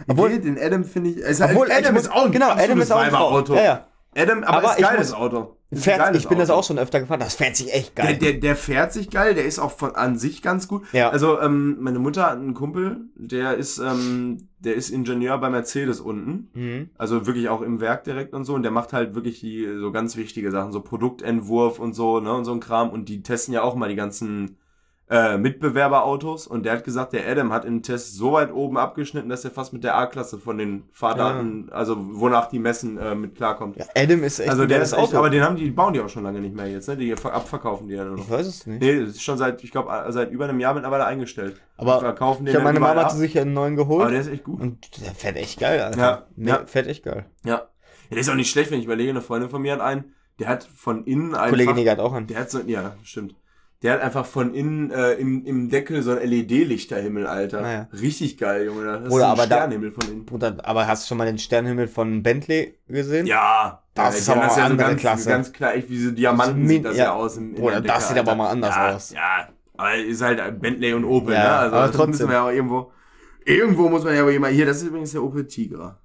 obwohl- 0.08 0.40
den 0.40 0.60
Adam 0.60 0.84
finde 0.84 1.12
ich. 1.12 1.18
Ist 1.18 1.42
Obwohl, 1.42 1.68
ich 1.68 1.74
Adam 1.74 1.94
muss- 1.94 2.04
ist 2.04 2.12
auch 2.12 2.26
ein 2.26 2.32
genau, 2.32 2.50
Adam 2.50 2.80
ist 2.82 2.92
auch 2.92 3.00
ein. 3.00 3.08
Weiberauto. 3.14 3.56
Ja, 3.56 3.64
ja. 3.64 3.88
Adam, 4.16 4.44
aber, 4.44 4.58
Aber 4.58 4.72
ist 4.72 4.78
geiles 4.82 5.10
muss- 5.12 5.18
Auto. 5.20 5.55
Fährt, 5.74 6.16
ich 6.16 6.28
bin 6.30 6.38
das 6.38 6.50
auch 6.52 6.64
schon 6.64 6.78
öfter 6.78 7.00
gefahren. 7.00 7.20
Das 7.20 7.36
fährt 7.36 7.56
sich 7.56 7.74
echt 7.74 7.98
Der, 7.98 8.06
geil. 8.06 8.18
der, 8.18 8.34
der 8.34 8.56
fährt 8.56 8.94
sich 8.94 9.10
geil, 9.10 9.34
der 9.34 9.46
ist 9.46 9.60
auch 9.60 9.72
von 9.72 9.96
an 9.96 10.18
sich 10.18 10.42
ganz 10.42 10.68
gut. 10.68 10.84
Ja. 10.94 11.10
Also, 11.10 11.40
ähm, 11.42 11.78
meine 11.80 12.00
Mutter 12.00 12.28
hat 12.28 12.38
einen 12.38 12.54
Kumpel, 12.54 13.02
der 13.16 13.56
ist, 13.56 13.80
ähm, 13.80 14.48
der 14.60 14.76
ist 14.76 14.90
Ingenieur 14.92 15.38
bei 15.40 15.50
Mercedes 15.50 16.00
unten. 16.00 16.50
mhm. 16.54 16.90
Also 16.98 17.26
wirklich 17.26 17.50
auch 17.50 17.62
im 17.62 17.80
Werk 17.82 18.04
direkt 18.04 18.34
und 18.34 18.46
so. 18.46 18.54
Und 18.54 18.64
der 18.64 18.72
macht 18.72 18.94
halt 18.94 19.16
wirklich 19.16 19.40
die 19.40 19.68
so 19.80 19.92
ganz 19.92 20.16
wichtige 20.16 20.52
Sachen, 20.52 20.72
so 20.72 20.82
Produktentwurf 20.82 21.80
und 21.80 21.94
so, 21.94 22.20
ne, 22.20 22.32
und 22.34 22.46
so 22.46 22.52
ein 22.54 22.60
Kram. 22.60 22.90
Und 22.92 23.10
die 23.10 23.24
testen 23.24 23.54
ja 23.54 23.64
auch 23.64 23.76
mal 23.76 23.90
die 23.90 23.96
ganzen 23.96 24.58
äh, 25.10 25.38
Mitbewerberautos. 25.38 26.48
Und 26.48 26.66
der 26.66 26.74
hat 26.74 26.84
gesagt, 26.84 27.14
der 27.14 27.28
Adam 27.28 27.52
hat 27.54 27.66
im 27.66 27.84
Test 27.84 28.16
so 28.16 28.32
weit 28.34 28.52
oben 28.52 28.78
abgeschnitten, 28.78 29.30
dass 29.30 29.46
er 29.46 29.52
fast 29.52 29.72
mit 29.74 29.84
der 29.84 29.96
A-Klasse 29.98 30.40
von 30.40 30.58
den 30.58 30.84
Fahrdaten, 30.92 31.70
also 31.72 31.96
wonach 32.20 32.48
die 32.50 32.60
messen, 32.60 32.98
äh, 32.98 33.14
mit 33.16 33.36
klarkommt. 33.36 33.78
Ja, 33.78 33.86
Adam 33.96 34.24
ist 34.24 34.40
echt 34.40 34.50
also 34.50 34.66
der 34.66 34.82
ist 34.82 34.94
echt, 34.94 35.14
aber 35.14 35.30
den 35.30 35.44
haben 35.44 35.56
die, 35.56 35.70
bauen 35.72 35.94
die 35.94 36.00
auch 36.02 36.10
schon 36.10 36.24
lange 36.24 36.40
nicht 36.40 36.56
mehr 36.56 36.68
jetzt, 36.68 36.88
ne? 36.88 36.98
Die 36.98 37.16
ver- 37.16 37.34
abverkaufen 37.34 37.88
die 37.88 37.94
ja 37.96 38.04
nur 38.06 38.18
noch. 38.18 38.24
ich 38.24 38.30
weiß 38.32 38.48
es 38.48 38.66
nicht. 38.66 38.82
Nee, 38.82 39.00
das 39.02 39.10
ist 39.10 39.24
schon 39.24 39.38
seit, 39.38 39.64
ich 39.64 39.72
glaube, 39.72 39.92
seit 40.10 40.32
über 40.32 40.46
einem 40.46 40.60
Jahr 40.60 40.74
mittlerweile 40.74 41.06
eingestellt. 41.06 41.62
Aber 41.78 42.00
verkaufen 42.00 42.46
den 42.46 42.56
Ich 42.56 42.64
meine 42.64 42.80
Mama 42.80 43.02
ab. 43.02 43.12
zu 43.12 43.18
sich 43.18 43.38
einen 43.40 43.54
neuen 43.54 43.74
Aber 43.80 43.84
geholt. 43.88 44.12
der 44.12 44.20
ist 44.22 44.28
echt 44.28 44.44
gut. 44.44 44.60
Und 44.62 45.02
der 45.06 45.12
fährt 45.14 45.36
echt 45.38 45.60
geil, 45.60 45.82
Alter. 45.82 46.00
Ja, 46.00 46.26
Nee, 46.36 46.50
ja. 46.50 46.66
Fährt 46.66 46.88
echt 46.88 47.04
geil. 47.04 47.26
Ja. 47.44 47.52
ja. 47.52 47.62
Der 48.12 48.18
ist 48.20 48.30
auch 48.30 48.36
nicht 48.36 48.50
schlecht, 48.52 48.72
wenn 48.72 48.80
ich 48.80 48.86
überlege, 48.86 49.10
eine 49.10 49.22
Freundin 49.22 49.50
von 49.50 49.62
mir 49.62 49.74
hat 49.74 49.82
einen, 49.82 50.14
der 50.40 50.48
hat 50.48 50.64
von 50.64 51.04
innen 51.06 51.34
einfach. 51.36 51.50
Kollege 51.50 51.74
Neger 51.74 51.92
hat 51.92 52.00
auch 52.00 52.14
einen. 52.14 52.28
Der 52.28 52.40
hat 52.40 52.50
so, 52.52 52.60
ja, 52.66 52.96
stimmt. 53.04 53.36
Der 53.84 53.94
hat 53.94 54.02
einfach 54.02 54.26
von 54.26 54.54
innen 54.54 54.90
äh, 54.90 55.14
im, 55.14 55.46
im 55.46 55.70
Deckel 55.70 56.02
so 56.02 56.12
ein 56.12 56.28
LED-Lichterhimmel, 56.28 57.28
Alter. 57.28 57.62
Naja. 57.62 57.88
Richtig 57.94 58.38
geil, 58.38 58.66
Junge. 58.66 58.86
Das 58.86 59.02
ist 59.04 59.10
Bruder, 59.10 59.26
ein 59.26 59.32
aber 59.34 59.48
da- 59.48 59.56
Sternhimmel 59.58 59.92
von 59.92 60.10
innen. 60.10 60.26
Bruder, 60.26 60.58
aber 60.64 60.88
hast 60.88 61.04
du 61.04 61.08
schon 61.10 61.18
mal 61.18 61.26
den 61.26 61.38
Sternenhimmel 61.38 61.88
von 61.88 62.24
Bentley 62.24 62.78
gesehen? 62.88 63.28
Ja, 63.28 63.84
Das 63.94 64.14
ja, 64.16 64.20
ist 64.20 64.30
aber 64.30 64.42
das 64.42 64.56
ja 64.58 64.66
so 64.66 64.72
andere 64.72 64.88
ganz, 64.90 65.02
Klasse. 65.02 65.30
ganz 65.30 65.54
klar, 65.54 65.76
echt 65.76 65.90
wie 65.90 66.00
so 66.00 66.12
Diamanten 66.12 66.60
Min- 66.62 66.68
sieht 66.70 66.86
das 66.86 66.98
ja, 66.98 67.04
ja. 67.06 67.14
aus. 67.14 67.38
Im, 67.38 67.54
Bruder, 67.54 67.82
der 67.82 67.94
das 67.94 68.08
Decke, 68.08 68.08
sieht 68.08 68.18
aber 68.20 68.32
Alter. 68.32 68.44
mal 68.44 68.50
anders 68.50 68.76
ja, 68.76 68.96
aus. 68.96 69.12
Ja, 69.14 69.50
aber 69.78 69.96
ist 69.96 70.22
halt 70.22 70.62
Bentley 70.62 70.94
und 70.94 71.04
Opel, 71.06 71.34
Ja, 71.34 71.40
ne? 71.44 71.50
Also 71.52 71.76
aber 71.76 71.88
das 71.88 71.96
trotzdem. 71.96 72.10
müssen 72.12 72.28
wir 72.30 72.34
ja 72.34 72.46
auch 72.46 72.52
irgendwo. 72.52 72.92
Irgendwo 73.46 73.90
muss 73.90 74.04
man 74.04 74.16
ja 74.16 74.22
aber 74.22 74.32
immer. 74.34 74.48
Hier, 74.48 74.66
das 74.66 74.78
ist 74.78 74.88
übrigens 74.88 75.12
der 75.12 75.22
Opel 75.22 75.46
Tigra. 75.46 76.00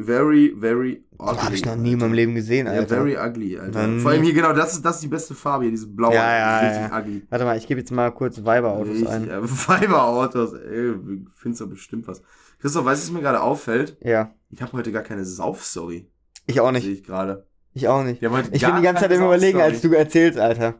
Very, 0.00 0.54
very 0.56 1.04
ugly. 1.18 1.36
Habe 1.38 1.54
ich 1.56 1.64
noch 1.64 1.74
nie 1.74 1.92
in 1.94 1.98
meinem 1.98 2.12
Leben 2.12 2.34
gesehen, 2.36 2.66
Ja, 2.66 2.72
Alter. 2.72 2.94
very 2.96 3.16
ugly, 3.16 3.58
Alter. 3.58 3.86
Noch 3.88 4.00
Vor 4.02 4.12
allem 4.12 4.22
hier, 4.22 4.32
genau, 4.32 4.52
das 4.52 4.74
ist, 4.74 4.84
das 4.84 4.96
ist 4.96 5.02
die 5.02 5.08
beste 5.08 5.34
Farbe 5.34 5.64
hier, 5.64 5.72
dieses 5.72 5.92
blaue. 5.94 6.14
Ja, 6.14 6.38
ja, 6.38 6.58
richtig 6.60 6.90
ja. 6.92 6.98
ugly. 6.98 7.26
Warte 7.28 7.44
mal, 7.44 7.58
ich 7.58 7.66
gebe 7.66 7.80
jetzt 7.80 7.90
mal 7.90 8.10
kurz 8.12 8.44
Weiberautos 8.44 9.04
ein. 9.06 9.26
ja, 9.26 9.42
Fiberautos, 9.46 10.52
ey, 10.54 10.94
findest 11.34 11.60
du 11.62 11.68
bestimmt 11.68 12.06
was. 12.06 12.22
Christoph, 12.60 12.84
weißt 12.84 13.02
du, 13.02 13.06
was 13.08 13.12
mir 13.14 13.22
gerade 13.22 13.40
auffällt? 13.42 13.96
Ja, 14.02 14.32
Ich 14.50 14.62
habe 14.62 14.72
heute 14.74 14.92
gar 14.92 15.02
keine 15.02 15.24
Sauf-Story. 15.24 16.08
ich 16.46 16.60
auch 16.60 16.66
Sehe 16.66 16.72
nicht. 16.74 16.86
ich 16.88 17.04
gerade. 17.04 17.46
Ich 17.74 17.88
auch 17.88 18.02
nicht. 18.04 18.22
Ich 18.22 18.28
bin 18.62 18.76
die 18.76 18.82
ganze 18.82 19.02
Zeit 19.02 19.10
im 19.12 19.22
Überlegen, 19.22 19.60
als 19.60 19.80
du 19.80 19.92
erzählst, 19.92 20.38
Alter. 20.38 20.74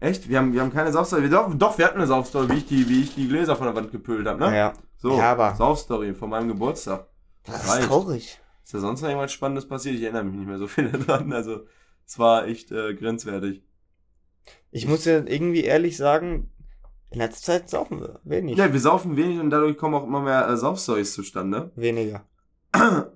Echt? 0.00 0.28
Wir 0.28 0.38
haben, 0.38 0.52
wir 0.54 0.60
haben 0.62 0.72
keine 0.72 0.90
Saufstory. 0.92 1.28
Doch, 1.30 1.54
doch, 1.54 1.78
wir 1.78 1.86
hatten 1.86 1.98
eine 1.98 2.06
Saufstory, 2.06 2.48
wie 2.50 2.54
ich 2.58 2.66
die, 2.66 2.88
wie 2.88 3.02
ich 3.02 3.14
die 3.14 3.28
Gläser 3.28 3.56
von 3.56 3.66
der 3.66 3.74
Wand 3.76 3.90
gepölt 3.92 4.26
habe, 4.26 4.38
ne? 4.40 4.54
Ja. 4.56 4.72
So, 4.98 5.16
Ja, 5.16 5.32
aber- 5.32 5.54
Saufstory 5.54 6.12
von 6.14 6.28
meinem 6.30 6.48
Geburtstag. 6.48 7.06
Das 7.44 7.68
Reicht. 7.68 7.82
ist 7.82 7.88
traurig. 7.88 8.40
Ist 8.64 8.74
da 8.74 8.78
sonst 8.78 9.02
noch 9.02 9.08
irgendwas 9.08 9.32
Spannendes 9.32 9.66
passiert? 9.68 9.96
Ich 9.96 10.02
erinnere 10.02 10.24
mich 10.24 10.34
nicht 10.36 10.46
mehr 10.48 10.58
so 10.58 10.66
viel 10.66 10.88
daran. 11.06 11.32
Also, 11.32 11.66
es 12.06 12.18
war 12.18 12.46
echt 12.46 12.72
äh, 12.72 12.94
grenzwertig. 12.94 13.62
Ich 14.70 14.86
muss 14.88 15.04
ja 15.04 15.18
irgendwie 15.24 15.64
ehrlich 15.64 15.96
sagen, 15.96 16.50
in 17.10 17.18
letzter 17.18 17.52
Zeit 17.52 17.70
saufen 17.70 18.00
wir 18.00 18.20
wenig. 18.24 18.56
Ja, 18.56 18.72
wir 18.72 18.80
saufen 18.80 19.16
wenig 19.16 19.38
und 19.38 19.50
dadurch 19.50 19.76
kommen 19.76 19.94
auch 19.94 20.04
immer 20.04 20.20
mehr 20.20 20.48
äh, 20.48 20.56
Saufstories 20.56 21.12
zustande. 21.12 21.70
Weniger. 21.76 22.24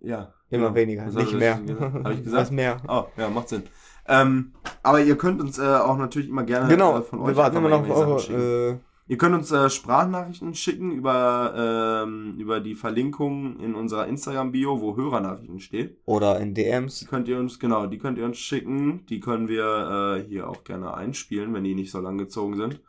Ja. 0.00 0.32
Immer 0.50 0.66
genau. 0.66 0.74
weniger, 0.76 1.06
Was 1.06 1.14
nicht 1.14 1.32
mehr. 1.32 1.60
ich- 1.66 1.80
Hab 1.80 1.94
ich 2.12 2.18
Was 2.18 2.22
gesagt? 2.24 2.50
mehr. 2.52 2.80
Oh, 2.86 3.04
ja, 3.16 3.28
macht 3.28 3.48
Sinn. 3.48 3.64
Ähm, 4.06 4.52
aber 4.84 5.00
ihr 5.00 5.16
könnt 5.18 5.40
uns 5.40 5.58
äh, 5.58 5.62
auch 5.62 5.96
natürlich 5.96 6.28
immer 6.28 6.44
gerne 6.44 6.68
Genau, 6.68 6.98
äh, 6.98 7.02
von 7.02 7.20
euch 7.22 7.28
wir 7.28 7.36
warten 7.36 7.56
immer 7.56 7.70
noch 7.70 7.88
auf 7.88 8.28
eure, 8.30 8.78
Ihr 9.08 9.18
könnt 9.18 9.36
uns 9.36 9.52
äh, 9.52 9.70
Sprachnachrichten 9.70 10.54
schicken 10.54 10.90
über, 10.90 12.02
ähm, 12.04 12.34
über 12.38 12.58
die 12.58 12.74
Verlinkung 12.74 13.60
in 13.60 13.76
unserer 13.76 14.08
Instagram-Bio, 14.08 14.80
wo 14.80 14.96
Hörernachrichten 14.96 15.60
steht. 15.60 15.98
oder 16.06 16.40
in 16.40 16.54
Die 16.54 16.64
DMs. 16.64 17.06
könnt 17.08 17.28
ihr 17.28 17.38
uns, 17.38 17.60
genau, 17.60 17.86
die 17.86 17.98
könnt 17.98 18.18
ihr 18.18 18.24
uns 18.24 18.38
schicken. 18.38 19.06
Die 19.06 19.20
können 19.20 19.46
wir 19.46 20.18
äh, 20.24 20.28
hier 20.28 20.48
auch 20.50 20.64
gerne 20.64 20.92
einspielen, 20.94 21.54
wenn 21.54 21.62
die 21.62 21.76
nicht 21.76 21.92
so 21.92 22.00
lang 22.00 22.18
gezogen 22.18 22.56
sind. 22.56 22.80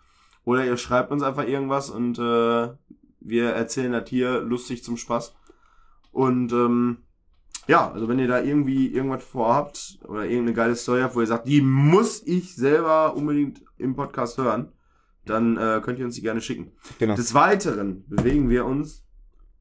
Oder 0.43 0.65
ihr 0.65 0.77
schreibt 0.77 1.11
uns 1.11 1.21
einfach 1.21 1.47
irgendwas 1.47 1.91
und 1.91 2.17
äh, 2.17 2.69
wir 3.19 3.49
erzählen 3.49 3.91
das 3.91 4.09
hier 4.09 4.39
lustig 4.41 4.83
zum 4.83 4.97
Spaß. 4.97 5.35
Und 6.11 6.51
ähm, 6.51 6.97
ja, 7.67 7.91
also 7.91 8.07
wenn 8.07 8.17
ihr 8.17 8.27
da 8.27 8.41
irgendwie 8.41 8.87
irgendwas 8.87 9.23
vorhabt 9.23 9.99
oder 10.07 10.23
irgendeine 10.23 10.53
geile 10.53 10.75
Story 10.75 11.01
habt, 11.01 11.15
wo 11.15 11.21
ihr 11.21 11.27
sagt, 11.27 11.47
die 11.47 11.61
muss 11.61 12.25
ich 12.25 12.55
selber 12.55 13.15
unbedingt 13.15 13.61
im 13.77 13.93
Podcast 13.95 14.37
hören, 14.39 14.71
dann 15.29 15.57
äh, 15.57 15.81
könnt 15.83 15.99
ihr 15.99 16.05
uns 16.05 16.15
die 16.15 16.21
gerne 16.21 16.41
schicken. 16.41 16.71
Genau. 16.99 17.15
Des 17.15 17.33
Weiteren 17.33 18.05
bewegen 18.07 18.49
wir 18.49 18.65
uns 18.65 19.05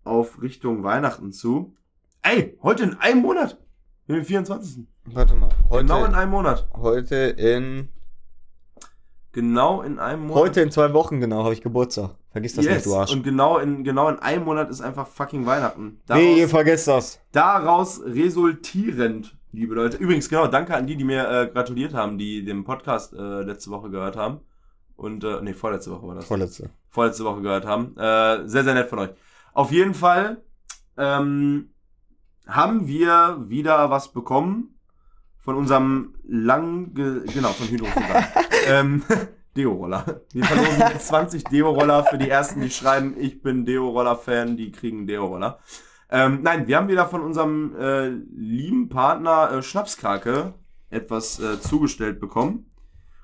auf 0.04 0.40
Richtung 0.40 0.82
Weihnachten 0.82 1.32
zu. 1.32 1.74
Ey, 2.22 2.56
heute 2.62 2.84
in 2.84 2.94
einem 2.94 3.22
Monat. 3.22 3.58
Den 4.08 4.24
24. 4.24 4.86
Warte 5.06 5.34
mal. 5.34 5.48
Heute, 5.68 5.84
Genau 5.84 6.04
in 6.04 6.14
einem 6.14 6.30
Monat. 6.30 6.68
heute 6.74 7.16
in. 7.16 7.88
Genau 9.32 9.82
in 9.82 9.98
einem 9.98 10.22
Monat. 10.28 10.36
Heute 10.36 10.60
in 10.62 10.70
zwei 10.70 10.92
Wochen 10.94 11.20
genau 11.20 11.44
habe 11.44 11.52
ich 11.52 11.60
Geburtstag. 11.60 12.14
Vergiss 12.30 12.54
das 12.54 12.64
yes. 12.64 12.74
nicht, 12.74 12.86
du 12.86 12.94
Arsch. 12.94 13.12
Und 13.12 13.22
genau 13.22 13.58
in, 13.58 13.84
genau 13.84 14.08
in 14.08 14.18
einem 14.18 14.44
Monat 14.44 14.70
ist 14.70 14.80
einfach 14.80 15.06
fucking 15.06 15.44
Weihnachten. 15.44 16.00
Nee, 16.08 16.32
ihr 16.32 16.36
Daraus, 16.36 16.50
vergesst 16.50 16.88
das. 16.88 17.20
daraus 17.32 18.00
resultierend, 18.04 19.36
liebe 19.52 19.74
Leute. 19.74 19.96
Übrigens, 19.98 20.28
genau, 20.28 20.46
danke 20.46 20.74
an 20.74 20.86
die, 20.86 20.96
die 20.96 21.04
mir 21.04 21.28
äh, 21.28 21.46
gratuliert 21.48 21.92
haben, 21.92 22.16
die 22.16 22.44
den 22.44 22.64
Podcast 22.64 23.12
äh, 23.12 23.42
letzte 23.42 23.70
Woche 23.70 23.90
gehört 23.90 24.16
haben. 24.16 24.40
Und, 24.96 25.24
äh, 25.24 25.40
nee, 25.42 25.54
vorletzte 25.54 25.90
Woche 25.92 26.08
war 26.08 26.14
das. 26.14 26.26
Vorletzte. 26.26 26.70
vorletzte 26.88 27.24
Woche 27.24 27.42
gehört 27.42 27.66
haben. 27.66 27.96
Äh, 27.96 28.48
sehr, 28.48 28.64
sehr 28.64 28.74
nett 28.74 28.88
von 28.88 28.98
euch. 29.00 29.10
Auf 29.52 29.70
jeden 29.70 29.94
Fall 29.94 30.42
ähm, 30.96 31.70
haben 32.46 32.86
wir 32.86 33.38
wieder 33.40 33.90
was 33.90 34.12
bekommen 34.12 34.78
von 35.38 35.54
unserem 35.56 36.14
lang, 36.26 36.94
ge 36.94 37.22
genau, 37.32 37.48
von 37.50 37.68
Hydro 37.68 37.86
ähm, 38.66 39.02
Deo-Roller. 39.56 40.22
Wir 40.32 40.44
verlosen 40.44 40.80
jetzt 40.92 41.08
20 41.08 41.44
Deo-Roller 41.44 42.04
für 42.04 42.18
die 42.18 42.28
ersten, 42.28 42.60
die 42.60 42.70
schreiben, 42.70 43.14
ich 43.18 43.42
bin 43.42 43.64
Deo-Roller-Fan, 43.64 44.56
die 44.56 44.72
kriegen 44.72 45.06
Deo-Roller. 45.06 45.58
Ähm, 46.10 46.40
nein, 46.42 46.66
wir 46.68 46.76
haben 46.76 46.88
wieder 46.88 47.06
von 47.06 47.22
unserem 47.22 47.74
äh, 47.76 48.08
lieben 48.08 48.88
Partner 48.88 49.50
äh, 49.52 49.62
Schnapskrake 49.62 50.54
etwas 50.90 51.40
äh, 51.40 51.60
zugestellt 51.60 52.20
bekommen. 52.20 52.70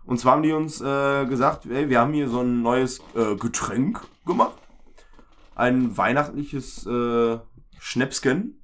Und 0.05 0.19
zwar 0.19 0.33
haben 0.33 0.43
die 0.43 0.53
uns 0.53 0.81
äh, 0.81 1.27
gesagt, 1.27 1.67
ey, 1.67 1.89
wir 1.89 2.01
haben 2.01 2.13
hier 2.13 2.29
so 2.29 2.41
ein 2.41 2.63
neues 2.63 3.01
äh, 3.15 3.37
Getränk 3.37 4.01
gemacht. 4.27 4.57
Ein 5.55 5.97
weihnachtliches 5.97 6.87
äh, 6.87 7.39
Schnäpsken. 7.79 8.59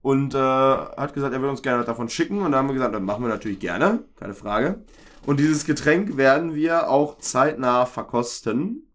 Und 0.00 0.34
äh, 0.34 0.38
hat 0.38 1.14
gesagt, 1.14 1.32
er 1.32 1.40
will 1.40 1.48
uns 1.48 1.62
gerne 1.62 1.84
davon 1.84 2.08
schicken. 2.08 2.38
Und 2.38 2.52
dann 2.52 2.56
haben 2.56 2.68
wir 2.68 2.74
gesagt, 2.74 2.94
das 2.94 3.00
machen 3.00 3.22
wir 3.22 3.28
natürlich 3.28 3.60
gerne, 3.60 4.00
keine 4.16 4.34
Frage. 4.34 4.84
Und 5.24 5.38
dieses 5.38 5.64
Getränk 5.64 6.16
werden 6.16 6.54
wir 6.54 6.88
auch 6.88 7.18
zeitnah 7.18 7.86
verkosten. 7.86 8.88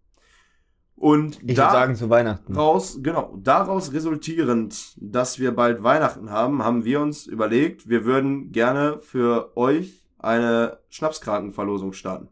Und 0.97 1.35
Ich 1.43 1.49
würde 1.49 1.71
sagen 1.71 1.95
zu 1.95 2.09
Weihnachten. 2.09 2.55
Daraus, 2.55 2.99
genau, 3.01 3.37
daraus 3.41 3.93
resultierend, 3.93 4.95
dass 4.97 5.39
wir 5.39 5.55
bald 5.55 5.83
Weihnachten 5.83 6.31
haben, 6.31 6.63
haben 6.63 6.83
wir 6.85 6.99
uns 7.01 7.27
überlegt, 7.27 7.87
wir 7.87 8.03
würden 8.03 8.51
gerne 8.51 8.99
für 8.99 9.55
euch 9.55 10.06
eine 10.17 10.79
Schnapskrakenverlosung 10.89 11.93
starten. 11.93 12.29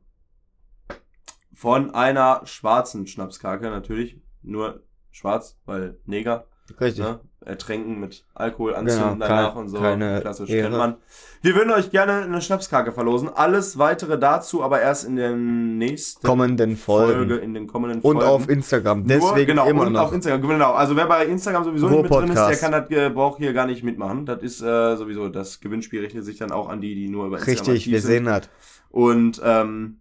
Von 1.54 1.94
einer 1.96 2.46
schwarzen 2.46 3.08
Schnapskrake, 3.08 3.70
natürlich 3.70 4.22
nur 4.42 4.84
schwarz, 5.12 5.58
weil 5.66 6.00
Neger, 6.06 6.48
Richtig. 6.80 7.04
ne? 7.04 7.22
Ertränken 7.46 8.00
mit 8.00 8.26
Alkohol 8.34 8.76
anzünden 8.76 9.14
Genau, 9.14 9.26
danach 9.28 9.54
kein- 9.54 9.62
und 9.62 9.70
so. 9.70 9.78
keine 9.80 10.20
Klassisch 10.22 10.50
Ehre. 10.50 10.64
kennt 10.70 10.78
man. 10.78 10.96
Wir 11.42 11.56
würden 11.56 11.70
euch 11.72 11.92
gerne 11.92 12.24
eine 12.24 12.42
Schnapskrake 12.42 12.92
verlosen. 12.92 13.30
Alles 13.30 13.78
weitere 13.78 14.18
dazu 14.18 14.64
aber 14.64 14.82
erst 14.82 15.06
in 15.06 15.16
der 15.16 15.32
nächsten 15.36 16.26
Kommenden 16.26 16.76
Folgen. 16.76 17.14
Folge, 17.28 17.36
in 17.36 17.54
den 17.54 17.68
kommenden 17.68 18.02
Und 18.02 18.16
Folgen. 18.18 18.28
auf 18.30 18.50
Instagram. 18.50 19.00
Nur, 19.00 19.08
Deswegen 19.08 19.46
genau, 19.48 19.68
immer 19.68 19.84
und 19.84 19.94
noch. 19.94 20.02
auf 20.08 20.14
Instagram, 20.14 20.42
genau. 20.42 20.74
Also 20.74 20.96
wer 20.96 21.06
bei 21.06 21.26
Instagram 21.28 21.64
sowieso 21.64 21.88
nicht 21.90 22.02
mit 22.04 22.12
drin 22.12 22.30
ist, 22.32 22.36
der 22.48 22.56
kann 22.58 22.72
das, 22.72 22.90
äh, 22.90 23.10
braucht 23.12 23.38
hier 23.38 23.54
gar 23.54 23.68
nicht 23.68 23.84
mitmachen. 23.84 24.26
Das 24.26 24.42
ist 24.42 24.62
äh, 24.62 24.96
sowieso, 24.98 25.30
das 25.30 25.60
Gewinnspiel 25.60 26.02
richtet 26.02 26.26
sich 26.26 26.38
dann 26.38 26.52
auch 26.52 26.68
an 26.68 26.82
die, 26.82 26.96
die 26.96 27.10
nur 27.10 27.28
über 27.28 27.38
Instagram 27.38 27.74
Richtig, 27.74 27.92
wir 27.92 28.02
sehen 28.02 28.26
das. 28.26 28.50
Und 28.90 29.40
ähm, 29.44 30.00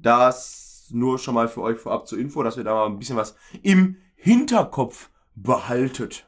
das 0.00 0.86
nur 0.92 1.18
schon 1.18 1.34
mal 1.34 1.48
für 1.48 1.62
euch 1.62 1.78
vorab 1.78 2.06
zur 2.06 2.18
Info, 2.18 2.42
dass 2.42 2.56
ihr 2.56 2.64
da 2.64 2.72
mal 2.74 2.86
ein 2.86 2.98
bisschen 2.98 3.16
was 3.16 3.34
im 3.62 3.96
Hinterkopf 4.14 5.10
behaltet. 5.34 6.26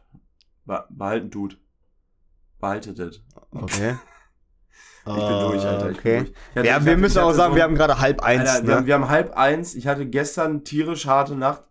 Be 0.70 0.84
behalten 0.88 1.30
tut. 1.32 1.58
Behaltet 2.60 2.98
es. 3.00 3.22
Okay. 3.50 3.96
Ich 5.06 5.14
bin 5.14 5.40
durch, 5.40 5.64
Alter. 5.64 5.90
Ich 5.90 5.98
Okay. 5.98 6.16
bin 6.18 6.24
durch. 6.26 6.36
Ich 6.50 6.56
hatte- 6.56 6.66
Ja, 6.68 6.76
ich 6.78 6.84
wir 6.84 6.92
hatte- 6.92 7.00
müssen 7.00 7.18
auch 7.20 7.32
sagen, 7.32 7.52
so 7.52 7.56
wir 7.56 7.62
haben 7.64 7.74
gerade 7.74 7.98
halb 8.00 8.22
eins. 8.22 8.48
Alter, 8.50 8.66
wir, 8.66 8.74
haben, 8.74 8.80
ne? 8.82 8.86
wir 8.86 8.94
haben 8.94 9.08
halb 9.08 9.36
eins. 9.36 9.74
Ich 9.74 9.86
hatte 9.88 10.06
gestern 10.06 10.62
tierisch 10.62 11.06
harte 11.06 11.34
Nacht. 11.34 11.64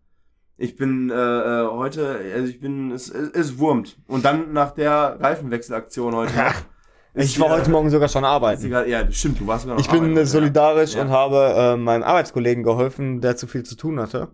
Ich 0.57 0.75
bin 0.75 1.09
äh, 1.11 1.13
äh, 1.13 1.67
heute, 1.69 2.19
also 2.35 2.47
ich 2.49 2.59
bin, 2.59 2.91
es, 2.91 3.07
es, 3.09 3.29
es 3.29 3.57
wurmt. 3.59 3.97
Und 4.07 4.25
dann 4.25 4.51
nach 4.51 4.71
der 4.71 5.17
Reifenwechselaktion 5.21 6.13
heute. 6.15 6.33
Ich 7.15 7.39
war 7.39 7.47
hier- 7.49 7.57
heute 7.57 7.71
Morgen 7.71 7.89
sogar 7.89 8.07
schon 8.09 8.25
arbeiten. 8.25 8.65
egal- 8.65 8.87
Ja, 8.89 9.09
stimmt, 9.11 9.39
du 9.39 9.47
warst 9.47 9.61
sogar 9.63 9.77
noch 9.77 9.81
Ich 9.83 9.89
bin 9.89 9.99
arbeiten 10.01 10.17
äh, 10.17 10.25
solidarisch 10.25 10.95
Ja. 10.95 11.01
und 11.03 11.09
habe 11.09 11.53
äh, 11.55 11.77
meinem 11.77 12.03
Arbeitskollegen 12.03 12.63
geholfen, 12.63 13.21
der 13.21 13.35
zu 13.37 13.47
viel 13.47 13.63
zu 13.63 13.75
tun 13.75 13.99
hatte. 13.99 14.29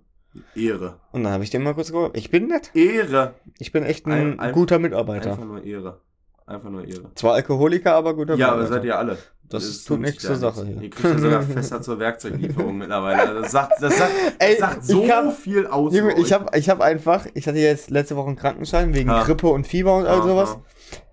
Ja. 0.54 0.74
Ehre. 0.74 1.00
Und 1.12 1.24
dann 1.24 1.34
habe 1.34 1.44
ich 1.44 1.50
dem 1.50 1.64
mal 1.64 1.74
kurz 1.74 1.92
geholfen. 1.92 2.14
Ich 2.16 2.30
bin 2.30 2.48
nett. 2.48 2.72
Ehre. 2.76 3.36
Ich 3.60 3.72
bin 3.72 3.84
echt 3.84 4.06
ein 4.08 4.40
Ein- 4.40 4.54
guter 4.54 4.80
Mitarbeiter. 4.80 5.32
Einfach 5.32 5.46
nur 5.46 5.64
Ehre. 5.64 6.02
Einfach 6.46 6.70
nur 6.70 6.86
Ehre. 6.88 7.10
Zwar 7.16 7.34
Alkoholiker, 7.34 7.94
aber 7.96 8.14
guter 8.14 8.36
Ja, 8.36 8.50
aber 8.50 8.58
Mitarbeiter. 8.58 8.76
seid 8.82 8.86
ihr 8.86 8.98
alle. 8.98 9.18
Das 9.48 9.64
ist 9.64 9.86
tut 9.88 10.00
nichts 10.00 10.24
zur 10.24 10.36
Sache 10.36 10.66
hier. 10.66 10.82
Ihr 10.82 10.90
kriegt 10.90 11.04
ja 11.14 11.18
sogar 11.20 11.42
fester 11.44 11.82
zur 11.82 12.00
Werkzeuglieferung 12.00 12.78
mittlerweile. 12.80 13.42
Das 13.42 13.52
sagt, 13.52 13.74
das 13.82 13.96
sagt, 13.98 14.12
das 14.12 14.34
Ey, 14.50 14.58
sagt 14.58 14.78
ich 14.82 14.86
so 14.88 15.08
hab- 15.08 15.36
viel 15.38 15.68
aus. 15.68 15.96
Junge, 15.96 16.18
ich 16.20 16.34
habe 16.34 16.58
ich 16.58 16.70
hab 16.70 16.82
einfach, 16.82 17.28
ich 17.36 17.48
hatte 17.48 17.60
jetzt 17.60 17.90
letzte 17.92 18.16
Woche 18.16 18.28
einen 18.28 18.36
Krankenschein 18.38 18.94
wegen 18.96 19.10
Ah. 19.10 19.24
Grippe 19.24 19.48
und 19.48 19.66
Fieber 19.68 19.96
und 19.98 20.08
all 20.08 20.24
sowas. 20.24 20.58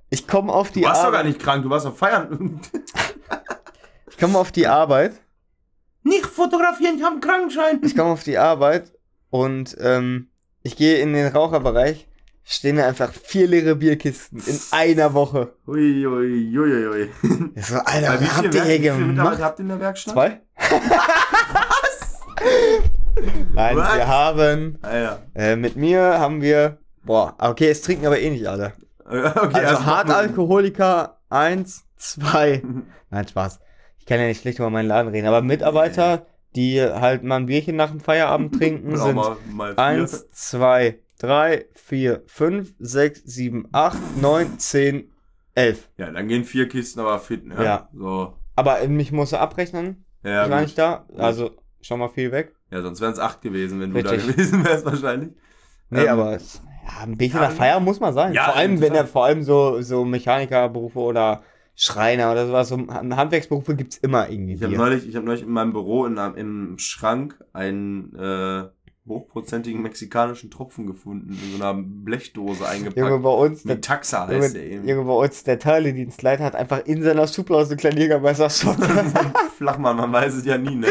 Ich 0.08 0.26
komme 0.26 0.52
auf 0.52 0.70
die 0.70 0.80
Du 0.80 0.86
warst 0.86 1.00
doch 1.02 1.10
gar 1.10 1.20
Arbeit. 1.20 1.26
nicht 1.26 1.40
krank, 1.40 1.62
du 1.62 1.70
warst 1.70 1.86
auf 1.86 1.96
Feiern. 1.98 2.60
Ich 4.10 4.18
komme 4.18 4.38
auf 4.38 4.52
die 4.52 4.66
Arbeit. 4.66 5.14
nicht 6.04 6.26
fotografieren, 6.26 6.96
ich 6.96 7.02
habe 7.02 7.12
einen 7.12 7.20
Krankenschein. 7.20 7.80
Ich 7.82 7.96
komme 7.96 8.10
auf 8.12 8.22
die 8.22 8.38
Arbeit 8.38 8.92
und 9.32 9.76
ähm, 9.80 10.28
ich 10.62 10.76
gehe 10.76 10.98
in 10.98 11.14
den 11.14 11.26
Raucherbereich. 11.26 12.06
Stehen 12.44 12.76
da 12.76 12.86
einfach 12.88 13.12
vier 13.12 13.46
leere 13.46 13.76
Bierkisten 13.76 14.42
in 14.44 14.58
einer 14.72 15.14
Woche. 15.14 15.54
Ui, 15.66 16.04
ui, 16.06 16.58
ui, 16.58 16.58
ui, 16.58 16.86
ui. 16.88 17.08
So, 17.56 17.76
Alter, 17.76 18.20
wie 18.20 18.24
was 18.24 18.36
habt 18.36 18.54
ihr 18.54 18.64
hier 18.64 18.98
wie 18.98 19.06
gemacht? 19.06 19.40
habt 19.40 19.60
ihr 19.60 19.62
in 19.62 19.68
der 19.68 19.78
Werkstatt? 19.80 20.12
Zwei? 20.14 20.40
Nein, 23.54 23.76
Was? 23.76 23.96
wir 23.96 24.08
haben 24.08 24.78
Alter. 24.82 25.22
äh, 25.34 25.54
mit 25.56 25.76
mir 25.76 26.18
haben 26.18 26.42
wir 26.42 26.78
boah, 27.04 27.34
okay, 27.38 27.70
es 27.70 27.82
trinken 27.82 28.06
aber 28.06 28.18
eh 28.18 28.30
nicht 28.30 28.46
alle. 28.46 28.72
Okay, 29.04 29.64
also, 29.64 29.84
Hartalkoholiker 29.84 31.18
1, 31.28 31.84
2. 31.96 32.62
Nein, 33.10 33.28
Spaß. 33.28 33.60
Ich 33.98 34.06
kann 34.06 34.18
ja 34.18 34.26
nicht 34.26 34.40
schlecht 34.40 34.58
über 34.58 34.70
meinen 34.70 34.88
Laden 34.88 35.10
reden, 35.12 35.26
aber 35.28 35.42
Mitarbeiter, 35.42 36.26
die 36.56 36.80
halt 36.82 37.22
mal 37.24 37.36
ein 37.36 37.46
Bierchen 37.46 37.76
nach 37.76 37.90
dem 37.90 38.00
Feierabend 38.00 38.54
trinken, 38.58 38.96
sind 38.96 39.14
mal, 39.16 39.36
mal 39.50 39.74
vier. 39.74 39.82
1, 39.84 40.30
2, 40.30 40.98
3, 41.18 41.66
4, 41.74 42.22
5, 42.26 42.74
6, 42.78 43.22
7, 43.24 43.68
8, 43.72 43.98
9, 44.20 44.58
10, 44.58 45.12
11. 45.54 45.88
Ja, 45.98 46.10
dann 46.10 46.28
gehen 46.28 46.44
vier 46.44 46.68
Kisten 46.68 47.00
aber 47.00 47.18
fit, 47.18 47.46
ne? 47.46 47.62
Ja. 47.62 47.88
So. 47.94 48.34
Aber 48.56 48.86
mich 48.88 49.12
muss 49.12 49.32
er 49.32 49.40
abrechnen. 49.40 50.04
Ja, 50.24 50.44
ich 50.44 50.50
war 50.50 50.58
gut. 50.58 50.66
nicht 50.66 50.78
da. 50.78 51.06
Also 51.16 51.50
schon 51.80 51.98
mal 51.98 52.08
viel 52.08 52.32
weg. 52.32 52.54
ja 52.70 52.80
sonst 52.80 53.00
wären 53.00 53.12
es 53.12 53.18
acht 53.18 53.42
gewesen, 53.42 53.80
wenn 53.80 53.92
du 53.92 53.96
Richtig. 54.00 54.24
da 54.26 54.32
gewesen 54.32 54.64
wärst 54.64 54.84
wahrscheinlich. 54.86 55.30
Nee, 55.90 56.02
Ähm, 56.04 56.08
aber 56.08 56.34
es, 56.34 56.62
ja, 56.86 57.02
ein 57.02 57.16
Bierchen 57.18 57.40
ja, 57.40 57.48
nach 57.48 57.54
Feier 57.54 57.80
muss 57.80 58.00
man 58.00 58.14
sein. 58.14 58.32
ja, 58.32 58.44
vor 58.44 58.56
allem, 58.56 58.80
wenn 58.80 58.94
er 58.94 59.06
vor 59.06 59.24
allem 59.26 59.42
so, 59.42 59.82
so 59.82 60.04
Mechanikerberufe 60.04 60.98
oder 60.98 61.42
Schreiner 61.74 62.30
oder 62.32 62.46
sowas, 62.46 62.68
so 62.68 62.76
Handwerksberufe 62.88 63.74
gibt's 63.74 63.96
immer 63.96 64.28
irgendwie 64.28 64.54
Ich 64.54 64.62
habe 64.62 64.76
neulich, 64.76 65.08
ich 65.08 65.16
habe 65.16 65.24
neulich 65.26 65.42
in 65.42 65.50
meinem 65.50 65.72
Büro 65.72 66.04
in 66.06 66.18
einem, 66.18 66.36
im 66.36 66.78
Schrank 66.78 67.42
ein, 67.52 68.14
äh, 68.14 68.64
hochprozentigen 69.08 69.82
mexikanischen 69.82 70.50
Tropfen 70.50 70.86
gefunden, 70.86 71.30
in 71.32 71.58
so 71.58 71.64
einer 71.64 71.74
Blechdose 71.82 72.68
eingepackt. 72.68 72.98
Junge, 72.98 73.18
bei 73.18 73.30
uns, 73.30 73.64
der, 73.64 73.74
Mit 73.74 73.84
Taxa 73.84 74.30
Junge, 74.30 74.44
heißt 74.44 74.54
der 74.54 74.64
eben. 74.64 74.86
Junge, 74.86 75.04
bei 75.04 75.12
uns, 75.12 75.42
der 75.42 75.58
Teiledienstleiter 75.58 76.44
hat 76.44 76.54
einfach 76.54 76.84
in 76.84 77.02
seiner 77.02 77.26
Schublade 77.26 77.64
so 77.64 77.70
einen 77.72 77.78
kleinen 77.80 77.98
Jägermeister-Shot. 77.98 78.76
Flachmann, 79.58 79.96
man 79.96 80.12
weiß 80.12 80.34
es 80.34 80.44
ja 80.44 80.56
nie, 80.56 80.76
ne? 80.76 80.86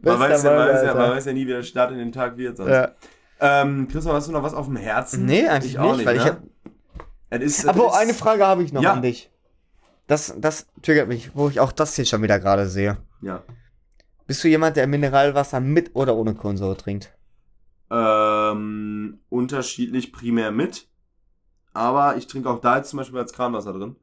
Man 0.00 0.18
weiß, 0.18 0.42
ja, 0.42 0.50
man, 0.50 0.68
weiß 0.68 0.82
ja, 0.84 0.94
man 0.94 1.10
weiß 1.10 1.24
ja 1.26 1.32
nie, 1.34 1.46
wie 1.46 1.50
der 1.50 1.62
Start 1.62 1.92
in 1.92 1.98
den 1.98 2.12
Tag 2.12 2.38
wird 2.38 2.56
sonst. 2.56 2.70
ja. 2.70 2.92
Ähm, 3.42 3.88
Christoph, 3.88 4.12
hast 4.14 4.28
du 4.28 4.32
noch 4.32 4.42
was 4.42 4.54
auf 4.54 4.66
dem 4.66 4.76
Herzen? 4.76 5.24
Nee, 5.26 5.46
eigentlich 5.46 5.78
auch 5.78 5.96
nicht, 5.96 6.06
weil 6.06 6.16
ich 6.16 6.24
ne? 6.24 6.30
hab, 6.30 6.42
Es 7.30 7.42
ist, 7.42 7.58
es 7.60 7.66
Aber 7.66 7.86
ist, 7.88 7.94
eine 7.94 8.14
Frage 8.14 8.46
habe 8.46 8.62
ich 8.62 8.72
noch 8.72 8.82
Ja. 8.82 8.92
an 8.94 9.02
dich. 9.02 9.30
Das, 10.10 10.34
das 10.36 10.66
triggert 10.82 11.06
mich, 11.06 11.30
wo 11.36 11.48
ich 11.48 11.60
auch 11.60 11.70
das 11.70 11.94
hier 11.94 12.04
schon 12.04 12.20
wieder 12.20 12.40
gerade 12.40 12.68
sehe. 12.68 12.96
Ja. 13.22 13.44
Bist 14.26 14.42
du 14.42 14.48
jemand, 14.48 14.76
der 14.76 14.88
Mineralwasser 14.88 15.60
mit 15.60 15.94
oder 15.94 16.16
ohne 16.16 16.34
Kohlensäure 16.34 16.76
trinkt? 16.76 17.16
Ähm, 17.92 19.20
unterschiedlich 19.28 20.12
primär 20.12 20.50
mit. 20.50 20.88
Aber 21.74 22.16
ich 22.16 22.26
trinke 22.26 22.50
auch 22.50 22.60
da 22.60 22.78
jetzt 22.78 22.90
zum 22.90 22.96
Beispiel 22.96 23.20
als 23.20 23.32
Kranwasser 23.32 23.72
drin. 23.72 23.94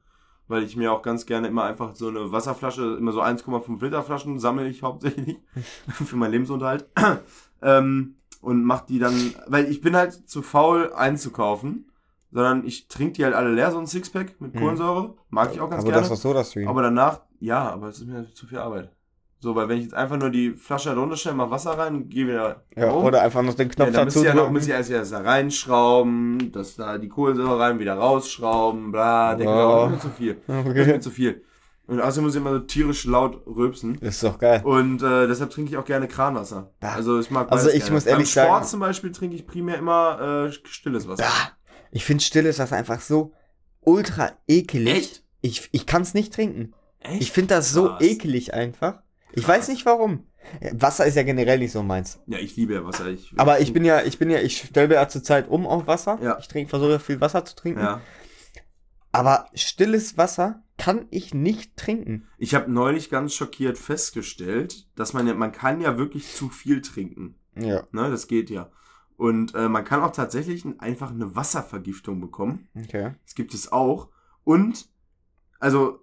Weil 0.48 0.64
ich 0.64 0.78
mir 0.78 0.94
auch 0.94 1.02
ganz 1.02 1.26
gerne 1.26 1.50
immer 1.50 1.66
einfach 1.66 1.94
so 1.94 2.08
eine 2.08 2.32
Wasserflasche, 2.32 2.96
immer 2.98 3.12
so 3.12 3.22
1,5 3.22 3.84
Liter 3.84 4.02
Flaschen 4.02 4.40
sammle 4.40 4.66
ich 4.70 4.84
hauptsächlich 4.84 5.40
für 5.90 6.16
meinen 6.16 6.32
Lebensunterhalt. 6.32 6.90
ähm, 7.62 8.16
und 8.40 8.64
mach 8.64 8.86
die 8.86 9.00
dann, 9.00 9.36
weil 9.48 9.70
ich 9.70 9.82
bin 9.82 9.98
halt 9.98 10.14
zu 10.30 10.42
faul 10.42 10.94
einzukaufen, 10.94 11.92
sondern 12.32 12.66
ich 12.66 12.88
trinke 12.88 13.14
die 13.14 13.24
halt 13.26 13.34
alle 13.36 13.52
leer, 13.54 13.72
so 13.72 13.78
ein 13.80 13.88
Sixpack 13.88 14.40
mit 14.42 14.54
Mhm. 14.56 14.60
Kohlensäure. 14.60 15.16
Mag 15.30 15.52
ich 15.54 15.60
auch 15.62 15.70
ganz 15.70 15.84
aber 15.84 15.92
gerne. 15.92 16.08
das 16.08 16.12
ist 16.18 16.22
so 16.24 16.34
das 16.34 16.50
Stream. 16.52 16.68
Aber 16.68 16.82
danach, 16.82 17.22
ja, 17.40 17.70
aber 17.72 17.88
es 17.90 18.00
ist 18.00 18.08
mir 18.08 18.26
zu 18.34 18.46
viel 18.48 18.58
Arbeit. 18.60 18.92
So, 19.40 19.56
weil 19.56 19.70
wenn 19.70 19.78
ich 19.78 19.84
jetzt 19.84 19.94
einfach 19.94 20.18
nur 20.18 20.32
die 20.32 20.52
Flasche 20.56 20.90
da 20.90 21.00
runterstelle, 21.00 21.36
mach 21.36 21.52
Wasser 21.52 21.78
rein 21.78 22.10
gehe 22.10 22.26
wieder 22.28 22.64
ja, 22.76 22.90
rum, 22.90 23.06
oder 23.06 23.22
einfach 23.22 23.44
noch 23.44 23.54
den 23.54 23.68
ja, 23.70 23.76
Knopf 23.76 23.92
dann 23.92 24.06
müsst 24.06 24.18
dazu 24.18 24.26
ihr 24.26 24.30
ja 24.32 24.36
noch, 24.36 24.50
müsst 24.50 24.68
ihr 24.68 24.74
erst, 24.74 24.90
erst 24.90 25.12
da 25.12 25.20
reinschrauben, 25.22 26.52
dass 26.52 26.76
da 26.76 26.98
die 26.98 27.08
Kohlensäure 27.10 27.60
rein, 27.60 27.80
wieder 27.80 27.94
rausschrauben, 27.96 28.92
bla, 28.92 29.36
denke 29.36 29.54
Wow. 29.54 29.86
oh. 29.88 29.90
mir 29.92 30.00
zu 30.00 30.10
viel. 30.10 30.42
Das 30.48 30.58
ist 30.58 30.66
mir 30.66 30.72
Okay. 30.82 31.00
zu 31.00 31.10
viel. 31.12 31.44
Und 31.86 32.02
außerdem 32.02 32.26
muss 32.26 32.36
ich 32.36 32.42
immer 32.42 32.52
so 32.52 32.60
tierisch 32.60 33.06
laut 33.06 33.44
rülpsen. 33.48 33.96
Ist 34.00 34.22
doch 34.24 34.40
geil. 34.40 34.62
Und 34.66 35.02
äh, 35.04 35.26
deshalb 35.28 35.52
trinke 35.52 35.72
ich 35.72 35.78
auch 35.78 35.86
gerne 35.86 36.08
Kranwasser. 36.10 36.72
Ah. 36.82 36.96
Also 36.96 37.18
ich 37.20 37.32
mag 37.32 37.50
Also 37.50 37.70
ich 37.70 37.80
gerne. 37.80 37.92
muss 37.94 38.06
ehrlich 38.06 38.36
Beim 38.36 38.44
Sport 38.46 38.58
sagen- 38.64 38.70
zum 38.72 38.80
Beispiel 38.82 39.12
trinke 39.14 39.36
ich 39.38 39.48
primär 39.48 39.78
immer 39.78 40.48
äh, 40.48 40.52
stilles 40.52 41.08
Wasser. 41.08 41.24
Ah, 41.26 41.52
ich 41.92 42.06
finde 42.06 42.24
stilles 42.24 42.60
Wasser 42.60 42.76
einfach 42.76 43.02
so 43.02 43.34
ultra 43.82 44.32
ekelig. 44.48 44.94
Echt? 44.96 45.24
Ich, 45.42 45.70
ich 45.72 45.86
kann 45.86 46.02
es 46.02 46.14
nicht 46.14 46.34
trinken. 46.34 46.74
Echt? 47.00 47.22
Ich 47.22 47.32
finde 47.32 47.56
das 47.56 47.72
so 47.72 47.88
Krass. 47.88 48.02
ekelig 48.02 48.54
einfach. 48.54 49.02
Ich 49.34 49.46
Krass. 49.46 49.58
weiß 49.60 49.68
nicht 49.70 49.86
warum. 49.86 50.26
Wasser 50.72 51.06
ist 51.06 51.16
ja 51.16 51.24
generell 51.24 51.60
nicht 51.60 51.72
so 51.74 51.84
meins. 51.84 52.20
Ja, 52.28 52.38
ich 52.38 52.56
liebe 52.56 52.74
ja 52.74 52.86
Wasser. 52.86 53.08
Ich, 53.08 53.34
Aber 53.38 53.60
ich 53.60 53.74
bin 53.74 53.84
ja, 53.84 54.02
ich 54.04 54.18
bin 54.18 54.30
ja, 54.30 54.40
ich 54.40 54.58
stelle 54.60 54.88
mir 54.88 54.96
ja 54.96 55.08
zurzeit 55.10 55.50
um 55.50 55.68
auf 55.68 55.88
Wasser. 55.88 56.18
Ja. 56.22 56.38
Ich 56.40 56.48
trinke, 56.48 56.70
versuche 56.70 57.00
viel 57.00 57.20
Wasser 57.22 57.44
zu 57.44 57.56
trinken. 57.56 57.82
Ja. 57.82 58.02
Aber 59.12 59.48
stilles 59.54 60.18
Wasser 60.18 60.64
kann 60.78 61.08
ich 61.10 61.34
nicht 61.34 61.76
trinken. 61.76 62.28
Ich 62.38 62.54
habe 62.56 62.72
neulich 62.72 63.10
ganz 63.10 63.34
schockiert 63.34 63.78
festgestellt, 63.78 64.88
dass 64.96 65.14
man 65.14 65.28
ja, 65.28 65.34
man 65.34 65.52
kann 65.52 65.82
ja 65.82 65.98
wirklich 65.98 66.34
zu 66.34 66.50
viel 66.50 66.82
trinken. 66.82 67.36
Ja. 67.56 67.84
Ne, 67.92 68.10
das 68.10 68.28
geht 68.28 68.50
ja. 68.50 68.70
Und 69.18 69.56
äh, 69.56 69.68
man 69.68 69.84
kann 69.84 70.02
auch 70.02 70.12
tatsächlich 70.12 70.64
ein- 70.64 70.80
einfach 70.80 71.10
eine 71.12 71.36
Wasservergiftung 71.36 72.22
bekommen. 72.22 72.68
Okay. 72.78 73.16
Das 73.26 73.36
gibt 73.36 73.54
es 73.54 73.72
auch. 73.72 74.10
Und, 74.44 74.88
also, 75.60 76.00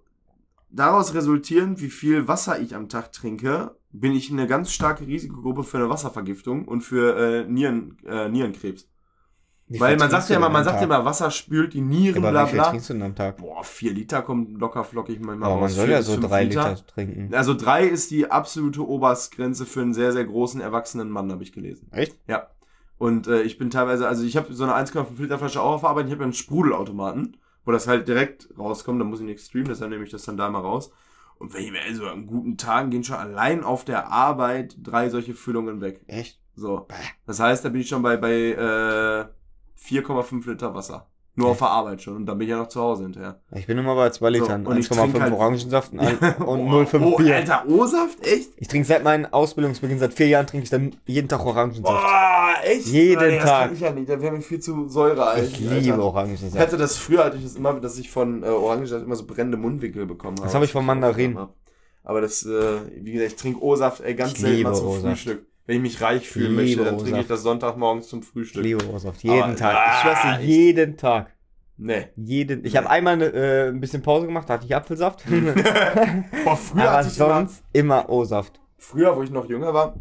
daraus 0.69 1.13
resultierend, 1.13 1.81
wie 1.81 1.89
viel 1.89 2.27
Wasser 2.27 2.59
ich 2.59 2.75
am 2.75 2.89
Tag 2.89 3.11
trinke, 3.13 3.75
bin 3.91 4.11
ich 4.11 4.29
eine 4.31 4.47
ganz 4.47 4.71
starke 4.73 5.07
Risikogruppe 5.07 5.63
für 5.63 5.77
eine 5.77 5.89
Wasservergiftung 5.89 6.65
und 6.67 6.81
für 6.81 7.17
äh, 7.17 7.45
Nieren, 7.49 7.97
äh, 8.05 8.27
Nierenkrebs. 8.27 8.89
Wie 9.67 9.79
Weil 9.79 9.97
man 9.97 10.11
sagt 10.11 10.29
ja 10.29 10.35
immer, 10.35 10.49
man 10.49 10.63
sagt 10.63 10.77
ja 10.77 10.83
immer, 10.83 11.05
Wasser 11.05 11.31
spült 11.31 11.73
die 11.73 11.81
Nieren, 11.81 12.17
Aber 12.21 12.29
bla 12.29 12.45
wie 12.45 12.49
viel 12.49 12.59
bla. 12.59 12.69
trinkst 12.69 12.89
du 12.89 12.93
denn 12.93 13.01
am 13.01 13.15
Tag? 13.15 13.37
Boah, 13.37 13.63
vier 13.63 13.93
Liter 13.93 14.21
kommt 14.21 14.59
locker 14.59 14.83
flockig 14.83 15.19
manchmal 15.21 15.49
Aber 15.49 15.61
man 15.61 15.69
soll 15.71 15.89
ja 15.89 16.03
so 16.03 16.19
drei 16.19 16.43
Liter, 16.43 16.75
trinken. 16.85 17.33
Also 17.33 17.55
drei 17.55 17.87
ist 17.87 18.11
die 18.11 18.29
absolute 18.29 18.87
Oberstgrenze 18.87 19.65
für 19.65 19.81
einen 19.81 19.95
sehr, 19.95 20.11
sehr 20.11 20.25
großen 20.25 20.61
erwachsenen 20.61 21.09
Mann, 21.09 21.31
habe 21.31 21.41
ich 21.41 21.51
gelesen. 21.51 21.87
Echt? 21.91 22.15
Ja. 22.27 22.47
Und 22.97 23.27
äh, 23.27 23.41
ich 23.41 23.57
bin 23.57 23.69
teilweise, 23.69 24.07
also 24.07 24.23
ich 24.23 24.37
habe 24.37 24.53
so 24.53 24.63
eine 24.63 24.73
1,5 24.73 25.19
Liter 25.19 25.37
Flasche 25.37 25.61
auch 25.61 25.73
auf 25.73 25.85
Arbeit. 25.85 26.05
Ich 26.05 26.11
habe 26.11 26.21
ja 26.21 26.25
einen 26.25 26.33
Sprudelautomaten, 26.33 27.37
wo 27.65 27.71
das 27.71 27.87
halt 27.87 28.07
direkt 28.07 28.49
rauskommt. 28.57 28.99
Da 29.01 29.05
muss 29.05 29.19
ich 29.19 29.25
nichts 29.25 29.47
streamen, 29.47 29.67
deshalb 29.69 29.91
nehme 29.91 30.03
ich 30.03 30.11
das 30.11 30.23
dann 30.23 30.37
da 30.37 30.49
mal 30.49 30.59
raus. 30.59 30.91
Und 31.37 31.53
wenn 31.53 31.63
ich 31.63 31.71
mir 31.71 31.81
also 31.81 32.07
an 32.07 32.27
guten 32.27 32.57
Tagen 32.57 32.89
gehen 32.89 33.03
schon 33.03 33.17
allein 33.17 33.63
auf 33.63 33.83
der 33.83 34.09
Arbeit 34.09 34.77
drei 34.81 35.09
solche 35.09 35.33
Füllungen 35.33 35.81
weg. 35.81 36.01
Echt? 36.07 36.39
So. 36.55 36.87
Das 37.25 37.39
heißt, 37.39 37.65
da 37.65 37.69
bin 37.69 37.81
ich 37.81 37.89
schon 37.89 38.01
bei, 38.01 38.15
bei 38.15 38.31
äh, 38.31 39.25
4,5 39.77 40.49
Liter 40.49 40.73
Wasser. 40.73 41.07
Nur 41.37 41.49
auf 41.49 41.57
der 41.57 41.67
Arbeit 41.67 42.01
schon. 42.01 42.15
Und 42.15 42.25
dann 42.27 42.37
bin 42.37 42.47
ich 42.47 42.51
ja 42.51 42.57
noch 42.57 42.69
zu 42.69 42.79
Hause 42.79 43.03
hinterher. 43.03 43.41
Ich 43.53 43.67
bin 43.67 43.77
immer 43.77 43.93
bei 43.95 44.09
2 44.09 44.29
Litern. 44.29 44.65
und 44.65 44.77
ich 44.77 44.87
trinke 44.87 45.17
1,5 45.17 45.21
halt- 45.21 45.33
Orangensaft 45.33 45.91
und, 45.91 45.99
ein- 45.99 46.17
und 46.37 46.69
Boah, 46.69 46.81
0,5 46.83 47.01
oh, 47.03 47.17
Bier. 47.17 47.35
Alter, 47.35 47.63
O-Saft? 47.67 48.25
Echt? 48.25 48.49
Ich 48.57 48.67
trinke 48.69 48.87
seit 48.87 49.03
meinem 49.03 49.25
Ausbildungsbeginn, 49.25 49.99
seit 49.99 50.13
vier 50.13 50.27
Jahren 50.29 50.47
trinke 50.47 50.63
ich 50.63 50.69
dann 50.69 50.95
jeden 51.05 51.27
Tag 51.27 51.45
Orangensaft. 51.45 51.83
Boah, 51.83 52.53
echt? 52.63 52.85
Jeden 52.87 53.19
das 53.19 53.43
Tag. 53.43 53.63
kann 53.65 53.73
ich 53.73 53.79
ja 53.81 53.91
nicht. 53.91 54.09
Da 54.09 54.21
wäre 54.21 54.33
mir 54.33 54.41
viel 54.41 54.59
zu 54.61 54.87
säurereich. 54.87 55.43
ich 55.51 55.59
liebe 55.59 55.75
Ich 55.77 55.91
Orangensaft. 55.93 56.57
hatte 56.57 56.77
das 56.77 56.95
früher, 56.97 57.25
hatte 57.25 57.37
ich 57.37 57.43
das 57.43 57.55
immer, 57.55 57.73
dass 57.73 57.97
ich 57.97 58.09
von 58.09 58.41
äh, 58.43 58.47
Orangensaft 58.47 59.03
immer 59.03 59.15
so 59.15 59.25
brennende 59.25 59.57
Mundwinkel 59.57 60.05
bekommen 60.05 60.37
habe. 60.37 60.45
Das 60.47 60.55
habe 60.55 60.63
ich 60.65 60.71
von 60.71 60.85
Mandarinen. 60.85 61.37
Aber 62.03 62.21
das, 62.21 62.45
äh, 62.45 62.77
wie 63.01 63.11
gesagt, 63.11 63.31
ich 63.31 63.35
trinke 63.37 63.61
O-Saft 63.63 64.01
ganz 64.15 64.33
Ich 64.33 64.39
selten 64.39 64.63
mal 64.63 64.75
zum. 64.75 65.01
Frühstück. 65.01 65.47
Wenn 65.65 65.77
ich 65.77 65.81
mich 65.81 66.01
reich 66.01 66.29
fühlen 66.29 66.55
liebe 66.57 66.81
möchte, 66.81 66.83
dann 66.85 66.97
trinke 67.03 67.21
ich 67.21 67.27
das 67.27 67.41
Sonntagmorgens 67.41 68.07
zum 68.07 68.19
Ich 68.19 68.25
Frühstück. 68.27 68.63
liebe 68.63 68.83
Orangensaft. 68.83 69.23
Jeden 69.23 69.41
Aber- 69.41 69.55
Tag. 69.55 69.73
Ich 69.73 70.05
Ah, 70.05 70.33
dir, 70.37 70.39
echt? 70.39 70.47
jeden 70.49 70.97
Tag. 70.97 71.33
Nee. 71.77 72.07
Jeden. 72.15 72.63
Ich 72.63 72.73
Nee. 72.73 72.77
habe 72.77 72.89
einmal 72.89 73.21
äh, 73.21 73.67
ein 73.69 73.79
bisschen 73.81 74.01
Pause 74.01 74.27
gemacht, 74.27 74.49
da 74.49 74.53
hatte 74.53 74.65
ich 74.65 74.75
Apfelsaft. 74.75 75.23
Boah, 76.45 76.55
früher, 76.55 76.83
Aber 76.89 76.97
hatte 76.97 77.09
ich 77.09 77.17
immer, 77.19 77.27
sonst 77.35 77.63
immer 77.73 78.09
O-Saft. 78.09 78.59
früher, 78.77 79.15
wo 79.17 79.23
ich 79.23 79.29
noch 79.31 79.49
jünger 79.49 79.73
war, 79.73 79.95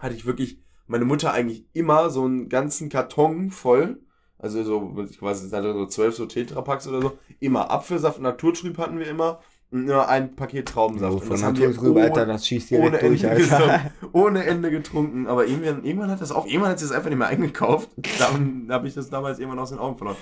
hatte 0.00 0.14
ich 0.14 0.26
wirklich 0.26 0.58
meine 0.86 1.04
Mutter 1.04 1.32
eigentlich 1.32 1.66
immer 1.74 2.10
so 2.10 2.24
einen 2.24 2.48
ganzen 2.48 2.88
Karton 2.88 3.50
voll. 3.50 4.00
Also 4.38 4.62
so, 4.64 4.96
ich 5.08 5.20
weiß 5.22 5.42
nicht, 5.42 5.50
so 5.52 5.86
zwölf 5.86 6.14
so 6.14 6.26
Tetrapacks 6.26 6.86
oder 6.88 7.00
so. 7.02 7.18
Immer 7.40 7.70
Apfelsaft, 7.70 8.20
Naturtrüb 8.20 8.76
hatten 8.78 8.98
wir 8.98 9.06
immer. 9.08 9.40
Nur 9.70 10.08
ein 10.08 10.36
Paket 10.36 10.68
Traubensaft. 10.68 11.20
Von 11.20 11.28
das 11.30 11.42
haben 11.42 11.58
wir 11.58 11.72
drüber, 11.72 12.00
ohne- 12.00 12.04
Alter, 12.04 12.26
das 12.26 12.46
schießt 12.46 12.72
ohne 12.72 12.90
direkt 12.98 13.02
durch, 13.02 13.24
Ende, 13.24 13.52
Alter. 13.56 13.90
ohne 14.12 14.44
Ende 14.44 14.70
getrunken. 14.70 15.26
Aber 15.26 15.44
irgendwann, 15.46 15.84
irgendwann 15.84 16.10
hat 16.10 16.20
das 16.20 16.30
auch, 16.32 16.46
irgendwann 16.46 16.70
hat 16.70 16.78
sie 16.78 16.84
es 16.84 16.92
einfach 16.92 17.10
nicht 17.10 17.18
mehr 17.18 17.26
eingekauft. 17.28 17.90
Dann 18.20 18.68
habe 18.70 18.86
ich 18.86 18.94
das 18.94 19.10
damals 19.10 19.38
irgendwann 19.40 19.58
aus 19.58 19.70
den 19.70 19.78
Augen 19.78 19.96
verloren. 19.98 20.16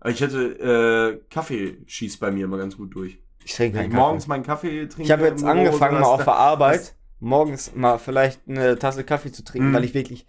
Aber 0.00 0.10
ich 0.10 0.20
hätte, 0.20 1.18
äh, 1.18 1.20
Kaffee 1.32 1.78
schießt 1.86 2.20
bei 2.20 2.30
mir 2.30 2.44
immer 2.44 2.58
ganz 2.58 2.76
gut 2.76 2.94
durch. 2.94 3.18
Ich 3.44 3.54
trinke 3.54 3.78
keinen 3.78 3.90
ich 3.90 3.96
morgens 3.96 4.24
Kaffee. 4.24 4.28
meinen 4.28 4.42
Kaffee 4.44 4.86
trinke. 4.86 5.02
Ich 5.02 5.10
habe 5.10 5.24
jetzt 5.24 5.42
angefangen, 5.44 5.94
mal 6.00 6.04
auf 6.06 6.24
der 6.24 6.34
Arbeit 6.34 6.94
morgens 7.20 7.74
mal 7.74 7.98
vielleicht 7.98 8.42
eine 8.46 8.78
Tasse 8.78 9.02
Kaffee 9.04 9.32
zu 9.32 9.42
trinken, 9.44 9.70
Mhm. 9.70 9.74
weil 9.74 9.84
ich 9.84 9.94
wirklich 9.94 10.26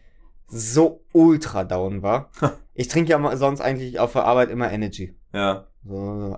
so 0.48 1.04
ultra 1.14 1.64
down 1.64 2.02
war. 2.04 2.30
ich 2.74 2.88
trinke 2.88 3.12
ja 3.12 3.18
mal 3.18 3.36
sonst 3.38 3.62
eigentlich 3.62 4.00
auf 4.00 4.14
der 4.14 4.26
Arbeit 4.26 4.50
immer 4.50 4.72
Energy. 4.72 5.16
Ja. 5.34 5.68
So, 5.86 6.36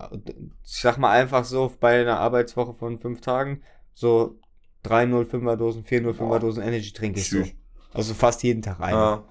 ich 0.63 0.79
sag 0.81 0.97
mal 0.97 1.11
einfach 1.11 1.43
so 1.45 1.71
bei 1.79 2.01
einer 2.01 2.19
Arbeitswoche 2.19 2.73
von 2.73 2.99
fünf 2.99 3.21
Tagen 3.21 3.61
so 3.93 4.39
305er 4.85 5.55
Dosen, 5.55 5.83
405er 5.83 6.13
Boah. 6.13 6.39
Dosen 6.39 6.63
Energy 6.63 6.93
trinke 6.93 7.19
ich 7.19 7.29
so. 7.29 7.43
Also 7.93 8.13
fast 8.13 8.43
jeden 8.43 8.61
Tag 8.61 8.79
eine. 8.79 8.97
Ja. 8.97 9.23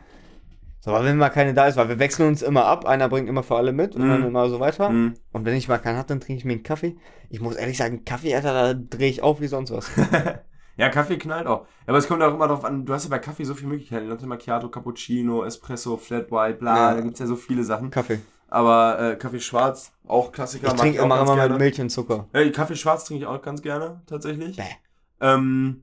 So, 0.81 0.91
aber 0.93 1.05
wenn 1.05 1.17
mal 1.17 1.29
keine 1.31 1.55
da 1.55 1.67
ist, 1.67 1.77
weil 1.77 1.89
wir 1.89 1.99
wechseln 1.99 2.29
uns 2.29 2.43
immer 2.43 2.65
ab, 2.65 2.85
einer 2.87 3.09
bringt 3.09 3.29
immer 3.29 3.43
für 3.43 3.57
alle 3.57 3.73
mit 3.73 3.97
und 3.97 4.05
Mhm. 4.05 4.09
dann 4.11 4.27
immer 4.27 4.49
so 4.49 4.61
weiter. 4.61 4.89
Hm. 4.89 5.15
Und 5.33 5.45
wenn 5.45 5.55
ich 5.57 5.69
mal 5.69 5.79
keinen 5.79 5.97
hatte, 5.99 6.09
dann 6.09 6.21
trinke 6.21 6.39
ich 6.39 6.45
mir 6.45 6.53
einen 6.53 6.63
Kaffee. 6.63 6.97
Ich 7.31 7.41
muss 7.41 7.57
ehrlich 7.57 7.77
sagen, 7.79 8.05
Kaffee, 8.05 8.35
Alter, 8.35 8.53
da 8.53 8.75
drehe 8.75 9.09
ich 9.11 9.23
auf 9.23 9.41
wie 9.41 9.49
sonst 9.49 9.71
was. 9.73 9.91
ja, 10.79 10.89
Kaffee 10.89 11.19
knallt 11.19 11.47
auch. 11.47 11.67
Aber 11.87 11.99
es 11.99 12.09
kommt 12.09 12.23
auch 12.23 12.33
immer 12.33 12.49
darauf 12.49 12.65
an, 12.65 12.87
du 12.87 12.95
hast 12.95 13.05
ja 13.05 13.11
bei 13.11 13.19
Kaffee 13.19 13.45
so 13.45 13.55
viele 13.55 13.69
Möglichkeiten. 13.69 14.09
Latte 14.09 14.27
Macchiato, 14.27 14.71
Cappuccino, 14.71 15.45
Espresso, 15.45 15.97
Flat 15.99 16.31
White, 16.31 16.59
bla, 16.59 16.77
Ja. 16.77 16.95
da 16.95 17.01
gibt's 17.03 17.21
ja 17.21 17.27
so 17.27 17.37
viele 17.37 17.65
Sachen. 17.65 17.91
Kaffee. 17.91 18.21
Aber 18.49 18.99
äh, 18.99 19.17
Kaffee 19.17 19.41
schwarz, 19.41 19.93
auch 20.07 20.33
Klassiker. 20.33 20.69
Ich 20.69 20.73
trinke 20.75 21.03
immer, 21.03 21.21
immer 21.21 21.35
gerne. 21.35 21.51
mit 21.51 21.59
Milch 21.59 21.81
und 21.81 21.91
Zucker. 21.91 22.29
Ja, 22.33 22.49
Kaffee 22.51 22.77
schwarz 22.77 23.05
trinke 23.05 23.25
ich 23.25 23.29
auch 23.29 23.43
ganz 23.43 23.61
gerne, 23.61 24.01
tatsächlich. 24.07 24.57
Bäh. 24.57 24.63
Ähm, 25.21 25.83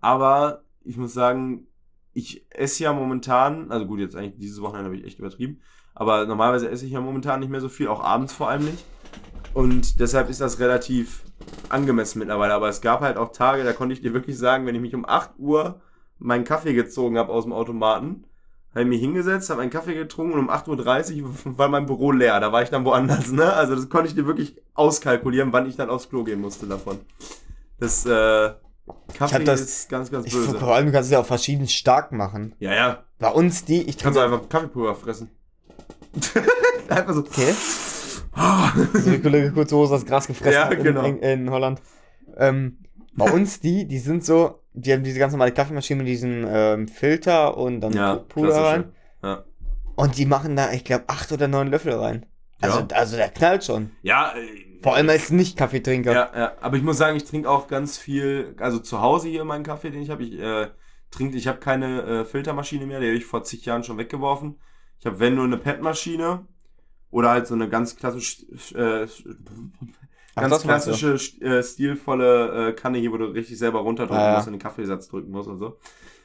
aber 0.00 0.62
ich 0.82 0.96
muss 0.96 1.12
sagen, 1.12 1.66
ich 2.14 2.46
esse 2.50 2.84
ja 2.84 2.92
momentan, 2.92 3.70
also 3.70 3.86
gut, 3.86 4.00
jetzt 4.00 4.16
eigentlich 4.16 4.38
dieses 4.38 4.60
Wochenende 4.60 4.86
habe 4.86 4.96
ich 4.96 5.04
echt 5.04 5.18
übertrieben, 5.18 5.60
aber 5.94 6.26
normalerweise 6.26 6.68
esse 6.68 6.86
ich 6.86 6.92
ja 6.92 7.00
momentan 7.00 7.40
nicht 7.40 7.50
mehr 7.50 7.60
so 7.60 7.68
viel, 7.68 7.88
auch 7.88 8.02
abends 8.02 8.32
vor 8.32 8.48
allem 8.48 8.64
nicht. 8.64 8.84
Und 9.58 9.98
deshalb 9.98 10.30
ist 10.30 10.40
das 10.40 10.60
relativ 10.60 11.24
angemessen 11.68 12.20
mittlerweile. 12.20 12.54
Aber 12.54 12.68
es 12.68 12.80
gab 12.80 13.00
halt 13.00 13.16
auch 13.16 13.32
Tage, 13.32 13.64
da 13.64 13.72
konnte 13.72 13.92
ich 13.92 14.00
dir 14.00 14.14
wirklich 14.14 14.38
sagen, 14.38 14.66
wenn 14.66 14.74
ich 14.76 14.80
mich 14.80 14.94
um 14.94 15.04
8 15.04 15.30
Uhr 15.38 15.80
meinen 16.20 16.44
Kaffee 16.44 16.74
gezogen 16.74 17.18
habe 17.18 17.32
aus 17.32 17.42
dem 17.42 17.52
Automaten, 17.52 18.24
habe 18.70 18.82
ich 18.82 18.86
mich 18.88 19.00
hingesetzt, 19.00 19.50
habe 19.50 19.62
einen 19.62 19.72
Kaffee 19.72 19.94
getrunken 19.94 20.34
und 20.34 20.40
um 20.40 20.50
8.30 20.50 21.22
Uhr 21.24 21.30
war 21.58 21.68
mein 21.68 21.86
Büro 21.86 22.12
leer. 22.12 22.38
Da 22.38 22.52
war 22.52 22.62
ich 22.62 22.68
dann 22.70 22.84
woanders, 22.84 23.32
ne? 23.32 23.52
Also 23.52 23.74
das 23.74 23.88
konnte 23.88 24.06
ich 24.06 24.14
dir 24.14 24.26
wirklich 24.26 24.54
auskalkulieren, 24.74 25.52
wann 25.52 25.66
ich 25.68 25.74
dann 25.74 25.90
aufs 25.90 26.08
Klo 26.08 26.22
gehen 26.22 26.40
musste 26.40 26.66
davon. 26.66 27.00
Das, 27.80 28.06
äh, 28.06 28.50
Kaffee 29.14 29.42
das- 29.42 29.60
ist 29.60 29.88
ganz, 29.88 30.08
ganz 30.12 30.26
Ich, 30.26 30.34
böse. 30.34 30.56
vor 30.56 30.72
allem 30.74 30.92
kannst 30.92 31.10
du 31.10 31.14
ja 31.14 31.20
auch 31.20 31.26
verschieden 31.26 31.66
stark 31.66 32.12
machen. 32.12 32.54
Ja, 32.60 32.74
ja. 32.74 33.02
Bei 33.18 33.30
uns 33.30 33.64
die, 33.64 33.82
ich 33.82 33.98
Kannst 33.98 34.16
du 34.18 34.20
trinke. 34.20 34.36
einfach 34.36 34.48
Kaffeepulver 34.48 34.94
fressen. 34.94 35.30
einfach 36.88 37.14
so. 37.14 37.20
Okay. 37.22 37.54
So 38.34 39.12
wie 39.12 39.18
Kollege 39.20 39.52
Kurze 39.52 39.76
Hose 39.76 39.92
das 39.94 40.06
Gras 40.06 40.26
gefressen 40.26 40.52
Ja, 40.52 40.68
genau. 40.68 41.04
in, 41.04 41.18
in, 41.18 41.40
in 41.42 41.50
Holland. 41.50 41.80
Ähm, 42.36 42.78
bei 43.14 43.30
uns 43.32 43.60
die, 43.60 43.86
die 43.86 43.98
sind 43.98 44.24
so, 44.24 44.60
die 44.72 44.92
haben 44.92 45.02
diese 45.02 45.18
ganz 45.18 45.32
normale 45.32 45.52
Kaffeemaschine 45.52 45.98
mit 45.98 46.08
diesem 46.08 46.44
ähm, 46.48 46.88
Filter 46.88 47.56
und 47.56 47.80
dann 47.80 47.92
Ja, 47.92 48.16
Puder 48.16 48.54
rein. 48.64 48.92
Ja. 49.22 49.44
Und 49.96 50.16
die 50.16 50.26
machen 50.26 50.54
da, 50.54 50.70
ich 50.72 50.84
glaube, 50.84 51.04
acht 51.08 51.32
oder 51.32 51.48
neun 51.48 51.68
Löffel 51.68 51.94
rein. 51.94 52.26
Also, 52.60 52.80
Ja. 52.80 52.86
also 52.94 53.16
der 53.16 53.28
knallt 53.30 53.64
schon. 53.64 53.90
Ja, 54.02 54.32
äh, 54.36 54.80
Vor 54.82 54.94
allem 54.94 55.08
als 55.08 55.30
Nicht-Kaffeetrinker. 55.30 56.12
Ja, 56.12 56.30
ja, 56.36 56.52
aber 56.60 56.76
ich 56.76 56.82
muss 56.82 56.98
sagen, 56.98 57.16
ich 57.16 57.24
trinke 57.24 57.48
auch 57.50 57.66
ganz 57.66 57.98
viel, 57.98 58.54
also 58.60 58.78
zu 58.78 59.00
Hause 59.00 59.28
hier 59.28 59.44
meinen 59.44 59.64
Kaffee, 59.64 59.90
den 59.90 60.02
ich 60.02 60.10
habe. 60.10 60.22
Ich 60.22 60.38
äh, 60.38 60.68
trinke, 61.10 61.36
ich 61.36 61.48
habe 61.48 61.58
keine 61.58 62.02
äh, 62.02 62.24
Filtermaschine 62.24 62.86
mehr, 62.86 63.00
die 63.00 63.06
habe 63.06 63.16
ich 63.16 63.24
vor 63.24 63.42
zig 63.42 63.64
Jahren 63.64 63.82
schon 63.82 63.98
weggeworfen. 63.98 64.56
Ich 65.00 65.06
habe 65.06 65.18
wenn 65.20 65.34
nur 65.36 65.44
eine 65.44 65.56
PET-Maschine 65.56 66.46
oder 67.10 67.30
halt 67.30 67.46
so 67.46 67.54
eine 67.54 67.68
ganz 67.68 67.96
klassisch, 67.96 68.44
äh, 68.74 69.06
Ach, 70.34 70.42
ganz 70.42 70.50
das 70.52 70.64
meinst 70.64 70.86
du. 70.86 70.92
klassische, 70.92 71.40
äh, 71.40 71.62
stilvolle 71.62 72.68
äh, 72.68 72.72
Kanne 72.72 72.98
hier, 72.98 73.12
wo 73.12 73.16
du 73.18 73.26
richtig 73.26 73.58
selber 73.58 73.80
runterdrücken 73.80 74.16
Ah, 74.22 74.30
ja. 74.30 74.34
musst 74.34 74.46
und 74.46 74.52
den 74.54 74.60
Kaffeesatz 74.60 75.08
drücken 75.08 75.30
musst 75.30 75.48
und 75.48 75.58
so. 75.58 75.78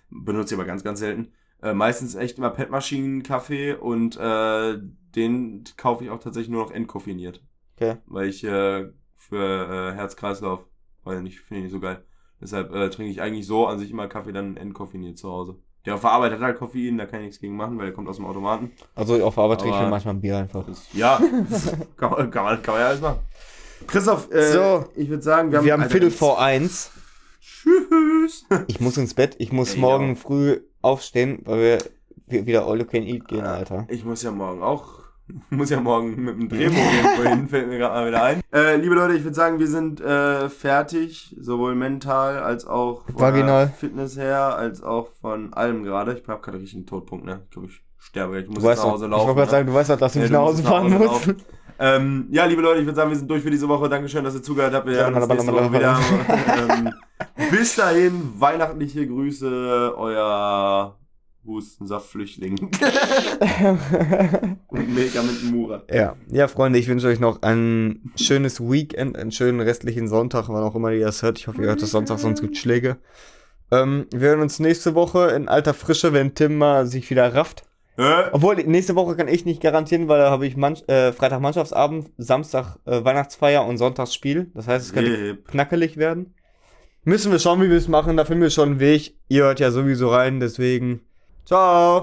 Benutze 0.10 0.54
ich 0.54 0.60
aber 0.60 0.68
ganz, 0.68 0.84
ganz 0.84 1.00
selten. 1.00 1.34
Äh, 1.62 1.74
meistens 1.74 2.16
echt 2.16 2.38
immer 2.38 2.52
PET-Maschinen-Kaffee 2.52 3.74
und 3.76 4.18
äh, 4.18 4.78
den 5.16 5.64
kaufe 5.78 6.04
ich 6.04 6.10
auch 6.10 6.20
tatsächlich 6.20 6.50
nur 6.52 6.64
noch 6.64 6.72
entkoffiniert 6.72 7.44
Okay. 7.76 7.98
weil 8.06 8.28
ich 8.30 8.44
äh, 8.44 8.92
für 9.16 9.92
äh, 9.94 9.96
Herz-Kreislauf, 9.96 10.68
weil 11.04 11.22
nicht, 11.24 11.40
finde 11.40 11.60
ich 11.60 11.64
nicht 11.66 11.72
so 11.74 11.80
geil. 11.80 12.04
Deshalb 12.40 12.72
äh, 12.76 12.90
trinke 12.90 13.12
ich 13.12 13.22
eigentlich 13.22 13.48
so 13.48 13.66
an 13.68 13.80
sich 13.80 13.90
immer 13.90 14.08
Kaffee 14.08 14.34
dann 14.34 14.58
entkoffiniert 14.58 15.18
zu 15.18 15.30
Hause. 15.32 15.56
Der 15.86 15.98
verarbeitet 15.98 16.40
halt 16.42 16.58
Koffein, 16.58 16.98
da 16.98 17.06
kann 17.06 17.20
ich 17.20 17.26
nichts 17.26 17.42
gegen 17.42 17.56
machen, 17.58 17.78
weil 17.78 17.88
der 17.88 17.94
kommt 17.94 18.08
aus 18.08 18.16
dem 18.16 18.26
Automaten. 18.26 18.72
Also 18.96 19.22
auf 19.26 19.38
Arbeit 19.38 19.60
trinke 19.62 19.82
ich 19.84 19.90
manchmal 19.90 20.14
ein 20.14 20.22
Bier 20.22 20.38
einfach. 20.38 20.66
Das, 20.66 20.88
ja, 20.94 21.18
kann, 21.98 22.12
man, 22.12 22.32
kann, 22.32 22.44
man, 22.46 22.62
kann 22.62 22.74
man 22.76 22.82
ja 22.82 22.88
alles 22.88 23.02
machen. 23.02 23.20
Christoph, 23.88 24.32
äh, 24.32 24.52
So. 24.54 24.86
ich 24.96 25.10
würde 25.10 25.24
sagen, 25.24 25.52
wir 25.52 25.58
haben, 25.58 25.66
Wir 25.66 25.74
haben 25.74 25.90
Viertel 25.90 26.10
vor 26.12 26.42
eins. 26.42 26.92
Tschüss. 27.42 28.46
Ich 28.68 28.80
muss 28.80 28.96
ins 28.98 29.14
Bett. 29.14 29.36
Ich 29.40 29.52
muss 29.52 29.70
Ja, 29.72 29.76
ich 29.76 29.82
morgen 29.82 30.14
auch. 30.14 30.18
früh 30.20 30.62
aufstehen, 30.82 31.40
weil 31.46 31.60
wir 31.60 31.78
wir 32.28 32.46
wieder 32.46 32.66
All 32.66 32.80
You 32.80 32.86
Can 32.86 33.04
Eat 33.04 33.28
gehen, 33.28 33.46
Alter. 33.46 33.86
Ich 33.90 34.06
muss 34.06 34.24
ja 34.24 34.32
morgen 34.32 34.64
auch, 34.64 35.03
muss 35.50 35.70
ja 35.70 35.80
morgen 35.80 36.16
mit 36.24 36.36
dem 36.38 36.50
Drehbuch 36.50 36.76
irgendwo 36.78 37.30
hin, 37.30 37.48
fällt 37.48 37.68
mir 37.70 37.78
gerade 37.78 37.94
mal 37.96 38.08
wieder 38.08 38.24
ein. 38.24 38.42
Äh, 38.54 38.76
liebe 38.78 38.96
Leute, 38.96 39.14
ich 39.16 39.24
würde 39.24 39.36
sagen, 39.36 39.60
wir 39.60 39.68
sind 39.68 40.02
äh, 40.02 40.50
fertig, 40.50 41.36
sowohl 41.40 41.76
mental 41.76 42.40
als 42.40 42.66
auch 42.68 43.06
von 43.06 43.20
Vaginal. 43.20 43.68
der 43.68 43.74
Fitness 43.74 44.18
her, 44.18 44.56
als 44.58 44.84
auch 44.84 45.08
von 45.22 45.54
allem 45.54 45.84
gerade. 45.84 46.14
Ich 46.20 46.28
habe 46.28 46.42
gerade 46.42 46.58
richtig 46.60 46.76
einen 46.76 46.86
Todpunkt, 46.86 47.26
ne? 47.26 47.42
Ich 47.46 47.52
glaube, 47.52 47.68
ich 47.70 47.82
sterbe 48.00 48.34
gleich. 48.34 48.44
Ich 48.44 48.50
muss 48.50 48.64
jetzt 48.64 48.78
nach 48.80 48.84
Hause 48.92 49.06
ich 49.06 49.12
laufen. 49.12 49.28
wollte 49.28 49.36
gerade 49.40 49.46
ne? 49.46 49.52
sagen, 49.52 49.68
du 49.68 49.74
weißt 49.74 49.90
doch, 49.92 49.98
dass 49.98 50.14
du 50.14 50.20
Ja, 50.20 50.24
nicht 50.24 50.34
du 50.34 50.38
nach 50.38 50.42
Hause 50.46 50.64
fahren 50.64 50.90
musst. 50.92 51.06
laufen. 51.06 51.36
Ähm, 51.80 52.28
ja, 52.30 52.46
liebe 52.46 52.62
Leute, 52.62 52.80
ich 52.82 52.86
würde 52.86 52.96
sagen, 52.96 53.10
wir 53.10 53.18
sind 53.18 53.30
durch 53.32 53.42
für 53.44 53.50
diese 53.50 53.68
Woche. 53.68 53.90
Dankeschön, 53.90 54.24
dass 54.24 54.36
ihr 54.36 54.44
zugehört 54.44 54.74
habt. 54.74 54.86
Wir 54.86 54.94
Ja, 54.94 55.04
hören 55.10 55.16
uns 55.16 55.28
nächste 55.28 55.52
Woche 55.54 55.74
wieder. 55.74 55.98
ähm, 56.70 56.94
bis 57.50 57.76
dahin, 57.76 58.34
weihnachtliche 58.38 59.08
Grüße, 59.08 59.96
euer 59.98 60.98
Hustensaftflüchtling 61.46 62.58
und 64.68 64.96
Medikamentenmurat. 64.96 65.92
Ja, 65.94 66.16
ja, 66.32 66.48
Freunde, 66.48 66.80
ich 66.80 66.88
wünsche 66.88 67.08
euch 67.08 67.20
noch 67.20 67.42
ein 67.42 68.12
schönes 68.16 68.62
Weekend, 68.62 69.18
einen 69.18 69.32
schönen 69.32 69.60
restlichen 69.60 70.08
Sonntag, 70.08 70.50
wann 70.50 70.64
auch 70.64 70.76
immer 70.76 70.92
ihr 70.92 71.06
das 71.06 71.22
hört. 71.24 71.40
Ich 71.40 71.48
hoffe, 71.48 71.62
ihr 71.62 71.68
hört 71.68 71.82
das 71.82 71.92
Sonntag, 71.92 72.20
sonst 72.20 72.42
gibt 72.42 72.58
Schläge. 72.58 72.98
Ähm, 73.72 74.08
wir 74.14 74.30
hören 74.30 74.42
uns 74.42 74.60
nächste 74.60 74.96
Woche 74.96 75.30
in 75.32 75.48
alter 75.48 75.74
Frische, 75.74 76.14
wenn 76.14 76.36
Tim 76.36 76.58
mal 76.58 76.86
sich 76.86 77.10
wieder 77.10 77.34
rafft. 77.34 77.64
Äh? 77.98 78.24
Obwohl, 78.32 78.56
nächste 78.56 78.96
Woche 78.96 79.16
kann 79.16 79.28
ich 79.28 79.46
nicht 79.46 79.62
garantieren, 79.62 80.08
weil 80.08 80.20
da 80.20 80.32
habe 80.32 80.48
ich 80.48 80.58
Mann 80.58 80.76
äh, 80.88 81.12
Freitag 81.12 81.42
Mannschaftsabend, 81.42 82.10
Samstag 82.18 82.78
äh, 82.86 83.04
Weihnachtsfeier 83.04 83.66
und 83.66 83.78
Sonntags 83.78 84.14
Spiel. 84.14 84.50
Das 84.54 84.68
heißt, 84.68 84.86
es 84.88 84.94
könnte 84.94 85.12
Yep. 85.12 85.48
knackelig 85.50 85.98
werden. 85.98 86.34
Müssen 87.04 87.32
wir 87.32 87.40
schauen, 87.40 87.62
wie 87.62 87.70
wir 87.70 87.78
es 87.78 87.88
machen. 87.88 88.18
Da 88.18 88.26
finden 88.26 88.44
wir 88.44 88.50
schon 88.50 88.70
einen 88.70 88.80
Weg. 88.80 89.18
Ihr 89.28 89.44
hört 89.44 89.60
ja 89.60 89.72
sowieso 89.72 90.10
rein, 90.10 90.40
deswegen. 90.40 91.02
Ciao! 91.46 92.02